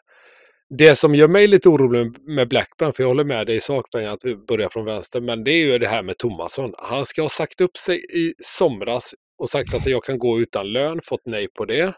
Det 0.79 0.95
som 0.95 1.15
gör 1.15 1.29
mig 1.29 1.47
lite 1.47 1.69
orolig 1.69 2.13
med 2.21 2.49
Blackburn, 2.49 2.93
för 2.93 3.03
jag 3.03 3.09
håller 3.09 3.25
med 3.25 3.47
dig 3.47 3.57
i 3.57 3.61
sak 3.61 3.87
Bengan, 3.93 4.13
att 4.13 4.25
vi 4.25 4.37
börjar 4.37 4.69
från 4.69 4.85
vänster, 4.85 5.21
men 5.21 5.45
det 5.45 5.51
är 5.51 5.67
ju 5.67 5.79
det 5.79 5.89
här 5.89 6.03
med 6.03 6.19
Tomasson. 6.19 6.75
Han 6.79 7.05
ska 7.05 7.23
ha 7.23 7.29
sagt 7.29 7.61
upp 7.61 7.77
sig 7.77 7.97
i 7.97 8.35
somras 8.43 9.15
och 9.39 9.49
sagt 9.49 9.75
att 9.75 9.87
jag 9.87 10.05
kan 10.05 10.19
gå 10.19 10.41
utan 10.41 10.73
lön, 10.73 11.01
fått 11.03 11.27
nej 11.27 11.49
på 11.59 11.65
det. 11.65 11.95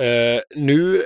Eh, 0.00 0.40
nu 0.56 1.04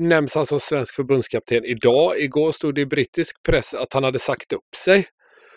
nämns 0.00 0.34
han 0.34 0.46
som 0.46 0.60
svensk 0.60 0.94
förbundskapten 0.94 1.64
idag. 1.64 2.20
Igår 2.20 2.50
stod 2.50 2.74
det 2.74 2.80
i 2.80 2.86
brittisk 2.86 3.42
press 3.42 3.74
att 3.74 3.92
han 3.92 4.04
hade 4.04 4.18
sagt 4.18 4.52
upp 4.52 4.74
sig. 4.76 5.04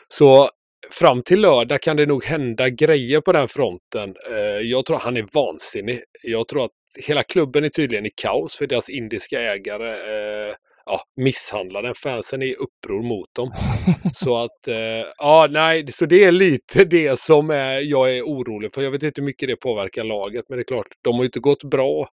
Så 0.08 0.50
fram 0.92 1.24
till 1.24 1.42
lördag 1.42 1.82
kan 1.82 1.98
det 1.98 2.06
nog 2.06 2.24
hända 2.24 2.70
grejer 2.70 3.22
på 3.22 3.32
den 3.32 3.48
fronten. 3.48 4.16
Eh, 4.32 4.62
jag 4.62 4.86
tror 4.86 4.98
han 4.98 5.18
är 5.18 5.26
vansinnig. 5.36 6.00
Jag 6.24 6.48
tror 6.48 6.66
att 6.66 6.72
hela 7.08 7.24
klubben 7.24 7.64
är 7.64 7.70
tydligen 7.70 8.06
i 8.06 8.12
kaos 8.22 8.58
för 8.58 8.68
deras 8.68 8.90
indiska 8.90 9.42
ägare 9.42 9.92
eh, 9.92 10.56
ja, 10.86 11.02
misshandlar 11.22 11.84
den. 11.84 11.96
Fansen 11.96 12.42
är 12.42 12.46
i 12.46 12.54
uppror 12.54 13.04
mot 13.04 13.36
dem. 13.36 13.52
Så 14.14 14.38
att, 14.38 14.68
eh, 14.68 15.08
ja, 15.18 15.48
nej, 15.50 15.88
så 15.88 16.06
det 16.06 16.24
är 16.24 16.32
lite 16.32 16.86
det 16.86 17.20
som 17.20 17.50
är, 17.50 17.80
jag 17.80 18.18
är 18.18 18.22
orolig 18.22 18.74
för. 18.74 18.82
Jag 18.82 18.92
vet 18.92 19.04
inte 19.04 19.22
hur 19.22 19.26
mycket 19.26 19.50
det 19.50 19.56
påverkar 19.56 20.04
laget, 20.04 20.46
men 20.50 20.58
det 20.58 20.62
är 20.62 20.68
klart, 20.68 20.88
de 21.02 21.14
har 21.16 21.22
ju 21.22 21.26
inte 21.26 21.40
gått 21.40 21.64
bra 21.64 22.08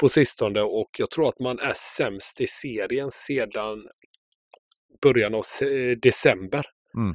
på 0.00 0.08
sistone 0.08 0.60
och 0.60 0.90
jag 0.98 1.10
tror 1.10 1.28
att 1.28 1.40
man 1.40 1.58
är 1.58 1.72
sämst 1.96 2.40
i 2.40 2.46
serien 2.46 3.10
sedan 3.10 3.78
början 5.02 5.34
av 5.34 5.42
se- 5.42 5.94
december. 5.94 6.64
Mm. 6.96 7.14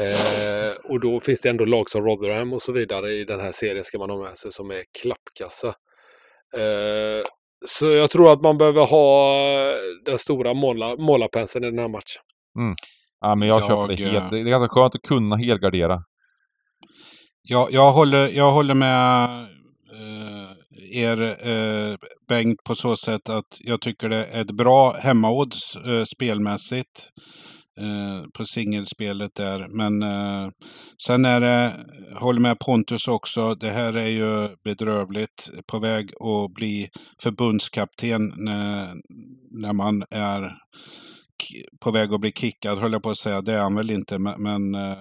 Eh, 0.00 0.72
och 0.84 1.00
då 1.00 1.20
finns 1.20 1.40
det 1.40 1.48
ändå 1.48 1.64
lag 1.64 1.90
som 1.90 2.04
Rotherham 2.04 2.52
och 2.52 2.62
så 2.62 2.72
vidare 2.72 3.10
i 3.10 3.24
den 3.24 3.40
här 3.40 3.52
serien 3.52 3.84
ska 3.84 3.98
man 3.98 4.10
ha 4.10 4.18
med 4.22 4.38
sig 4.38 4.52
som 4.52 4.70
är 4.70 4.82
klappkassa. 5.02 5.68
Eh, 6.56 7.24
så 7.66 7.86
jag 7.86 8.10
tror 8.10 8.32
att 8.32 8.42
man 8.42 8.58
behöver 8.58 8.86
ha 8.86 9.34
den 10.04 10.18
stora 10.18 10.54
måla, 10.54 10.96
målarpenseln 10.96 11.64
i 11.64 11.70
den 11.70 11.78
här 11.78 11.88
matchen. 11.88 12.22
ja, 13.20 13.34
men 13.34 13.48
jag, 13.48 13.60
Jag, 13.60 13.68
köper 13.68 13.88
det 13.96 14.02
helt. 14.02 14.24
eh, 14.24 14.30
Det 14.30 14.38
är 14.38 14.44
ganska 14.44 14.68
skönt 14.68 14.94
att 14.94 15.02
kunna 15.02 15.36
helgardera. 15.36 16.02
Jag, 17.42 17.72
jag, 17.72 17.92
håller, 17.92 18.28
jag 18.28 18.50
håller 18.50 18.74
med 18.74 19.24
eh, 19.94 21.02
er, 21.02 21.20
eh, 21.48 21.96
Bengt, 22.28 22.64
på 22.64 22.74
så 22.74 22.96
sätt 22.96 23.28
att 23.28 23.58
jag 23.60 23.80
tycker 23.80 24.08
det 24.08 24.24
är 24.24 24.40
ett 24.40 24.50
bra 24.50 24.92
hemmaodds 24.92 25.76
eh, 25.76 26.02
spelmässigt 26.04 27.08
eh, 27.80 28.22
på 28.34 28.44
singelspelet 28.44 29.34
där. 29.34 29.66
Men 29.76 30.02
eh, 30.02 30.50
sen 31.06 31.24
är 31.24 31.40
det, 31.40 31.86
jag 32.10 32.20
håller 32.20 32.40
med 32.40 32.58
Pontus 32.58 33.08
också, 33.08 33.54
det 33.54 33.70
här 33.70 33.96
är 33.96 34.08
ju 34.08 34.56
bedrövligt 34.64 35.50
på 35.66 35.78
väg 35.78 36.10
att 36.20 36.54
bli 36.54 36.88
förbundskapten 37.22 38.32
när, 38.36 38.94
när 39.50 39.72
man 39.72 40.04
är 40.10 40.52
på 41.80 41.90
väg 41.90 42.12
att 42.12 42.20
bli 42.20 42.32
kickad, 42.32 42.78
höll 42.78 42.92
jag 42.92 43.02
på 43.02 43.10
att 43.10 43.16
säga. 43.16 43.40
Det 43.40 43.52
är 43.52 43.60
han 43.60 43.74
väl 43.74 43.90
inte, 43.90 44.18
men, 44.18 44.42
men 44.42 44.74
eh, 44.74 44.96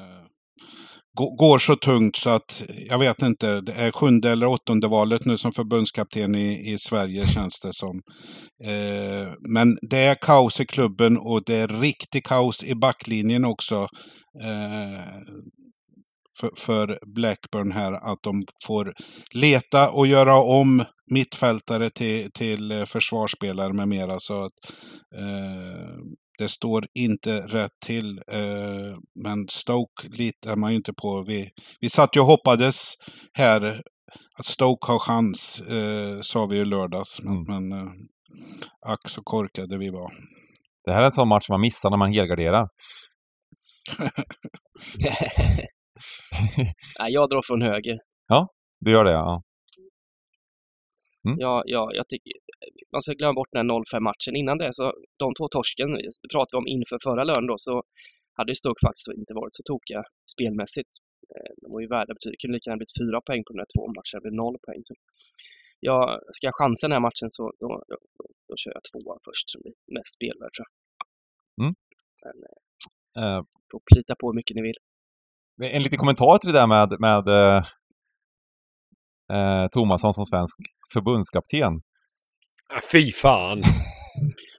går 1.17 1.59
så 1.59 1.75
tungt 1.75 2.15
så 2.15 2.29
att 2.29 2.63
jag 2.89 2.99
vet 2.99 3.21
inte. 3.21 3.61
Det 3.61 3.73
är 3.73 3.91
sjunde 3.91 4.31
eller 4.31 4.47
åttonde 4.47 4.87
valet 4.87 5.25
nu 5.25 5.37
som 5.37 5.51
förbundskapten 5.51 6.35
i, 6.35 6.71
i 6.73 6.77
Sverige 6.77 7.27
känns 7.27 7.59
det 7.59 7.73
som. 7.73 8.01
Eh, 8.63 9.33
men 9.49 9.77
det 9.89 9.97
är 9.97 10.15
kaos 10.21 10.59
i 10.59 10.65
klubben 10.65 11.17
och 11.17 11.43
det 11.45 11.55
är 11.55 11.67
riktigt 11.67 12.27
kaos 12.27 12.63
i 12.63 12.75
backlinjen 12.75 13.45
också. 13.45 13.87
Eh, 14.43 15.03
för, 16.39 16.51
för 16.57 16.99
Blackburn 17.15 17.71
här 17.71 17.93
att 17.93 18.19
de 18.23 18.43
får 18.65 18.93
leta 19.33 19.89
och 19.89 20.07
göra 20.07 20.41
om 20.41 20.83
mittfältare 21.11 21.89
till, 21.89 22.31
till 22.31 22.83
försvarsspelare 22.87 23.73
med 23.73 23.87
mera. 23.87 24.19
Så 24.19 24.43
att, 24.43 24.51
eh, 25.15 25.95
det 26.39 26.47
står 26.47 26.87
inte 26.93 27.41
rätt 27.41 27.71
till. 27.85 28.17
Eh, 28.31 28.97
men 29.23 29.47
Stoke 29.49 30.07
litar 30.17 30.55
man 30.55 30.69
ju 30.71 30.75
inte 30.75 30.93
på. 30.93 31.23
Vi, 31.27 31.49
vi 31.79 31.89
satt 31.89 32.15
ju 32.15 32.19
och 32.19 32.25
hoppades 32.25 32.93
här 33.33 33.81
att 34.37 34.45
Stoke 34.45 34.91
har 34.91 34.99
chans, 34.99 35.61
eh, 35.61 36.19
sa 36.21 36.45
vi 36.45 36.57
i 36.57 36.65
lördags. 36.65 37.21
Men, 37.23 37.33
Mm. 37.35 37.67
men 37.69 37.79
eh, 37.79 37.87
ack 38.85 39.07
så 39.07 39.21
korkade 39.23 39.77
vi 39.77 39.89
var. 39.89 40.11
Det 40.85 40.93
här 40.93 41.01
är 41.01 41.05
en 41.05 41.11
sån 41.11 41.27
match 41.27 41.49
man 41.49 41.61
missar 41.61 41.89
när 41.89 41.97
man 41.97 42.13
helgarderar. 42.13 42.67
Nej, 46.99 47.13
jag 47.13 47.29
drar 47.29 47.41
från 47.47 47.61
höger. 47.61 47.97
Du 48.79 48.91
gör 48.91 49.03
det, 49.03 49.11
ja. 49.11 49.41
Ja, 51.45 51.55
ja, 51.65 51.83
jag 51.99 52.05
tycker, 52.11 52.31
man 52.93 53.01
ska 53.01 53.13
glömma 53.13 53.37
bort 53.39 53.51
den 53.51 53.59
här 53.61 53.69
0-5-matchen. 53.75 54.33
Innan 54.41 54.57
det, 54.61 54.69
så 54.79 54.85
de 55.23 55.27
två 55.37 55.47
torsken, 55.55 55.89
pratade 56.33 56.53
vi 56.55 56.61
om 56.63 56.67
inför 56.75 56.97
förra 57.07 57.23
lördagen 57.29 57.51
då, 57.53 57.57
så 57.67 57.75
hade 58.37 58.51
ju 58.51 58.57
Stoke 58.61 58.81
faktiskt 58.87 59.07
inte 59.21 59.33
varit 59.41 59.55
så 59.59 59.63
tokiga 59.71 60.01
spelmässigt. 60.33 60.93
Eh, 61.35 61.51
De 61.61 61.67
var 61.73 61.81
ju 61.85 61.89
värda 61.97 62.11
betydligt, 62.15 62.37
det 62.37 62.41
kunde 62.43 62.55
lika 62.55 62.67
gärna 62.67 62.81
blivit 62.81 62.99
fyra 63.01 63.19
poäng 63.27 63.41
på 63.43 63.49
de 63.53 63.59
här 63.63 63.71
två 63.73 63.83
matcherna, 63.97 64.17
det 64.19 64.25
blev 64.25 64.37
noll 64.43 64.57
poäng. 64.65 64.81
Så 64.87 64.93
jag, 65.89 66.01
ska 66.35 66.43
jag 66.49 66.57
chansa 66.61 66.83
den 66.87 66.95
här 66.97 67.05
matchen 67.07 67.29
så 67.37 67.43
då, 67.63 67.69
då, 67.89 67.95
då, 68.17 68.25
då 68.47 68.53
kör 68.61 68.71
jag 68.77 68.83
tvåa 68.89 69.15
först 69.27 69.45
som 69.51 69.59
blir 69.63 69.75
mest 69.95 70.13
spelvärd 70.17 70.53
tror 70.55 70.65
jag. 70.67 70.73
Mm. 71.61 71.73
Men 72.25 72.35
eh, 73.19 73.41
får 73.71 73.81
plita 73.91 74.13
på 74.19 74.25
hur 74.29 74.37
mycket 74.39 74.55
ni 74.57 74.63
vill. 74.69 74.79
En 75.77 75.83
liten 75.83 75.99
kommentar 76.03 76.37
till 76.37 76.51
det 76.51 76.59
där 76.59 76.67
med, 76.75 76.89
med 77.07 77.25
eh, 77.37 77.61
eh, 79.33 79.67
Tomasson 79.71 80.13
som 80.13 80.25
svensk 80.25 80.57
förbundskapten. 80.93 81.73
Ah, 82.73 82.81
Fy 82.91 83.11
fan! 83.11 83.61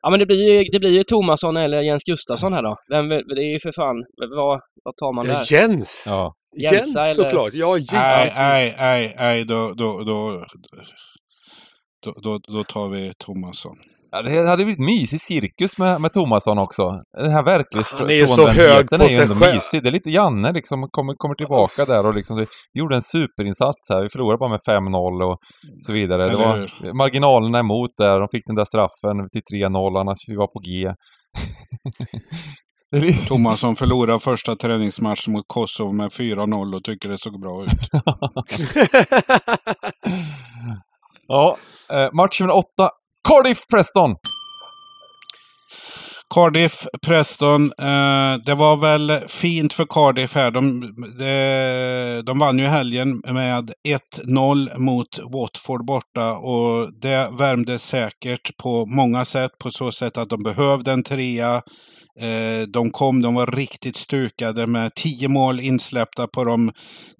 Ja 0.02 0.10
men 0.10 0.18
det 0.18 0.26
blir 0.26 0.52
ju, 0.52 0.64
det 0.72 0.78
blir 0.78 0.90
ju 0.90 1.04
Tomasson 1.04 1.56
eller 1.56 1.80
Jens 1.82 2.04
Gustafsson 2.04 2.52
här 2.52 2.62
då. 2.62 2.76
Vem, 2.90 3.08
det 3.08 3.42
är 3.42 3.52
ju 3.52 3.60
för 3.60 3.72
fan, 3.72 3.96
vad, 4.36 4.60
vad 4.84 4.96
tar 4.96 5.14
man 5.14 5.26
där? 5.26 5.52
Jens! 5.52 6.04
Ja. 6.08 6.34
Jens 6.62 6.72
Jensa 6.72 7.00
eller- 7.04 7.14
såklart! 7.14 7.54
Ja, 7.54 7.66
Nej, 7.72 7.78
givetvis! 7.80 8.36
nej, 8.38 8.74
nej, 8.78 9.14
nej, 9.18 9.44
då, 9.44 9.72
då, 9.76 9.98
då, 10.04 10.44
då, 12.04 12.12
då, 12.22 12.38
då 12.54 12.64
tar 12.64 12.88
vi 12.88 13.12
Tomasson. 13.18 13.76
Ja, 14.12 14.22
det 14.22 14.48
hade 14.48 14.64
blivit 14.64 14.78
mysig 14.78 15.20
cirkus 15.20 15.78
med, 15.78 16.00
med 16.00 16.12
Tomasson 16.12 16.58
också. 16.58 16.98
Den 17.18 17.30
här 17.30 17.42
verklighetsfrånvändheten 17.42 18.40
är 18.40 18.46
ju 18.46 18.54
så 18.54 18.62
hög 18.62 18.88
på 18.88 18.94
är 18.94 19.02
ju 19.02 19.08
sig 19.08 19.22
ändå 19.22 19.34
själv. 19.34 19.54
mysig. 19.54 19.82
Det 19.82 19.88
är 19.88 19.92
lite 19.92 20.11
Janne 20.11 20.52
liksom, 20.52 20.88
kommer, 20.90 21.14
kommer 21.14 21.34
tillbaka 21.34 21.84
där 21.84 22.06
och 22.06 22.14
liksom, 22.14 22.36
vi 22.36 22.46
gjorde 22.80 22.94
en 22.96 23.02
superinsats 23.02 23.90
här. 23.90 24.02
Vi 24.02 24.08
förlorade 24.08 24.38
bara 24.38 24.50
med 24.50 24.61
5-0 24.68 25.24
och 25.30 25.38
så 25.86 25.92
vidare. 25.92 26.28
Det 26.28 26.36
var 26.36 26.92
marginalerna 26.94 27.58
emot 27.58 27.90
där. 27.96 28.20
De 28.20 28.28
fick 28.32 28.46
den 28.46 28.56
där 28.56 28.64
straffen 28.64 29.28
till 29.32 29.42
3-0, 29.58 30.00
annars 30.00 30.18
vi 30.26 30.36
var 30.36 30.46
på 30.46 30.61
G. 30.61 30.94
Tomasson 33.28 33.76
förlorar 33.76 34.18
första 34.18 34.56
träningsmatchen 34.56 35.32
mot 35.32 35.44
Kosovo 35.46 35.92
med 35.92 36.08
4-0 36.08 36.74
och 36.74 36.84
tycker 36.84 37.08
det 37.08 37.18
såg 37.18 37.40
bra 37.40 37.64
ut. 37.64 37.70
ja, 41.28 41.56
eh, 41.92 42.12
match 42.12 42.40
nummer 42.40 42.54
åtta. 42.54 42.90
Cardiff 43.28 43.66
Preston! 43.66 44.16
Cardiff, 46.34 46.86
Preston. 47.06 47.62
Eh, 47.64 48.34
det 48.46 48.54
var 48.54 48.76
väl 48.76 49.28
fint 49.28 49.72
för 49.72 49.86
Cardiff 49.88 50.34
här. 50.34 50.50
De, 50.50 50.80
de, 51.18 52.22
de 52.26 52.38
vann 52.38 52.58
ju 52.58 52.64
helgen 52.64 53.22
med 53.24 53.72
1-0 54.26 54.78
mot 54.78 55.18
Watford 55.32 55.86
borta 55.86 56.32
och 56.32 57.00
det 57.00 57.30
värmde 57.38 57.78
säkert 57.78 58.56
på 58.56 58.86
många 58.86 59.24
sätt. 59.24 59.50
På 59.62 59.70
så 59.70 59.92
sätt 59.92 60.18
att 60.18 60.28
de 60.28 60.42
behövde 60.42 60.92
en 60.92 61.02
trea. 61.02 61.62
Eh, 62.20 62.66
de 62.68 62.90
kom, 62.90 63.22
de 63.22 63.34
var 63.34 63.46
riktigt 63.46 63.96
stukade 63.96 64.66
med 64.66 64.94
tio 64.94 65.28
mål 65.28 65.61
insläppta 65.61 66.26
på 66.26 66.44
de 66.44 66.72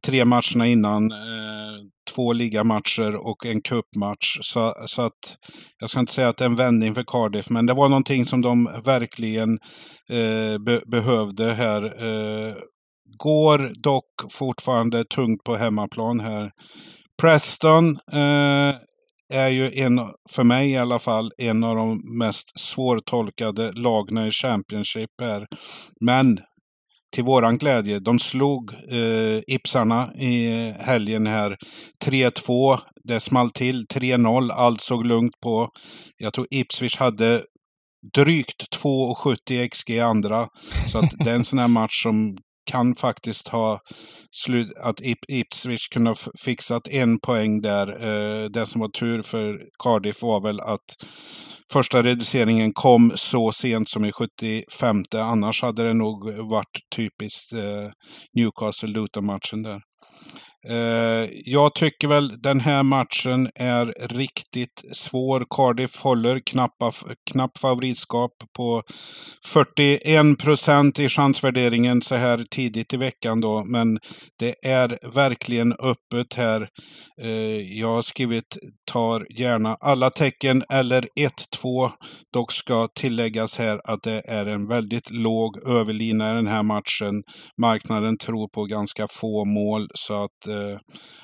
tre 0.07 0.25
matcherna 0.25 0.67
innan. 0.67 1.13
Eh, 1.13 1.71
två 2.15 2.33
ligamatcher 2.33 3.17
och 3.17 3.47
en 3.47 3.63
cupmatch. 3.63 4.39
Så, 4.41 4.75
så 4.87 5.03
att 5.03 5.37
jag 5.79 5.91
ska 5.91 6.01
inte 6.01 6.13
säga 6.13 6.29
att 6.29 6.37
det 6.37 6.45
är 6.45 6.49
en 6.49 6.57
vändning 6.57 6.95
för 6.95 7.05
Cardiff, 7.07 7.51
men 7.51 7.67
det 7.67 7.75
var 7.75 7.89
någonting 7.89 8.25
som 8.25 8.41
de 8.41 8.65
verkligen 8.85 9.59
eh, 10.11 10.59
be 10.59 10.81
behövde 10.87 11.53
här. 11.53 11.83
Eh, 11.85 12.55
går 13.19 13.73
dock 13.83 14.33
fortfarande 14.33 15.05
tungt 15.05 15.45
på 15.45 15.57
hemmaplan 15.57 16.21
här. 16.21 16.51
Preston 17.21 17.99
eh, 18.13 18.75
är 19.31 19.49
ju 19.49 19.73
en, 19.75 20.01
för 20.31 20.45
mig 20.45 20.71
i 20.71 20.77
alla 20.77 20.99
fall, 20.99 21.33
en 21.39 21.65
av 21.65 21.77
de 21.77 22.19
mest 22.19 22.61
svårtolkade 22.61 23.73
lagna 23.73 24.27
i 24.27 24.31
Championship 24.31 25.11
här. 25.21 25.47
Men 26.01 26.39
till 27.15 27.25
våran 27.25 27.59
glädje, 27.59 27.99
de 27.99 28.19
slog 28.19 28.75
eh, 28.93 29.41
Ipsarna 29.47 30.13
i 30.15 30.49
helgen 30.79 31.27
här. 31.27 31.57
3-2, 32.05 32.79
det 33.05 33.21
small 33.21 33.51
till. 33.51 33.87
3-0, 33.95 34.51
allt 34.51 34.81
såg 34.81 35.07
lugnt 35.07 35.41
på. 35.43 35.69
Jag 36.17 36.33
tror 36.33 36.47
Ipswich 36.51 36.97
hade 36.97 37.43
drygt 38.15 38.77
2,70 38.83 39.69
XG 39.69 39.91
i 39.91 40.01
andra. 40.01 40.49
Så 40.87 40.99
att 40.99 41.11
det 41.19 41.31
är 41.31 41.35
en 41.35 41.45
sån 41.45 41.59
här 41.59 41.69
match 41.69 42.03
som 42.03 42.37
kan 42.71 42.95
faktiskt 42.95 43.49
ha 43.49 43.81
slut, 44.31 44.73
att 44.77 45.01
Ip 45.01 45.19
Ipswich 45.29 45.89
kunde 45.89 46.11
ha 46.11 46.17
fixat 46.45 46.89
en 46.89 47.19
poäng 47.19 47.61
där. 47.61 47.89
Eh, 47.89 48.45
det 48.45 48.67
som 48.67 48.81
var 48.81 48.89
tur 48.89 49.23
för 49.23 49.61
Cardiff 49.85 50.23
var 50.23 50.41
väl 50.41 50.61
att 50.61 50.97
första 51.73 52.03
reduceringen 52.03 52.73
kom 52.73 53.13
så 53.15 53.53
sent 53.53 53.89
som 53.89 54.05
i 54.05 54.13
75. 54.13 55.05
Annars 55.15 55.63
hade 55.63 55.87
det 55.87 55.95
nog 55.95 56.31
varit 56.31 56.81
typiskt 56.97 57.53
eh, 57.53 57.91
Newcastle-Luton-matchen 58.37 59.63
där. 59.63 59.81
Eh, 60.69 61.29
jag 61.45 61.75
tycker 61.75 62.09
väl 62.09 62.43
den 62.43 62.61
här 62.61 62.83
matchen 62.83 63.51
är 63.55 64.09
riktigt 64.09 64.85
svår. 64.93 65.47
Cardiff 65.51 66.01
håller 66.01 66.41
knappa, 66.47 66.93
knapp 67.31 67.59
favoritskap 67.59 68.33
på 68.57 68.83
41 69.47 70.39
procent 70.39 70.99
i 70.99 71.09
chansvärderingen 71.09 72.03
så 72.03 72.15
här 72.15 72.45
tidigt 72.51 72.95
i 72.95 72.97
veckan 72.97 73.41
då. 73.41 73.65
Men 73.65 73.99
det 74.39 74.55
är 74.63 74.99
verkligen 75.15 75.73
öppet 75.73 76.35
här. 76.37 76.69
Eh, 77.23 77.79
jag 77.79 77.89
har 77.89 78.03
skrivit 78.03 78.59
tar 78.93 79.27
gärna 79.39 79.77
alla 79.81 80.11
tecken 80.11 80.65
eller 80.69 81.09
1-2. 81.17 81.91
Dock 82.33 82.53
ska 82.53 82.89
tilläggas 82.95 83.59
här 83.59 83.81
att 83.85 84.03
det 84.03 84.23
är 84.25 84.47
en 84.47 84.69
väldigt 84.69 85.11
låg 85.11 85.69
överlina 85.69 86.33
i 86.33 86.35
den 86.35 86.47
här 86.47 86.63
matchen. 86.63 87.23
Marknaden 87.61 88.19
tror 88.19 88.49
på 88.49 88.65
ganska 88.65 89.07
få 89.11 89.45
mål 89.45 89.89
så 89.95 90.25
att 90.25 90.50
Eh, 90.51 90.79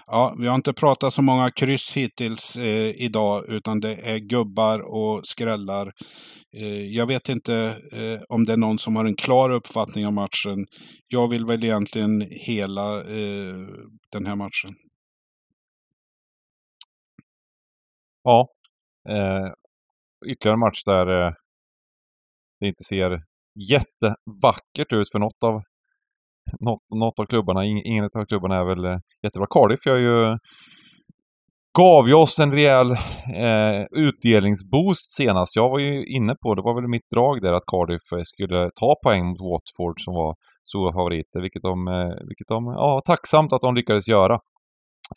ja, 0.07 0.37
vi 0.39 0.47
har 0.47 0.55
inte 0.55 0.73
pratat 0.73 1.13
så 1.13 1.23
många 1.23 1.51
kryss 1.51 1.97
hittills 1.97 2.57
eh, 2.57 2.91
idag 3.05 3.45
utan 3.49 3.81
det 3.81 3.95
är 3.95 4.19
gubbar 4.19 4.79
och 4.81 5.21
skrällar. 5.27 5.93
Eh, 6.57 6.83
jag 6.83 7.07
vet 7.07 7.29
inte 7.29 7.55
eh, 7.93 8.21
om 8.29 8.45
det 8.45 8.53
är 8.53 8.57
någon 8.57 8.79
som 8.79 8.97
har 8.97 9.05
en 9.05 9.17
klar 9.17 9.51
uppfattning 9.51 10.07
om 10.07 10.15
matchen. 10.15 10.67
Jag 11.09 11.29
vill 11.29 11.47
väl 11.47 11.65
egentligen 11.65 12.21
hela 12.31 12.99
eh, 13.01 13.57
den 14.13 14.27
här 14.27 14.37
matchen. 14.37 14.71
Ja. 18.23 18.49
Eh, 19.09 19.53
ytterligare 20.27 20.55
en 20.55 20.61
match 20.61 20.83
där 20.85 21.27
eh, 21.27 21.33
det 22.61 22.67
inte 22.67 22.85
ser 22.85 23.23
jättevackert 23.71 24.93
ut 24.93 25.11
för 25.13 25.19
något 25.19 25.43
av, 25.45 25.63
något, 26.61 26.83
något 26.95 27.19
av 27.21 27.27
klubbarna. 27.27 27.65
Ingen 27.65 28.05
av 28.05 28.25
klubbarna 28.25 28.57
är 28.57 28.65
väl 28.65 28.85
eh, 28.85 28.99
jättebra. 29.23 29.47
Cardiff 29.51 29.87
gör 29.87 29.97
ju 29.97 30.39
gav 31.79 32.09
ju 32.09 32.15
oss 32.15 32.39
en 32.39 32.53
rejäl 32.53 32.91
eh, 32.91 33.85
utdelningsboost 33.91 35.13
senast. 35.13 35.57
Jag 35.57 35.69
var 35.69 35.79
ju 35.79 36.07
inne 36.07 36.35
på, 36.43 36.55
det 36.55 36.63
var 36.63 36.75
väl 36.75 36.89
mitt 36.89 37.11
drag 37.15 37.43
där, 37.43 37.53
att 37.53 37.67
Cardiff 37.67 38.13
eh, 38.13 38.23
skulle 38.23 38.71
ta 38.81 38.95
poäng 39.05 39.27
mot 39.27 39.41
Watford 39.41 39.97
som 40.05 40.15
var 40.15 40.35
stora 40.65 40.93
favoriter, 40.93 41.41
vilket 41.41 41.63
de, 41.63 41.89
eh, 41.89 42.15
vilket 42.29 42.49
de 42.49 42.67
ja, 42.67 43.01
tacksamt 43.05 43.53
att 43.53 43.61
de 43.61 43.75
lyckades 43.75 44.09
göra. 44.09 44.39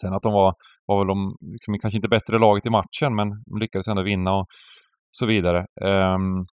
Sen 0.02 0.14
att 0.14 0.22
de 0.22 0.34
var, 0.34 0.54
var 0.86 0.98
väl 1.00 1.08
de, 1.08 1.36
liksom, 1.54 1.80
kanske 1.82 1.98
inte 1.98 2.10
bättre 2.10 2.40
laget 2.40 2.66
i 2.66 2.70
matchen, 2.70 3.16
men 3.16 3.28
de 3.30 3.60
lyckades 3.60 3.88
ändå 3.88 4.02
vinna 4.02 4.32
och 4.34 4.46
så 5.12 5.26
vidare. 5.26 5.60
Um, 5.82 6.46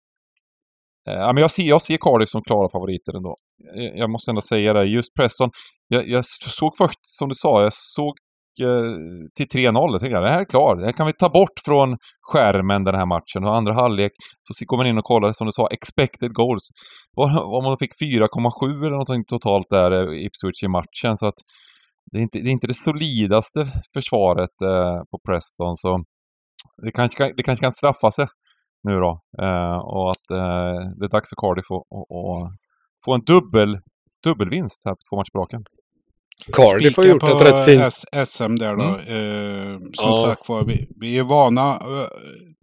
eh, 1.09 1.21
ja, 1.23 1.33
men 1.33 1.41
jag, 1.41 1.51
ser, 1.51 1.63
jag 1.63 1.81
ser 1.81 1.97
Cardiff 1.97 2.29
som 2.29 2.41
klara 2.41 2.69
favoriter 2.69 3.17
ändå. 3.17 3.35
Eh, 3.77 3.99
jag 3.99 4.09
måste 4.09 4.31
ändå 4.31 4.41
säga 4.41 4.73
det. 4.73 4.85
Just 4.85 5.13
Preston, 5.13 5.49
jag, 5.87 6.09
jag 6.09 6.25
såg 6.25 6.71
först, 6.77 6.99
som 7.01 7.29
du 7.29 7.35
sa, 7.35 7.61
jag 7.61 7.73
såg 7.73 8.13
eh, 8.61 8.93
till 9.35 9.47
3-0. 9.47 9.91
Jag 9.91 9.99
tänkte, 9.99 10.19
det 10.19 10.29
här 10.29 10.41
är 10.41 10.45
klart. 10.45 10.77
Det 10.77 10.85
här 10.85 10.91
kan 10.91 11.07
vi 11.07 11.13
ta 11.13 11.29
bort 11.29 11.59
från 11.65 11.97
skärmen 12.21 12.83
den 12.83 12.95
här 12.95 13.05
matchen. 13.05 13.43
Och 13.43 13.55
andra 13.55 13.73
halvlek 13.73 14.11
så 14.43 14.65
går 14.65 14.77
man 14.77 14.87
in 14.87 14.97
och 14.97 15.03
kollar, 15.03 15.31
som 15.31 15.47
du 15.47 15.51
sa, 15.51 15.67
expected 15.67 16.33
goals. 16.33 16.69
Om 17.57 17.63
man 17.63 17.77
fick 17.77 17.91
4,7 18.01 18.79
eller 18.79 18.89
någonting 18.89 19.23
totalt 19.27 19.69
där, 19.69 19.91
eh, 19.91 20.25
Ipswich 20.25 20.63
i 20.63 20.67
matchen. 20.67 21.17
Så 21.17 21.27
att 21.27 21.39
det 22.11 22.17
är 22.17 22.21
inte 22.21 22.39
det, 22.39 22.49
är 22.49 22.51
inte 22.51 22.67
det 22.67 22.73
solidaste 22.73 23.65
försvaret 23.93 24.61
eh, 24.61 24.97
på 25.11 25.19
Preston, 25.27 25.75
så 25.75 26.03
det 26.83 26.91
kanske, 26.91 27.17
kan, 27.17 27.33
det 27.37 27.43
kanske 27.43 27.63
kan 27.63 27.71
straffa 27.71 28.11
sig 28.11 28.27
nu 28.83 28.99
då. 28.99 29.19
Eh, 29.41 29.77
och 29.77 30.07
att 30.07 30.31
eh, 30.31 30.77
det 30.97 31.05
är 31.05 31.09
dags 31.09 31.29
för 31.29 31.35
Cardiff 31.35 31.71
att 31.71 32.51
få 33.05 33.13
en 33.13 33.21
dubbel, 33.21 33.79
dubbelvinst 34.23 34.81
här 34.85 34.91
på 34.91 34.99
två 35.09 35.15
matcher 35.17 35.31
på 35.31 35.39
raken. 35.39 35.63
Cardiff 36.53 36.97
har 36.97 37.03
gjort 37.03 37.19
på 37.21 37.27
ett 37.27 37.41
rätt 37.47 37.65
fint... 37.65 37.81
S- 37.81 38.29
SM 38.29 38.55
där 38.55 38.75
då. 38.75 38.83
Mm. 38.83 39.73
Eh, 39.73 39.79
som 39.93 40.09
Ja. 40.11 40.21
sagt 40.25 40.49
var, 40.49 40.65
vi, 40.65 40.87
vi 40.99 41.17
är 41.17 41.23
vana 41.23 41.71
eh, 41.71 42.07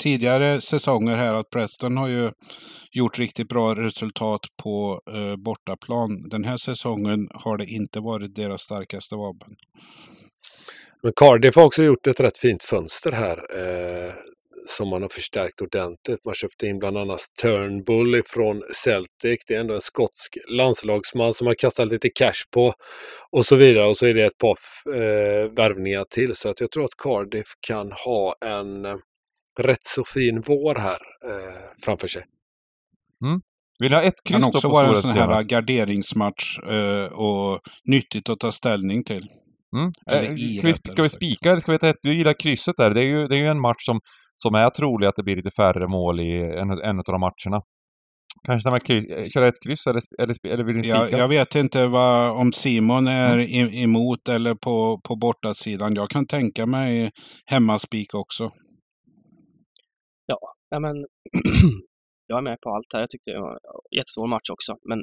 tidigare 0.02 0.60
säsonger 0.60 1.16
här 1.16 1.34
att 1.34 1.50
Preston 1.50 1.96
har 1.96 2.08
ju 2.08 2.30
gjort 2.92 3.18
riktigt 3.18 3.48
bra 3.48 3.74
resultat 3.74 4.40
på 4.62 5.00
eh, 5.12 5.36
bortaplan. 5.36 6.28
Den 6.28 6.44
här 6.44 6.56
säsongen 6.56 7.28
har 7.34 7.56
det 7.56 7.64
inte 7.66 8.00
varit 8.00 8.34
deras 8.34 8.60
starkaste 8.62 9.16
vapen. 9.16 9.48
Men 11.02 11.12
Cardiff 11.16 11.56
har 11.56 11.64
också 11.64 11.82
gjort 11.82 12.06
ett 12.06 12.20
rätt 12.20 12.38
fint 12.38 12.62
fönster 12.62 13.12
här. 13.12 13.36
Eh, 13.36 14.12
som 14.66 14.88
man 14.88 15.02
har 15.02 15.08
förstärkt 15.08 15.60
ordentligt. 15.60 16.24
Man 16.24 16.34
köpte 16.34 16.66
in 16.66 16.78
bland 16.78 16.98
annat 16.98 17.20
Turnbull 17.42 18.14
ifrån 18.14 18.62
Celtic. 18.74 19.44
Det 19.46 19.54
är 19.54 19.60
ändå 19.60 19.74
en 19.74 19.80
skotsk 19.80 20.38
landslagsman 20.48 21.32
som 21.32 21.44
man 21.44 21.54
kastat 21.58 21.90
lite 21.90 22.08
cash 22.08 22.44
på. 22.54 22.74
Och 23.30 23.44
så 23.44 23.56
vidare. 23.56 23.86
Och 23.86 23.96
så 23.96 24.06
är 24.06 24.14
det 24.14 24.24
ett 24.24 24.38
par 24.38 24.56
eh, 24.94 25.50
värvningar 25.50 26.04
till. 26.04 26.34
Så 26.34 26.48
att 26.48 26.60
jag 26.60 26.70
tror 26.70 26.84
att 26.84 26.96
Cardiff 27.02 27.48
kan 27.66 27.92
ha 27.92 28.34
en 28.44 28.84
eh, 28.84 28.96
rätt 29.60 29.82
så 29.82 30.04
fin 30.04 30.42
vår 30.46 30.74
här 30.74 30.98
eh, 31.28 31.54
framför 31.84 32.08
sig. 32.08 32.22
Vill 33.78 33.90
ni 33.90 33.96
ha 33.96 34.02
ett 34.02 34.24
kryss 34.24 34.40
kan 34.40 34.44
också 34.44 34.68
vara 34.68 34.88
en 34.88 34.94
sån 34.94 35.10
här 35.10 35.42
garderingsmatch 35.42 36.58
eh, 36.58 37.04
och 37.04 37.60
nyttigt 37.84 38.28
att 38.28 38.40
ta 38.40 38.52
ställning 38.52 39.04
till. 39.04 39.28
Mm. 39.76 39.92
Eller 40.06 40.28
Eh, 40.28 40.32
i 40.32 40.54
ska 40.54 40.66
vi, 40.66 40.74
ska 40.74 41.02
vi 41.02 41.08
spika 41.08 41.50
eller 41.50 41.60
ska 41.60 41.72
vi 41.72 41.78
ta 41.78 41.88
ett? 41.88 42.02
Du 42.02 42.16
gillar 42.16 42.40
krysset 42.40 42.76
där. 42.76 42.90
Det 42.90 43.00
är 43.00 43.04
ju, 43.04 43.28
det 43.28 43.36
är 43.36 43.38
ju 43.38 43.48
en 43.48 43.60
match 43.60 43.84
som, 43.84 44.00
som 44.42 44.54
är 44.54 44.70
trolig 44.70 45.06
att 45.06 45.16
det 45.16 45.22
blir 45.22 45.36
lite 45.36 45.50
färre 45.50 45.88
mål 45.88 46.20
i 46.20 46.32
en, 46.60 46.70
en 46.70 46.98
av 46.98 47.04
de 47.04 47.20
matcherna. 47.20 47.62
Kanske 48.46 48.70
med 48.70 48.82
kry, 48.82 49.12
eh, 49.12 49.28
köra 49.34 49.48
ett 49.48 49.62
kryss 49.64 49.86
eller, 49.86 50.02
eller, 50.18 50.46
eller 50.52 50.64
vill 50.64 50.76
ni 50.76 50.82
spika? 50.82 50.96
Jag, 51.10 51.20
jag 51.20 51.28
vet 51.28 51.54
inte 51.54 51.86
vad, 51.86 52.40
om 52.40 52.52
Simon 52.52 53.06
är 53.06 53.38
Mm. 53.38 53.74
emot 53.74 54.28
eller 54.28 54.54
på, 54.54 55.00
på 55.08 55.16
bortasidan. 55.16 55.94
Jag 55.94 56.10
kan 56.10 56.26
tänka 56.26 56.66
mig 56.66 57.10
hemmaspik 57.46 58.14
också. 58.14 58.50
Ja, 60.72 60.78
men 60.80 60.96
jag 62.26 62.38
är 62.38 62.42
med 62.42 62.58
på 62.60 62.68
allt 62.74 62.92
här. 62.92 63.00
Jag 63.00 63.10
tyckte 63.10 63.30
det 63.30 63.40
var 63.40 63.52
en 63.52 63.98
jättesvår 63.98 64.28
match 64.34 64.50
också. 64.56 64.72
Men 64.88 64.98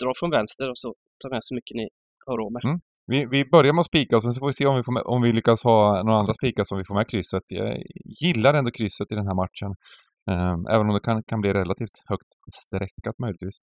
dra 0.00 0.12
från 0.18 0.30
vänster 0.30 0.70
och 0.70 0.78
så 0.78 0.94
ta 1.22 1.28
med 1.34 1.38
så 1.42 1.54
mycket 1.54 1.74
ni 1.80 1.88
har 2.26 2.36
råd 2.38 2.52
med. 2.52 2.64
Mm. 2.64 2.80
Vi, 3.06 3.26
vi 3.30 3.44
börjar 3.44 3.72
med 3.72 3.80
att 3.80 3.86
spika 3.86 4.16
och 4.16 4.22
sen 4.22 4.34
så 4.34 4.38
får 4.38 4.46
vi 4.46 4.52
se 4.52 4.66
om 4.66 4.76
vi, 4.76 4.82
får 4.82 4.92
med, 4.92 5.02
om 5.02 5.22
vi 5.22 5.32
lyckas 5.32 5.64
ha 5.64 6.02
några 6.02 6.18
andra 6.18 6.34
spikar 6.34 6.64
som 6.64 6.78
vi 6.78 6.84
får 6.84 6.94
med 6.94 7.08
krysset. 7.08 7.42
Jag 7.46 7.82
gillar 8.22 8.54
ändå 8.54 8.70
krysset 8.70 9.12
i 9.12 9.14
den 9.14 9.26
här 9.26 9.34
matchen. 9.34 9.70
Eh, 10.30 10.74
även 10.74 10.88
om 10.88 10.94
det 10.94 11.00
kan, 11.00 11.22
kan 11.22 11.40
bli 11.40 11.52
relativt 11.52 11.96
högt 12.08 12.30
streckat 12.54 13.18
möjligtvis. 13.18 13.56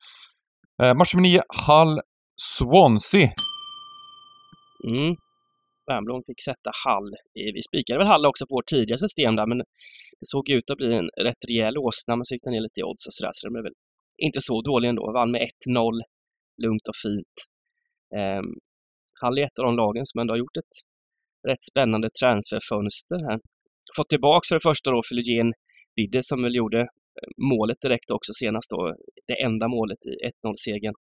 Eh, 0.83 0.93
match 0.93 1.13
nummer 1.13 1.27
9, 1.27 1.41
Hull 1.67 2.01
Swansea. 2.41 3.29
Mm. 4.87 5.15
Wernbloom 5.87 6.23
fick 6.27 6.41
sätta 6.49 6.71
Hall. 6.85 7.09
Vi 7.33 7.61
spikade 7.69 7.99
väl 7.99 8.07
Hall 8.07 8.25
också 8.25 8.47
på 8.47 8.55
vårt 8.55 8.65
tidiga 8.65 8.97
system 8.97 9.35
där, 9.35 9.47
men 9.47 9.57
det 10.19 10.27
såg 10.33 10.49
ut 10.49 10.69
att 10.71 10.77
bli 10.77 10.93
en 10.93 11.09
rätt 11.27 11.43
rejäl 11.49 11.77
åsna, 11.77 12.15
men 12.15 12.25
så 12.25 12.33
gick 12.35 12.43
den 12.43 12.53
ner 12.53 12.61
lite 12.61 12.79
i 12.79 12.83
odds 12.83 13.07
och 13.07 13.13
sådär, 13.13 13.31
så 13.33 13.47
det 13.47 13.51
blev 13.51 13.63
väl 13.63 13.77
inte 14.17 14.39
så 14.41 14.61
dålig 14.61 14.89
ändå. 14.89 15.11
Vann 15.11 15.31
med 15.31 15.41
1-0, 15.41 16.01
lugnt 16.63 16.87
och 16.91 16.99
fint. 17.05 17.35
Um, 18.39 18.49
han 19.22 19.38
är 19.38 19.43
ett 19.43 19.59
av 19.59 19.65
de 19.65 19.76
lagen 19.76 20.05
som 20.05 20.20
ändå 20.22 20.34
har 20.34 20.39
gjort 20.39 20.57
ett 20.57 20.76
rätt 21.47 21.63
spännande 21.72 22.09
transferfönster 22.22 23.20
här. 23.30 23.39
Fått 23.95 24.09
tillbaks 24.09 24.47
för 24.47 24.55
det 24.55 24.63
första 24.70 24.91
då 24.91 25.01
Fylogen 25.09 25.53
Vidde 25.95 26.24
som 26.24 26.43
väl 26.43 26.55
gjorde 26.55 26.82
eh, 26.82 27.30
målet 27.38 27.82
direkt 27.82 28.11
också 28.11 28.34
senast 28.34 28.70
då. 28.70 28.95
Det 29.28 29.43
enda 29.43 29.67
målet 29.67 29.97
i 30.05 30.13
1-0-segern. 30.47 30.95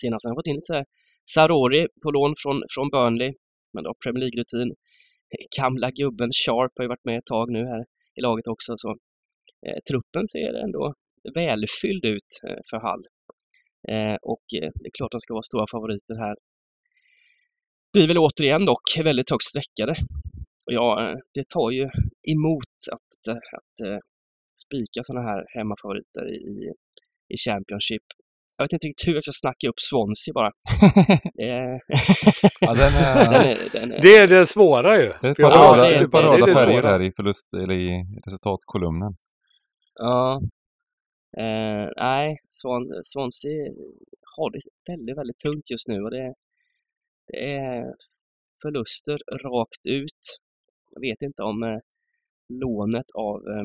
Senast 0.00 0.24
har 0.24 0.30
han 0.30 0.36
fått 0.36 0.46
in 0.46 0.54
lite 0.54 0.70
så 0.72 0.74
här 0.74 0.84
Sarori 1.34 1.86
på 2.02 2.10
lån 2.10 2.34
från, 2.42 2.62
från 2.74 2.90
Burnley, 2.90 3.32
men 3.72 3.84
då 3.84 3.94
Premier 4.04 4.20
League-rutin. 4.20 4.74
Gamla 5.60 5.90
gubben 5.90 6.30
Sharp 6.32 6.72
har 6.76 6.84
ju 6.84 6.88
varit 6.88 7.04
med 7.04 7.18
ett 7.18 7.26
tag 7.26 7.50
nu 7.50 7.66
här 7.66 7.84
i 8.14 8.20
laget 8.20 8.46
också. 8.46 8.74
Så, 8.76 8.90
eh, 9.66 9.78
truppen 9.90 10.28
ser 10.28 10.54
ändå 10.54 10.94
välfylld 11.34 12.04
ut 12.04 12.32
eh, 12.48 12.60
för 12.70 12.78
Hall. 12.86 13.04
Eh, 13.88 14.16
och 14.22 14.44
eh, 14.54 14.70
det 14.74 14.86
är 14.90 14.96
klart 14.98 15.12
de 15.12 15.20
ska 15.20 15.34
vara 15.34 15.42
stora 15.42 15.66
favoriter 15.70 16.14
här. 16.14 16.36
Blir 17.92 18.08
väl 18.08 18.18
återigen 18.18 18.64
dock 18.64 18.98
väldigt 19.04 19.30
högt 19.30 19.42
sträckade. 19.42 19.92
Och 20.66 20.72
ja, 20.72 21.10
eh, 21.10 21.16
det 21.34 21.48
tar 21.48 21.70
ju 21.70 21.82
emot 22.32 22.76
att, 22.92 23.28
eh, 23.28 23.36
att 23.58 23.86
eh, 23.86 23.98
spika 24.66 25.02
sådana 25.02 25.28
här 25.28 25.44
hemmafavoriter 25.54 26.24
i, 26.34 26.70
i, 27.34 27.36
Championship. 27.36 28.02
Jag 28.56 28.64
vet 28.64 28.72
inte 28.72 28.86
riktigt 28.86 29.08
hur 29.08 29.14
jag 29.14 29.24
ska 29.24 29.32
snacka 29.32 29.68
upp 29.68 29.80
Swansea 29.80 30.32
bara. 30.34 30.52
Det 31.34 31.50
är, 31.62 31.80
Ja, 32.60 32.74
den 32.82 32.92
är, 33.06 33.14
den 33.32 33.50
är, 33.50 33.80
den 33.80 33.92
är, 33.92 34.02
Det 34.02 34.16
är 34.16 34.28
det 34.28 34.46
svåra 34.46 34.96
ju. 34.96 35.10
det 35.20 35.26
är 35.26 35.32
ett 35.32 35.38
par 35.40 35.76
röda, 35.76 36.08
par 36.08 36.54
färger 36.54 36.82
här 36.82 37.02
i 37.02 37.12
förlust 37.12 37.54
eller 37.54 37.74
i 37.74 38.06
resultatkolumnen. 38.24 39.12
Ja. 39.94 40.40
Eh, 41.38 41.88
nej, 41.96 42.38
Swan, 42.48 42.82
Swansea 43.02 43.72
har 44.36 44.50
det 44.50 44.60
väldigt, 44.92 45.18
väldigt 45.18 45.38
tungt 45.38 45.70
just 45.70 45.88
nu 45.88 46.02
och 46.02 46.10
det, 46.10 46.34
det 47.32 47.54
är 47.54 47.94
förluster 48.62 49.18
rakt 49.44 49.86
ut. 49.88 50.22
Jag 50.90 51.00
vet 51.00 51.22
inte 51.22 51.42
om 51.42 51.62
eh, 51.62 51.78
lånet 52.48 53.06
av 53.14 53.36
eh, 53.48 53.64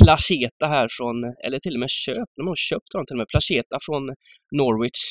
Placeta 0.00 0.66
här 0.66 0.88
från, 0.90 1.24
eller 1.24 1.58
till 1.58 1.74
och 1.74 1.80
med 1.80 1.90
köp, 1.90 2.28
de 2.36 2.46
har 2.46 2.56
köpt 2.56 2.92
honom 2.92 3.06
till 3.06 3.14
och 3.14 3.18
med, 3.18 3.28
Placeta 3.28 3.78
från 3.82 4.14
Norwich. 4.52 5.02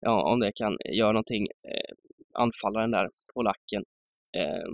Ja, 0.00 0.32
om 0.32 0.40
det 0.40 0.52
kan 0.54 0.76
göra 0.92 1.12
någonting, 1.12 1.46
eh, 1.46 1.94
anfallaren 2.34 2.90
där, 2.90 3.08
polacken. 3.34 3.84
Eh, 4.36 4.68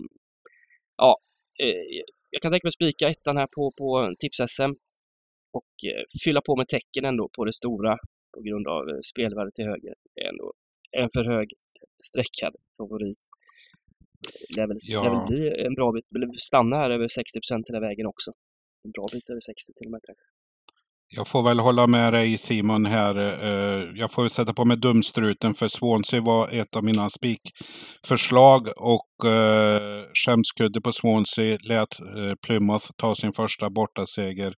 ja, 0.96 1.18
eh, 1.62 2.02
jag 2.30 2.42
kan 2.42 2.52
tänka 2.52 2.66
mig 2.66 2.72
spika 2.72 3.08
ettan 3.08 3.36
här 3.36 3.48
på, 3.56 3.72
på 3.78 4.14
tips-SM 4.18 4.74
och 5.52 5.72
fylla 6.24 6.40
på 6.40 6.56
med 6.56 6.68
tecken 6.68 7.04
ändå 7.04 7.28
på 7.36 7.44
det 7.44 7.52
stora 7.52 7.98
på 8.34 8.40
grund 8.40 8.68
av 8.68 9.00
spelvärdet 9.02 9.54
till 9.54 9.64
höger. 9.64 9.94
Det 10.14 10.20
är 10.20 10.28
ändå 10.28 10.52
en 10.90 11.10
för 11.14 11.24
hög 11.24 11.48
sträckad 12.10 12.54
favorit. 12.78 13.22
Det 14.56 14.60
väl, 14.66 14.78
Ja. 14.88 15.02
väl 15.14 15.26
bli 15.30 15.64
en 15.66 15.74
bra 15.74 15.92
bit, 15.92 16.06
stanna 16.40 16.76
här 16.76 16.90
över 16.90 17.08
60 17.08 17.40
hela 17.68 17.80
vägen 17.80 18.06
också. 18.06 18.30
En 18.84 18.90
bra 18.96 19.04
bit 19.12 19.30
över 19.30 19.40
60 19.40 19.72
till 19.76 19.86
och 19.88 19.92
med 19.94 20.00
kanske. 20.08 20.24
Jag 21.16 21.28
får 21.28 21.42
väl 21.42 21.58
hålla 21.58 21.86
med 21.86 22.12
dig 22.12 22.38
Simon 22.38 22.86
här. 22.86 23.16
Eh, 23.16 23.88
jag 23.94 24.12
får 24.12 24.28
sätta 24.28 24.54
på 24.54 24.64
mig 24.64 24.76
dumstruten 24.76 25.54
för 25.54 25.68
Swansea 25.68 26.20
var 26.20 26.48
ett 26.48 26.76
av 26.76 26.84
mina 26.84 27.10
spikförslag 27.10 28.68
och 28.76 29.30
eh, 29.30 30.02
skämskudde 30.24 30.80
på 30.80 30.92
Swansea 30.92 31.58
lät 31.68 32.00
eh, 32.00 32.34
Plymouth 32.46 32.86
ta 32.96 33.14
sin 33.14 33.32
första 33.32 33.70
bortaseger. 33.70 34.54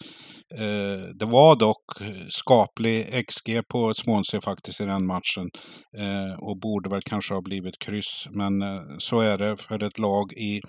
Det 1.19 1.25
var 1.25 1.55
dock 1.55 1.85
skaplig 2.29 3.25
XG 3.27 3.61
på 3.71 3.93
Swansea 3.93 4.41
faktiskt 4.41 4.81
i 4.81 4.85
den 4.85 5.05
matchen 5.05 5.49
och 6.39 6.59
borde 6.59 6.89
väl 6.89 7.01
kanske 7.01 7.33
ha 7.33 7.41
blivit 7.41 7.79
kryss. 7.79 8.27
Men 8.31 8.53
så 8.97 9.19
är 9.19 9.37
det 9.37 9.57
för 9.57 9.83
ett 9.83 9.99
lag 9.99 10.33
i 10.33 10.61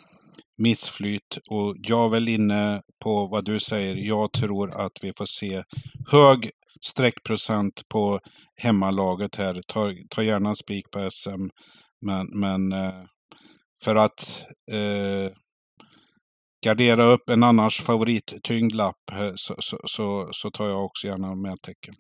missflyt 0.59 1.39
och 1.51 1.75
jag 1.79 2.07
är 2.07 2.11
väl 2.11 2.29
inne 2.29 2.83
på 3.05 3.29
vad 3.31 3.45
du 3.45 3.61
säger. 3.61 3.95
Jag 3.97 4.33
tror 4.33 4.71
att 4.71 4.93
vi 5.03 5.13
får 5.19 5.27
se 5.27 5.63
hög 6.11 6.51
streckprocent 6.81 7.83
på 7.89 8.19
hemmalaget 8.57 9.37
här. 9.37 9.61
Ta, 9.67 9.93
ta 10.11 10.23
gärna 10.23 10.49
en 10.49 10.57
spik 10.57 10.91
på 10.91 11.11
SM. 11.11 11.49
Men, 12.07 12.27
men 12.41 12.73
eh, 12.73 13.05
för 13.85 13.97
att 13.97 14.47
eh, 14.73 15.33
gardera 16.65 17.05
upp 17.05 17.31
en 17.31 17.43
annars 17.43 17.81
favorittyngd 17.81 18.73
lapp 18.73 19.11
eh, 19.13 19.33
så, 19.35 19.55
så, 19.59 19.79
så, 19.85 20.29
så 20.31 20.51
tar 20.51 20.69
jag 20.69 20.85
också 20.85 21.07
gärna 21.07 21.35
med 21.35 21.63
tecken. 21.63 21.95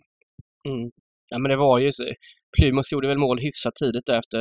Mm. 0.68 0.90
Ja 1.30 1.38
men 1.38 1.50
det 1.50 1.56
var 1.56 1.78
ju 1.78 1.90
så. 1.90 2.04
Plymouth 2.56 2.92
gjorde 2.92 3.08
väl 3.08 3.18
mål 3.18 3.38
hyfsat 3.38 3.74
tidigt 3.74 4.06
där 4.06 4.18
efter 4.18 4.40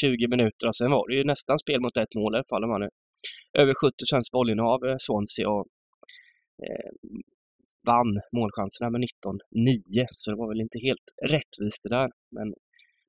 20 0.00 0.28
minuter 0.28 0.66
och 0.68 0.76
sen 0.76 0.90
var 0.90 1.08
det 1.08 1.14
ju 1.14 1.24
nästan 1.24 1.58
spel 1.58 1.80
mot 1.80 1.96
ett 1.96 2.14
mål 2.14 2.34
i 2.34 2.36
alla 2.36 2.44
fall. 2.50 2.64
Om 2.64 2.70
man 2.70 2.80
nu 2.80 2.88
över 3.58 3.74
70 3.74 3.94
procents 4.02 4.30
bollinnehav 4.30 4.84
eh, 4.84 4.96
Swansea 4.98 5.48
och 5.50 5.66
eh, 6.66 6.90
vann 7.86 8.20
målchanserna 8.36 8.90
med 8.90 9.00
19-9 9.00 10.06
så 10.16 10.30
det 10.30 10.36
var 10.36 10.48
väl 10.48 10.60
inte 10.60 10.78
helt 10.78 11.08
rättvist 11.34 11.82
det 11.82 11.88
där. 11.98 12.10
Men 12.30 12.54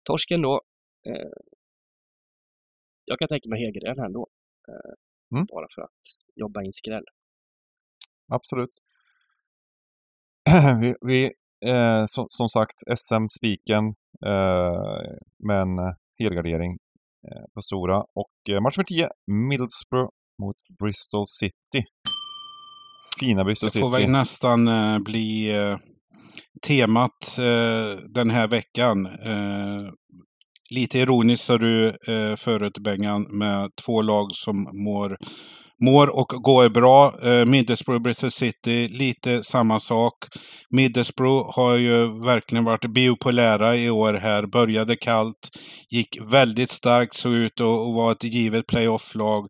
torsken 0.03 0.41
då. 0.41 0.61
Eh, 1.07 1.33
jag 3.05 3.19
kan 3.19 3.27
tänka 3.27 3.49
mig 3.49 3.59
Hegergren 3.59 3.99
här 3.99 4.05
ändå. 4.05 4.27
Eh, 4.69 4.93
Mm. 5.33 5.45
Bara 5.49 5.67
för 5.75 5.81
att 5.81 6.01
jobba 6.35 6.63
in 6.63 6.73
skräll. 6.73 7.03
Absolut. 8.31 8.69
vi, 10.81 10.95
vi 11.01 11.23
eh, 11.71 12.05
som, 12.05 12.25
som 12.29 12.49
sagt, 12.49 12.79
SM-spiken, 12.97 13.85
eh, 14.25 15.15
men 15.49 15.67
helgardering 16.19 16.71
eh, 16.71 16.77
på 17.55 17.61
stora. 17.61 17.97
Och 17.97 18.55
eh, 18.55 18.61
match 18.61 18.77
nummer 18.77 18.85
10, 18.85 19.09
Middlesbrough 19.49 20.09
mot 20.41 20.55
Bristol 20.79 21.27
City. 21.27 21.85
Fina 23.19 23.43
Bristol 23.43 23.69
Det 23.73 23.79
får 23.79 23.89
City. 23.91 24.01
väl 24.03 24.11
nästan 24.11 24.67
eh, 24.67 24.99
bli 24.99 25.55
eh, 25.57 25.77
temat 26.67 27.37
eh, 27.39 27.99
den 28.09 28.29
här 28.29 28.47
veckan. 28.47 29.05
Eh, 29.05 29.91
lite 30.71 30.99
ironiskt 30.99 31.45
sa 31.45 31.57
du 31.57 31.87
eh, 31.89 32.35
förut 32.35 32.77
Bengan 32.77 33.21
med 33.37 33.69
två 33.85 34.01
lag 34.01 34.27
som 34.31 34.67
mår, 34.83 35.17
mår 35.81 36.07
och 36.19 36.27
går 36.27 36.69
bra. 36.69 37.13
Eh, 37.23 37.45
Middlesbrough 37.45 38.01
Bristol 38.03 38.31
City, 38.31 38.87
lite 38.87 39.43
samma 39.43 39.79
sak. 39.79 40.13
Middlesbrough 40.69 41.55
har 41.55 41.75
ju 41.75 42.23
verkligen 42.25 42.63
varit 42.63 42.93
biopolära 42.93 43.75
i 43.75 43.89
år 43.89 44.13
här. 44.13 44.45
Började 44.45 44.95
kallt, 44.95 45.49
gick 45.89 46.17
väldigt 46.31 46.69
starkt, 46.69 47.13
såg 47.15 47.33
ut 47.33 47.61
att 47.61 47.93
vara 47.95 48.11
ett 48.11 48.23
givet 48.23 48.67
playoff-lag 48.67 49.47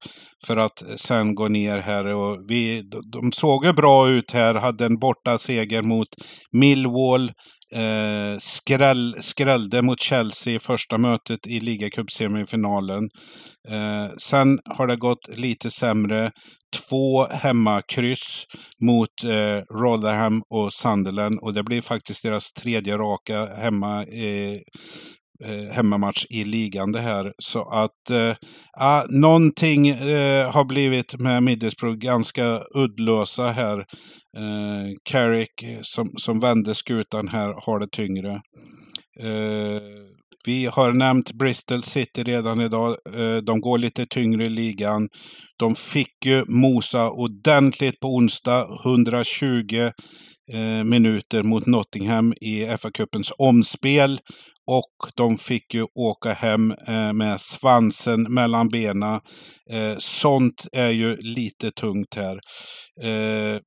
för 0.48 0.58
att 0.58 0.84
sen 0.96 1.36
gå 1.36 1.48
ner 1.48 1.78
här. 1.78 2.06
Och 2.06 2.38
vi, 2.50 2.82
de- 2.82 3.10
de 3.22 3.32
såg 3.32 3.66
ju 3.66 3.74
bra 3.74 4.10
ut 4.10 4.32
här, 4.32 4.54
hade 4.56 4.86
en 4.86 5.00
borta 5.00 5.38
seger 5.38 5.82
mot 5.82 6.08
Millwall. 6.52 7.32
Eh, 7.76 8.38
skräll, 8.40 9.16
skrällde 9.20 9.82
mot 9.82 10.00
Chelsea 10.02 10.56
i 10.56 10.60
första 10.60 10.98
mötet 10.98 11.48
i 11.48 11.60
ligacupsemifinalen. 11.60 13.10
Eh, 13.70 14.16
sen 14.18 14.60
har 14.66 14.88
det 14.88 14.96
gått 14.96 15.38
lite 15.38 15.70
sämre. 15.70 16.32
två 16.90 17.28
hemmakryss 17.28 18.46
mot 18.82 19.24
eh, 19.24 19.76
Rotherham 19.80 20.42
och 20.50 20.74
Sunderland 20.74 21.40
och 21.42 21.54
det 21.54 21.64
blir 21.64 21.82
faktiskt 21.82 22.24
deras 22.24 22.52
tredje 22.52 22.98
raka 22.98 23.46
hemma, 23.46 24.06
eh, 25.44 25.74
hemmamatch 25.76 26.26
i 26.30 26.44
ligan 26.44 26.92
det 26.92 27.00
här. 27.00 27.34
Så 27.38 27.62
att 27.62 28.10
eh, 28.10 29.04
någonting 29.10 29.90
eh, 29.90 30.52
har 30.52 30.66
blivit 30.66 31.20
med 31.20 31.44
Middlesbrough 31.44 31.98
ganska 31.98 32.62
uddlösa 32.76 33.48
här. 33.48 33.78
Eh, 34.38 34.94
Carrick 35.04 35.64
eh, 35.64 35.80
som, 35.82 36.10
som 36.18 36.40
vände 36.40 36.76
skutan 36.76 37.28
här 37.28 37.54
har 37.66 37.80
det 37.80 37.92
tyngre. 37.92 38.42
Eh, 39.22 39.82
vi 40.46 40.66
har 40.66 40.94
nämnt 40.94 41.34
Bristol 41.34 41.84
City 41.84 42.24
redan 42.24 42.62
idag. 42.62 42.98
Eh, 43.16 43.38
de 43.38 43.62
går 43.62 43.78
lite 43.78 44.06
tyngre 44.06 44.44
i 44.44 44.50
ligan. 44.50 45.10
De 45.60 45.76
fick 45.76 46.26
ju 46.26 46.46
mosa 46.48 47.10
ordentligt 47.10 48.00
på 48.00 48.08
onsdag. 48.08 48.68
120 48.86 49.92
eh, 50.54 50.84
minuter 50.84 51.44
mot 51.44 51.66
Nottingham 51.66 52.34
i 52.42 52.66
FA-cupens 52.66 53.32
omspel. 53.38 54.20
Och 54.68 55.12
de 55.16 55.38
fick 55.38 55.74
ju 55.74 55.86
åka 55.96 56.34
hem 56.34 56.72
eh, 56.72 57.14
med 57.14 57.42
svansen 57.42 58.34
mellan 58.34 58.68
benen. 58.68 59.20
Eh, 59.72 59.96
sånt 59.98 60.68
är 60.72 60.90
ju 60.90 61.18
lite 61.18 61.72
tungt 61.72 62.16
här. 62.16 62.40
Eh, 63.02 63.60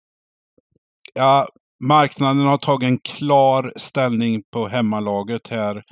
ja, 1.15 1.49
marknaden 1.85 2.47
har 2.47 2.59
tagit 2.59 2.87
en 2.87 2.99
klar 2.99 3.73
ställning 3.77 4.43
på 4.53 4.67
hemmalaget 4.67 5.49
här. 5.49 5.83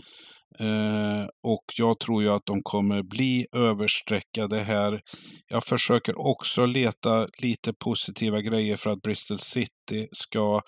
Eh, 0.60 1.26
och 1.42 1.64
jag 1.78 1.98
tror 1.98 2.22
ju 2.22 2.28
att 2.28 2.46
de 2.46 2.62
kommer 2.62 3.02
bli 3.02 3.46
överstreckade 3.56 4.60
här. 4.60 5.00
Jag 5.48 5.64
försöker 5.64 6.18
också 6.18 6.66
leta 6.66 7.26
lite 7.42 7.72
positiva 7.72 8.40
grejer 8.40 8.76
för 8.76 8.90
att 8.90 9.02
Bristol 9.02 9.38
City 9.38 10.08
ska 10.12 10.60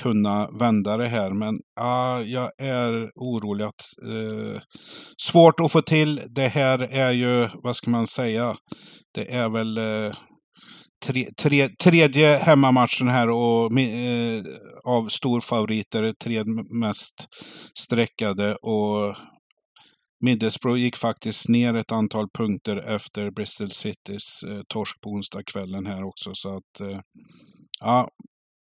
kunna 0.00 0.50
vända 0.50 0.96
det 0.96 1.08
här. 1.08 1.30
Men 1.30 1.60
ah, 1.80 2.20
jag 2.20 2.50
är 2.58 3.10
orolig 3.14 3.64
att 3.64 3.84
eh, 4.06 4.60
svårt 5.16 5.60
att 5.60 5.72
få 5.72 5.82
till. 5.82 6.22
Det 6.28 6.48
här 6.48 6.78
är 6.78 7.10
ju, 7.10 7.48
vad 7.62 7.76
ska 7.76 7.90
man 7.90 8.06
säga, 8.06 8.56
det 9.14 9.34
är 9.34 9.48
väl 9.48 9.78
eh, 9.78 10.12
tre, 11.06 11.28
tre, 11.36 11.68
tredje 11.68 12.36
hemmamatchen 12.36 13.08
här 13.08 13.30
och 13.30 13.78
eh, 13.80 14.44
av 14.84 15.08
storfavoriter, 15.08 16.12
tre 16.24 16.44
mest 16.70 17.28
streckade 17.74 18.54
och 18.54 19.16
Middlesbrough 20.24 20.78
gick 20.78 20.96
faktiskt 20.96 21.48
ner 21.48 21.74
ett 21.74 21.92
antal 21.92 22.28
punkter 22.38 22.76
efter 22.76 23.30
Bristol 23.30 23.70
Citys 23.70 24.42
eh, 24.42 24.60
torsk 24.68 25.00
på 25.00 25.10
onsdagskvällen 25.10 25.86
här 25.86 26.04
också. 26.04 26.30
Så 26.34 26.56
att, 26.56 26.80
eh, 26.80 27.00
ja, 27.80 28.08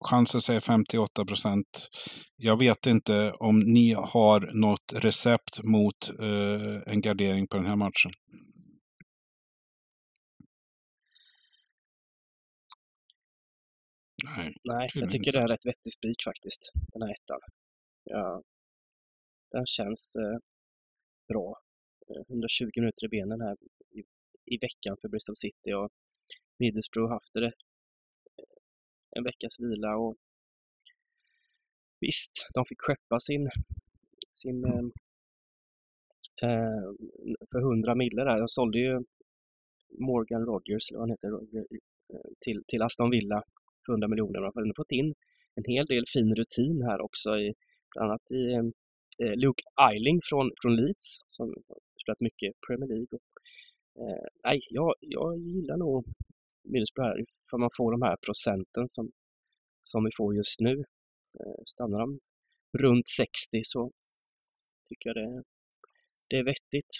chansen 0.04 0.40
säger 0.40 0.60
58 0.60 1.24
procent. 1.24 1.88
Jag 2.36 2.58
vet 2.58 2.86
inte 2.86 3.32
om 3.32 3.58
ni 3.58 3.92
har 3.92 4.50
något 4.60 4.92
recept 4.94 5.64
mot 5.64 6.20
eh, 6.20 6.92
en 6.92 7.00
gardering 7.00 7.46
på 7.46 7.56
den 7.56 7.66
här 7.66 7.76
matchen. 7.76 8.10
Nej, 14.36 14.54
Nej 14.64 14.88
jag 14.94 15.10
tycker 15.10 15.26
inte. 15.26 15.38
det 15.38 15.44
är 15.44 15.48
rätt 15.48 15.66
vettig 15.66 15.92
spik 15.92 16.22
faktiskt, 16.24 16.72
den 16.92 17.02
här 17.02 17.10
ettan. 17.10 17.40
Ja, 18.04 18.42
den 19.50 19.66
känns 19.66 20.16
eh, 20.16 20.38
bra. 21.28 21.60
120 22.28 22.64
eh, 22.64 22.80
minuter 22.80 23.04
i 23.06 23.08
benen 23.08 23.40
här 23.40 23.56
i, 23.90 24.00
i 24.54 24.58
veckan 24.58 24.96
för 25.00 25.08
Bristol 25.08 25.36
City 25.36 25.72
och 25.72 25.90
Middlesbrough 26.58 27.12
haft 27.12 27.32
det 27.32 27.46
eh, 27.46 27.52
en 29.16 29.24
veckas 29.24 29.60
vila 29.60 29.96
och 29.96 30.16
visst, 32.00 32.48
de 32.54 32.64
fick 32.64 32.80
skeppa 32.80 33.20
sin, 33.20 33.50
sin 34.32 34.64
eh, 34.64 34.84
eh 36.42 36.86
för 37.50 37.58
100 37.58 37.94
mille 37.94 38.24
där. 38.24 38.38
De 38.38 38.48
sålde 38.48 38.78
ju 38.78 39.02
Morgan 39.98 40.46
Rogers, 40.46 40.90
eller 40.90 40.98
vad 40.98 41.08
han 41.08 41.16
heter, 41.16 41.66
till, 42.40 42.64
till 42.66 42.82
Aston 42.82 43.10
Villa 43.10 43.42
100 43.88 44.08
miljoner. 44.08 44.40
Man 44.40 44.52
har 44.54 44.74
fått 44.76 44.92
in 44.92 45.14
en 45.54 45.64
hel 45.66 45.86
del 45.86 46.04
fin 46.12 46.34
rutin 46.34 46.82
här 46.82 47.00
också, 47.00 47.38
i, 47.38 47.54
bland 47.92 48.10
annat 48.10 48.30
i 48.30 48.42
eh, 49.24 49.34
Luke 49.36 49.62
Eiling 49.90 50.20
från, 50.24 50.50
från 50.62 50.76
Leeds 50.76 51.20
som 51.26 51.54
spelat 52.02 52.20
mycket 52.20 52.54
Premier 52.66 52.88
League. 52.88 53.08
Och, 53.10 53.22
eh, 54.02 54.26
nej, 54.44 54.60
jag, 54.70 54.94
jag 55.00 55.38
gillar 55.38 55.76
nog 55.76 56.04
Middlesbrough 56.64 57.08
här, 57.08 57.24
för 57.50 57.58
man 57.58 57.70
får 57.76 57.92
de 57.92 58.02
här 58.02 58.16
procenten 58.16 58.88
som, 58.88 59.10
som 59.82 60.04
vi 60.04 60.10
får 60.16 60.34
just 60.34 60.60
nu. 60.60 60.84
Eh, 61.40 61.62
stannar 61.64 61.98
de 61.98 62.20
runt 62.78 63.08
60 63.08 63.60
så 63.62 63.92
tycker 64.88 65.08
jag 65.08 65.16
det, 65.16 65.42
det 66.28 66.36
är 66.36 66.44
vettigt. 66.44 66.92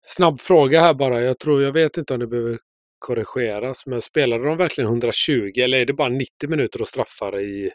Snabb 0.00 0.40
fråga 0.40 0.80
här 0.80 0.94
bara. 0.94 1.20
Jag 1.20 1.38
tror, 1.38 1.62
jag 1.62 1.72
vet 1.72 1.96
inte 1.96 2.14
om 2.14 2.20
det 2.20 2.26
behöver 2.26 2.58
korrigeras, 3.02 3.86
men 3.86 4.00
spelade 4.00 4.44
de 4.44 4.56
verkligen 4.56 4.88
120 4.88 5.52
eller 5.56 5.78
är 5.78 5.86
det 5.86 5.92
bara 5.92 6.08
90 6.08 6.48
minuter 6.48 6.80
och 6.80 6.88
straffar 6.88 7.40
i... 7.40 7.70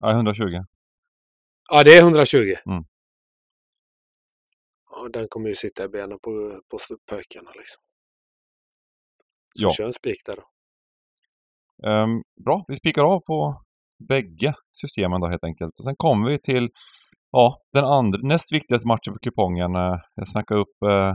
Ja, 0.00 0.10
120. 0.10 0.42
Ja, 1.70 1.84
det 1.84 1.96
är 1.96 2.00
120. 2.00 2.36
Mm. 2.38 2.84
Ja, 4.90 5.08
den 5.12 5.28
kommer 5.28 5.48
ju 5.48 5.54
sitta 5.54 5.84
i 5.84 5.88
benen 5.88 6.18
på, 6.18 6.60
på 6.70 6.78
pökarna 7.10 7.50
liksom. 7.50 7.82
Så 9.58 9.66
ja. 9.66 9.70
kör 9.70 9.86
en 9.86 9.92
spik 9.92 10.22
där 10.26 10.36
då. 10.36 10.44
Um, 11.88 12.22
bra, 12.44 12.64
vi 12.68 12.76
spikar 12.76 13.02
av 13.02 13.20
på 13.20 13.62
bägge 14.08 14.54
systemen 14.72 15.20
då 15.20 15.26
helt 15.26 15.44
enkelt. 15.44 15.78
Och 15.78 15.84
sen 15.84 15.94
kommer 15.96 16.30
vi 16.30 16.38
till 16.38 16.68
ja, 17.30 17.58
den 17.72 17.84
andra, 17.84 18.18
näst 18.22 18.52
viktigaste 18.52 18.88
matchen 18.88 19.12
på 19.12 19.18
kupongen. 19.18 19.76
Eh, 19.76 19.98
jag 20.14 20.28
snackade 20.28 20.60
upp 20.60 20.76
uh, 20.84 21.14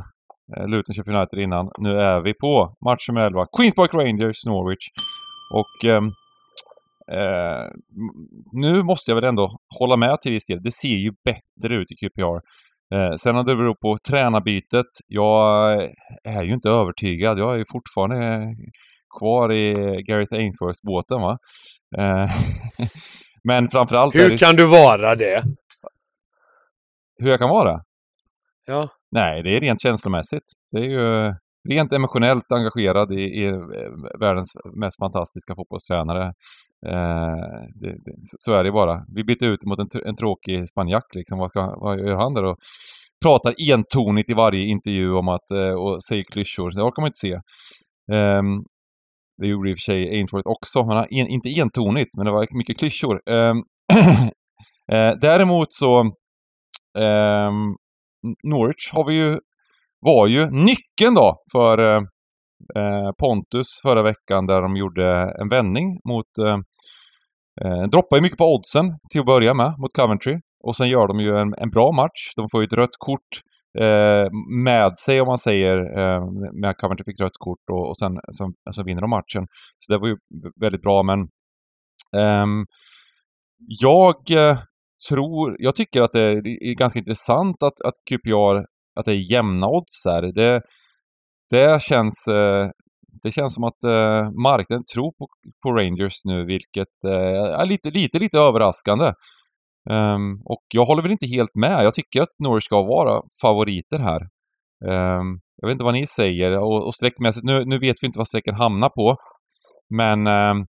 Luton 0.68 0.96
Sheffield 0.96 1.18
United 1.18 1.40
innan. 1.40 1.70
Nu 1.78 2.00
är 2.00 2.22
vi 2.22 2.34
på 2.34 2.76
match 2.86 3.08
nummer 3.10 3.22
11. 3.22 3.46
Queens 3.58 3.76
Park 3.76 3.94
Rangers, 3.94 4.46
Norwich. 4.46 4.86
Och 5.54 5.90
um, 5.90 6.12
Eh, 7.12 7.68
nu 8.52 8.84
måste 8.84 9.12
jag 9.12 9.16
väl 9.16 9.24
ändå 9.24 9.60
hålla 9.80 9.98
med 9.98 10.18
till 10.22 10.32
viss 10.32 10.46
del. 10.46 10.64
Det 10.64 10.72
ser 10.72 10.88
ju 10.88 11.12
bättre 11.26 11.76
ut 11.76 11.92
i 11.92 11.96
QPR. 11.96 12.40
Eh, 12.96 13.16
sen 13.16 13.36
om 13.36 13.46
det 13.46 13.56
beror 13.56 13.76
på 13.76 13.98
tränarbytet, 14.10 14.86
jag 15.08 15.74
är 16.24 16.44
ju 16.44 16.54
inte 16.54 16.70
övertygad. 16.70 17.40
Jag 17.40 17.54
är 17.54 17.58
ju 17.58 17.66
fortfarande 17.72 18.56
kvar 19.20 19.54
i 19.54 19.74
Gareth 20.04 20.36
Ainsworth-båten 20.36 21.22
va. 21.22 21.38
Eh, 21.98 22.30
men 23.44 23.70
framförallt... 23.70 24.16
Hur 24.16 24.38
kan 24.38 24.56
du 24.56 24.66
vara 24.66 25.16
det? 25.16 25.44
Hur 27.18 27.30
jag 27.30 27.40
kan 27.40 27.50
vara? 27.50 27.82
Ja. 28.68 28.90
Nej, 29.12 29.44
det 29.44 29.56
är 29.56 29.62
rent 29.62 29.82
känslomässigt. 29.82 30.44
Det 30.72 30.80
är 30.80 30.90
ju 30.90 31.34
rent 31.70 31.94
emotionellt 31.94 32.52
engagerad 32.52 33.12
i, 33.12 33.22
i 33.22 33.46
eh, 33.46 33.60
världens 34.20 34.52
mest 34.82 35.00
fantastiska 35.00 35.56
fotbollstränare. 35.56 36.26
Eh, 36.86 37.36
det, 37.82 37.92
det, 38.06 38.14
så 38.20 38.54
är 38.54 38.64
det 38.64 38.72
bara. 38.72 39.06
Vi 39.16 39.24
bytte 39.24 39.46
ut 39.46 39.66
mot 39.66 39.80
en, 39.80 39.88
en 40.06 40.16
tråkig 40.16 40.70
spanjack 40.70 41.16
liksom. 41.16 41.40
Vad, 41.40 41.50
ska, 41.50 41.62
vad 41.62 42.00
gör 42.00 42.16
han 42.16 42.34
där 42.34 42.44
då? 42.44 42.56
Pratar 43.26 43.54
entonigt 43.72 44.30
i 44.30 44.34
varje 44.34 44.66
intervju 44.66 45.14
om 45.14 45.28
att, 45.28 45.52
eh, 45.52 45.74
och 45.84 46.04
säger 46.04 46.24
klyschor. 46.24 46.72
Det 46.72 46.82
orkar 46.82 47.02
man 47.02 47.08
inte 47.08 47.18
se. 47.18 47.34
Eh, 48.14 48.42
det 49.42 49.48
gjorde 49.48 49.70
i 49.70 49.74
och 49.74 49.78
för 49.78 49.92
sig 49.92 50.10
Ainsworth 50.10 50.48
också, 50.48 50.86
men 50.86 50.98
en, 50.98 51.28
inte 51.28 51.50
entonigt, 51.50 52.18
men 52.18 52.26
det 52.26 52.32
var 52.32 52.58
mycket 52.58 52.80
klyschor. 52.80 53.22
Ehm, 53.30 53.58
eh, 54.92 55.12
däremot 55.22 55.68
så 55.74 56.00
ehm, 57.00 57.76
Norwich 58.44 58.92
har 58.94 59.06
vi 59.06 59.14
ju, 59.14 59.40
var 60.00 60.28
ju 60.28 60.50
nyckeln 60.50 61.16
då 61.16 61.44
för 61.52 61.78
eh, 61.78 62.02
eh 62.76 63.12
Pontus 63.20 63.68
förra 63.84 64.02
veckan 64.02 64.46
där 64.46 64.62
de 64.62 64.76
gjorde 64.78 65.36
en 65.42 65.50
vändning 65.50 66.00
mot... 66.10 66.38
Eh, 66.46 66.58
eh, 67.66 67.84
droppar 67.92 68.18
ju 68.18 68.22
mycket 68.22 68.38
på 68.38 68.56
oddsen 68.56 68.86
till 69.10 69.20
att 69.20 69.26
börja 69.26 69.54
med 69.54 69.74
mot 69.78 69.94
Coventry. 69.94 70.40
Och 70.64 70.76
sen 70.76 70.90
gör 70.90 71.08
de 71.08 71.20
ju 71.20 71.38
en, 71.38 71.54
en 71.58 71.70
bra 71.70 71.92
match. 71.92 72.34
De 72.36 72.50
får 72.52 72.62
ju 72.62 72.66
ett 72.66 72.74
rött 72.74 72.98
kort 72.98 73.42
eh, 73.80 74.28
med 74.64 75.00
sig 75.00 75.22
om 75.22 75.28
man 75.28 75.38
säger. 75.38 75.78
Eh, 76.00 76.22
med 76.62 76.78
Coventry 76.78 77.04
fick 77.06 77.22
rött 77.22 77.38
kort 77.40 77.70
och, 77.72 77.90
och 77.90 77.98
sen 77.98 78.20
så, 78.32 78.54
så 78.72 78.84
vinner 78.84 79.02
de 79.02 79.10
matchen. 79.10 79.48
Så 79.78 79.94
det 79.94 80.00
var 80.00 80.08
ju 80.08 80.18
väldigt 80.62 80.82
bra 80.82 81.04
men... 81.04 81.20
Ehm, 82.18 82.66
jag 83.68 84.16
eh, 84.32 84.60
tror, 85.10 85.56
jag 85.60 85.76
tycker 85.76 86.02
att 86.02 86.12
det 86.12 86.22
är 86.22 86.76
ganska 86.76 87.00
intressant 87.00 87.64
att, 87.64 87.82
att 87.86 87.94
QPR, 88.10 88.66
att 89.00 89.06
det 89.06 89.12
är 89.12 89.32
jämna 89.32 89.68
odds 89.68 90.06
här. 90.06 90.22
Det, 90.22 90.62
det 91.50 91.82
känns, 91.82 92.28
eh, 92.28 92.70
det 93.24 93.32
känns 93.32 93.54
som 93.54 93.64
att 93.64 93.84
eh, 93.84 94.32
marknaden 94.32 94.84
tror 94.94 95.12
på, 95.12 95.28
på 95.64 95.72
Rangers 95.72 96.26
nu, 96.26 96.46
vilket 96.46 97.04
eh, 97.06 97.60
är 97.62 97.66
lite, 97.66 97.90
lite, 97.90 98.20
lite 98.20 98.40
överraskande. 98.40 99.14
Um, 99.90 100.42
och 100.46 100.64
jag 100.74 100.86
håller 100.86 101.02
väl 101.02 101.12
inte 101.12 101.28
helt 101.28 101.56
med. 101.56 101.86
Jag 101.86 101.94
tycker 101.94 102.22
att 102.22 102.30
Norwich 102.44 102.66
ska 102.66 102.82
vara 102.82 103.22
favoriter 103.42 104.00
här. 104.00 104.22
Um, 105.20 105.40
jag 105.56 105.68
vet 105.68 105.74
inte 105.74 105.84
vad 105.84 105.94
ni 105.94 106.08
säger 106.08 106.58
och, 106.58 106.88
och 106.88 106.96
streckmässigt, 106.96 107.46
nu, 107.46 107.66
nu 107.66 107.80
vet 107.80 107.96
vi 108.02 108.06
inte 108.08 108.20
vad 108.20 108.28
strecken 108.28 108.56
hamnar 108.56 108.90
på. 108.90 109.18
Men 109.90 110.28
ehm, 110.28 110.66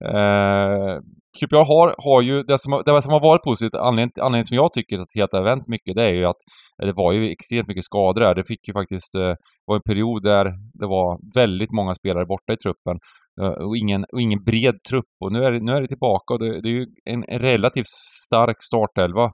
eh, 0.00 1.00
typ 1.40 1.50
QPR 1.50 1.64
har, 1.64 1.94
har 1.98 2.22
ju, 2.22 2.42
det 2.42 2.58
som, 2.58 2.82
det 2.86 3.02
som 3.02 3.12
har 3.12 3.20
varit 3.20 3.42
positivt, 3.42 3.74
anledningen, 3.74 4.10
anledningen 4.20 4.44
som 4.44 4.56
jag 4.56 4.72
tycker 4.72 4.98
att 4.98 5.30
det 5.30 5.36
har 5.36 5.44
vänt 5.44 5.68
mycket, 5.68 5.94
det 5.96 6.02
är 6.02 6.12
ju 6.12 6.24
att 6.24 6.42
eh, 6.82 6.86
det 6.86 6.92
var 6.92 7.12
ju 7.12 7.30
extremt 7.30 7.68
mycket 7.68 7.84
skador 7.84 8.20
där. 8.20 8.34
Det 8.34 8.44
fick 8.44 8.68
ju 8.68 8.72
faktiskt, 8.72 9.14
eh, 9.14 9.20
det 9.20 9.66
var 9.66 9.76
en 9.76 9.82
period 9.82 10.22
där 10.22 10.44
det 10.74 10.86
var 10.86 11.18
väldigt 11.34 11.72
många 11.72 11.94
spelare 11.94 12.26
borta 12.26 12.52
i 12.52 12.56
truppen. 12.56 12.98
Eh, 13.40 13.66
och, 13.66 13.76
ingen, 13.76 14.04
och 14.12 14.20
ingen 14.20 14.44
bred 14.44 14.74
trupp. 14.90 15.12
Och 15.20 15.32
nu 15.32 15.44
är 15.44 15.52
det, 15.52 15.60
nu 15.60 15.72
är 15.72 15.80
det 15.80 15.88
tillbaka 15.88 16.34
och 16.34 16.40
det, 16.40 16.60
det 16.60 16.68
är 16.68 16.72
ju 16.72 16.86
en, 17.04 17.24
en 17.28 17.38
relativt 17.38 17.86
stark 18.26 18.56
startelva 18.60 19.24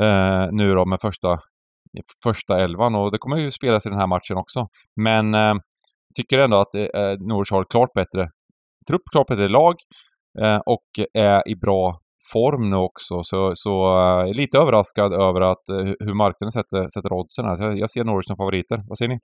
eh, 0.00 0.46
nu 0.52 0.74
då 0.74 0.84
med 0.84 1.00
första, 1.00 1.38
första 2.24 2.64
elvan 2.64 2.94
och 2.94 3.12
det 3.12 3.18
kommer 3.18 3.36
ju 3.36 3.50
spelas 3.50 3.86
i 3.86 3.88
den 3.88 3.98
här 3.98 4.06
matchen 4.06 4.36
också. 4.36 4.68
Men 4.96 5.34
eh, 5.34 5.54
tycker 6.16 6.38
ändå 6.38 6.60
att 6.60 6.74
eh, 6.74 7.12
Norwich 7.28 7.50
har 7.50 7.64
klart 7.64 7.92
bättre 7.94 8.28
trupp, 8.88 9.02
klart 9.12 9.26
bättre 9.26 9.48
lag 9.48 9.74
eh, 10.40 10.60
och 10.66 10.86
är 11.14 11.48
i 11.48 11.56
bra 11.56 12.00
form 12.32 12.70
nu 12.70 12.76
också. 12.76 13.22
Så, 13.22 13.52
så 13.54 13.70
eh, 13.84 14.30
är 14.30 14.34
lite 14.34 14.58
överraskad 14.58 15.12
över 15.12 15.40
att, 15.40 15.68
eh, 15.68 15.76
hur 16.06 16.14
marknaden 16.14 16.52
sätter, 16.52 16.88
sätter 16.88 17.12
oddsen 17.12 17.44
här. 17.44 17.56
Så 17.56 17.62
jag, 17.62 17.78
jag 17.78 17.90
ser 17.90 18.04
Norwich 18.04 18.26
som 18.26 18.36
favoriter. 18.36 18.82
Vad 18.88 18.98
säger 18.98 19.08
ni? 19.08 19.18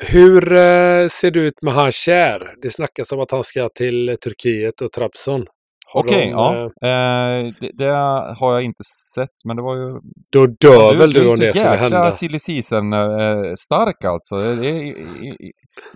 Hur 0.00 0.52
eh, 0.52 1.08
ser 1.08 1.30
det 1.30 1.40
ut 1.40 1.62
med 1.62 1.74
Hancher? 1.74 2.54
Det 2.62 2.70
snackas 2.70 3.12
om 3.12 3.20
att 3.20 3.30
han 3.30 3.44
ska 3.44 3.68
till 3.68 4.16
Turkiet 4.24 4.80
och 4.80 4.92
Trabzon. 4.92 5.46
Okej, 5.94 6.14
okay, 6.16 6.30
ja. 6.30 6.62
Eh, 6.64 7.52
det, 7.60 7.70
det, 7.74 7.90
har 8.38 8.52
jag 8.52 8.62
inte 8.62 8.82
sett, 9.14 9.44
men 9.44 9.56
det 9.56 9.62
var 9.62 9.76
ju... 9.76 10.00
Då 10.32 10.46
dör 10.46 10.96
väl 10.96 11.12
du 11.12 11.28
om 11.28 11.36
det 11.36 11.56
skulle 11.56 11.76
hända. 11.76 12.02
Du 12.20 12.26
är 12.26 12.38
så 12.38 12.38
season 12.38 12.92
eh, 12.92 13.54
stark 13.58 14.04
alltså. 14.04 14.36
Det 14.36 14.68
är 14.68 14.94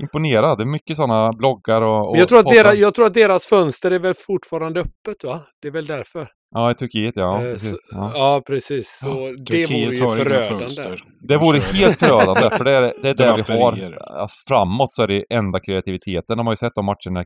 imponerad. 0.01 0.59
Det 0.59 0.65
är 0.65 0.67
mycket 0.67 0.97
sådana 0.97 1.33
bloggar 1.33 1.83
och... 1.83 2.09
och 2.09 2.17
jag, 2.17 2.29
tror 2.29 2.39
att 2.39 2.49
deras, 2.49 2.75
jag 2.75 2.95
tror 2.95 3.07
att 3.07 3.15
deras 3.15 3.47
fönster 3.47 3.91
är 3.91 3.99
väl 3.99 4.15
fortfarande 4.15 4.81
öppet, 4.81 5.25
va? 5.25 5.41
Det 5.63 5.69
är 5.69 5.73
väl 5.73 5.87
därför. 5.87 6.27
Ja, 6.55 6.71
i 6.71 6.75
Turkiet 6.75 7.17
ja. 7.17 7.37
Eh, 7.37 7.53
precis. 7.53 7.75
Ja. 7.93 8.13
ja. 8.15 8.43
precis. 8.47 8.99
Så 9.03 9.09
ja, 9.09 9.45
det 9.51 9.67
vore 9.67 9.95
ju 9.95 9.97
förödande. 9.97 10.97
Det 11.29 11.37
vore 11.37 11.61
helt 11.61 11.99
förödande, 11.99 12.57
för 12.57 12.65
det 12.65 12.71
är 12.71 12.81
det, 13.03 13.09
är 13.09 13.15
det 13.15 13.45
vi 13.49 13.53
har. 13.53 14.29
Framåt 14.49 14.95
så 14.95 15.03
är 15.03 15.07
det 15.07 15.25
enda 15.31 15.61
kreativiteten. 15.61 16.37
De 16.37 16.47
har 16.47 16.53
ju 16.53 16.57
sett 16.57 16.75
de 16.75 16.85
matcherna 16.85 17.25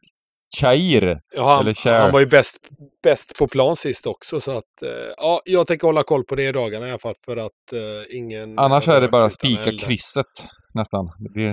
Chair. 0.54 1.20
Ja, 1.36 1.56
han, 1.56 1.74
han 1.84 2.12
var 2.12 2.20
ju 2.20 2.26
bäst, 2.26 2.58
bäst 3.02 3.38
på 3.38 3.46
plan 3.46 3.76
sist 3.76 4.06
också 4.06 4.40
så 4.40 4.50
att 4.56 4.82
eh, 4.82 5.12
ja, 5.16 5.40
jag 5.44 5.66
tänker 5.66 5.86
hålla 5.86 6.02
koll 6.02 6.24
på 6.24 6.34
det 6.34 6.48
i 6.48 6.52
dagarna 6.52 6.86
i 6.86 6.90
alla 6.90 6.98
fall 6.98 7.14
för 7.24 7.36
att 7.36 7.72
eh, 7.72 8.16
ingen... 8.16 8.58
Annars 8.58 8.88
är 8.88 9.00
det 9.00 9.08
bara 9.08 9.30
spika 9.30 9.78
krysset 9.80 10.26
nästan. 10.74 11.10
Det 11.18 11.30
blir, 11.30 11.48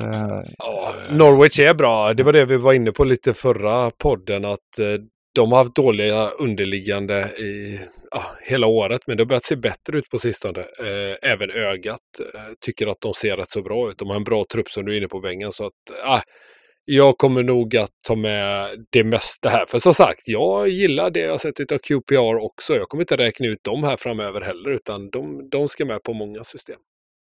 eh, 0.00 0.40
ja, 0.58 0.94
Norwich 1.10 1.58
är 1.58 1.74
bra. 1.74 2.14
Det 2.14 2.22
var 2.22 2.32
det 2.32 2.44
vi 2.44 2.56
var 2.56 2.72
inne 2.72 2.92
på 2.92 3.04
lite 3.04 3.34
förra 3.34 3.90
podden 3.90 4.44
att 4.44 4.78
eh, 4.80 4.86
de 5.34 5.52
har 5.52 5.58
haft 5.58 5.76
dåliga 5.76 6.28
underliggande 6.28 7.20
i 7.38 7.80
ja, 8.10 8.22
hela 8.48 8.66
året, 8.66 9.00
men 9.06 9.16
det 9.16 9.22
har 9.22 9.28
börjat 9.28 9.44
se 9.44 9.56
bättre 9.56 9.98
ut 9.98 10.10
på 10.10 10.18
sistone. 10.18 10.60
Eh, 10.60 11.30
även 11.30 11.50
ögat 11.50 12.00
eh, 12.20 12.40
tycker 12.60 12.86
att 12.86 13.00
de 13.00 13.14
ser 13.14 13.36
rätt 13.36 13.50
så 13.50 13.62
bra 13.62 13.90
ut. 13.90 13.98
De 13.98 14.08
har 14.08 14.16
en 14.16 14.24
bra 14.24 14.44
trupp 14.52 14.68
som 14.68 14.84
du 14.84 14.92
är 14.92 14.98
inne 14.98 15.08
på, 15.08 15.20
Bengen. 15.20 15.52
Så 15.52 15.66
att, 15.66 15.72
ah, 16.04 16.20
jag 16.84 17.18
kommer 17.18 17.42
nog 17.42 17.76
att 17.76 17.90
ta 18.06 18.16
med 18.16 18.68
det 18.90 19.04
mesta 19.04 19.48
här. 19.48 19.66
För 19.68 19.78
som 19.78 19.94
sagt, 19.94 20.28
jag 20.28 20.68
gillar 20.68 21.10
det 21.10 21.20
jag 21.20 21.40
sett 21.40 21.72
av 21.72 21.78
QPR 21.78 22.44
också. 22.44 22.74
Jag 22.74 22.88
kommer 22.88 23.02
inte 23.02 23.16
räkna 23.16 23.46
ut 23.46 23.64
dem 23.64 23.84
här 23.84 23.96
framöver 23.96 24.40
heller, 24.40 24.70
utan 24.70 25.10
de, 25.10 25.48
de 25.50 25.68
ska 25.68 25.84
med 25.84 26.02
på 26.02 26.12
många 26.14 26.44
system. 26.44 26.76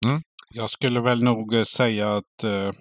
Mm. 0.07 0.21
Jag 0.53 0.69
skulle 0.69 1.01
väl 1.01 1.23
nog 1.23 1.55
eh, 1.55 1.63
säga 1.63 2.15
att 2.15 2.43
eh, 2.43 2.71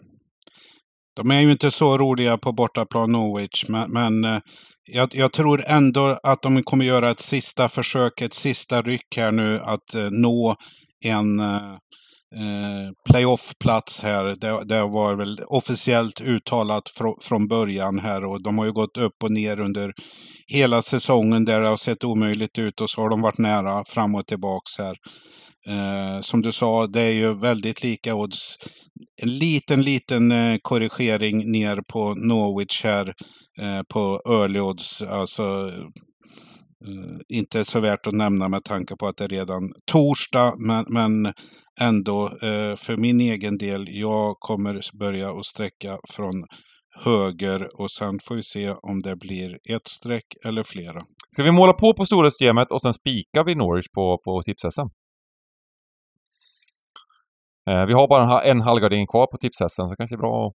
de 1.17 1.31
är 1.31 1.41
ju 1.41 1.53
inte 1.53 1.71
så 1.71 1.99
roliga 1.99 2.39
på 2.39 2.53
bortaplan 2.53 3.13
Norwich, 3.13 3.65
men, 3.69 3.93
men 3.93 4.25
eh, 4.25 4.41
jag, 4.85 5.09
jag, 5.13 5.33
tror 5.33 5.65
ändå 5.67 6.19
att 6.23 6.43
de 6.43 6.63
kommer 6.63 6.85
göra 6.85 7.11
ett 7.11 7.21
sista 7.21 7.69
försök, 7.69 8.21
ett 8.21 8.35
sista 8.35 8.83
ryck 8.83 9.17
här 9.17 9.33
nu 9.33 9.59
att 9.59 9.95
eh, 9.95 10.09
nå 10.11 10.57
en 11.05 11.41
eh, 11.41 11.77
eh, 12.37 12.93
playoff-plats 13.11 14.03
här. 14.03 14.25
Det, 14.25 14.65
det 14.65 14.83
var 14.83 15.15
väl 15.15 15.41
officiellt 15.47 16.21
uttalat 16.21 16.89
fr 16.89 17.05
från 17.21 17.49
början 17.49 17.99
här 17.99 18.25
och 18.25 18.43
de 18.43 18.59
har 18.59 18.65
ju 18.65 18.73
gått 18.73 18.97
upp 18.97 19.23
och 19.23 19.33
ner 19.33 19.61
under 19.61 19.93
hela 20.47 20.83
säsongen 20.83 21.45
där 21.45 21.61
det 21.61 21.69
har 21.69 21.77
sett 21.77 22.05
omöjligt 22.05 22.59
ut 22.59 22.81
och 22.81 22.91
så 22.91 23.01
har 23.01 23.11
de 23.11 23.21
varit 23.21 23.39
nära 23.39 23.85
fram 23.85 24.15
och 24.15 24.27
tillbaks 24.27 24.79
här. 24.79 24.97
Eh, 25.69 26.21
som 26.21 26.43
du 26.43 26.53
sa, 26.53 26.87
det 26.87 27.01
är 27.01 27.13
ju 27.13 27.35
väldigt 27.35 27.83
lika 27.83 28.15
odds. 28.15 28.57
En 29.23 29.39
liten, 29.39 29.83
liten 29.83 30.33
eh, 30.33 30.59
korrigering 30.63 31.53
ner 31.53 31.81
på 31.89 32.15
Norwich 32.15 32.85
här 32.85 33.15
eh, 33.61 33.83
på 33.89 34.21
early 34.29 34.61
odds. 34.61 35.03
Alltså 35.03 35.73
Eh, 36.85 37.39
inte 37.39 37.65
så 37.65 37.81
värt 37.81 38.07
att 38.07 38.13
nämna 38.13 38.49
med 38.49 38.65
tanke 38.65 38.97
på 38.97 39.07
att 39.07 39.17
det 39.17 39.25
är 39.25 39.29
redan 39.29 39.63
torsdag, 39.93 40.55
men, 40.59 40.85
men 40.89 41.33
ändå 41.81 42.27
eh, 42.27 42.77
för 42.77 42.97
min 42.97 43.21
egen 43.21 43.59
del, 43.59 43.85
jag 43.89 44.37
kommer 44.39 44.99
börja 44.99 45.31
att 45.31 45.45
sträcka 45.45 45.99
från 46.15 46.45
höger 47.05 47.81
och 47.81 47.91
sen 47.91 48.15
får 48.29 48.35
vi 48.35 48.43
se 48.43 48.71
om 48.71 49.03
det 49.03 49.17
blir 49.17 49.59
ett 49.75 49.89
streck 49.89 50.27
eller 50.47 50.63
flera. 50.63 51.01
Ska 51.33 51.43
vi 51.43 51.53
måla 51.53 51.73
på 51.73 51.95
på 51.95 52.05
stora 52.05 52.31
systemet 52.31 52.71
och 52.71 52.83
sen 52.83 52.95
spikar 52.95 53.45
vi 53.45 53.55
Norwich 53.55 53.89
på, 53.95 54.19
på 54.25 54.43
tips-SM? 54.43 54.89
Eh, 57.71 57.87
vi 57.87 57.93
har 57.93 58.09
bara 58.09 58.43
en 58.43 58.61
halvgardin 58.61 59.07
kvar 59.07 59.27
på 59.27 59.37
tips-SM 59.37 59.89
så 59.89 59.97
kanske 59.97 60.17
är 60.17 60.19
bra 60.19 60.47
att 60.47 60.55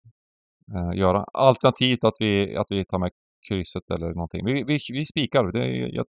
eh, 0.76 0.98
göra. 0.98 1.24
Alternativt 1.32 2.04
att 2.04 2.14
vi, 2.18 2.56
att 2.56 2.66
vi 2.70 2.84
tar 2.84 2.98
med 2.98 3.10
krysset 3.48 3.90
eller 3.90 4.08
någonting. 4.08 4.44
Vi, 4.44 4.62
vi, 4.62 4.78
vi 4.92 5.06
spikar. 5.06 5.52
Det, 5.52 5.66
jag 5.68 6.06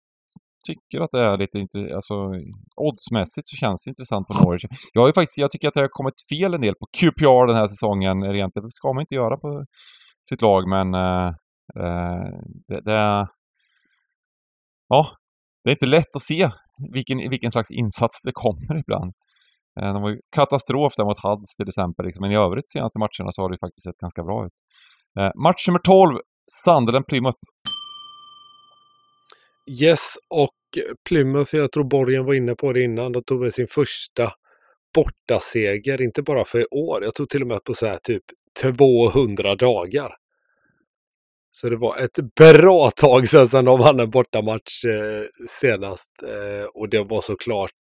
tycker 0.67 1.01
att 1.01 1.11
det 1.11 1.19
är 1.19 1.37
lite 1.37 1.95
alltså 1.95 2.13
oddsmässigt 2.75 3.47
så 3.47 3.55
känns 3.55 3.83
det 3.83 3.89
intressant 3.89 4.27
på 4.27 4.33
Norwich. 4.33 4.63
Jag, 4.93 5.01
har 5.01 5.07
ju 5.07 5.13
faktiskt, 5.13 5.37
jag 5.37 5.51
tycker 5.51 5.67
att 5.67 5.73
det 5.73 5.81
har 5.81 5.87
kommit 5.87 6.13
fel 6.29 6.53
en 6.53 6.61
del 6.61 6.75
på 6.75 6.87
QPR 6.99 7.47
den 7.47 7.55
här 7.55 7.67
säsongen 7.67 8.23
rent. 8.23 8.53
Det 8.53 8.71
ska 8.71 8.93
man 8.93 9.01
inte 9.01 9.15
göra 9.15 9.37
på 9.37 9.65
sitt 10.29 10.41
lag 10.41 10.67
men 10.69 10.93
äh, 10.93 11.33
det, 12.67 12.81
det, 12.81 13.27
ja, 14.87 15.17
det 15.63 15.69
är 15.69 15.71
inte 15.71 15.85
lätt 15.85 16.15
att 16.15 16.21
se 16.21 16.49
vilken, 16.93 17.29
vilken 17.29 17.51
slags 17.51 17.71
insats 17.71 18.23
det 18.25 18.31
kommer 18.33 18.79
ibland. 18.79 19.13
Eh, 19.79 19.93
de 19.93 20.01
var 20.01 20.09
ju 20.09 20.19
katastrof 20.35 20.93
där 20.97 21.05
mot 21.05 21.23
Hads 21.23 21.57
till 21.57 21.67
exempel, 21.67 22.05
liksom. 22.05 22.21
men 22.21 22.31
i 22.31 22.35
övrigt 22.35 22.69
senaste 22.69 22.99
matcherna 22.99 23.31
så 23.31 23.41
har 23.41 23.49
det 23.49 23.57
faktiskt 23.57 23.83
sett 23.83 23.97
ganska 23.97 24.23
bra 24.23 24.45
ut. 24.45 24.53
Eh, 25.19 25.31
match 25.35 25.67
nummer 25.67 25.79
12, 25.79 26.19
Sandelen, 26.51 27.03
Plymouth. 27.03 27.39
Yes, 29.81 30.15
och 30.29 30.55
Plymouth, 31.09 31.55
jag 31.55 31.71
tror 31.71 31.83
Borgen 31.83 32.25
var 32.25 32.33
inne 32.33 32.55
på 32.55 32.73
det 32.73 32.81
innan, 32.81 33.11
de 33.11 33.23
tog 33.23 33.41
väl 33.41 33.51
sin 33.51 33.67
första 33.67 34.31
bortaseger, 34.95 36.01
inte 36.01 36.21
bara 36.21 36.45
för 36.45 36.59
i 36.59 36.65
år, 36.71 37.03
jag 37.03 37.13
tror 37.13 37.25
till 37.25 37.41
och 37.41 37.47
med 37.47 37.63
på 37.63 37.73
så 37.73 37.87
här 37.87 37.97
typ 37.97 38.23
200 38.61 39.55
dagar. 39.55 40.15
Så 41.51 41.69
det 41.69 41.75
var 41.75 41.97
ett 41.97 42.35
bra 42.35 42.91
tag 42.91 43.27
sedan 43.27 43.65
de 43.65 43.79
vann 43.79 43.99
en 43.99 44.09
bortamatch 44.09 44.85
eh, 44.85 45.23
senast. 45.49 46.11
Eh, 46.23 46.65
och 46.73 46.89
det 46.89 47.03
var 47.03 47.21
såklart 47.21 47.79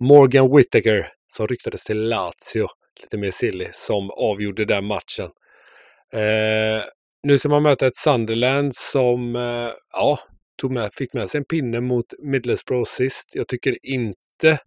Morgan 0.00 0.56
Whittaker 0.56 1.08
som 1.26 1.46
ryktades 1.46 1.84
till 1.84 2.08
Lazio, 2.08 2.66
lite 3.02 3.18
mer 3.18 3.30
silly, 3.30 3.66
som 3.72 4.10
avgjorde 4.10 4.64
den 4.64 4.84
matchen. 4.84 5.30
Eh, 6.12 6.84
nu 7.22 7.38
ska 7.38 7.48
man 7.48 7.62
möta 7.62 7.86
ett 7.86 7.96
Sunderland 7.96 8.74
som, 8.74 9.36
eh, 9.36 9.70
ja, 9.92 10.18
tog 10.62 10.72
med, 10.72 10.90
fick 10.94 11.12
med 11.12 11.28
sig 11.30 11.38
en 11.38 11.44
pinne 11.44 11.80
mot 11.80 12.06
Middlesbrough 12.18 12.88
sist. 12.88 13.32
Jag 13.34 13.48
tycker 13.48 13.76
inte 13.82 14.58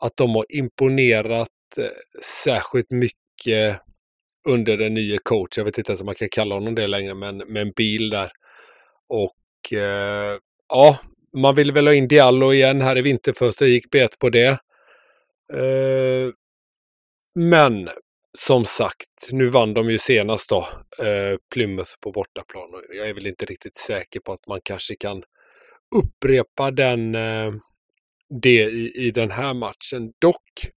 att 0.00 0.12
de 0.16 0.34
har 0.34 0.44
imponerat 0.48 1.48
eh, 1.78 1.84
särskilt 2.44 2.90
mycket 2.90 3.80
under 4.48 4.76
den 4.76 4.94
nya 4.94 5.18
coach. 5.22 5.58
Jag 5.58 5.64
vet 5.64 5.78
inte 5.78 5.92
ens 5.92 6.00
om 6.00 6.06
man 6.06 6.14
kan 6.14 6.28
kalla 6.28 6.54
honom 6.54 6.74
det 6.74 6.86
längre, 6.86 7.14
men 7.14 7.36
med 7.36 7.62
en 7.62 7.72
bil 7.76 8.10
där. 8.10 8.30
Och 9.08 9.72
eh, 9.78 10.38
ja, 10.68 10.98
man 11.36 11.54
vill 11.54 11.72
väl 11.72 11.86
ha 11.86 11.94
in 11.94 12.08
Diallo 12.08 12.52
igen 12.52 12.80
här 12.80 12.98
i 12.98 13.02
vinterfönstret, 13.02 13.70
gick 13.70 13.90
bet 13.90 14.18
på 14.18 14.30
det. 14.30 14.48
Eh, 15.52 16.30
men 17.34 17.88
som 18.36 18.64
sagt, 18.64 19.28
nu 19.32 19.48
vann 19.48 19.74
de 19.74 19.90
ju 19.90 19.98
senast 19.98 20.48
då, 20.48 20.68
eh, 21.04 21.38
Plymouth 21.54 21.90
på 22.00 22.12
bortaplan. 22.12 22.68
Jag 22.96 23.08
är 23.08 23.14
väl 23.14 23.26
inte 23.26 23.46
riktigt 23.46 23.76
säker 23.76 24.20
på 24.20 24.32
att 24.32 24.46
man 24.46 24.60
kanske 24.64 24.96
kan 24.96 25.22
upprepa 25.96 26.70
den, 26.70 27.14
eh, 27.14 27.52
det 28.42 28.64
i, 28.64 29.06
i 29.06 29.10
den 29.10 29.30
här 29.30 29.54
matchen. 29.54 30.12
Dock 30.20 30.70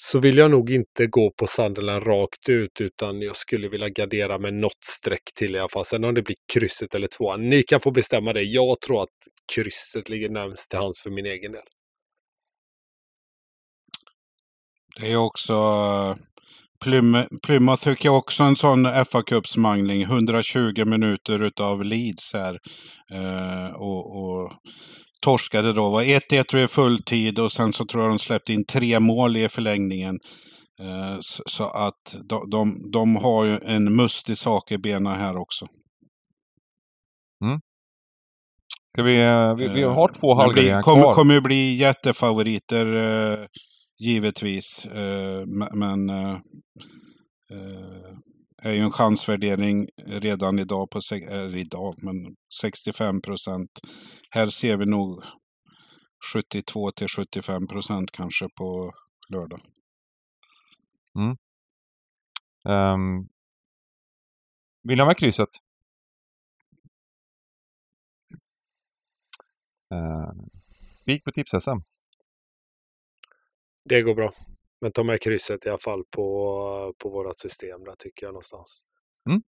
så 0.00 0.18
vill 0.18 0.38
jag 0.38 0.50
nog 0.50 0.70
inte 0.70 1.06
gå 1.06 1.30
på 1.30 1.46
Sunderland 1.46 2.06
rakt 2.06 2.48
ut 2.48 2.80
utan 2.80 3.22
jag 3.22 3.36
skulle 3.36 3.68
vilja 3.68 3.88
gardera 3.88 4.38
med 4.38 4.54
något 4.54 4.84
streck 4.84 5.22
till 5.34 5.56
i 5.56 5.58
alla 5.58 5.68
fall. 5.68 5.84
Sen 5.84 6.04
om 6.04 6.14
det 6.14 6.22
blir 6.22 6.36
krysset 6.52 6.94
eller 6.94 7.06
tvåan. 7.06 7.48
Ni 7.48 7.62
kan 7.62 7.80
få 7.80 7.90
bestämma 7.90 8.32
det. 8.32 8.42
Jag 8.42 8.80
tror 8.80 9.02
att 9.02 9.08
krysset 9.54 10.08
ligger 10.08 10.28
närmst 10.28 10.70
till 10.70 10.78
hands 10.78 11.00
för 11.02 11.10
min 11.10 11.26
egen 11.26 11.52
del. 11.52 11.62
Det 15.00 15.12
är 15.12 15.16
också 15.16 15.52
eh, 15.52 16.27
Plym- 16.84 17.26
Plymouth 17.46 17.84
fick 17.84 18.04
jag 18.04 18.16
också 18.16 18.42
en 18.44 18.56
sån 18.56 18.84
fa 19.04 19.22
cupsmangling 19.22 20.02
120 20.02 20.84
minuter 20.84 21.42
utav 21.42 21.84
Leeds 21.84 22.32
här. 22.34 22.58
Eh, 23.12 23.74
och, 23.74 24.16
och 24.22 24.52
torskade 25.20 25.72
då. 25.72 25.90
var 25.90 26.02
1-1 26.02 26.42
tror 26.44 26.60
jag 26.60 26.64
i 26.70 26.72
fulltid 26.72 27.38
och 27.38 27.52
sen 27.52 27.72
så 27.72 27.84
tror 27.84 28.02
jag 28.02 28.12
de 28.12 28.18
släppte 28.18 28.52
in 28.52 28.64
tre 28.64 29.00
mål 29.00 29.36
i 29.36 29.48
förlängningen. 29.48 30.18
Eh, 30.80 31.16
så, 31.46 31.64
att 31.64 32.16
de, 32.28 32.50
de, 32.50 32.90
de 32.92 33.16
har 33.16 33.44
ju 33.44 33.58
en 33.64 33.96
mustig 33.96 34.38
sak 34.38 34.72
i 34.72 34.78
benen 34.78 35.12
här 35.20 35.36
också. 35.36 35.66
Ska 38.92 39.02
vi, 39.02 39.20
eh, 39.22 39.54
vi, 39.54 39.68
vi 39.68 39.82
har 39.82 40.08
två 40.08 40.34
Men 40.34 40.36
blir- 40.36 40.44
halvgarderingar 40.44 40.82
kommer, 40.82 41.02
kvar. 41.02 41.12
kommer 41.14 41.34
ju 41.34 41.40
bli 41.40 41.74
jättefavoriter 41.74 42.86
eh, 42.96 43.38
givetvis. 43.98 44.86
Eh, 44.86 45.46
men 45.74 46.10
eh, 46.10 46.40
eh, 47.50 48.16
är 48.62 48.72
ju 48.72 48.80
en 48.80 48.92
chansvärdering 48.92 49.86
redan 50.06 50.58
idag 50.58 50.90
på, 50.90 51.00
eller 51.12 51.56
idag, 51.56 51.94
men 51.98 52.36
65 52.62 53.20
procent. 53.20 53.70
Här 54.30 54.46
ser 54.46 54.76
vi 54.76 54.86
nog 54.86 55.22
72 56.32 56.90
till 56.90 57.08
75 57.08 57.66
procent 57.66 58.10
kanske 58.12 58.48
på 58.58 58.92
lördag. 59.28 59.60
Um, 62.64 63.28
vill 64.82 64.96
ni 64.96 65.00
ha 65.00 65.06
med 65.06 65.18
krysset? 65.18 65.48
Uh, 69.94 70.32
spik 71.00 71.24
på 71.24 71.30
tips-SM. 71.30 71.97
Det 73.88 74.02
går 74.02 74.14
bra. 74.14 74.32
Men 74.80 74.92
ta 74.92 75.04
med 75.04 75.22
krysset 75.22 75.66
i 75.66 75.68
alla 75.68 75.78
fall 75.78 76.02
på, 76.16 76.24
på 77.02 77.08
vårt 77.08 77.38
system 77.38 77.84
där 77.84 77.94
tycker 77.98 78.26
jag 78.26 78.32
någonstans. 78.32 78.84
Mm. 79.28 79.42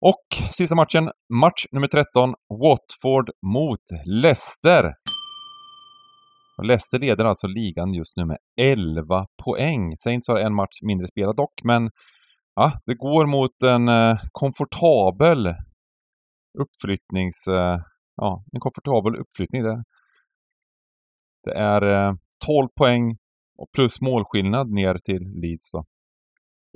Och 0.00 0.54
sista 0.54 0.74
matchen, 0.74 1.10
match 1.32 1.64
nummer 1.72 1.88
13, 1.88 2.34
Watford 2.48 3.30
mot 3.46 3.80
Leicester. 4.04 4.94
Och 6.58 6.64
Leicester 6.64 6.98
leder 6.98 7.24
alltså 7.24 7.46
ligan 7.46 7.94
just 7.94 8.16
nu 8.16 8.24
med 8.24 8.38
11 8.60 9.26
poäng. 9.44 9.96
Saints 9.96 10.28
har 10.28 10.38
en 10.38 10.54
match 10.54 10.82
mindre 10.82 11.08
spelad 11.08 11.36
dock, 11.36 11.60
men 11.64 11.90
ja, 12.54 12.72
det 12.86 12.94
går 12.94 13.26
mot 13.26 13.62
en 13.62 13.88
eh, 13.88 14.18
komfortabel 14.32 15.54
uppflyttnings... 16.58 17.46
Eh, 17.48 17.78
ja, 18.16 18.44
en 18.52 18.60
komfortabel 18.60 19.16
uppflyttning. 19.16 19.62
Det, 19.62 19.84
det 21.44 21.52
är 21.52 21.82
eh, 21.82 22.14
12 22.46 22.68
poäng 22.68 23.18
och 23.58 23.72
plus 23.72 24.00
målskillnad 24.00 24.70
ner 24.70 24.94
till 24.94 25.22
Leeds. 25.40 25.72
Då. 25.72 25.84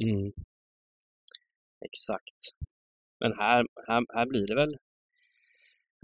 Mm. 0.03 0.33
Exakt. 1.89 2.41
Men 3.21 3.33
här, 3.33 3.67
här, 3.89 4.03
här 4.17 4.27
blir 4.27 4.47
det 4.47 4.55
väl 4.55 4.77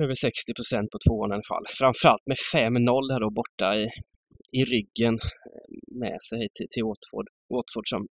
över 0.03 0.15
60 0.15 0.55
procent 0.55 0.91
på 0.91 0.99
tvåan 0.99 1.31
i 1.31 1.35
alla 1.35 1.51
fall. 1.53 1.65
Framförallt 1.79 2.27
med 2.27 2.39
5-0 2.55 3.13
här 3.13 3.21
då 3.21 3.31
borta 3.31 3.77
i, 3.77 3.85
i 4.59 4.65
ryggen 4.65 5.15
eh, 5.15 5.69
med 6.03 6.19
sig 6.23 6.49
till, 6.55 6.69
till 6.71 6.85
Watford. 6.85 7.29
Watford 7.55 7.89
som, 7.89 8.09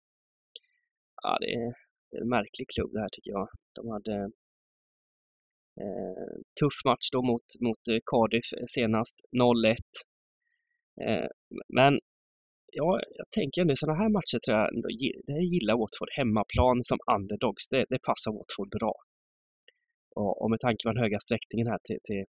ja 1.23 1.39
det 1.41 1.51
är, 1.55 1.73
det 2.11 2.17
är 2.17 2.23
en 2.23 2.29
märklig 2.29 2.67
klubb 2.75 2.91
det 2.93 3.01
här 3.01 3.13
tycker 3.13 3.31
jag. 3.31 3.49
De 3.77 3.83
hade 3.95 4.17
eh, 5.83 6.35
tuff 6.61 6.77
match 6.85 7.09
då 7.13 7.23
mot, 7.31 7.47
mot 7.67 7.83
eh, 7.93 8.01
Cardiff 8.11 8.49
eh, 8.59 8.69
senast, 8.77 9.17
0-1. 9.33 9.77
Eh, 11.03 11.29
men 11.69 12.01
ja, 12.73 13.01
jag 13.19 13.31
tänker 13.31 13.61
ändå 13.61 13.73
i 13.73 13.77
sådana 13.77 13.99
här 13.99 14.09
matcher 14.09 14.39
tror 14.39 14.59
jag 14.59 14.75
ändå, 14.75 14.89
det 15.27 15.45
gillar 15.55 15.75
Watford. 15.75 16.09
Hemmaplan 16.17 16.85
som 16.85 16.99
underdogs, 17.17 17.69
det, 17.69 17.85
det 17.89 17.99
passar 17.99 18.33
Watford 18.33 18.71
bra. 18.79 18.95
Och, 20.17 20.43
och 20.43 20.51
med 20.51 20.61
tanke 20.61 20.83
på 20.83 20.93
den 20.93 21.03
höga 21.03 21.19
sträckningen 21.19 21.67
här 21.67 21.79
till, 21.85 21.99
till, 22.05 22.25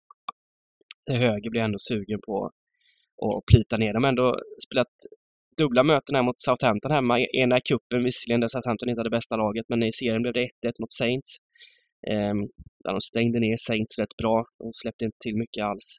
till 1.06 1.20
höger 1.26 1.50
blir 1.50 1.62
jag 1.62 1.66
ändå 1.66 1.80
sugen 1.80 2.20
på 2.28 2.52
att 3.26 3.46
plita 3.52 3.78
ner 3.78 3.94
dem. 3.94 4.06
Ändå 4.06 4.40
spelat 4.68 4.96
dubbla 5.58 5.84
möten 5.84 6.16
här 6.16 6.24
mot 6.24 6.40
Southampton 6.40 6.92
hemma. 6.92 7.20
E, 7.20 7.28
ena 7.34 7.58
i 7.58 7.62
cupen 7.62 8.04
visserligen 8.04 8.42
där 8.42 8.48
Southampton 8.48 8.90
inte 8.90 9.00
hade 9.00 9.10
bästa 9.10 9.36
laget, 9.36 9.66
men 9.70 9.84
i 9.84 9.92
serien 9.92 10.22
blev 10.22 10.34
det 10.34 10.48
1-1 10.64 10.72
mot 10.80 10.92
Saints. 10.92 11.38
Ehm, 12.08 12.42
där 12.84 12.92
de 12.92 13.02
stängde 13.02 13.40
ner 13.40 13.56
Saints 13.58 14.00
rätt 14.00 14.18
bra. 14.18 14.46
De 14.60 14.74
släppte 14.74 15.06
inte 15.06 15.18
till 15.20 15.38
mycket 15.38 15.64
alls. 15.64 15.98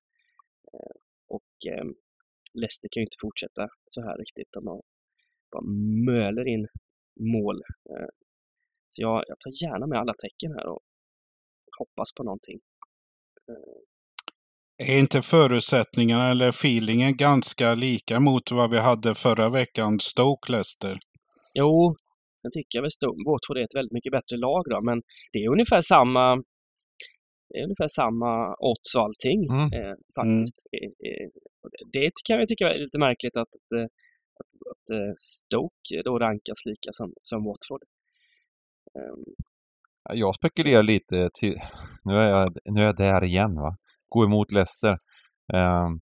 Ehm, 0.73 0.97
och 1.29 1.73
ehm, 1.73 1.95
Leicester 2.61 2.89
kan 2.93 3.01
ju 3.01 3.05
inte 3.05 3.20
fortsätta 3.27 3.62
så 3.95 4.01
här 4.07 4.16
riktigt. 4.19 4.49
De 4.53 4.66
har, 4.66 4.83
bara 5.53 5.65
möler 6.11 6.47
in 6.55 6.66
mål. 7.35 7.57
Eh, 7.91 8.09
Så 8.91 9.03
jag, 9.03 9.24
jag 9.31 9.39
tar 9.41 9.53
gärna 9.65 9.87
med 9.87 9.99
alla 9.99 10.15
tecken 10.24 10.53
här 10.57 10.66
och 10.66 10.83
hoppas 11.78 12.12
på 12.16 12.23
någonting. 12.23 12.59
Är 14.89 14.99
inte 14.99 15.23
förutsättningarna 15.23 16.31
eller 16.31 16.49
feelingen 16.49 17.16
ganska 17.16 17.74
lika 17.74 18.20
mot 18.20 18.51
vad 18.51 18.70
vi 18.70 18.78
hade 18.78 19.15
förra 19.15 19.49
veckan, 19.49 19.99
Stoke-Leicester? 20.01 20.97
Jo, 21.55 21.97
sen 22.43 22.51
tycker 22.51 22.78
jag 22.78 22.83
väl 22.83 22.91
Watford 23.27 23.59
är 23.59 23.65
ett 23.65 23.74
väldigt 23.78 23.93
mycket 23.93 24.12
bättre 24.12 24.37
lag 24.37 24.65
då, 24.70 24.81
men 24.83 25.03
det 25.33 25.39
är 25.45 25.49
ungefär 25.51 25.81
samma 25.81 26.43
det 27.49 27.59
är 27.59 27.65
ungefär 27.65 27.89
samma 28.03 28.33
odds 28.70 28.95
och 28.97 29.03
allting 29.03 29.41
Mm. 29.51 29.73
eh, 29.77 29.95
faktiskt. 30.19 30.57
Eh, 30.77 30.91
eh, 31.09 31.28
och 31.53 31.56
det, 31.93 32.11
kan 32.25 32.39
jag 32.39 32.49
tycka 32.49 32.69
är 32.75 32.79
lite 32.79 32.99
märkligt 32.99 33.37
att, 33.37 33.49
eh, 33.77 33.85
att, 34.41 34.71
att 34.71 34.91
eh, 34.97 35.15
Stoke 35.19 36.03
då 36.05 36.19
rankas 36.19 36.65
lika 36.65 36.89
som, 36.93 37.13
som 37.23 37.45
Watford. 37.45 37.83
Ehm, 38.99 39.25
Jag 40.19 40.35
spekulerar 40.35 40.83
lite 40.83 41.31
till... 41.35 41.61
Nu 42.05 42.15
är 42.15 42.29
jag, 42.29 42.57
nu 42.65 42.81
är 42.81 42.85
jag 42.85 42.97
där 42.97 43.25
igen 43.25 43.55
va. 43.55 43.77
Gå 44.09 44.25
emot 44.25 44.53
Leicester. 44.53 44.99
Ehm, 45.55 46.01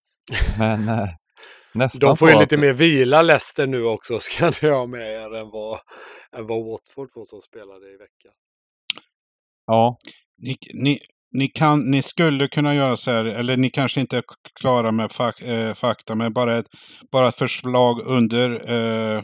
men 0.59 0.87
eh, 0.89 1.09
nästan 1.73 1.99
De 1.99 2.17
får 2.17 2.29
ju 2.29 2.33
så 2.33 2.39
lite 2.41 2.55
att- 2.55 2.61
mer 2.61 2.73
vila 2.73 3.21
Leicester 3.21 3.67
nu 3.67 3.83
också, 3.83 4.19
ska 4.19 4.51
ni 4.61 4.69
ha 4.69 4.85
med 4.87 5.13
er, 5.13 5.33
än 5.35 5.49
vad, 5.49 5.77
än 6.37 6.47
vad 6.47 6.65
Watford 6.65 7.11
får 7.13 7.23
som 7.23 7.41
spelade 7.41 7.87
i 7.93 7.97
veckan. 7.97 8.31
Ja, 9.65 9.97
Ni, 10.37 10.55
ni, 10.73 10.99
ni, 11.33 11.47
kan, 11.47 11.91
ni 11.91 12.01
skulle 12.01 12.47
kunna 12.47 12.75
göra 12.75 12.95
så 12.95 13.11
här, 13.11 13.25
eller 13.25 13.57
ni 13.57 13.69
kanske 13.69 14.01
inte 14.01 14.17
är 14.17 14.23
klara 14.61 14.91
med 14.91 15.11
fak, 15.11 15.41
eh, 15.41 15.73
fakta, 15.73 16.15
men 16.15 16.33
bara 16.33 16.57
ett, 16.57 16.67
bara 17.11 17.27
ett 17.27 17.35
förslag 17.35 18.01
under 18.05 18.71
eh, 18.71 19.23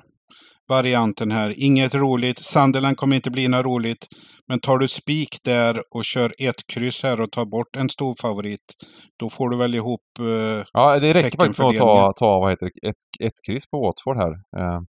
varianten 0.70 1.32
här. 1.32 1.54
Inget 1.58 1.96
roligt. 1.96 2.40
Sunderland 2.40 2.98
kommer 2.98 3.16
inte 3.16 3.32
bli 3.32 3.48
något 3.48 3.66
roligt. 3.66 4.08
Men 4.48 4.60
tar 4.60 4.78
du 4.78 4.88
spik 4.88 5.38
där 5.46 5.84
och 5.92 6.06
kör 6.06 6.34
ett 6.38 6.68
kryss 6.74 7.04
här 7.04 7.22
och 7.22 7.32
tar 7.32 7.46
bort 7.46 7.76
en 7.78 7.90
stor 7.90 8.16
favorit, 8.22 8.74
då 9.20 9.30
får 9.30 9.50
du 9.50 9.58
väl 9.58 9.76
ihop... 9.76 10.02
Eh, 10.20 10.66
ja 10.74 11.00
det 11.00 11.14
räcker 11.14 11.38
faktiskt 11.38 11.60
med 11.60 11.68
att 11.68 11.78
ta, 11.78 12.14
ta 12.14 12.40
vad 12.40 12.50
heter 12.50 12.66
det, 12.66 12.88
ett, 12.90 12.96
ett 13.24 13.46
kryss 13.48 13.70
på 13.70 13.82
Watford 13.82 14.18
här. 14.18 14.32
Ehm, 14.32 14.86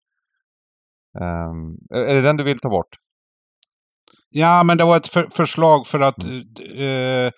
ehm, 1.21 1.77
är 2.09 2.15
det 2.15 2.21
den 2.21 2.37
du 2.37 2.43
vill 2.43 2.59
ta 2.59 2.69
bort? 2.69 2.95
Ja, 4.35 4.63
men 4.63 4.77
det 4.77 4.83
var 4.83 4.97
ett 4.97 5.07
för, 5.07 5.27
förslag 5.31 5.87
för 5.87 5.99
att... 5.99 6.23
Eh, 6.25 7.31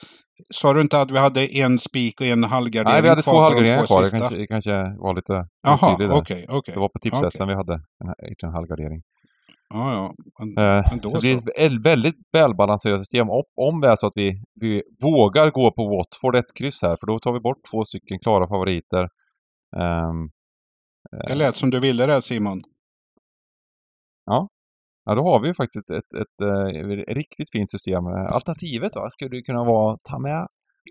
sa 0.53 0.73
du 0.73 0.81
inte 0.81 1.01
att 1.01 1.11
vi 1.11 1.17
hade 1.17 1.45
en 1.45 1.79
spik 1.79 2.21
och 2.21 2.27
en 2.27 2.43
halvgardering 2.43 2.93
Nej, 2.93 3.01
vi 3.01 3.09
hade 3.09 3.21
två 3.21 3.41
halvgarderingar 3.41 3.85
kvar. 3.85 4.01
Det 4.03 4.19
kanske, 4.19 4.47
kanske 4.47 4.71
var 4.97 5.15
lite 5.15 5.33
Jaha, 5.67 5.93
otydlig 5.93 6.09
där. 6.09 6.17
okej, 6.21 6.45
okej. 6.49 6.73
Det 6.73 6.79
var 6.79 6.89
på 6.89 6.99
tips 7.01 7.21
Okej. 7.21 7.47
vi 7.47 7.53
hade 7.53 7.73
en, 7.73 8.13
en 8.43 8.53
halvgardering. 8.53 9.01
Ja, 9.73 9.93
ja. 9.93 10.13
Men, 10.39 10.67
Eh, 10.77 10.83
så 11.01 11.19
det 11.19 11.27
är 11.27 11.37
så. 11.37 11.43
ett 11.47 11.59
väl- 11.71 11.81
väldigt 11.83 12.15
välbalanserat 12.33 13.01
system. 13.01 13.29
Om, 13.29 13.43
om 13.55 13.81
det 13.81 13.87
är 13.89 13.95
så 13.95 14.07
att 14.07 14.13
vi, 14.15 14.41
vi 14.61 14.83
vågar 15.03 15.51
gå 15.51 15.71
på 15.71 15.87
Watford 15.97 16.35
ett 16.35 16.53
kryss 16.59 16.81
här, 16.81 16.97
för 16.99 17.07
då 17.07 17.19
tar 17.19 17.33
vi 17.33 17.39
bort 17.39 17.57
två 17.71 17.83
stycken 17.85 18.19
klara 18.19 18.47
favoriter. 18.47 19.07
Ehm, 19.77 20.29
det 21.27 21.35
lät 21.35 21.55
som 21.55 21.69
du 21.69 21.79
ville 21.79 22.05
det 22.05 22.21
Simon 22.21 22.61
ja, 25.07 25.15
då 25.15 25.23
har 25.23 25.39
vi 25.41 25.47
ju 25.47 25.53
faktiskt 25.53 25.89
ett, 25.89 26.13
ett, 26.23 26.37
eh, 26.41 27.13
riktigt 27.13 27.51
fint 27.51 27.71
system. 27.71 28.05
Alternativet 28.07 28.95
va, 28.95 29.09
skulle 29.09 29.35
ju 29.35 29.41
kunna 29.41 29.63
vara 29.63 29.97
ta 30.03 30.19
med 30.19 30.47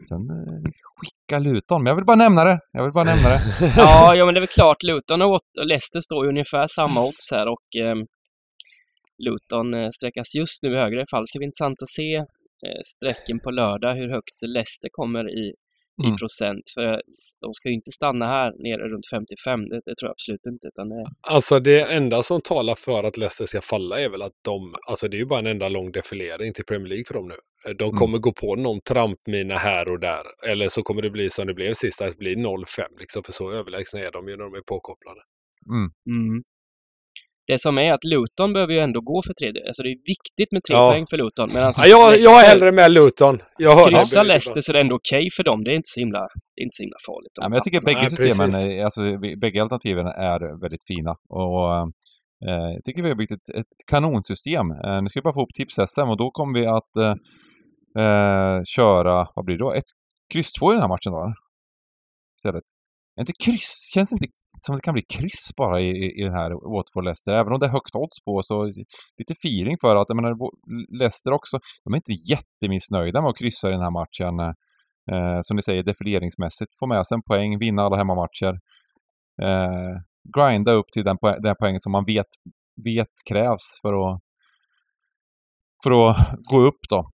sen 0.08 0.30
eh, 0.30 0.70
skicka 0.96 1.38
Luton. 1.38 1.82
Men 1.82 1.90
jag 1.90 1.96
vill 1.96 2.04
bara 2.04 2.16
nämna 2.16 2.44
det. 2.44 2.60
Jag 2.72 2.82
vill 2.82 2.92
bara 2.92 3.04
nämna 3.04 3.28
det. 3.28 3.40
Ja, 3.76 4.14
ja, 4.16 4.24
men 4.24 4.34
det 4.34 4.38
är 4.38 4.46
väl 4.46 4.56
klart. 4.60 4.82
Luton 4.82 5.22
och 5.22 5.40
Leicester 5.64 6.00
står 6.00 6.24
ju 6.24 6.28
ungefär 6.28 6.66
samma 6.66 7.04
odds 7.06 7.32
här 7.32 7.46
och 7.48 7.68
ehm, 7.78 8.00
eh, 8.00 8.04
Luton 9.24 9.92
sträckas 9.92 10.34
just 10.34 10.62
nu 10.62 10.76
högre. 10.76 11.02
I 11.02 11.06
fall 11.10 11.26
ska 11.26 11.38
bli 11.38 11.46
intressant 11.46 11.82
att 11.82 11.88
se 11.88 12.14
eh, 12.66 12.80
sträcken 12.84 13.38
på 13.40 13.50
lördag, 13.50 13.94
hur 13.94 14.10
högt 14.10 14.38
Leicester 14.46 14.88
kommer 14.92 15.24
i, 15.38 15.54
i 16.04 16.06
Mm. 16.06 16.16
procent. 16.16 16.64
För 16.74 17.02
de 17.40 17.54
ska 17.54 17.68
ju 17.68 17.74
inte 17.74 17.90
stanna 17.92 18.26
här 18.26 18.52
nere 18.58 18.88
runt 18.88 19.06
55, 19.10 19.60
det, 19.68 19.76
det 19.86 19.94
tror 19.98 20.08
jag 20.08 20.10
absolut 20.10 20.46
inte. 20.46 20.68
Utan 20.68 20.88
det, 20.88 21.04
Alltså 21.20 21.60
det 21.60 21.80
enda 21.80 22.22
som 22.22 22.40
talar 22.40 22.74
för 22.74 23.04
att 23.04 23.16
Leicester 23.16 23.44
ska 23.46 23.60
falla 23.60 24.00
är 24.00 24.08
väl 24.08 24.22
att 24.22 24.32
de, 24.44 24.74
alltså 24.88 25.08
det 25.08 25.16
är 25.16 25.18
ju 25.18 25.24
bara 25.26 25.38
en 25.38 25.46
enda 25.46 25.68
lång 25.68 25.92
defilering 25.92 26.52
till 26.52 26.64
Premier 26.64 26.88
League 26.88 27.04
för 27.06 27.14
dem 27.14 27.28
nu. 27.28 27.34
Eh, 27.68 27.74
De 27.76 27.84
Mm. 27.84 27.96
kommer 27.96 28.18
gå 28.18 28.32
på 28.32 28.56
någon 28.56 28.80
trampmina 28.80 29.54
här 29.54 29.92
och 29.92 30.00
där. 30.00 30.22
Eller 30.50 30.68
så 30.68 30.82
kommer 30.82 31.02
det 31.02 31.10
bli 31.10 31.30
som 31.30 31.46
det 31.46 31.54
blev 31.54 31.72
sist, 31.74 32.02
att 32.02 32.12
det 32.12 32.18
blir 32.18 32.36
0-5 32.36 32.82
liksom, 33.00 33.22
för 33.22 33.32
så 33.32 33.52
överlägsna 33.52 34.00
är 34.00 34.10
de 34.12 34.28
ju 34.28 34.36
när 34.36 34.44
de 34.44 34.54
är 34.54 34.60
påkopplade. 34.66 35.20
Mm. 35.70 36.42
Det 37.46 37.58
som 37.60 37.78
är 37.78 37.92
att 37.92 38.04
Luton 38.04 38.52
behöver 38.52 38.72
ju 38.72 38.78
ändå 38.78 39.00
gå 39.00 39.22
för 39.26 39.34
tre. 39.40 39.48
Alltså 39.66 39.82
det 39.82 39.88
är 39.88 39.98
viktigt 40.14 40.52
med 40.52 40.62
tre 40.64 40.76
Ja. 40.76 40.90
poäng 40.90 41.06
för 41.10 41.16
Luton. 41.16 41.48
Medan 41.54 41.72
Ja, 41.76 41.86
jag, 41.86 42.18
jag 42.18 42.44
är 42.44 42.48
hellre 42.48 42.72
med 42.72 42.92
Luton. 42.92 43.38
Jag 43.58 43.74
hör 43.76 43.90
det. 43.90 43.96
Kryssar 43.98 44.24
Leicester 44.24 44.60
så 44.60 44.72
är 44.72 44.74
det 44.74 44.80
ändå 44.80 44.94
okej 44.96 45.28
för 45.36 45.42
dem. 45.44 45.64
Det 45.64 45.70
är 45.70 45.74
inte 45.82 45.88
så 45.94 46.00
himla, 46.00 46.18
det 46.54 46.60
är 46.60 46.64
inte 46.64 46.74
så 46.78 46.82
himla 46.82 46.96
farligt. 47.06 47.32
Ja, 47.40 47.48
men 47.48 47.56
jag 47.56 47.64
tycker 47.64 47.80
tappar. 47.80 47.94
bägge 47.94 48.10
systemen, 48.10 48.50
precis. 48.50 48.68
är- 48.68 48.84
alltså 48.84 49.00
bägge 49.42 49.62
alternativen 49.62 50.06
är 50.06 50.60
väldigt 50.60 50.84
fina. 50.86 51.12
Och 51.28 51.62
eh, 52.48 52.68
jag 52.74 52.84
tycker 52.84 53.02
vi 53.02 53.08
har 53.08 53.16
byggt 53.16 53.32
ett, 53.32 53.48
ett 53.60 53.72
kanonsystem. 53.86 54.66
Eh, 54.70 55.02
nu 55.02 55.08
ska 55.08 55.20
vi 55.20 55.22
bara 55.28 55.34
få 55.34 55.40
ihop 55.40 55.54
tips-SM 55.60 56.08
och 56.12 56.16
då 56.16 56.30
kommer 56.30 56.60
vi 56.60 56.66
att 56.66 56.92
eh, 57.06 57.14
eh, 58.04 58.58
köra, 58.76 59.28
vad 59.34 59.44
blir 59.44 59.56
det 59.58 59.64
då? 59.64 59.72
Ett 59.72 59.90
kryss 60.32 60.52
två 60.52 60.72
i 60.72 60.74
den 60.74 60.82
här 60.82 60.88
matchen 60.88 61.12
då? 61.12 61.34
Istället. 62.38 62.64
Inte 63.20 63.32
kryss, 63.44 63.90
känns 63.94 64.12
inte 64.12 64.26
som 64.66 64.74
det 64.76 64.82
kan 64.82 64.94
bli 64.94 65.02
kryss 65.02 65.50
bara 65.56 65.80
i, 65.80 65.88
i, 65.88 66.20
i 66.20 66.22
den 66.22 66.32
här 66.40 66.50
Watford-Leicester. 66.50 67.32
Även 67.40 67.52
om 67.52 67.58
det 67.60 67.66
är 67.66 67.70
högt 67.70 67.94
odds 67.94 68.24
på 68.24 68.42
så 68.42 68.64
lite 69.18 69.32
feeling 69.32 69.76
för 69.80 69.96
att, 69.96 70.08
jag 70.08 70.16
menar, 70.16 70.32
Leicester 70.98 71.32
också, 71.32 71.58
de 71.84 71.92
är 71.92 71.96
inte 71.96 72.16
jättemissnöjda 72.32 73.22
med 73.22 73.30
att 73.30 73.38
kryssa 73.38 73.68
i 73.68 73.72
den 73.72 73.80
här 73.80 73.90
matchen. 74.00 74.54
Eh, 75.12 75.38
som 75.40 75.56
ni 75.56 75.62
säger, 75.62 75.82
defileringsmässigt. 75.82 76.78
Få 76.78 76.86
med 76.86 77.06
sig 77.06 77.14
en 77.14 77.22
poäng, 77.22 77.58
vinna 77.58 77.82
alla 77.82 77.96
hemmamatcher. 77.96 78.52
Eh, 79.42 79.94
grinda 80.36 80.72
upp 80.72 80.86
till 80.92 81.04
den, 81.04 81.18
poäng, 81.18 81.42
den 81.42 81.54
poängen 81.60 81.80
som 81.80 81.92
man 81.92 82.04
vet, 82.04 82.26
vet 82.84 83.12
krävs 83.30 83.66
för 83.82 83.92
att, 83.92 84.20
för 85.82 86.10
att 86.10 86.16
gå 86.52 86.60
upp 86.60 86.80
då. 86.88 87.10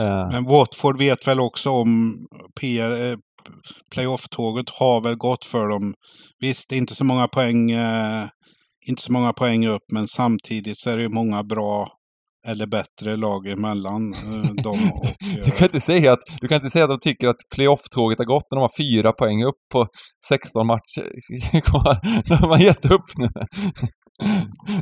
Eh. 0.00 0.28
Men 0.32 0.44
Watford 0.44 0.98
vet 0.98 1.28
väl 1.28 1.40
också 1.40 1.70
om 1.70 2.14
eh, 2.62 3.16
playoff-tåget 3.94 4.70
har 4.70 5.00
väl 5.00 5.16
gått 5.16 5.44
för 5.44 5.68
dem. 5.68 5.94
Visst, 6.40 6.72
inte 6.72 6.94
så 6.94 7.04
många 7.04 7.28
poäng, 7.28 7.70
eh, 7.70 8.28
inte 8.88 9.02
så 9.02 9.12
många 9.12 9.32
poäng 9.32 9.66
upp, 9.66 9.82
men 9.92 10.06
samtidigt 10.06 10.78
så 10.78 10.90
är 10.90 10.96
det 10.96 11.08
många 11.08 11.42
bra 11.42 11.88
eller 12.46 12.66
bättre 12.66 13.16
lag 13.16 13.46
emellan 13.46 14.14
eh, 14.14 14.54
dem. 14.62 14.90
Och, 14.94 15.06
Du 15.20 15.40
eh, 15.40 15.50
kan, 15.50 15.64
inte 15.64 15.80
säga 15.80 16.12
att, 16.12 16.20
du 16.40 16.48
kan 16.48 16.56
inte 16.56 16.70
säga 16.70 16.84
att 16.84 16.90
de 16.90 17.00
tycker 17.00 17.28
att 17.28 17.36
playoff-tåget 17.54 18.18
har 18.18 18.24
gått 18.24 18.46
när 18.50 18.56
de 18.56 18.62
har 18.62 18.76
fyra 18.78 19.12
poäng 19.12 19.44
upp 19.44 19.60
på 19.72 19.86
16 20.28 20.66
matcher 20.66 21.60
kvar. 21.60 22.00
De 22.40 22.50
har 22.50 22.58
gett 22.58 22.90
upp 22.90 23.08
nu. 23.16 23.28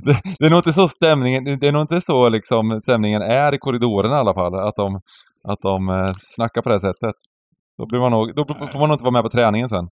Det, 0.04 0.20
det 0.38 0.46
är 0.46 0.50
nog 0.50 0.58
inte 0.58 0.72
så 0.72 0.88
stämningen, 0.88 1.44
det 1.44 1.68
är 1.68 1.72
nog 1.72 1.82
inte 1.82 2.00
så 2.00 2.28
liksom 2.28 2.80
stämningen 2.82 3.22
är 3.22 3.54
i 3.54 3.58
korridoren 3.58 4.12
i 4.12 4.14
alla 4.14 4.34
fall. 4.34 4.54
Att 4.54 4.76
de, 4.76 5.00
att 5.48 5.60
de 5.62 5.88
eh, 5.88 6.12
snackar 6.18 6.62
på 6.62 6.68
det 6.68 6.80
sättet. 6.80 7.14
Då, 7.78 7.86
blir 7.86 8.00
man 8.00 8.10
nog, 8.10 8.34
då 8.34 8.44
får 8.44 8.78
man 8.78 8.88
nog 8.88 8.94
inte 8.94 9.04
vara 9.04 9.12
med 9.12 9.22
på 9.22 9.30
träningen 9.30 9.68
sen. 9.68 9.88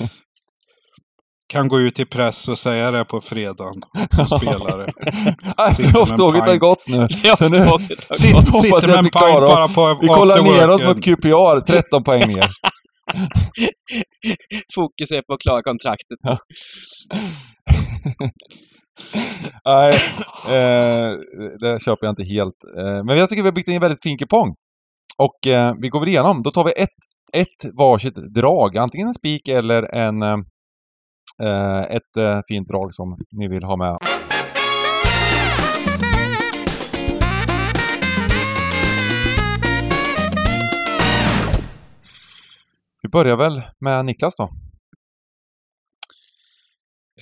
kan 1.48 1.68
gå 1.68 1.80
ut 1.80 2.00
i 2.00 2.04
press 2.04 2.48
och 2.48 2.58
säga 2.58 2.90
det 2.90 3.04
på 3.04 3.20
fredagen 3.20 3.74
som 4.10 4.26
spelare. 4.40 4.86
Sitter 5.72 5.90
Playoff-tåget 5.90 6.42
har 6.42 6.56
gått 6.56 6.88
nu. 6.88 7.08
Så 7.36 7.48
nu 7.48 7.56
sitter 8.14 8.38
jag 8.38 8.86
med 8.86 8.98
en 8.98 9.04
vi 9.04 9.10
pint 9.10 9.12
bara 9.12 9.68
på 9.68 9.98
vi 10.00 10.06
kollar 10.06 10.42
ner 10.42 10.68
oss 10.68 10.80
afterworken. 10.80 11.12
mot 11.12 11.64
QPR, 11.64 11.72
13 11.72 12.04
poäng 12.04 12.28
ner. 12.28 12.50
Fokus 14.74 15.10
är 15.10 15.22
på 15.22 15.34
att 15.34 15.40
klara 15.40 15.62
kontraktet. 15.62 16.18
Nej, 19.64 19.92
eh, 20.48 21.18
det 21.60 21.82
köper 21.82 22.06
jag 22.06 22.12
inte 22.12 22.24
helt. 22.24 22.64
Eh, 22.78 23.04
men 23.04 23.16
jag 23.16 23.28
tycker 23.28 23.42
vi 23.42 23.48
har 23.48 23.54
byggt 23.54 23.68
en 23.68 23.80
väldigt 23.80 24.02
fin 24.02 24.18
kupong. 24.18 24.54
Och 25.22 25.46
eh, 25.46 25.74
vi 25.80 25.88
går 25.88 26.00
väl 26.00 26.08
igenom. 26.08 26.42
Då 26.42 26.50
tar 26.50 26.64
vi 26.64 26.72
ett, 26.76 26.88
ett 27.32 27.76
varsitt 27.78 28.34
drag. 28.34 28.76
Antingen 28.76 29.08
en 29.08 29.14
spik 29.14 29.48
eller 29.48 29.82
en, 29.94 30.22
eh, 30.22 30.38
eh 31.42 31.82
ett 31.82 32.16
eh, 32.18 32.40
fint 32.48 32.68
drag 32.68 32.94
som 32.94 33.18
ni 33.30 33.48
vill 33.48 33.64
ha 33.64 33.76
med. 33.76 33.98
Vi 43.02 43.08
börjar 43.08 43.36
väl 43.36 43.62
med 43.80 44.04
Niklas 44.04 44.36
då. 44.36 44.48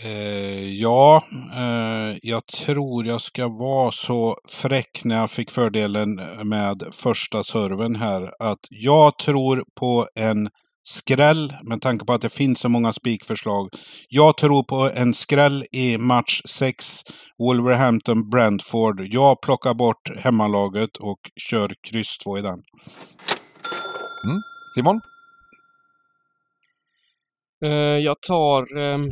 Eh, 0.04 0.72
ja, 0.74 1.22
eh, 1.56 2.16
jag 2.22 2.46
tror 2.46 3.06
jag 3.06 3.20
ska 3.20 3.48
vara 3.48 3.90
så 3.90 4.36
fräck 4.48 5.04
när 5.04 5.16
jag 5.16 5.30
fick 5.30 5.50
fördelen 5.50 6.20
med 6.44 6.82
första 6.92 7.42
serven 7.42 7.96
här 7.96 8.32
att 8.38 8.58
jag 8.70 9.18
tror 9.18 9.64
på 9.80 10.08
en 10.14 10.48
skräll 10.82 11.54
med 11.62 11.80
tanke 11.80 12.04
på 12.04 12.12
att 12.12 12.20
det 12.20 12.32
finns 12.32 12.60
så 12.60 12.68
många 12.68 12.92
spikförslag. 12.92 13.68
Jag 14.08 14.36
tror 14.36 14.62
på 14.62 14.90
en 14.94 15.14
skräll 15.14 15.64
i 15.72 15.98
match 15.98 16.40
6 16.48 16.86
Wolverhampton-Brentford. 17.38 19.06
Jag 19.10 19.40
plockar 19.40 19.74
bort 19.74 20.10
hemmalaget 20.18 20.96
och 20.96 21.20
kör 21.50 21.70
kryss 21.90 22.18
2 22.18 22.38
i 22.38 22.42
den. 22.42 22.62
Simon? 24.74 25.00
Eh, 27.64 27.98
jag 28.04 28.20
tar... 28.20 28.78
ehm, 28.78 29.10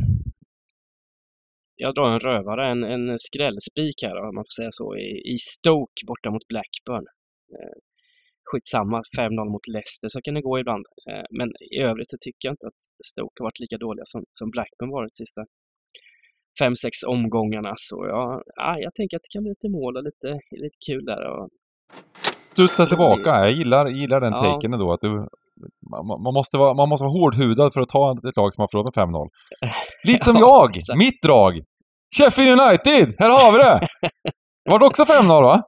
jag 1.77 1.95
drar 1.95 2.11
en 2.11 2.21
rövare, 2.21 2.71
en, 2.71 2.83
en 2.85 3.19
skrällspik 3.19 4.03
här 4.03 4.17
om 4.17 4.35
man 4.35 4.45
får 4.45 4.55
säga 4.63 4.73
så, 4.73 4.97
i, 4.97 5.33
i 5.35 5.37
Stoke 5.39 6.01
borta 6.07 6.31
mot 6.31 6.49
Blackburn. 6.49 7.07
Eh, 7.55 7.77
skitsamma, 8.49 9.03
5-0 9.19 9.53
mot 9.53 9.67
Leicester 9.75 10.09
så 10.09 10.21
kan 10.23 10.35
det 10.35 10.43
gå 10.43 10.59
ibland. 10.59 10.87
Eh, 11.11 11.27
men 11.39 11.49
i 11.77 11.79
övrigt 11.91 12.11
så 12.11 12.17
tycker 12.21 12.49
jag 12.49 12.53
inte 12.53 12.67
att 12.67 12.83
Stoke 13.11 13.37
har 13.39 13.45
varit 13.49 13.61
lika 13.61 13.79
dåliga 13.79 14.05
som, 14.05 14.25
som 14.33 14.51
Blackburn 14.51 14.91
varit 14.91 15.17
sista 15.17 15.41
5-6 16.63 17.07
omgångarna. 17.07 17.73
Så 17.77 18.07
jag, 18.07 18.43
ja, 18.57 18.79
jag 18.81 18.95
tänker 18.95 19.17
att 19.17 19.23
det 19.23 19.33
kan 19.35 19.43
bli 19.43 19.51
lite 19.51 19.69
mål 19.69 19.97
och 19.97 20.05
lite, 20.09 20.29
lite 20.51 20.79
kul 20.87 21.05
där. 21.05 21.23
Och, 21.31 21.49
Studsa 22.41 22.87
tillbaka. 22.87 23.31
Jag 23.31 23.53
gillar, 23.53 23.87
gillar 23.89 24.21
den 24.21 24.33
Ja. 24.33 24.39
taken 24.39 24.73
ändå. 24.75 24.93
Att 24.93 25.01
du, 25.01 25.29
man, 26.25 26.35
måste 26.35 26.59
vara, 26.59 26.75
man 26.75 26.89
måste 26.89 27.05
vara 27.05 27.13
hårdhudad 27.13 27.73
för 27.73 27.81
att 27.81 27.89
ta 27.89 28.13
ett 28.29 28.37
lag 28.37 28.55
som 28.55 28.63
har 28.63 28.69
förlorat 28.69 28.97
med 28.97 29.09
5-0. 29.09 29.29
Lite 30.09 30.25
som 30.25 30.37
Ja, 30.37 30.71
jag! 30.89 30.99
Mitt 30.99 31.23
drag! 31.23 31.53
Sheffield 32.19 32.61
United! 32.61 33.15
Här 33.19 33.31
har 33.31 33.53
vi 33.53 33.59
det! 33.59 33.81
Det 34.65 34.71
var 34.71 34.83
också 34.83 35.05
5-0 35.05 35.43
va? 35.43 35.63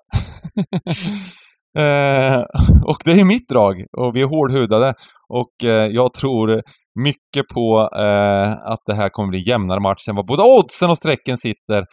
eh, 1.78 2.40
och 2.84 2.96
det 3.04 3.10
är 3.10 3.24
mitt 3.24 3.48
drag. 3.48 3.84
Och 3.98 4.16
vi 4.16 4.20
är 4.20 4.26
hårdhudade. 4.26 4.94
Och 5.28 5.68
eh, 5.68 5.86
jag 5.86 6.14
tror 6.14 6.62
mycket 7.00 7.48
på 7.54 7.90
eh, 7.96 8.72
att 8.72 8.80
det 8.86 8.94
här 8.94 9.08
kommer 9.08 9.28
bli 9.28 9.48
jämnare 9.48 9.80
match 9.80 10.08
än 10.08 10.16
vad 10.16 10.26
både 10.26 10.42
oddsen 10.42 10.90
och 10.90 10.98
strecken 10.98 11.38
sitter. 11.38 11.84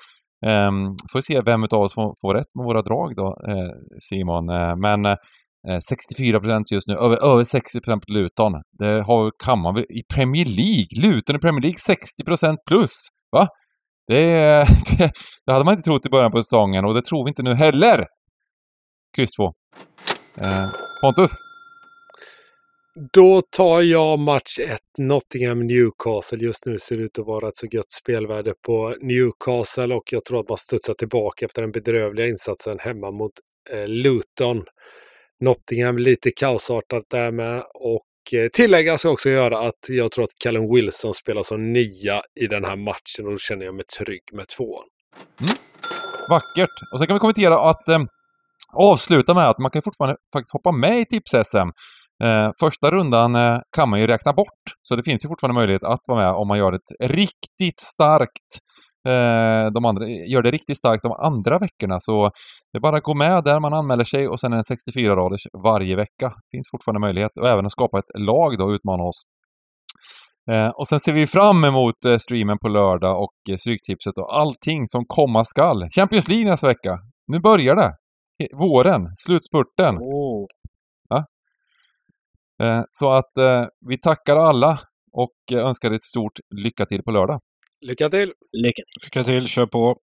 Um, 0.46 0.96
får 1.12 1.18
vi 1.18 1.22
se 1.22 1.42
vem 1.42 1.64
av 1.64 1.82
oss 1.82 1.94
får, 1.94 2.16
får 2.22 2.34
rätt 2.34 2.56
med 2.56 2.66
våra 2.66 2.82
drag 2.82 3.16
då, 3.16 3.28
eh, 3.48 3.72
Simon. 4.02 4.50
Eh, 4.50 4.76
men 4.76 5.06
eh, 5.06 5.16
Eh, 5.70 5.80
64 5.80 6.40
procent 6.40 6.72
just 6.72 6.88
nu, 6.88 6.94
över, 6.94 7.32
över 7.32 7.44
60 7.44 7.82
procent 7.82 8.06
på 8.08 8.14
Luton. 8.14 8.54
Det 8.80 9.04
har, 9.08 9.32
kan 9.46 9.60
man 9.60 9.74
väl 9.76 9.84
i 9.84 10.04
Premier 10.14 10.46
League? 10.46 10.88
Luton 11.02 11.36
i 11.36 11.40
Premier 11.40 11.62
League 11.62 11.78
60 11.78 12.24
procent 12.24 12.60
plus! 12.66 12.92
Va? 13.32 13.48
Det, 14.08 14.24
det, 14.98 15.12
det 15.46 15.52
hade 15.52 15.66
man 15.66 15.74
inte 15.74 15.84
trott 15.84 16.06
i 16.06 16.10
början 16.10 16.32
på 16.32 16.44
säsongen 16.44 16.86
och 16.86 16.94
det 16.94 17.02
tror 17.02 17.26
vi 17.26 17.30
inte 17.30 17.44
nu 17.44 17.54
heller! 17.54 18.06
Kryss 19.16 19.32
2. 19.32 19.46
Eh, 20.38 20.70
Pontus? 21.02 21.32
Då 23.14 23.42
tar 23.42 23.82
jag 23.82 24.20
match 24.20 24.60
1, 24.60 24.80
Nottingham-Newcastle. 24.98 26.38
Just 26.38 26.66
nu 26.66 26.78
ser 26.80 26.98
det 26.98 27.04
ut 27.04 27.20
att 27.20 27.26
vara 27.26 27.48
ett 27.48 27.58
så 27.58 27.68
gött 27.72 27.92
spelvärde 27.92 28.54
på 28.66 28.96
Newcastle 29.02 29.96
och 29.96 30.04
jag 30.12 30.26
tror 30.26 30.40
att 30.40 30.50
man 30.50 30.58
studsar 30.58 30.94
tillbaka 30.94 31.46
efter 31.46 31.62
den 31.62 31.72
bedrövliga 31.72 32.28
insatsen 32.28 32.80
hemma 32.80 33.12
mot 33.12 33.32
eh, 33.74 33.88
Luton. 33.88 34.64
Nottingham 35.44 35.98
lite 35.98 36.32
kaosartat 36.32 37.04
där 37.12 37.32
med 37.32 37.64
och 37.74 38.40
eh, 38.40 38.48
tillägga 38.54 38.98
ska 38.98 39.10
också 39.10 39.30
göra 39.30 39.60
att 39.60 39.90
jag 39.90 40.12
tror 40.12 40.24
att 40.24 40.44
Callum 40.44 40.74
Wilson 40.76 41.14
spelar 41.14 41.44
som 41.44 41.74
nia 41.74 42.22
i 42.42 42.48
den 42.48 42.66
här 42.66 42.76
matchen 42.76 43.26
och 43.26 43.32
då 43.32 43.38
känner 43.38 43.66
jag 43.66 43.76
mig 43.76 43.86
trygg 44.00 44.24
med 44.34 44.48
tvåan. 44.48 44.84
Mm. 45.42 45.54
Vackert! 46.30 46.76
Och 46.94 47.00
sen 47.00 47.08
kan 47.08 47.16
vi 47.16 47.20
kommentera 47.20 47.70
att 47.70 47.88
eh, 47.88 48.00
avsluta 48.74 49.34
med 49.34 49.50
att 49.50 49.60
man 49.60 49.72
kan 49.72 49.82
fortfarande 49.82 50.16
faktiskt 50.34 50.54
hoppa 50.54 50.72
med 50.72 51.00
i 51.00 51.06
Tips-SM. 51.06 51.70
Eh, 52.24 52.50
första 52.60 52.92
rundan 52.92 53.36
eh, 53.36 53.60
kan 53.76 53.90
man 53.90 54.00
ju 54.00 54.08
räkna 54.08 54.34
bort, 54.34 54.64
så 54.82 54.96
det 54.96 55.04
finns 55.04 55.26
ju 55.26 55.30
fortfarande 55.30 55.60
möjlighet 55.60 55.84
att 55.84 56.02
vara 56.08 56.20
med 56.20 56.32
om 56.32 56.48
man 56.48 56.58
gör 56.58 56.74
ett 56.74 56.92
riktigt 57.00 57.80
starkt 57.80 58.50
eh, 58.58 58.73
de 59.74 59.86
andra, 59.86 60.08
gör 60.08 60.42
det 60.42 60.52
riktigt 60.52 60.78
starkt 60.78 61.04
de 61.04 61.12
andra 61.12 61.60
veckorna. 61.60 62.00
Så 62.00 62.32
det 62.72 62.78
är 62.78 62.80
bara 62.80 62.98
att 62.98 63.04
gå 63.04 63.14
med 63.14 63.44
där 63.44 63.60
man 63.60 63.74
anmäler 63.74 64.04
sig 64.04 64.28
och 64.28 64.40
sen 64.40 64.54
är 64.54 64.58
det 64.58 64.64
64 64.64 65.16
raders 65.16 65.48
varje 65.64 65.96
vecka. 65.96 66.28
Det 66.28 66.58
finns 66.58 66.68
fortfarande 66.72 67.00
möjlighet 67.00 67.38
och 67.42 67.50
även 67.50 67.66
att 67.66 67.72
skapa 67.72 68.00
ett 68.00 68.20
lag 68.20 68.58
då 68.58 68.66
och 68.66 68.72
utmana 68.72 69.04
oss. 69.04 69.22
Eh, 70.52 70.68
och 70.68 70.88
sen 70.88 71.00
ser 71.00 71.14
vi 71.14 71.28
fram 71.28 71.64
emot 71.64 72.06
eh, 72.06 72.18
streamen 72.18 72.58
på 72.60 72.68
lördag 72.68 73.24
och 73.24 73.34
eh, 73.50 73.56
Stryktipset 73.56 74.18
och 74.18 74.40
allting 74.40 74.88
som 74.88 75.04
komma 75.08 75.44
skall. 75.44 75.88
Champions 75.96 76.28
League 76.28 76.50
nästa 76.50 76.68
vecka. 76.68 77.00
Nu 77.28 77.40
börjar 77.40 77.76
det. 77.76 77.92
Våren, 78.58 79.08
slutspurten. 79.16 79.98
oh, 79.98 80.46
Eh, 82.62 82.82
så 82.90 83.12
att 83.12 83.38
eh, 83.38 83.66
vi 83.90 83.98
tackar 83.98 84.36
alla 84.36 84.80
och 85.12 85.36
eh, 85.52 85.58
önskar 85.58 85.92
ett 85.92 86.04
stort 86.04 86.40
lycka 86.56 86.86
till 86.86 87.04
på 87.04 87.12
lördag. 87.12 87.40
Lycka 87.84 88.10
till! 88.10 88.34
Lycka 88.52 88.84
till! 88.84 89.04
Lycka 89.04 89.24
till, 89.24 89.48
kör 89.48 89.66
på! 89.66 89.98